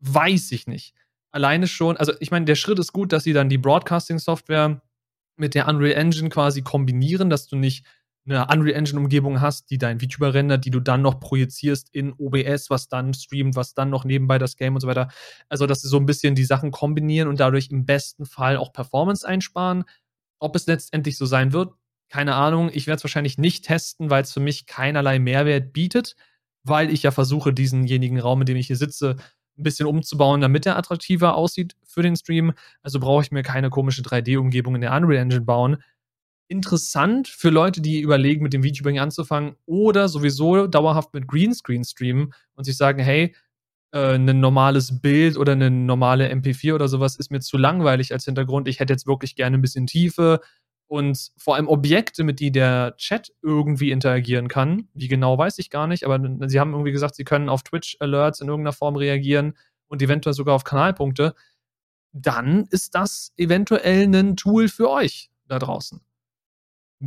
weiß 0.00 0.52
ich 0.52 0.66
nicht. 0.66 0.94
Alleine 1.30 1.66
schon, 1.66 1.96
also 1.96 2.12
ich 2.20 2.30
meine, 2.30 2.44
der 2.44 2.54
Schritt 2.54 2.78
ist 2.78 2.92
gut, 2.92 3.12
dass 3.12 3.24
sie 3.24 3.32
dann 3.32 3.48
die 3.48 3.58
Broadcasting 3.58 4.18
Software 4.18 4.80
mit 5.36 5.54
der 5.54 5.66
Unreal 5.68 5.98
Engine 5.98 6.28
quasi 6.28 6.62
kombinieren, 6.62 7.28
dass 7.28 7.48
du 7.48 7.56
nicht 7.56 7.84
eine 8.26 8.46
Unreal 8.46 8.76
Engine 8.76 9.00
Umgebung 9.00 9.40
hast, 9.40 9.70
die 9.70 9.78
dein 9.78 10.00
VTuber 10.00 10.32
rendert, 10.32 10.64
die 10.64 10.70
du 10.70 10.80
dann 10.80 11.02
noch 11.02 11.20
projizierst 11.20 11.88
in 11.92 12.12
OBS, 12.14 12.70
was 12.70 12.88
dann 12.88 13.12
streamt, 13.12 13.56
was 13.56 13.74
dann 13.74 13.90
noch 13.90 14.04
nebenbei 14.04 14.38
das 14.38 14.56
Game 14.56 14.74
und 14.74 14.80
so 14.80 14.88
weiter. 14.88 15.08
Also, 15.48 15.66
dass 15.66 15.82
sie 15.82 15.88
so 15.88 15.98
ein 15.98 16.06
bisschen 16.06 16.34
die 16.34 16.44
Sachen 16.44 16.70
kombinieren 16.70 17.28
und 17.28 17.40
dadurch 17.40 17.70
im 17.70 17.84
besten 17.84 18.24
Fall 18.24 18.56
auch 18.56 18.72
Performance 18.72 19.26
einsparen. 19.26 19.84
Ob 20.38 20.56
es 20.56 20.66
letztendlich 20.66 21.18
so 21.18 21.26
sein 21.26 21.52
wird, 21.52 21.74
keine 22.08 22.34
Ahnung. 22.34 22.70
Ich 22.72 22.86
werde 22.86 22.98
es 22.98 23.04
wahrscheinlich 23.04 23.38
nicht 23.38 23.64
testen, 23.64 24.10
weil 24.10 24.22
es 24.22 24.32
für 24.32 24.40
mich 24.40 24.66
keinerlei 24.66 25.18
Mehrwert 25.18 25.72
bietet, 25.72 26.16
weil 26.62 26.90
ich 26.90 27.02
ja 27.02 27.10
versuche, 27.10 27.52
diesenjenigen 27.52 28.20
Raum, 28.20 28.40
in 28.40 28.46
dem 28.46 28.56
ich 28.56 28.68
hier 28.68 28.76
sitze, 28.76 29.16
ein 29.58 29.62
bisschen 29.62 29.86
umzubauen, 29.86 30.40
damit 30.40 30.66
er 30.66 30.76
attraktiver 30.76 31.36
aussieht 31.36 31.76
für 31.84 32.02
den 32.02 32.16
Stream. 32.16 32.54
Also 32.82 33.00
brauche 33.00 33.22
ich 33.22 33.30
mir 33.30 33.42
keine 33.42 33.70
komische 33.70 34.02
3D-Umgebung 34.02 34.74
in 34.74 34.80
der 34.80 34.92
Unreal 34.92 35.22
Engine 35.22 35.42
bauen 35.42 35.76
interessant 36.48 37.28
für 37.28 37.50
Leute, 37.50 37.80
die 37.80 38.00
überlegen, 38.00 38.42
mit 38.42 38.52
dem 38.52 38.62
VTubing 38.62 38.98
anzufangen 38.98 39.56
oder 39.66 40.08
sowieso 40.08 40.66
dauerhaft 40.66 41.14
mit 41.14 41.26
Greenscreen 41.26 41.84
streamen 41.84 42.34
und 42.54 42.64
sich 42.64 42.76
sagen, 42.76 43.00
hey, 43.00 43.34
äh, 43.92 44.14
ein 44.14 44.40
normales 44.40 45.00
Bild 45.00 45.36
oder 45.36 45.52
eine 45.52 45.70
normale 45.70 46.30
MP4 46.30 46.74
oder 46.74 46.88
sowas 46.88 47.16
ist 47.16 47.30
mir 47.30 47.40
zu 47.40 47.56
langweilig 47.56 48.12
als 48.12 48.24
Hintergrund. 48.24 48.68
Ich 48.68 48.80
hätte 48.80 48.92
jetzt 48.92 49.06
wirklich 49.06 49.36
gerne 49.36 49.56
ein 49.56 49.62
bisschen 49.62 49.86
Tiefe 49.86 50.40
und 50.86 51.32
vor 51.36 51.56
allem 51.56 51.68
Objekte, 51.68 52.24
mit 52.24 52.40
die 52.40 52.52
der 52.52 52.94
Chat 52.98 53.32
irgendwie 53.42 53.90
interagieren 53.90 54.48
kann. 54.48 54.88
Wie 54.94 55.08
genau 55.08 55.38
weiß 55.38 55.58
ich 55.58 55.70
gar 55.70 55.86
nicht, 55.86 56.04
aber 56.04 56.20
sie 56.48 56.60
haben 56.60 56.72
irgendwie 56.72 56.92
gesagt, 56.92 57.14
sie 57.14 57.24
können 57.24 57.48
auf 57.48 57.62
Twitch-Alerts 57.62 58.40
in 58.40 58.48
irgendeiner 58.48 58.74
Form 58.74 58.96
reagieren 58.96 59.56
und 59.88 60.02
eventuell 60.02 60.34
sogar 60.34 60.54
auf 60.54 60.64
Kanalpunkte. 60.64 61.34
Dann 62.12 62.66
ist 62.70 62.94
das 62.94 63.32
eventuell 63.36 64.04
ein 64.14 64.36
Tool 64.36 64.68
für 64.68 64.90
euch 64.90 65.30
da 65.48 65.58
draußen 65.58 66.00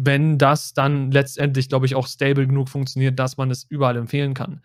wenn 0.05 0.37
das 0.37 0.73
dann 0.73 1.11
letztendlich, 1.11 1.69
glaube 1.69 1.85
ich, 1.85 1.95
auch 1.95 2.07
stable 2.07 2.47
genug 2.47 2.69
funktioniert, 2.69 3.17
dass 3.17 3.37
man 3.37 3.49
es 3.49 3.65
überall 3.69 3.97
empfehlen 3.97 4.33
kann. 4.33 4.61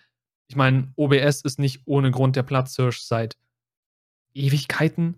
Ich 0.49 0.57
meine, 0.57 0.93
OBS 0.97 1.43
ist 1.43 1.59
nicht 1.59 1.83
ohne 1.87 2.11
Grund 2.11 2.37
der 2.37 2.43
Platzhirsch 2.43 3.01
seit 3.01 3.37
Ewigkeiten. 4.35 5.17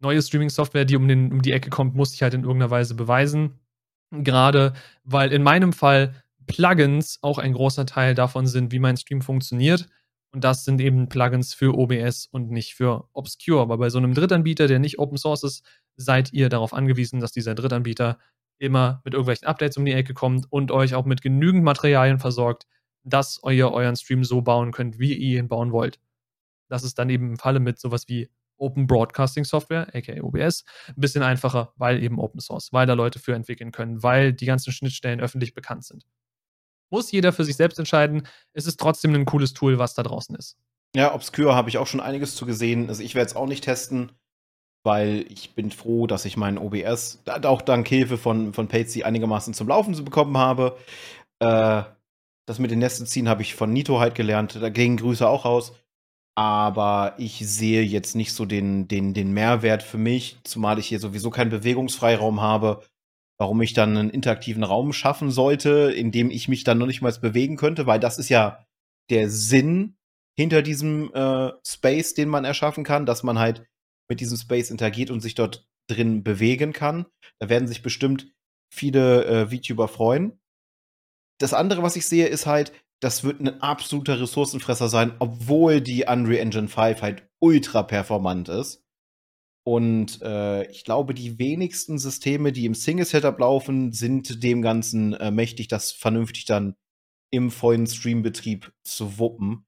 Neue 0.00 0.22
Streaming-Software, 0.22 0.84
die 0.84 0.96
um, 0.96 1.08
den, 1.08 1.32
um 1.32 1.42
die 1.42 1.52
Ecke 1.52 1.70
kommt, 1.70 1.94
muss 1.94 2.14
ich 2.14 2.22
halt 2.22 2.34
in 2.34 2.42
irgendeiner 2.42 2.70
Weise 2.70 2.94
beweisen. 2.94 3.58
Gerade 4.10 4.74
weil 5.02 5.32
in 5.32 5.42
meinem 5.42 5.72
Fall 5.72 6.14
Plugins 6.46 7.18
auch 7.22 7.38
ein 7.38 7.54
großer 7.54 7.86
Teil 7.86 8.14
davon 8.14 8.46
sind, 8.46 8.70
wie 8.70 8.78
mein 8.78 8.96
Stream 8.96 9.22
funktioniert. 9.22 9.88
Und 10.30 10.44
das 10.44 10.64
sind 10.64 10.80
eben 10.80 11.08
Plugins 11.08 11.54
für 11.54 11.76
OBS 11.76 12.26
und 12.26 12.50
nicht 12.50 12.74
für 12.74 13.08
Obscure. 13.12 13.62
Aber 13.62 13.78
bei 13.78 13.88
so 13.88 13.98
einem 13.98 14.14
Drittanbieter, 14.14 14.66
der 14.66 14.78
nicht 14.78 14.98
Open 14.98 15.16
Source 15.16 15.44
ist, 15.44 15.64
seid 15.96 16.32
ihr 16.32 16.48
darauf 16.48 16.74
angewiesen, 16.74 17.20
dass 17.20 17.32
dieser 17.32 17.54
Drittanbieter 17.54 18.18
immer 18.58 19.00
mit 19.04 19.14
irgendwelchen 19.14 19.46
Updates 19.46 19.76
um 19.76 19.84
die 19.84 19.92
Ecke 19.92 20.14
kommt 20.14 20.46
und 20.50 20.70
euch 20.70 20.94
auch 20.94 21.04
mit 21.04 21.22
genügend 21.22 21.64
Materialien 21.64 22.18
versorgt, 22.18 22.66
dass 23.04 23.40
ihr 23.48 23.70
euren 23.70 23.96
Stream 23.96 24.24
so 24.24 24.42
bauen 24.42 24.72
könnt, 24.72 24.98
wie 24.98 25.14
ihr 25.14 25.40
ihn 25.40 25.48
bauen 25.48 25.72
wollt. 25.72 26.00
Das 26.68 26.82
ist 26.82 26.98
dann 26.98 27.10
eben 27.10 27.30
im 27.30 27.36
Falle 27.38 27.60
mit 27.60 27.78
sowas 27.78 28.08
wie 28.08 28.30
Open 28.56 28.86
Broadcasting 28.86 29.44
Software, 29.44 29.88
aka 29.94 30.20
OBS, 30.20 30.64
ein 30.88 30.94
bisschen 30.96 31.22
einfacher, 31.22 31.72
weil 31.76 32.02
eben 32.02 32.18
Open 32.18 32.40
Source, 32.40 32.72
weil 32.72 32.86
da 32.86 32.94
Leute 32.94 33.18
für 33.18 33.34
entwickeln 33.34 33.72
können, 33.72 34.02
weil 34.02 34.32
die 34.32 34.46
ganzen 34.46 34.72
Schnittstellen 34.72 35.20
öffentlich 35.20 35.54
bekannt 35.54 35.84
sind. 35.84 36.06
Muss 36.90 37.10
jeder 37.10 37.32
für 37.32 37.44
sich 37.44 37.56
selbst 37.56 37.78
entscheiden. 37.78 38.26
Es 38.52 38.66
ist 38.66 38.78
trotzdem 38.78 39.14
ein 39.14 39.24
cooles 39.24 39.52
Tool, 39.52 39.78
was 39.78 39.94
da 39.94 40.02
draußen 40.02 40.36
ist. 40.36 40.56
Ja, 40.94 41.12
Obscure 41.12 41.54
habe 41.54 41.68
ich 41.68 41.78
auch 41.78 41.88
schon 41.88 42.00
einiges 42.00 42.36
zu 42.36 42.46
gesehen. 42.46 42.88
Also 42.88 43.02
ich 43.02 43.16
werde 43.16 43.26
es 43.26 43.36
auch 43.36 43.46
nicht 43.46 43.64
testen 43.64 44.12
weil 44.84 45.24
ich 45.30 45.54
bin 45.54 45.70
froh, 45.70 46.06
dass 46.06 46.26
ich 46.26 46.36
meinen 46.36 46.58
OBS 46.58 47.22
auch 47.42 47.62
dank 47.62 47.88
Hilfe 47.88 48.18
von, 48.18 48.52
von 48.52 48.68
Patsy 48.68 49.02
einigermaßen 49.02 49.54
zum 49.54 49.68
Laufen 49.68 50.04
bekommen 50.04 50.36
habe. 50.36 50.76
Äh, 51.40 51.82
das 52.46 52.58
mit 52.58 52.70
den 52.70 52.78
Nesten 52.78 53.06
ziehen 53.06 53.28
habe 53.28 53.42
ich 53.42 53.54
von 53.54 53.72
Nito 53.72 53.98
halt 53.98 54.14
gelernt. 54.14 54.56
Dagegen 54.56 54.98
Grüße 54.98 55.26
auch 55.26 55.46
raus. 55.46 55.72
Aber 56.36 57.14
ich 57.16 57.38
sehe 57.38 57.82
jetzt 57.82 58.14
nicht 58.14 58.32
so 58.32 58.44
den, 58.44 58.86
den, 58.88 59.14
den 59.14 59.32
Mehrwert 59.32 59.82
für 59.82 59.98
mich, 59.98 60.36
zumal 60.44 60.78
ich 60.78 60.88
hier 60.88 60.98
sowieso 60.98 61.30
keinen 61.30 61.50
Bewegungsfreiraum 61.50 62.40
habe, 62.40 62.82
warum 63.38 63.62
ich 63.62 63.72
dann 63.72 63.96
einen 63.96 64.10
interaktiven 64.10 64.64
Raum 64.64 64.92
schaffen 64.92 65.30
sollte, 65.30 65.92
in 65.94 66.10
dem 66.10 66.30
ich 66.30 66.48
mich 66.48 66.64
dann 66.64 66.78
noch 66.78 66.86
nicht 66.86 67.02
mal 67.02 67.12
bewegen 67.12 67.56
könnte, 67.56 67.86
weil 67.86 68.00
das 68.00 68.18
ist 68.18 68.30
ja 68.30 68.66
der 69.10 69.30
Sinn 69.30 69.96
hinter 70.36 70.62
diesem 70.62 71.12
äh, 71.14 71.52
Space, 71.64 72.14
den 72.14 72.28
man 72.28 72.44
erschaffen 72.44 72.82
kann, 72.82 73.06
dass 73.06 73.22
man 73.22 73.38
halt 73.38 73.64
mit 74.08 74.20
diesem 74.20 74.36
Space 74.36 74.70
interagiert 74.70 75.10
und 75.10 75.20
sich 75.20 75.34
dort 75.34 75.68
drin 75.88 76.22
bewegen 76.22 76.72
kann. 76.72 77.06
Da 77.38 77.48
werden 77.48 77.68
sich 77.68 77.82
bestimmt 77.82 78.32
viele 78.72 79.24
äh, 79.24 79.46
VTuber 79.48 79.88
freuen. 79.88 80.40
Das 81.38 81.54
andere, 81.54 81.82
was 81.82 81.96
ich 81.96 82.06
sehe, 82.06 82.26
ist 82.26 82.46
halt, 82.46 82.72
das 83.00 83.24
wird 83.24 83.40
ein 83.40 83.60
absoluter 83.60 84.20
Ressourcenfresser 84.20 84.88
sein, 84.88 85.14
obwohl 85.18 85.80
die 85.80 86.04
Unreal 86.04 86.40
Engine 86.40 86.68
5 86.68 87.02
halt 87.02 87.28
ultra 87.38 87.82
performant 87.82 88.48
ist. 88.48 88.84
Und 89.66 90.20
äh, 90.22 90.70
ich 90.70 90.84
glaube, 90.84 91.14
die 91.14 91.38
wenigsten 91.38 91.98
Systeme, 91.98 92.52
die 92.52 92.66
im 92.66 92.74
Single-Setup 92.74 93.38
laufen, 93.38 93.92
sind 93.92 94.42
dem 94.42 94.60
Ganzen 94.60 95.14
äh, 95.14 95.30
mächtig, 95.30 95.68
das 95.68 95.90
vernünftig 95.90 96.44
dann 96.44 96.76
im 97.30 97.50
vollen 97.50 97.86
Streambetrieb 97.86 98.72
zu 98.84 99.18
wuppen. 99.18 99.66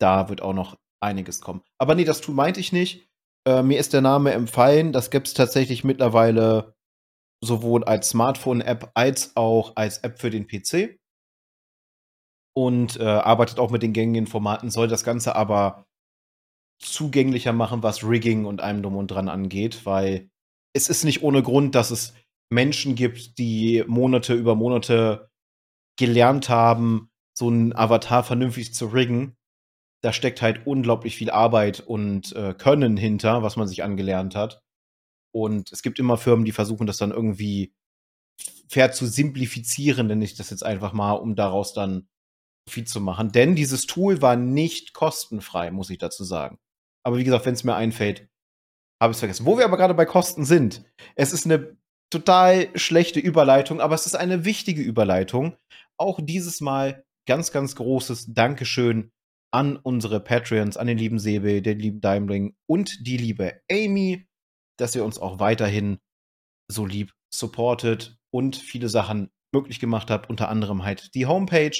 Da 0.00 0.28
wird 0.28 0.42
auch 0.42 0.54
noch 0.54 0.78
einiges 1.00 1.40
kommen. 1.40 1.62
Aber 1.78 1.94
nee, 1.94 2.04
das 2.04 2.20
Tool 2.20 2.34
meinte 2.34 2.60
ich 2.60 2.72
nicht. 2.72 3.08
Äh, 3.46 3.62
mir 3.62 3.78
ist 3.78 3.92
der 3.92 4.00
Name 4.00 4.32
empfallen. 4.32 4.92
Das 4.92 5.10
gibt 5.10 5.28
es 5.28 5.34
tatsächlich 5.34 5.84
mittlerweile 5.84 6.74
sowohl 7.42 7.84
als 7.84 8.10
Smartphone-App 8.10 8.90
als 8.94 9.36
auch 9.36 9.76
als 9.76 9.98
App 9.98 10.18
für 10.18 10.30
den 10.30 10.46
PC. 10.46 10.98
Und 12.54 12.98
äh, 12.98 13.04
arbeitet 13.04 13.58
auch 13.58 13.70
mit 13.70 13.82
den 13.82 13.92
gängigen 13.92 14.26
Formaten, 14.26 14.70
soll 14.70 14.88
das 14.88 15.04
Ganze 15.04 15.36
aber 15.36 15.86
zugänglicher 16.78 17.52
machen, 17.52 17.82
was 17.82 18.02
Rigging 18.02 18.46
und 18.46 18.60
allem 18.60 18.82
drum 18.82 18.96
und 18.96 19.08
dran 19.08 19.28
angeht, 19.28 19.84
weil 19.84 20.30
es 20.74 20.88
ist 20.88 21.04
nicht 21.04 21.22
ohne 21.22 21.42
Grund, 21.42 21.74
dass 21.74 21.90
es 21.90 22.14
Menschen 22.50 22.94
gibt, 22.94 23.38
die 23.38 23.84
Monate 23.86 24.34
über 24.34 24.54
Monate 24.54 25.30
gelernt 25.98 26.48
haben, 26.48 27.10
so 27.36 27.48
einen 27.48 27.74
Avatar 27.74 28.24
vernünftig 28.24 28.74
zu 28.74 28.86
riggen. 28.86 29.36
Da 30.02 30.12
steckt 30.12 30.42
halt 30.42 30.66
unglaublich 30.66 31.16
viel 31.16 31.30
Arbeit 31.30 31.80
und 31.80 32.34
äh, 32.36 32.54
Können 32.54 32.96
hinter, 32.96 33.42
was 33.42 33.56
man 33.56 33.66
sich 33.66 33.82
angelernt 33.82 34.34
hat. 34.34 34.62
Und 35.34 35.72
es 35.72 35.82
gibt 35.82 35.98
immer 35.98 36.16
Firmen, 36.16 36.44
die 36.44 36.52
versuchen, 36.52 36.86
das 36.86 36.96
dann 36.96 37.10
irgendwie 37.10 37.74
fair 38.68 38.92
zu 38.92 39.06
simplifizieren, 39.06 40.06
nenne 40.06 40.24
ich 40.24 40.34
das 40.34 40.50
jetzt 40.50 40.64
einfach 40.64 40.92
mal, 40.92 41.12
um 41.12 41.36
daraus 41.36 41.72
dann 41.72 42.08
viel 42.68 42.86
zu 42.86 43.00
machen. 43.00 43.32
Denn 43.32 43.54
dieses 43.54 43.86
Tool 43.86 44.22
war 44.22 44.36
nicht 44.36 44.92
kostenfrei, 44.92 45.70
muss 45.70 45.90
ich 45.90 45.98
dazu 45.98 46.24
sagen. 46.24 46.58
Aber 47.04 47.18
wie 47.18 47.24
gesagt, 47.24 47.46
wenn 47.46 47.54
es 47.54 47.64
mir 47.64 47.76
einfällt, 47.76 48.28
habe 49.00 49.12
ich 49.12 49.16
es 49.16 49.20
vergessen. 49.20 49.46
Wo 49.46 49.58
wir 49.58 49.64
aber 49.64 49.76
gerade 49.76 49.94
bei 49.94 50.06
Kosten 50.06 50.44
sind, 50.44 50.84
es 51.14 51.32
ist 51.32 51.44
eine 51.44 51.76
total 52.10 52.76
schlechte 52.76 53.20
Überleitung, 53.20 53.80
aber 53.80 53.94
es 53.94 54.06
ist 54.06 54.16
eine 54.16 54.44
wichtige 54.44 54.82
Überleitung. 54.82 55.56
Auch 55.98 56.18
dieses 56.22 56.60
Mal 56.60 57.04
ganz, 57.28 57.52
ganz 57.52 57.76
großes 57.76 58.32
Dankeschön 58.32 59.12
an 59.52 59.76
unsere 59.76 60.20
Patreons, 60.20 60.76
an 60.76 60.86
den 60.86 60.98
lieben 60.98 61.18
Sebe, 61.18 61.62
den 61.62 61.78
lieben 61.78 62.00
Daimling 62.00 62.56
und 62.66 63.06
die 63.06 63.16
liebe 63.16 63.60
Amy 63.70 64.26
dass 64.76 64.94
ihr 64.94 65.04
uns 65.04 65.18
auch 65.18 65.38
weiterhin 65.38 65.98
so 66.70 66.86
lieb 66.86 67.12
supportet 67.32 68.18
und 68.30 68.56
viele 68.56 68.88
Sachen 68.88 69.30
möglich 69.52 69.80
gemacht 69.80 70.10
habt, 70.10 70.28
unter 70.28 70.48
anderem 70.48 70.84
halt 70.84 71.14
die 71.14 71.26
Homepage, 71.26 71.76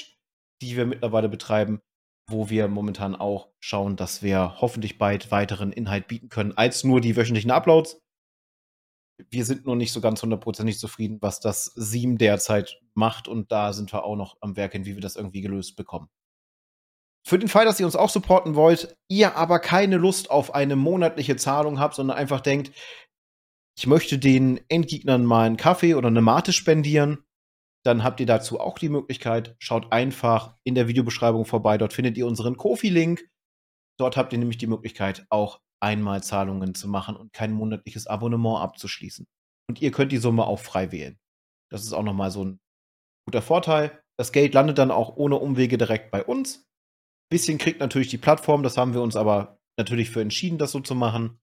die 0.61 0.75
wir 0.75 0.85
mittlerweile 0.85 1.29
betreiben, 1.29 1.81
wo 2.29 2.49
wir 2.49 2.67
momentan 2.67 3.15
auch 3.15 3.49
schauen, 3.59 3.95
dass 3.95 4.23
wir 4.23 4.59
hoffentlich 4.59 4.97
bald 4.97 5.31
weiteren 5.31 5.71
Inhalt 5.71 6.07
bieten 6.07 6.29
können 6.29 6.57
als 6.57 6.83
nur 6.83 7.01
die 7.01 7.15
wöchentlichen 7.15 7.51
Uploads. 7.51 8.01
Wir 9.29 9.45
sind 9.45 9.65
nur 9.65 9.75
nicht 9.75 9.93
so 9.93 10.01
ganz 10.01 10.21
hundertprozentig 10.21 10.77
zufrieden, 10.77 11.17
was 11.21 11.39
das 11.39 11.65
Seam 11.75 12.17
derzeit 12.17 12.79
macht 12.93 13.27
und 13.27 13.51
da 13.51 13.73
sind 13.73 13.91
wir 13.93 14.03
auch 14.03 14.15
noch 14.15 14.37
am 14.41 14.55
Werken, 14.55 14.85
wie 14.85 14.95
wir 14.95 15.01
das 15.01 15.15
irgendwie 15.15 15.41
gelöst 15.41 15.75
bekommen. 15.75 16.09
Für 17.25 17.39
den 17.39 17.49
Fall, 17.49 17.65
dass 17.65 17.79
ihr 17.79 17.85
uns 17.85 17.95
auch 17.95 18.09
supporten 18.09 18.55
wollt, 18.55 18.95
ihr 19.09 19.35
aber 19.35 19.59
keine 19.59 19.97
Lust 19.97 20.31
auf 20.31 20.53
eine 20.53 20.75
monatliche 20.75 21.35
Zahlung 21.35 21.79
habt, 21.79 21.95
sondern 21.95 22.17
einfach 22.17 22.41
denkt, 22.41 22.71
ich 23.77 23.85
möchte 23.85 24.17
den 24.17 24.59
Endgegnern 24.69 25.25
mal 25.25 25.45
einen 25.45 25.57
Kaffee 25.57 25.95
oder 25.95 26.07
eine 26.07 26.21
Mate 26.21 26.53
spendieren, 26.53 27.19
dann 27.87 28.03
habt 28.03 28.19
ihr 28.19 28.25
dazu 28.25 28.59
auch 28.59 28.79
die 28.79 28.89
Möglichkeit. 28.89 29.55
Schaut 29.59 29.93
einfach 29.93 30.55
in 30.65 30.75
der 30.75 30.89
Videobeschreibung 30.89 31.45
vorbei. 31.45 31.77
Dort 31.77 31.93
findet 31.93 32.17
ihr 32.17 32.27
unseren 32.27 32.57
Kofi-Link. 32.57 33.29
Dort 33.97 34.17
habt 34.17 34.33
ihr 34.33 34.39
nämlich 34.39 34.57
die 34.57 34.67
Möglichkeit, 34.67 35.25
auch 35.29 35.61
einmal 35.79 36.21
Zahlungen 36.21 36.75
zu 36.75 36.89
machen 36.89 37.15
und 37.15 37.31
kein 37.31 37.53
monatliches 37.53 38.05
Abonnement 38.05 38.59
abzuschließen. 38.59 39.25
Und 39.69 39.81
ihr 39.81 39.91
könnt 39.91 40.11
die 40.11 40.17
Summe 40.17 40.45
auch 40.45 40.59
frei 40.59 40.91
wählen. 40.91 41.17
Das 41.71 41.83
ist 41.83 41.93
auch 41.93 42.03
nochmal 42.03 42.29
so 42.29 42.43
ein 42.43 42.59
guter 43.25 43.41
Vorteil. 43.41 44.01
Das 44.17 44.33
Geld 44.33 44.53
landet 44.53 44.79
dann 44.79 44.91
auch 44.91 45.15
ohne 45.15 45.37
Umwege 45.37 45.77
direkt 45.77 46.11
bei 46.11 46.25
uns. 46.25 46.66
Bisschen 47.29 47.57
kriegt 47.57 47.79
natürlich 47.79 48.07
die 48.07 48.17
Plattform, 48.17 48.63
das 48.63 48.77
haben 48.77 48.93
wir 48.93 49.01
uns 49.01 49.15
aber 49.15 49.57
natürlich 49.77 50.09
für 50.09 50.21
entschieden, 50.21 50.57
das 50.57 50.71
so 50.71 50.79
zu 50.79 50.95
machen. 50.95 51.39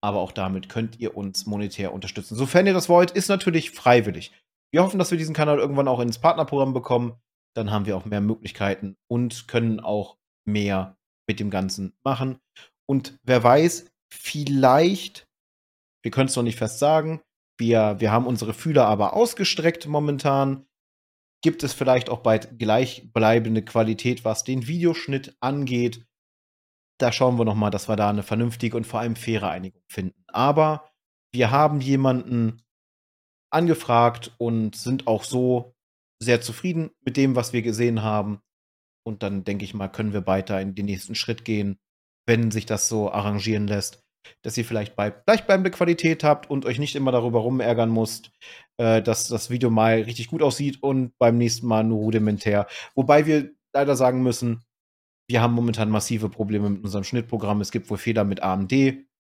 Aber 0.00 0.20
auch 0.20 0.32
damit 0.32 0.68
könnt 0.68 1.00
ihr 1.00 1.16
uns 1.16 1.46
monetär 1.46 1.92
unterstützen. 1.92 2.36
Sofern 2.36 2.66
ihr 2.66 2.72
das 2.74 2.88
wollt, 2.88 3.10
ist 3.10 3.28
natürlich 3.28 3.72
freiwillig. 3.72 4.32
Wir 4.72 4.82
hoffen, 4.82 4.98
dass 4.98 5.10
wir 5.10 5.18
diesen 5.18 5.34
Kanal 5.34 5.58
irgendwann 5.58 5.88
auch 5.88 6.00
ins 6.00 6.20
Partnerprogramm 6.20 6.72
bekommen. 6.72 7.14
Dann 7.56 7.70
haben 7.70 7.86
wir 7.86 7.96
auch 7.96 8.04
mehr 8.04 8.20
Möglichkeiten 8.20 8.96
und 9.08 9.48
können 9.48 9.80
auch 9.80 10.18
mehr 10.44 10.96
mit 11.26 11.40
dem 11.40 11.50
Ganzen 11.50 11.94
machen. 12.04 12.38
Und 12.86 13.18
wer 13.24 13.42
weiß, 13.42 13.90
vielleicht, 14.12 15.26
wir 16.02 16.10
können 16.10 16.28
es 16.28 16.36
noch 16.36 16.42
nicht 16.42 16.58
fest 16.58 16.78
sagen, 16.78 17.20
wir, 17.58 17.96
wir 17.98 18.12
haben 18.12 18.26
unsere 18.26 18.54
Fühler 18.54 18.86
aber 18.86 19.14
ausgestreckt 19.14 19.86
momentan 19.86 20.67
gibt 21.42 21.62
es 21.62 21.72
vielleicht 21.72 22.10
auch 22.10 22.20
bald 22.20 22.58
gleichbleibende 22.58 23.62
Qualität, 23.62 24.24
was 24.24 24.44
den 24.44 24.66
Videoschnitt 24.66 25.36
angeht. 25.40 26.04
Da 26.98 27.12
schauen 27.12 27.38
wir 27.38 27.44
noch 27.44 27.54
mal, 27.54 27.70
dass 27.70 27.88
wir 27.88 27.96
da 27.96 28.10
eine 28.10 28.24
vernünftige 28.24 28.76
und 28.76 28.86
vor 28.86 29.00
allem 29.00 29.14
faire 29.14 29.50
Einigung 29.50 29.82
finden. 29.88 30.24
Aber 30.26 30.90
wir 31.32 31.50
haben 31.50 31.80
jemanden 31.80 32.62
angefragt 33.50 34.34
und 34.38 34.74
sind 34.74 35.06
auch 35.06 35.22
so 35.22 35.74
sehr 36.20 36.40
zufrieden 36.40 36.90
mit 37.04 37.16
dem, 37.16 37.36
was 37.36 37.52
wir 37.52 37.62
gesehen 37.62 38.02
haben. 38.02 38.40
Und 39.06 39.22
dann 39.22 39.44
denke 39.44 39.64
ich 39.64 39.74
mal, 39.74 39.88
können 39.88 40.12
wir 40.12 40.26
weiter 40.26 40.60
in 40.60 40.74
den 40.74 40.86
nächsten 40.86 41.14
Schritt 41.14 41.44
gehen, 41.44 41.78
wenn 42.26 42.50
sich 42.50 42.66
das 42.66 42.88
so 42.88 43.12
arrangieren 43.12 43.68
lässt 43.68 44.07
dass 44.42 44.56
ihr 44.56 44.64
vielleicht 44.64 44.96
bei 44.96 45.10
gleichbleibende 45.10 45.70
Qualität 45.70 46.24
habt 46.24 46.50
und 46.50 46.66
euch 46.66 46.78
nicht 46.78 46.96
immer 46.96 47.12
darüber 47.12 47.40
rumärgern 47.40 47.92
müsst, 47.92 48.30
äh, 48.78 49.02
dass 49.02 49.28
das 49.28 49.50
Video 49.50 49.70
mal 49.70 50.02
richtig 50.02 50.28
gut 50.28 50.42
aussieht 50.42 50.82
und 50.82 51.12
beim 51.18 51.38
nächsten 51.38 51.66
Mal 51.66 51.84
nur 51.84 51.98
rudimentär. 51.98 52.66
Wobei 52.94 53.26
wir 53.26 53.50
leider 53.72 53.96
sagen 53.96 54.22
müssen, 54.22 54.64
wir 55.28 55.42
haben 55.42 55.54
momentan 55.54 55.90
massive 55.90 56.30
Probleme 56.30 56.70
mit 56.70 56.84
unserem 56.84 57.04
Schnittprogramm. 57.04 57.60
Es 57.60 57.70
gibt 57.70 57.90
wohl 57.90 57.98
Fehler 57.98 58.24
mit 58.24 58.42
AMD. 58.42 58.72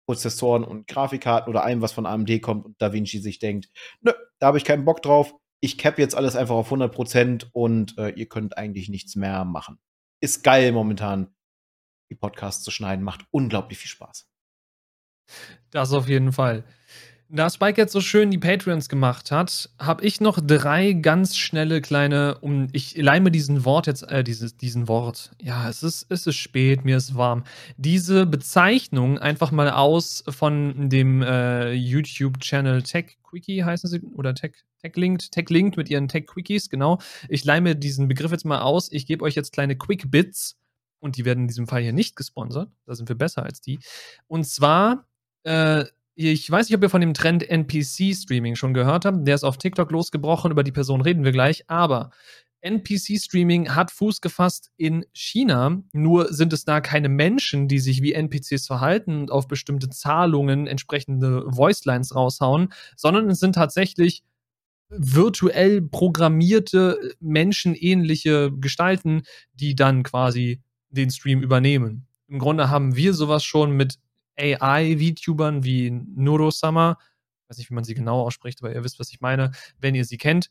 Prozessoren 0.10 0.64
und 0.64 0.88
Grafikkarten 0.88 1.52
oder 1.52 1.64
allem, 1.64 1.84
was 1.84 1.92
von 1.92 2.08
AMD 2.08 2.42
kommt 2.42 2.66
und 2.66 2.82
DaVinci 2.82 3.20
sich 3.20 3.38
denkt, 3.38 3.70
nö, 4.02 4.12
da 4.40 4.48
habe 4.48 4.58
ich 4.58 4.64
keinen 4.64 4.84
Bock 4.84 5.04
drauf. 5.04 5.36
Ich 5.62 5.78
cap 5.78 6.00
jetzt 6.00 6.16
alles 6.16 6.36
einfach 6.36 6.56
auf 6.56 6.72
100% 6.72 7.50
und 7.52 7.96
äh, 8.00 8.10
ihr 8.10 8.28
könnt 8.28 8.58
eigentlich 8.58 8.90
nichts 8.90 9.16
mehr 9.16 9.46
machen. 9.46 9.78
Ist 10.20 10.44
geil 10.44 10.72
momentan, 10.72 11.36
die 12.10 12.16
Podcasts 12.16 12.64
zu 12.64 12.72
schneiden, 12.72 13.06
macht 13.06 13.28
unglaublich 13.30 13.78
viel 13.78 13.90
Spaß. 13.90 14.28
Das 15.72 15.93
auf 15.93 16.07
jeden 16.07 16.31
Fall. 16.31 16.64
Da 17.31 17.47
Spike 17.47 17.80
jetzt 17.80 17.93
so 17.93 18.01
schön 18.01 18.31
die 18.31 18.39
Patreons 18.39 18.89
gemacht 18.89 19.30
hat, 19.30 19.69
habe 19.77 20.03
ich 20.03 20.19
noch 20.19 20.39
drei 20.41 20.93
ganz 20.93 21.38
schnelle 21.38 21.80
kleine, 21.80 22.39
um 22.41 22.69
ich 22.72 22.97
leime 22.97 23.30
diesen 23.30 23.65
Wort 23.65 23.85
jetzt, 23.85 24.01
äh, 24.10 24.23
dieses, 24.23 24.57
diesen 24.57 24.88
Wort. 24.88 25.30
Ja, 25.39 25.69
es 25.69 25.84
ist, 25.84 26.07
es 26.10 26.26
ist 26.26 26.38
spät, 26.38 26.85
mir 26.85 26.97
ist 26.97 27.14
warm. 27.14 27.43
Diese 27.77 28.26
Bezeichnung 28.26 29.19
einfach 29.19 29.51
mal 29.51 29.69
aus 29.69 30.23
von 30.27 30.89
dem 30.89 31.22
äh, 31.22 31.72
YouTube-Channel 31.73 32.81
Tech 32.81 33.19
Quickie 33.22 33.64
heißen 33.64 33.88
sie, 33.88 34.01
oder 34.15 34.34
Tech, 34.34 34.53
Tech 34.81 34.95
Linked, 34.95 35.31
Tech 35.31 35.49
Linked 35.49 35.77
mit 35.77 35.88
ihren 35.91 36.07
Tech 36.07 36.26
Quickies, 36.26 36.68
genau. 36.72 36.97
Ich 37.27 37.45
leime 37.45 37.76
diesen 37.76 38.07
Begriff 38.07 38.31
jetzt 38.31 38.45
mal 38.45 38.61
aus. 38.61 38.91
Ich 38.91 39.06
gebe 39.06 39.23
euch 39.23 39.35
jetzt 39.35 39.53
kleine 39.53 39.77
Quick 39.77 40.10
Bits 40.10 40.57
und 40.99 41.15
die 41.15 41.26
werden 41.26 41.41
in 41.41 41.47
diesem 41.47 41.68
Fall 41.68 41.84
hier 41.84 41.93
nicht 41.93 42.15
gesponsert. 42.15 42.72
Da 42.88 42.95
sind 42.95 43.07
wir 43.07 43.15
besser 43.15 43.43
als 43.43 43.61
die. 43.61 43.77
Und 44.27 44.45
zwar 44.45 45.06
äh, 45.44 45.86
ich 46.16 46.52
weiß 46.52 46.68
nicht, 46.68 46.76
ob 46.76 46.84
ihr 46.84 46.90
von 46.90 46.99
dem 46.99 47.14
Trend 47.14 47.49
NPC-Streaming 47.49 48.56
schon 48.56 48.74
gehört 48.74 49.06
habt. 49.06 49.26
Der 49.26 49.36
ist 49.36 49.45
auf 49.45 49.57
TikTok 49.57 49.90
losgebrochen. 49.91 50.52
Über 50.52 50.64
die 50.64 50.74
Person 50.74 50.99
reden 50.99 51.24
wir 51.24 51.32
gleich. 51.32 51.64
Aber 51.70 52.11
NPC-Streaming 52.61 53.74
hat 53.74 53.91
Fuß 53.91 54.20
gefasst 54.20 54.72
in 54.76 55.06
China. 55.14 55.82
Nur 55.94 56.34
sind 56.34 56.52
es 56.52 56.66
da 56.66 56.82
keine 56.82 57.07
Menschen, 57.07 57.68
die 57.70 57.80
sich 57.80 58.02
wie 58.02 58.14
NPCs 58.14 58.68
verhalten 58.68 59.22
und 59.22 59.32
auf 59.32 59.48
bestimmte 59.48 59.90
Zahlungen 59.90 60.68
entsprechende 60.68 61.45
Voicelines 61.45 62.14
raushauen, 62.14 62.74
sondern 62.98 63.30
es 63.30 63.40
sind 63.40 63.56
tatsächlich 63.56 64.24
virtuell 64.90 65.82
programmierte, 65.82 67.16
menschenähnliche 67.20 68.52
Gestalten, 68.52 69.22
die 69.53 69.76
dann 69.76 70.03
quasi 70.03 70.61
den 70.90 71.11
Stream 71.11 71.41
übernehmen. 71.41 72.07
Im 72.28 72.40
Grunde 72.40 72.70
haben 72.70 72.95
wir 72.95 73.14
sowas 73.14 73.44
schon 73.44 73.72
mit 73.72 73.99
AI-VTubern 74.40 75.64
wie 75.64 75.91
Nurosama. 75.91 76.98
Ich 77.44 77.49
weiß 77.49 77.57
nicht, 77.57 77.70
wie 77.70 77.76
man 77.76 77.84
sie 77.84 77.94
genau 77.94 78.22
ausspricht, 78.22 78.60
aber 78.61 78.74
ihr 78.74 78.84
wisst, 78.84 78.99
was 78.99 79.11
ich 79.11 79.22
meine, 79.22 79.52
wenn 79.80 79.95
ihr 79.95 80.06
sie 80.06 80.18
kennt. 80.18 80.49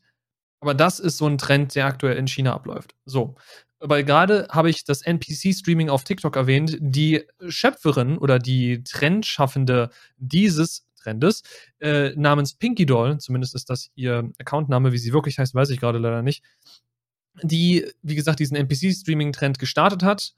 Aber 0.61 0.73
das 0.73 0.99
ist 0.99 1.17
so 1.17 1.27
ein 1.27 1.37
Trend, 1.37 1.75
der 1.75 1.85
aktuell 1.85 2.17
in 2.17 2.27
China 2.27 2.53
abläuft. 2.53 2.95
So. 3.05 3.35
Aber 3.79 4.03
gerade 4.03 4.47
habe 4.51 4.69
ich 4.69 4.83
das 4.83 5.01
NPC-Streaming 5.01 5.89
auf 5.89 6.03
TikTok 6.03 6.35
erwähnt. 6.35 6.77
Die 6.81 7.25
Schöpferin 7.47 8.17
oder 8.17 8.37
die 8.37 8.83
Trendschaffende 8.83 9.89
dieses 10.17 10.85
Trendes 10.97 11.43
äh, 11.79 12.09
namens 12.15 12.53
Pinky 12.55 12.85
Doll, 12.85 13.19
zumindest 13.19 13.55
ist 13.55 13.69
das 13.69 13.89
ihr 13.95 14.29
Accountname, 14.37 14.91
wie 14.91 14.97
sie 14.97 15.13
wirklich 15.13 15.39
heißt, 15.39 15.55
weiß 15.55 15.69
ich 15.69 15.79
gerade 15.79 15.97
leider 15.97 16.21
nicht, 16.21 16.43
die, 17.41 17.89
wie 18.01 18.15
gesagt, 18.15 18.39
diesen 18.39 18.57
NPC-Streaming-Trend 18.57 19.59
gestartet 19.59 20.03
hat, 20.03 20.33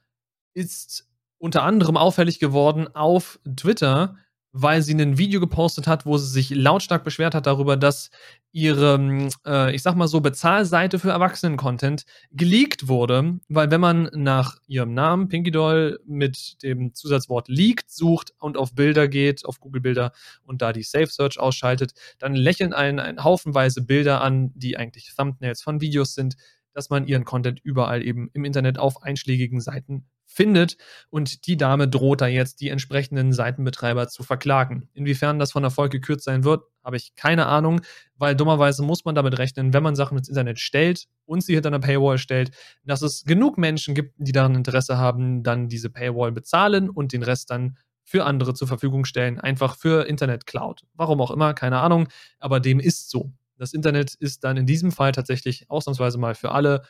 ist 0.53 1.07
unter 1.41 1.63
anderem 1.63 1.97
auffällig 1.97 2.39
geworden 2.39 2.87
auf 2.93 3.39
Twitter 3.55 4.15
weil 4.53 4.81
sie 4.81 4.93
ein 4.93 5.17
Video 5.17 5.39
gepostet 5.39 5.87
hat, 5.87 6.05
wo 6.05 6.17
sie 6.17 6.27
sich 6.27 6.49
lautstark 6.49 7.03
beschwert 7.03 7.35
hat 7.35 7.47
darüber, 7.47 7.77
dass 7.77 8.09
ihre, 8.51 9.29
äh, 9.45 9.73
ich 9.73 9.81
sag 9.81 9.95
mal 9.95 10.09
so, 10.09 10.19
Bezahlseite 10.19 10.99
für 10.99 11.11
Erwachsenen-Content 11.11 12.03
geleakt 12.31 12.89
wurde. 12.89 13.39
Weil 13.47 13.71
wenn 13.71 13.79
man 13.79 14.09
nach 14.13 14.57
ihrem 14.67 14.93
Namen 14.93 15.29
Pinky 15.29 15.51
Doll 15.51 15.99
mit 16.05 16.61
dem 16.63 16.93
Zusatzwort 16.93 17.47
leaked 17.47 17.89
sucht 17.89 18.33
und 18.39 18.57
auf 18.57 18.75
Bilder 18.75 19.07
geht, 19.07 19.45
auf 19.45 19.61
Google 19.61 19.81
Bilder 19.81 20.11
und 20.43 20.61
da 20.61 20.73
die 20.73 20.83
Safe 20.83 21.07
Search 21.07 21.39
ausschaltet, 21.39 21.93
dann 22.19 22.35
lächeln 22.35 22.73
einen, 22.73 22.99
einen 22.99 23.23
haufenweise 23.23 23.81
Bilder 23.81 24.21
an, 24.21 24.51
die 24.55 24.75
eigentlich 24.75 25.13
Thumbnails 25.15 25.61
von 25.61 25.79
Videos 25.79 26.13
sind, 26.13 26.35
dass 26.73 26.89
man 26.89 27.07
ihren 27.07 27.23
Content 27.23 27.61
überall 27.63 28.03
eben 28.03 28.29
im 28.33 28.43
Internet 28.43 28.79
auf 28.79 29.01
einschlägigen 29.01 29.61
Seiten 29.61 30.05
findet 30.31 30.77
und 31.09 31.45
die 31.47 31.57
Dame 31.57 31.87
droht 31.87 32.21
da 32.21 32.27
jetzt 32.27 32.61
die 32.61 32.69
entsprechenden 32.69 33.33
Seitenbetreiber 33.33 34.07
zu 34.07 34.23
verklagen. 34.23 34.89
Inwiefern 34.93 35.39
das 35.39 35.51
von 35.51 35.63
Erfolg 35.63 35.91
gekürzt 35.91 36.25
sein 36.25 36.43
wird, 36.43 36.63
habe 36.83 36.95
ich 36.95 37.15
keine 37.15 37.47
Ahnung, 37.47 37.81
weil 38.15 38.35
dummerweise 38.35 38.81
muss 38.83 39.05
man 39.05 39.13
damit 39.13 39.37
rechnen, 39.37 39.73
wenn 39.73 39.83
man 39.83 39.95
Sachen 39.95 40.17
ins 40.17 40.29
Internet 40.29 40.59
stellt 40.59 41.07
und 41.25 41.43
sie 41.43 41.53
hinter 41.53 41.69
einer 41.69 41.79
Paywall 41.79 42.17
stellt, 42.17 42.51
dass 42.85 43.01
es 43.01 43.23
genug 43.25 43.57
Menschen 43.57 43.93
gibt, 43.93 44.15
die 44.17 44.31
daran 44.31 44.55
Interesse 44.55 44.97
haben, 44.97 45.43
dann 45.43 45.67
diese 45.67 45.89
Paywall 45.89 46.31
bezahlen 46.31 46.89
und 46.89 47.13
den 47.13 47.23
Rest 47.23 47.49
dann 47.51 47.77
für 48.03 48.25
andere 48.25 48.53
zur 48.53 48.67
Verfügung 48.67 49.05
stellen, 49.05 49.39
einfach 49.39 49.75
für 49.77 50.07
Internet 50.07 50.45
Cloud. 50.45 50.81
Warum 50.95 51.21
auch 51.21 51.31
immer, 51.31 51.53
keine 51.53 51.79
Ahnung, 51.79 52.07
aber 52.39 52.59
dem 52.59 52.79
ist 52.79 53.09
so. 53.09 53.31
Das 53.57 53.73
Internet 53.73 54.15
ist 54.15 54.43
dann 54.43 54.57
in 54.57 54.65
diesem 54.65 54.91
Fall 54.91 55.11
tatsächlich 55.11 55.69
ausnahmsweise 55.69 56.17
mal 56.17 56.35
für 56.35 56.51
alle 56.51 56.81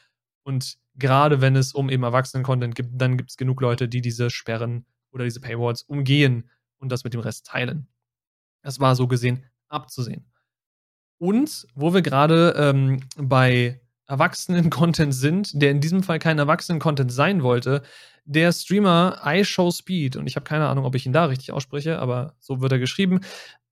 und 0.43 0.77
gerade 0.95 1.41
wenn 1.41 1.55
es 1.55 1.73
um 1.73 1.89
eben 1.89 2.03
Erwachsenen-Content 2.03 2.75
gibt, 2.75 2.89
dann 2.93 3.17
gibt 3.17 3.31
es 3.31 3.37
genug 3.37 3.61
Leute, 3.61 3.87
die 3.87 4.01
diese 4.01 4.29
Sperren 4.29 4.85
oder 5.11 5.23
diese 5.23 5.41
Paywalls 5.41 5.83
umgehen 5.83 6.49
und 6.79 6.91
das 6.91 7.03
mit 7.03 7.13
dem 7.13 7.21
Rest 7.21 7.45
teilen. 7.45 7.87
Das 8.61 8.79
war 8.79 8.95
so 8.95 9.07
gesehen 9.07 9.45
abzusehen. 9.69 10.25
Und 11.17 11.67
wo 11.75 11.93
wir 11.93 12.01
gerade 12.01 12.55
ähm, 12.57 13.01
bei 13.15 13.79
Erwachsenen-Content 14.07 15.13
sind, 15.13 15.61
der 15.61 15.71
in 15.71 15.79
diesem 15.79 16.03
Fall 16.03 16.19
kein 16.19 16.39
Erwachsenen-Content 16.39 17.11
sein 17.11 17.43
wollte, 17.43 17.83
der 18.25 18.51
Streamer 18.51 19.21
iShowSpeed, 19.23 20.15
und 20.15 20.27
ich 20.27 20.35
habe 20.35 20.43
keine 20.43 20.67
Ahnung, 20.67 20.85
ob 20.85 20.95
ich 20.95 21.05
ihn 21.05 21.13
da 21.13 21.25
richtig 21.25 21.51
ausspreche, 21.51 21.99
aber 21.99 22.35
so 22.39 22.61
wird 22.61 22.71
er 22.71 22.79
geschrieben, 22.79 23.21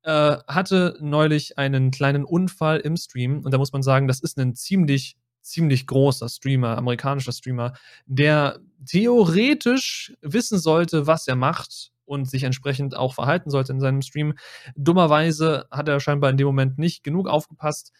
äh, 0.04 0.38
hatte 0.48 0.98
neulich 1.02 1.58
einen 1.58 1.91
kleinen 1.91 2.24
Unfall 2.24 2.80
im 2.80 2.96
Stream. 2.96 3.44
Und 3.44 3.54
da 3.54 3.58
muss 3.58 3.74
man 3.74 3.84
sagen, 3.84 4.08
das 4.08 4.22
ist 4.22 4.38
ein 4.40 4.56
ziemlich 4.56 5.18
ziemlich 5.41 5.88
großer 5.88 6.30
Streamer, 6.30 6.78
amerikanischer 6.78 7.32
Streamer, 7.32 7.74
der 8.06 8.60
theoretisch 8.86 10.14
wissen 10.22 10.60
sollte, 10.60 11.07
was 11.07 11.28
er 11.28 11.36
macht 11.36 11.91
und 12.06 12.30
sich 12.30 12.44
entsprechend 12.44 12.95
auch 12.95 13.14
verhalten 13.14 13.49
sollte 13.49 13.72
in 13.72 13.80
seinem 13.80 14.02
Stream. 14.02 14.34
Dummerweise 14.76 15.66
hat 15.72 15.88
er 15.88 15.99
scheinbar 15.99 16.32
in 16.32 16.38
dem 16.38 16.48
Moment 16.48 16.78
nicht 16.78 17.03
genug 17.03 17.28
aufgepasst, 17.28 17.91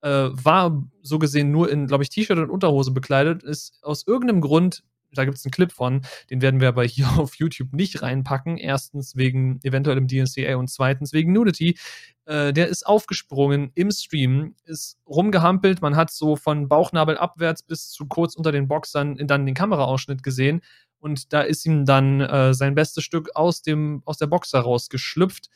äh, 0.00 0.28
war 0.30 0.84
so 1.02 1.18
gesehen 1.18 1.50
nur 1.50 1.70
in, 1.70 1.86
glaube 1.86 2.02
ich, 2.02 2.10
T-Shirt 2.10 2.38
und 2.38 2.50
Unterhose 2.50 2.92
bekleidet, 2.92 3.42
ist 3.42 3.78
aus 3.82 4.06
irgendeinem 4.06 4.40
Grund 4.40 4.84
da 5.12 5.24
gibt 5.24 5.36
es 5.36 5.44
einen 5.44 5.52
Clip 5.52 5.72
von, 5.72 6.02
den 6.30 6.42
werden 6.42 6.60
wir 6.60 6.68
aber 6.68 6.84
hier 6.84 7.08
auf 7.18 7.36
YouTube 7.36 7.72
nicht 7.72 8.02
reinpacken. 8.02 8.56
Erstens 8.56 9.16
wegen 9.16 9.60
eventuellem 9.62 10.06
DNCA 10.06 10.56
und 10.56 10.68
zweitens 10.68 11.12
wegen 11.12 11.32
Nudity. 11.32 11.78
Äh, 12.26 12.52
der 12.52 12.68
ist 12.68 12.86
aufgesprungen 12.86 13.70
im 13.74 13.90
Stream, 13.90 14.54
ist 14.64 14.98
rumgehampelt. 15.06 15.80
Man 15.80 15.96
hat 15.96 16.10
so 16.10 16.36
von 16.36 16.68
Bauchnabel 16.68 17.16
abwärts 17.16 17.62
bis 17.62 17.90
zu 17.90 18.06
kurz 18.06 18.34
unter 18.34 18.52
den 18.52 18.68
Boxern 18.68 19.16
dann 19.26 19.46
den 19.46 19.54
Kameraausschnitt 19.54 20.22
gesehen. 20.22 20.60
Und 21.00 21.32
da 21.32 21.42
ist 21.42 21.64
ihm 21.64 21.84
dann 21.84 22.20
äh, 22.20 22.52
sein 22.54 22.74
bestes 22.74 23.04
Stück 23.04 23.30
aus, 23.34 23.62
dem, 23.62 24.02
aus 24.04 24.18
der 24.18 24.26
Box 24.26 24.52
herausgeschlüpft 24.52 25.48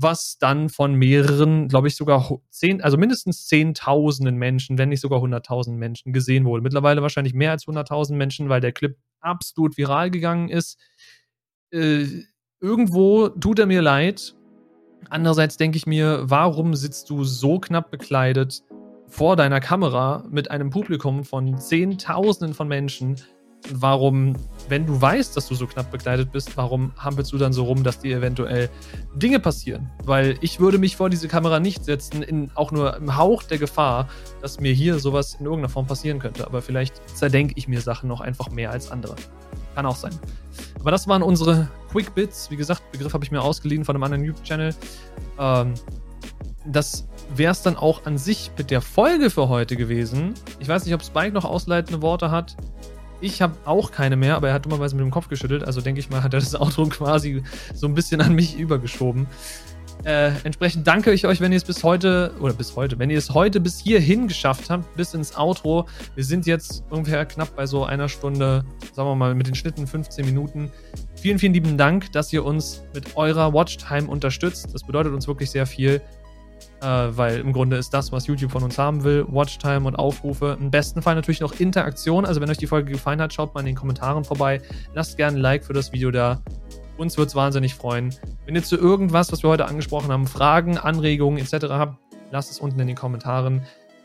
was 0.00 0.38
dann 0.38 0.68
von 0.68 0.94
mehreren, 0.94 1.66
glaube 1.66 1.88
ich, 1.88 1.96
sogar 1.96 2.38
zehn, 2.50 2.80
also 2.80 2.96
mindestens 2.96 3.46
zehntausenden 3.46 4.36
Menschen, 4.36 4.78
wenn 4.78 4.90
nicht 4.90 5.00
sogar 5.00 5.20
hunderttausend 5.20 5.76
Menschen 5.76 6.12
gesehen 6.12 6.44
wurde. 6.44 6.62
Mittlerweile 6.62 7.02
wahrscheinlich 7.02 7.34
mehr 7.34 7.50
als 7.50 7.66
hunderttausend 7.66 8.16
Menschen, 8.16 8.48
weil 8.48 8.60
der 8.60 8.72
Clip 8.72 8.96
absolut 9.20 9.76
viral 9.76 10.10
gegangen 10.10 10.48
ist. 10.48 10.78
Äh, 11.72 12.06
irgendwo 12.60 13.28
tut 13.28 13.58
er 13.58 13.66
mir 13.66 13.82
leid. 13.82 14.36
Andererseits 15.10 15.56
denke 15.56 15.76
ich 15.76 15.86
mir, 15.86 16.20
warum 16.22 16.74
sitzt 16.74 17.10
du 17.10 17.24
so 17.24 17.58
knapp 17.58 17.90
bekleidet 17.90 18.62
vor 19.08 19.34
deiner 19.34 19.58
Kamera 19.58 20.24
mit 20.30 20.50
einem 20.50 20.70
Publikum 20.70 21.24
von 21.24 21.58
Zehntausenden 21.58 22.54
von 22.54 22.68
Menschen? 22.68 23.16
Warum, 23.72 24.34
wenn 24.68 24.86
du 24.86 25.00
weißt, 25.00 25.36
dass 25.36 25.48
du 25.48 25.54
so 25.54 25.66
knapp 25.66 25.90
bekleidet 25.90 26.32
bist, 26.32 26.56
warum 26.56 26.92
hampelst 26.96 27.32
du 27.32 27.38
dann 27.38 27.52
so 27.52 27.64
rum, 27.64 27.82
dass 27.82 28.00
dir 28.00 28.18
eventuell 28.18 28.70
Dinge 29.14 29.40
passieren? 29.40 29.90
Weil 30.04 30.36
ich 30.40 30.60
würde 30.60 30.78
mich 30.78 30.96
vor 30.96 31.10
diese 31.10 31.28
Kamera 31.28 31.60
nicht 31.60 31.84
setzen, 31.84 32.22
in 32.22 32.50
auch 32.54 32.72
nur 32.72 32.96
im 32.96 33.16
Hauch 33.16 33.42
der 33.42 33.58
Gefahr, 33.58 34.08
dass 34.42 34.60
mir 34.60 34.72
hier 34.72 34.98
sowas 34.98 35.36
in 35.38 35.46
irgendeiner 35.46 35.68
Form 35.68 35.86
passieren 35.86 36.18
könnte. 36.18 36.46
Aber 36.46 36.62
vielleicht 36.62 37.00
zerdenke 37.16 37.54
ich 37.56 37.68
mir 37.68 37.80
Sachen 37.80 38.08
noch 38.08 38.20
einfach 38.20 38.50
mehr 38.50 38.70
als 38.70 38.90
andere. 38.90 39.16
Kann 39.74 39.86
auch 39.86 39.96
sein. 39.96 40.18
Aber 40.80 40.90
das 40.90 41.06
waren 41.08 41.22
unsere 41.22 41.68
Quick 41.90 42.14
Bits. 42.14 42.50
Wie 42.50 42.56
gesagt, 42.56 42.82
Begriff 42.92 43.12
habe 43.12 43.24
ich 43.24 43.30
mir 43.30 43.42
ausgeliehen 43.42 43.84
von 43.84 43.96
einem 43.96 44.02
anderen 44.04 44.24
YouTube-Channel. 44.24 44.74
Ähm, 45.38 45.74
das 46.66 47.08
wäre 47.34 47.52
es 47.52 47.62
dann 47.62 47.76
auch 47.76 48.04
an 48.06 48.18
sich 48.18 48.50
mit 48.58 48.70
der 48.70 48.80
Folge 48.80 49.30
für 49.30 49.48
heute 49.48 49.76
gewesen. 49.76 50.34
Ich 50.58 50.68
weiß 50.68 50.84
nicht, 50.84 50.94
ob 50.94 51.02
Spike 51.02 51.32
noch 51.32 51.44
ausleitende 51.44 52.02
Worte 52.02 52.30
hat. 52.30 52.56
Ich 53.20 53.42
habe 53.42 53.54
auch 53.64 53.90
keine 53.90 54.16
mehr, 54.16 54.36
aber 54.36 54.48
er 54.48 54.54
hat 54.54 54.64
dummerweise 54.64 54.94
mit 54.94 55.04
dem 55.04 55.10
Kopf 55.10 55.28
geschüttelt. 55.28 55.64
Also 55.64 55.80
denke 55.80 56.00
ich 56.00 56.10
mal, 56.10 56.22
hat 56.22 56.34
er 56.34 56.40
das 56.40 56.54
Outro 56.54 56.86
quasi 56.88 57.42
so 57.74 57.86
ein 57.86 57.94
bisschen 57.94 58.20
an 58.20 58.34
mich 58.34 58.58
übergeschoben. 58.58 59.26
Äh, 60.04 60.30
entsprechend 60.44 60.86
danke 60.86 61.12
ich 61.12 61.26
euch, 61.26 61.40
wenn 61.40 61.50
ihr 61.50 61.56
es 61.56 61.64
bis 61.64 61.82
heute, 61.82 62.32
oder 62.40 62.52
bis 62.52 62.76
heute, 62.76 62.98
wenn 62.98 63.10
ihr 63.10 63.18
es 63.18 63.30
heute 63.30 63.58
bis 63.60 63.80
hierhin 63.80 64.28
geschafft 64.28 64.70
habt, 64.70 64.94
bis 64.96 65.12
ins 65.12 65.36
Outro. 65.36 65.86
Wir 66.14 66.24
sind 66.24 66.46
jetzt 66.46 66.84
ungefähr 66.90 67.26
knapp 67.26 67.56
bei 67.56 67.66
so 67.66 67.84
einer 67.84 68.08
Stunde, 68.08 68.64
sagen 68.92 69.08
wir 69.08 69.16
mal, 69.16 69.34
mit 69.34 69.48
den 69.48 69.56
Schnitten 69.56 69.86
15 69.86 70.24
Minuten. 70.24 70.70
Vielen, 71.16 71.40
vielen 71.40 71.52
lieben 71.52 71.76
Dank, 71.76 72.12
dass 72.12 72.32
ihr 72.32 72.44
uns 72.44 72.84
mit 72.94 73.16
eurer 73.16 73.52
Watchtime 73.52 74.08
unterstützt. 74.08 74.68
Das 74.72 74.84
bedeutet 74.84 75.12
uns 75.12 75.26
wirklich 75.26 75.50
sehr 75.50 75.66
viel. 75.66 76.00
Äh, 76.80 76.86
weil 76.86 77.40
im 77.40 77.52
Grunde 77.52 77.76
ist 77.76 77.92
das, 77.92 78.12
was 78.12 78.26
YouTube 78.28 78.52
von 78.52 78.62
uns 78.62 78.78
haben 78.78 79.02
will, 79.02 79.26
Watchtime 79.28 79.86
und 79.86 79.96
Aufrufe. 79.96 80.56
Im 80.60 80.70
besten 80.70 81.02
Fall 81.02 81.16
natürlich 81.16 81.40
noch 81.40 81.58
Interaktion. 81.58 82.24
Also 82.24 82.40
wenn 82.40 82.48
euch 82.50 82.58
die 82.58 82.68
Folge 82.68 82.92
gefallen 82.92 83.20
hat, 83.20 83.32
schaut 83.32 83.54
mal 83.54 83.60
in 83.60 83.66
den 83.66 83.74
Kommentaren 83.74 84.24
vorbei. 84.24 84.60
Lasst 84.94 85.16
gerne 85.16 85.38
ein 85.38 85.40
Like 85.40 85.64
für 85.64 85.72
das 85.72 85.92
Video 85.92 86.10
da. 86.10 86.40
Uns 86.96 87.18
wird 87.18 87.28
es 87.28 87.34
wahnsinnig 87.34 87.74
freuen. 87.74 88.14
Wenn 88.46 88.54
ihr 88.54 88.62
zu 88.62 88.76
irgendwas, 88.76 89.32
was 89.32 89.42
wir 89.42 89.50
heute 89.50 89.66
angesprochen 89.66 90.12
haben, 90.12 90.26
Fragen, 90.26 90.78
Anregungen 90.78 91.38
etc. 91.38 91.66
habt, 91.70 91.98
lasst 92.30 92.50
es 92.50 92.60
unten 92.60 92.78
in 92.78 92.86
den 92.86 92.96
Kommentaren. 92.96 93.62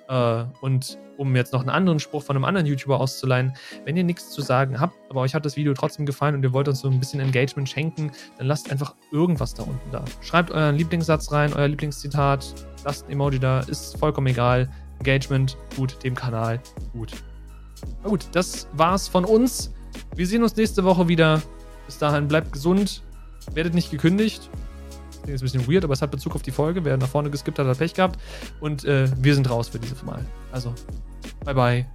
Äh, 0.10 0.44
und 0.62 0.98
um 1.18 1.36
jetzt 1.36 1.54
noch 1.54 1.62
einen 1.62 1.70
anderen 1.70 2.00
Spruch 2.00 2.24
von 2.24 2.36
einem 2.36 2.46
anderen 2.46 2.68
YouTuber 2.68 3.00
auszuleihen, 3.00 3.54
wenn 3.86 3.98
ihr 3.98 4.04
nichts 4.04 4.32
zu 4.32 4.42
sagen 4.42 4.80
habt, 4.80 4.96
aber 5.10 5.22
euch 5.22 5.34
hat 5.34 5.46
das 5.46 5.56
Video 5.56 5.74
trotzdem 5.74 6.06
gefallen 6.06 6.36
und 6.36 6.44
ihr 6.44 6.54
wollt 6.54 6.68
uns 6.68 6.80
so 6.80 6.90
ein 6.90 7.00
bisschen 7.00 7.20
Engagement 7.20 7.70
schenken, 7.70 8.12
dann 8.38 8.48
lasst 8.48 8.72
einfach 8.72 8.96
irgendwas 9.12 9.54
da 9.54 9.64
unten 9.64 9.92
da. 9.92 10.04
Schreibt 10.22 10.52
euren 10.52 10.76
Lieblingssatz 10.76 11.32
rein, 11.32 11.54
euer 11.54 11.68
Lieblingszitat, 11.68 12.54
lasst 12.84 13.08
ein 13.08 13.12
Emoji 13.12 13.40
da, 13.40 13.62
ist 13.62 13.98
vollkommen 13.98 14.28
egal. 14.28 14.70
Engagement 15.00 15.58
gut, 15.76 16.02
dem 16.04 16.16
Kanal 16.16 16.60
gut. 16.94 17.12
Na 18.04 18.10
gut, 18.10 18.28
das 18.32 18.68
war's 18.74 19.08
von 19.08 19.26
uns. 19.26 19.74
Wir 20.16 20.28
sehen 20.28 20.44
uns 20.44 20.56
nächste 20.56 20.84
Woche 20.84 21.08
wieder. 21.08 21.42
Bis 21.86 21.98
dahin 21.98 22.28
bleibt 22.28 22.54
gesund, 22.54 23.04
werdet 23.54 23.74
nicht 23.74 23.92
gekündigt 23.92 24.50
ist 25.28 25.42
ein 25.42 25.46
bisschen 25.46 25.68
weird, 25.72 25.84
aber 25.84 25.94
es 25.94 26.02
hat 26.02 26.12
Bezug 26.12 26.36
auf 26.36 26.42
die 26.42 26.52
Folge. 26.52 26.84
Wer 26.84 26.98
nach 26.98 27.08
vorne 27.08 27.30
geskippt 27.30 27.60
hat, 27.60 27.68
hat 27.68 27.78
Pech 27.78 27.94
gehabt. 27.94 28.20
Und 28.60 28.84
äh, 28.86 29.08
wir 29.18 29.36
sind 29.36 29.50
raus 29.50 29.70
für 29.70 29.80
dieses 29.80 30.04
Mal. 30.04 30.26
Also, 30.52 30.74
bye 31.46 31.54
bye. 31.54 31.86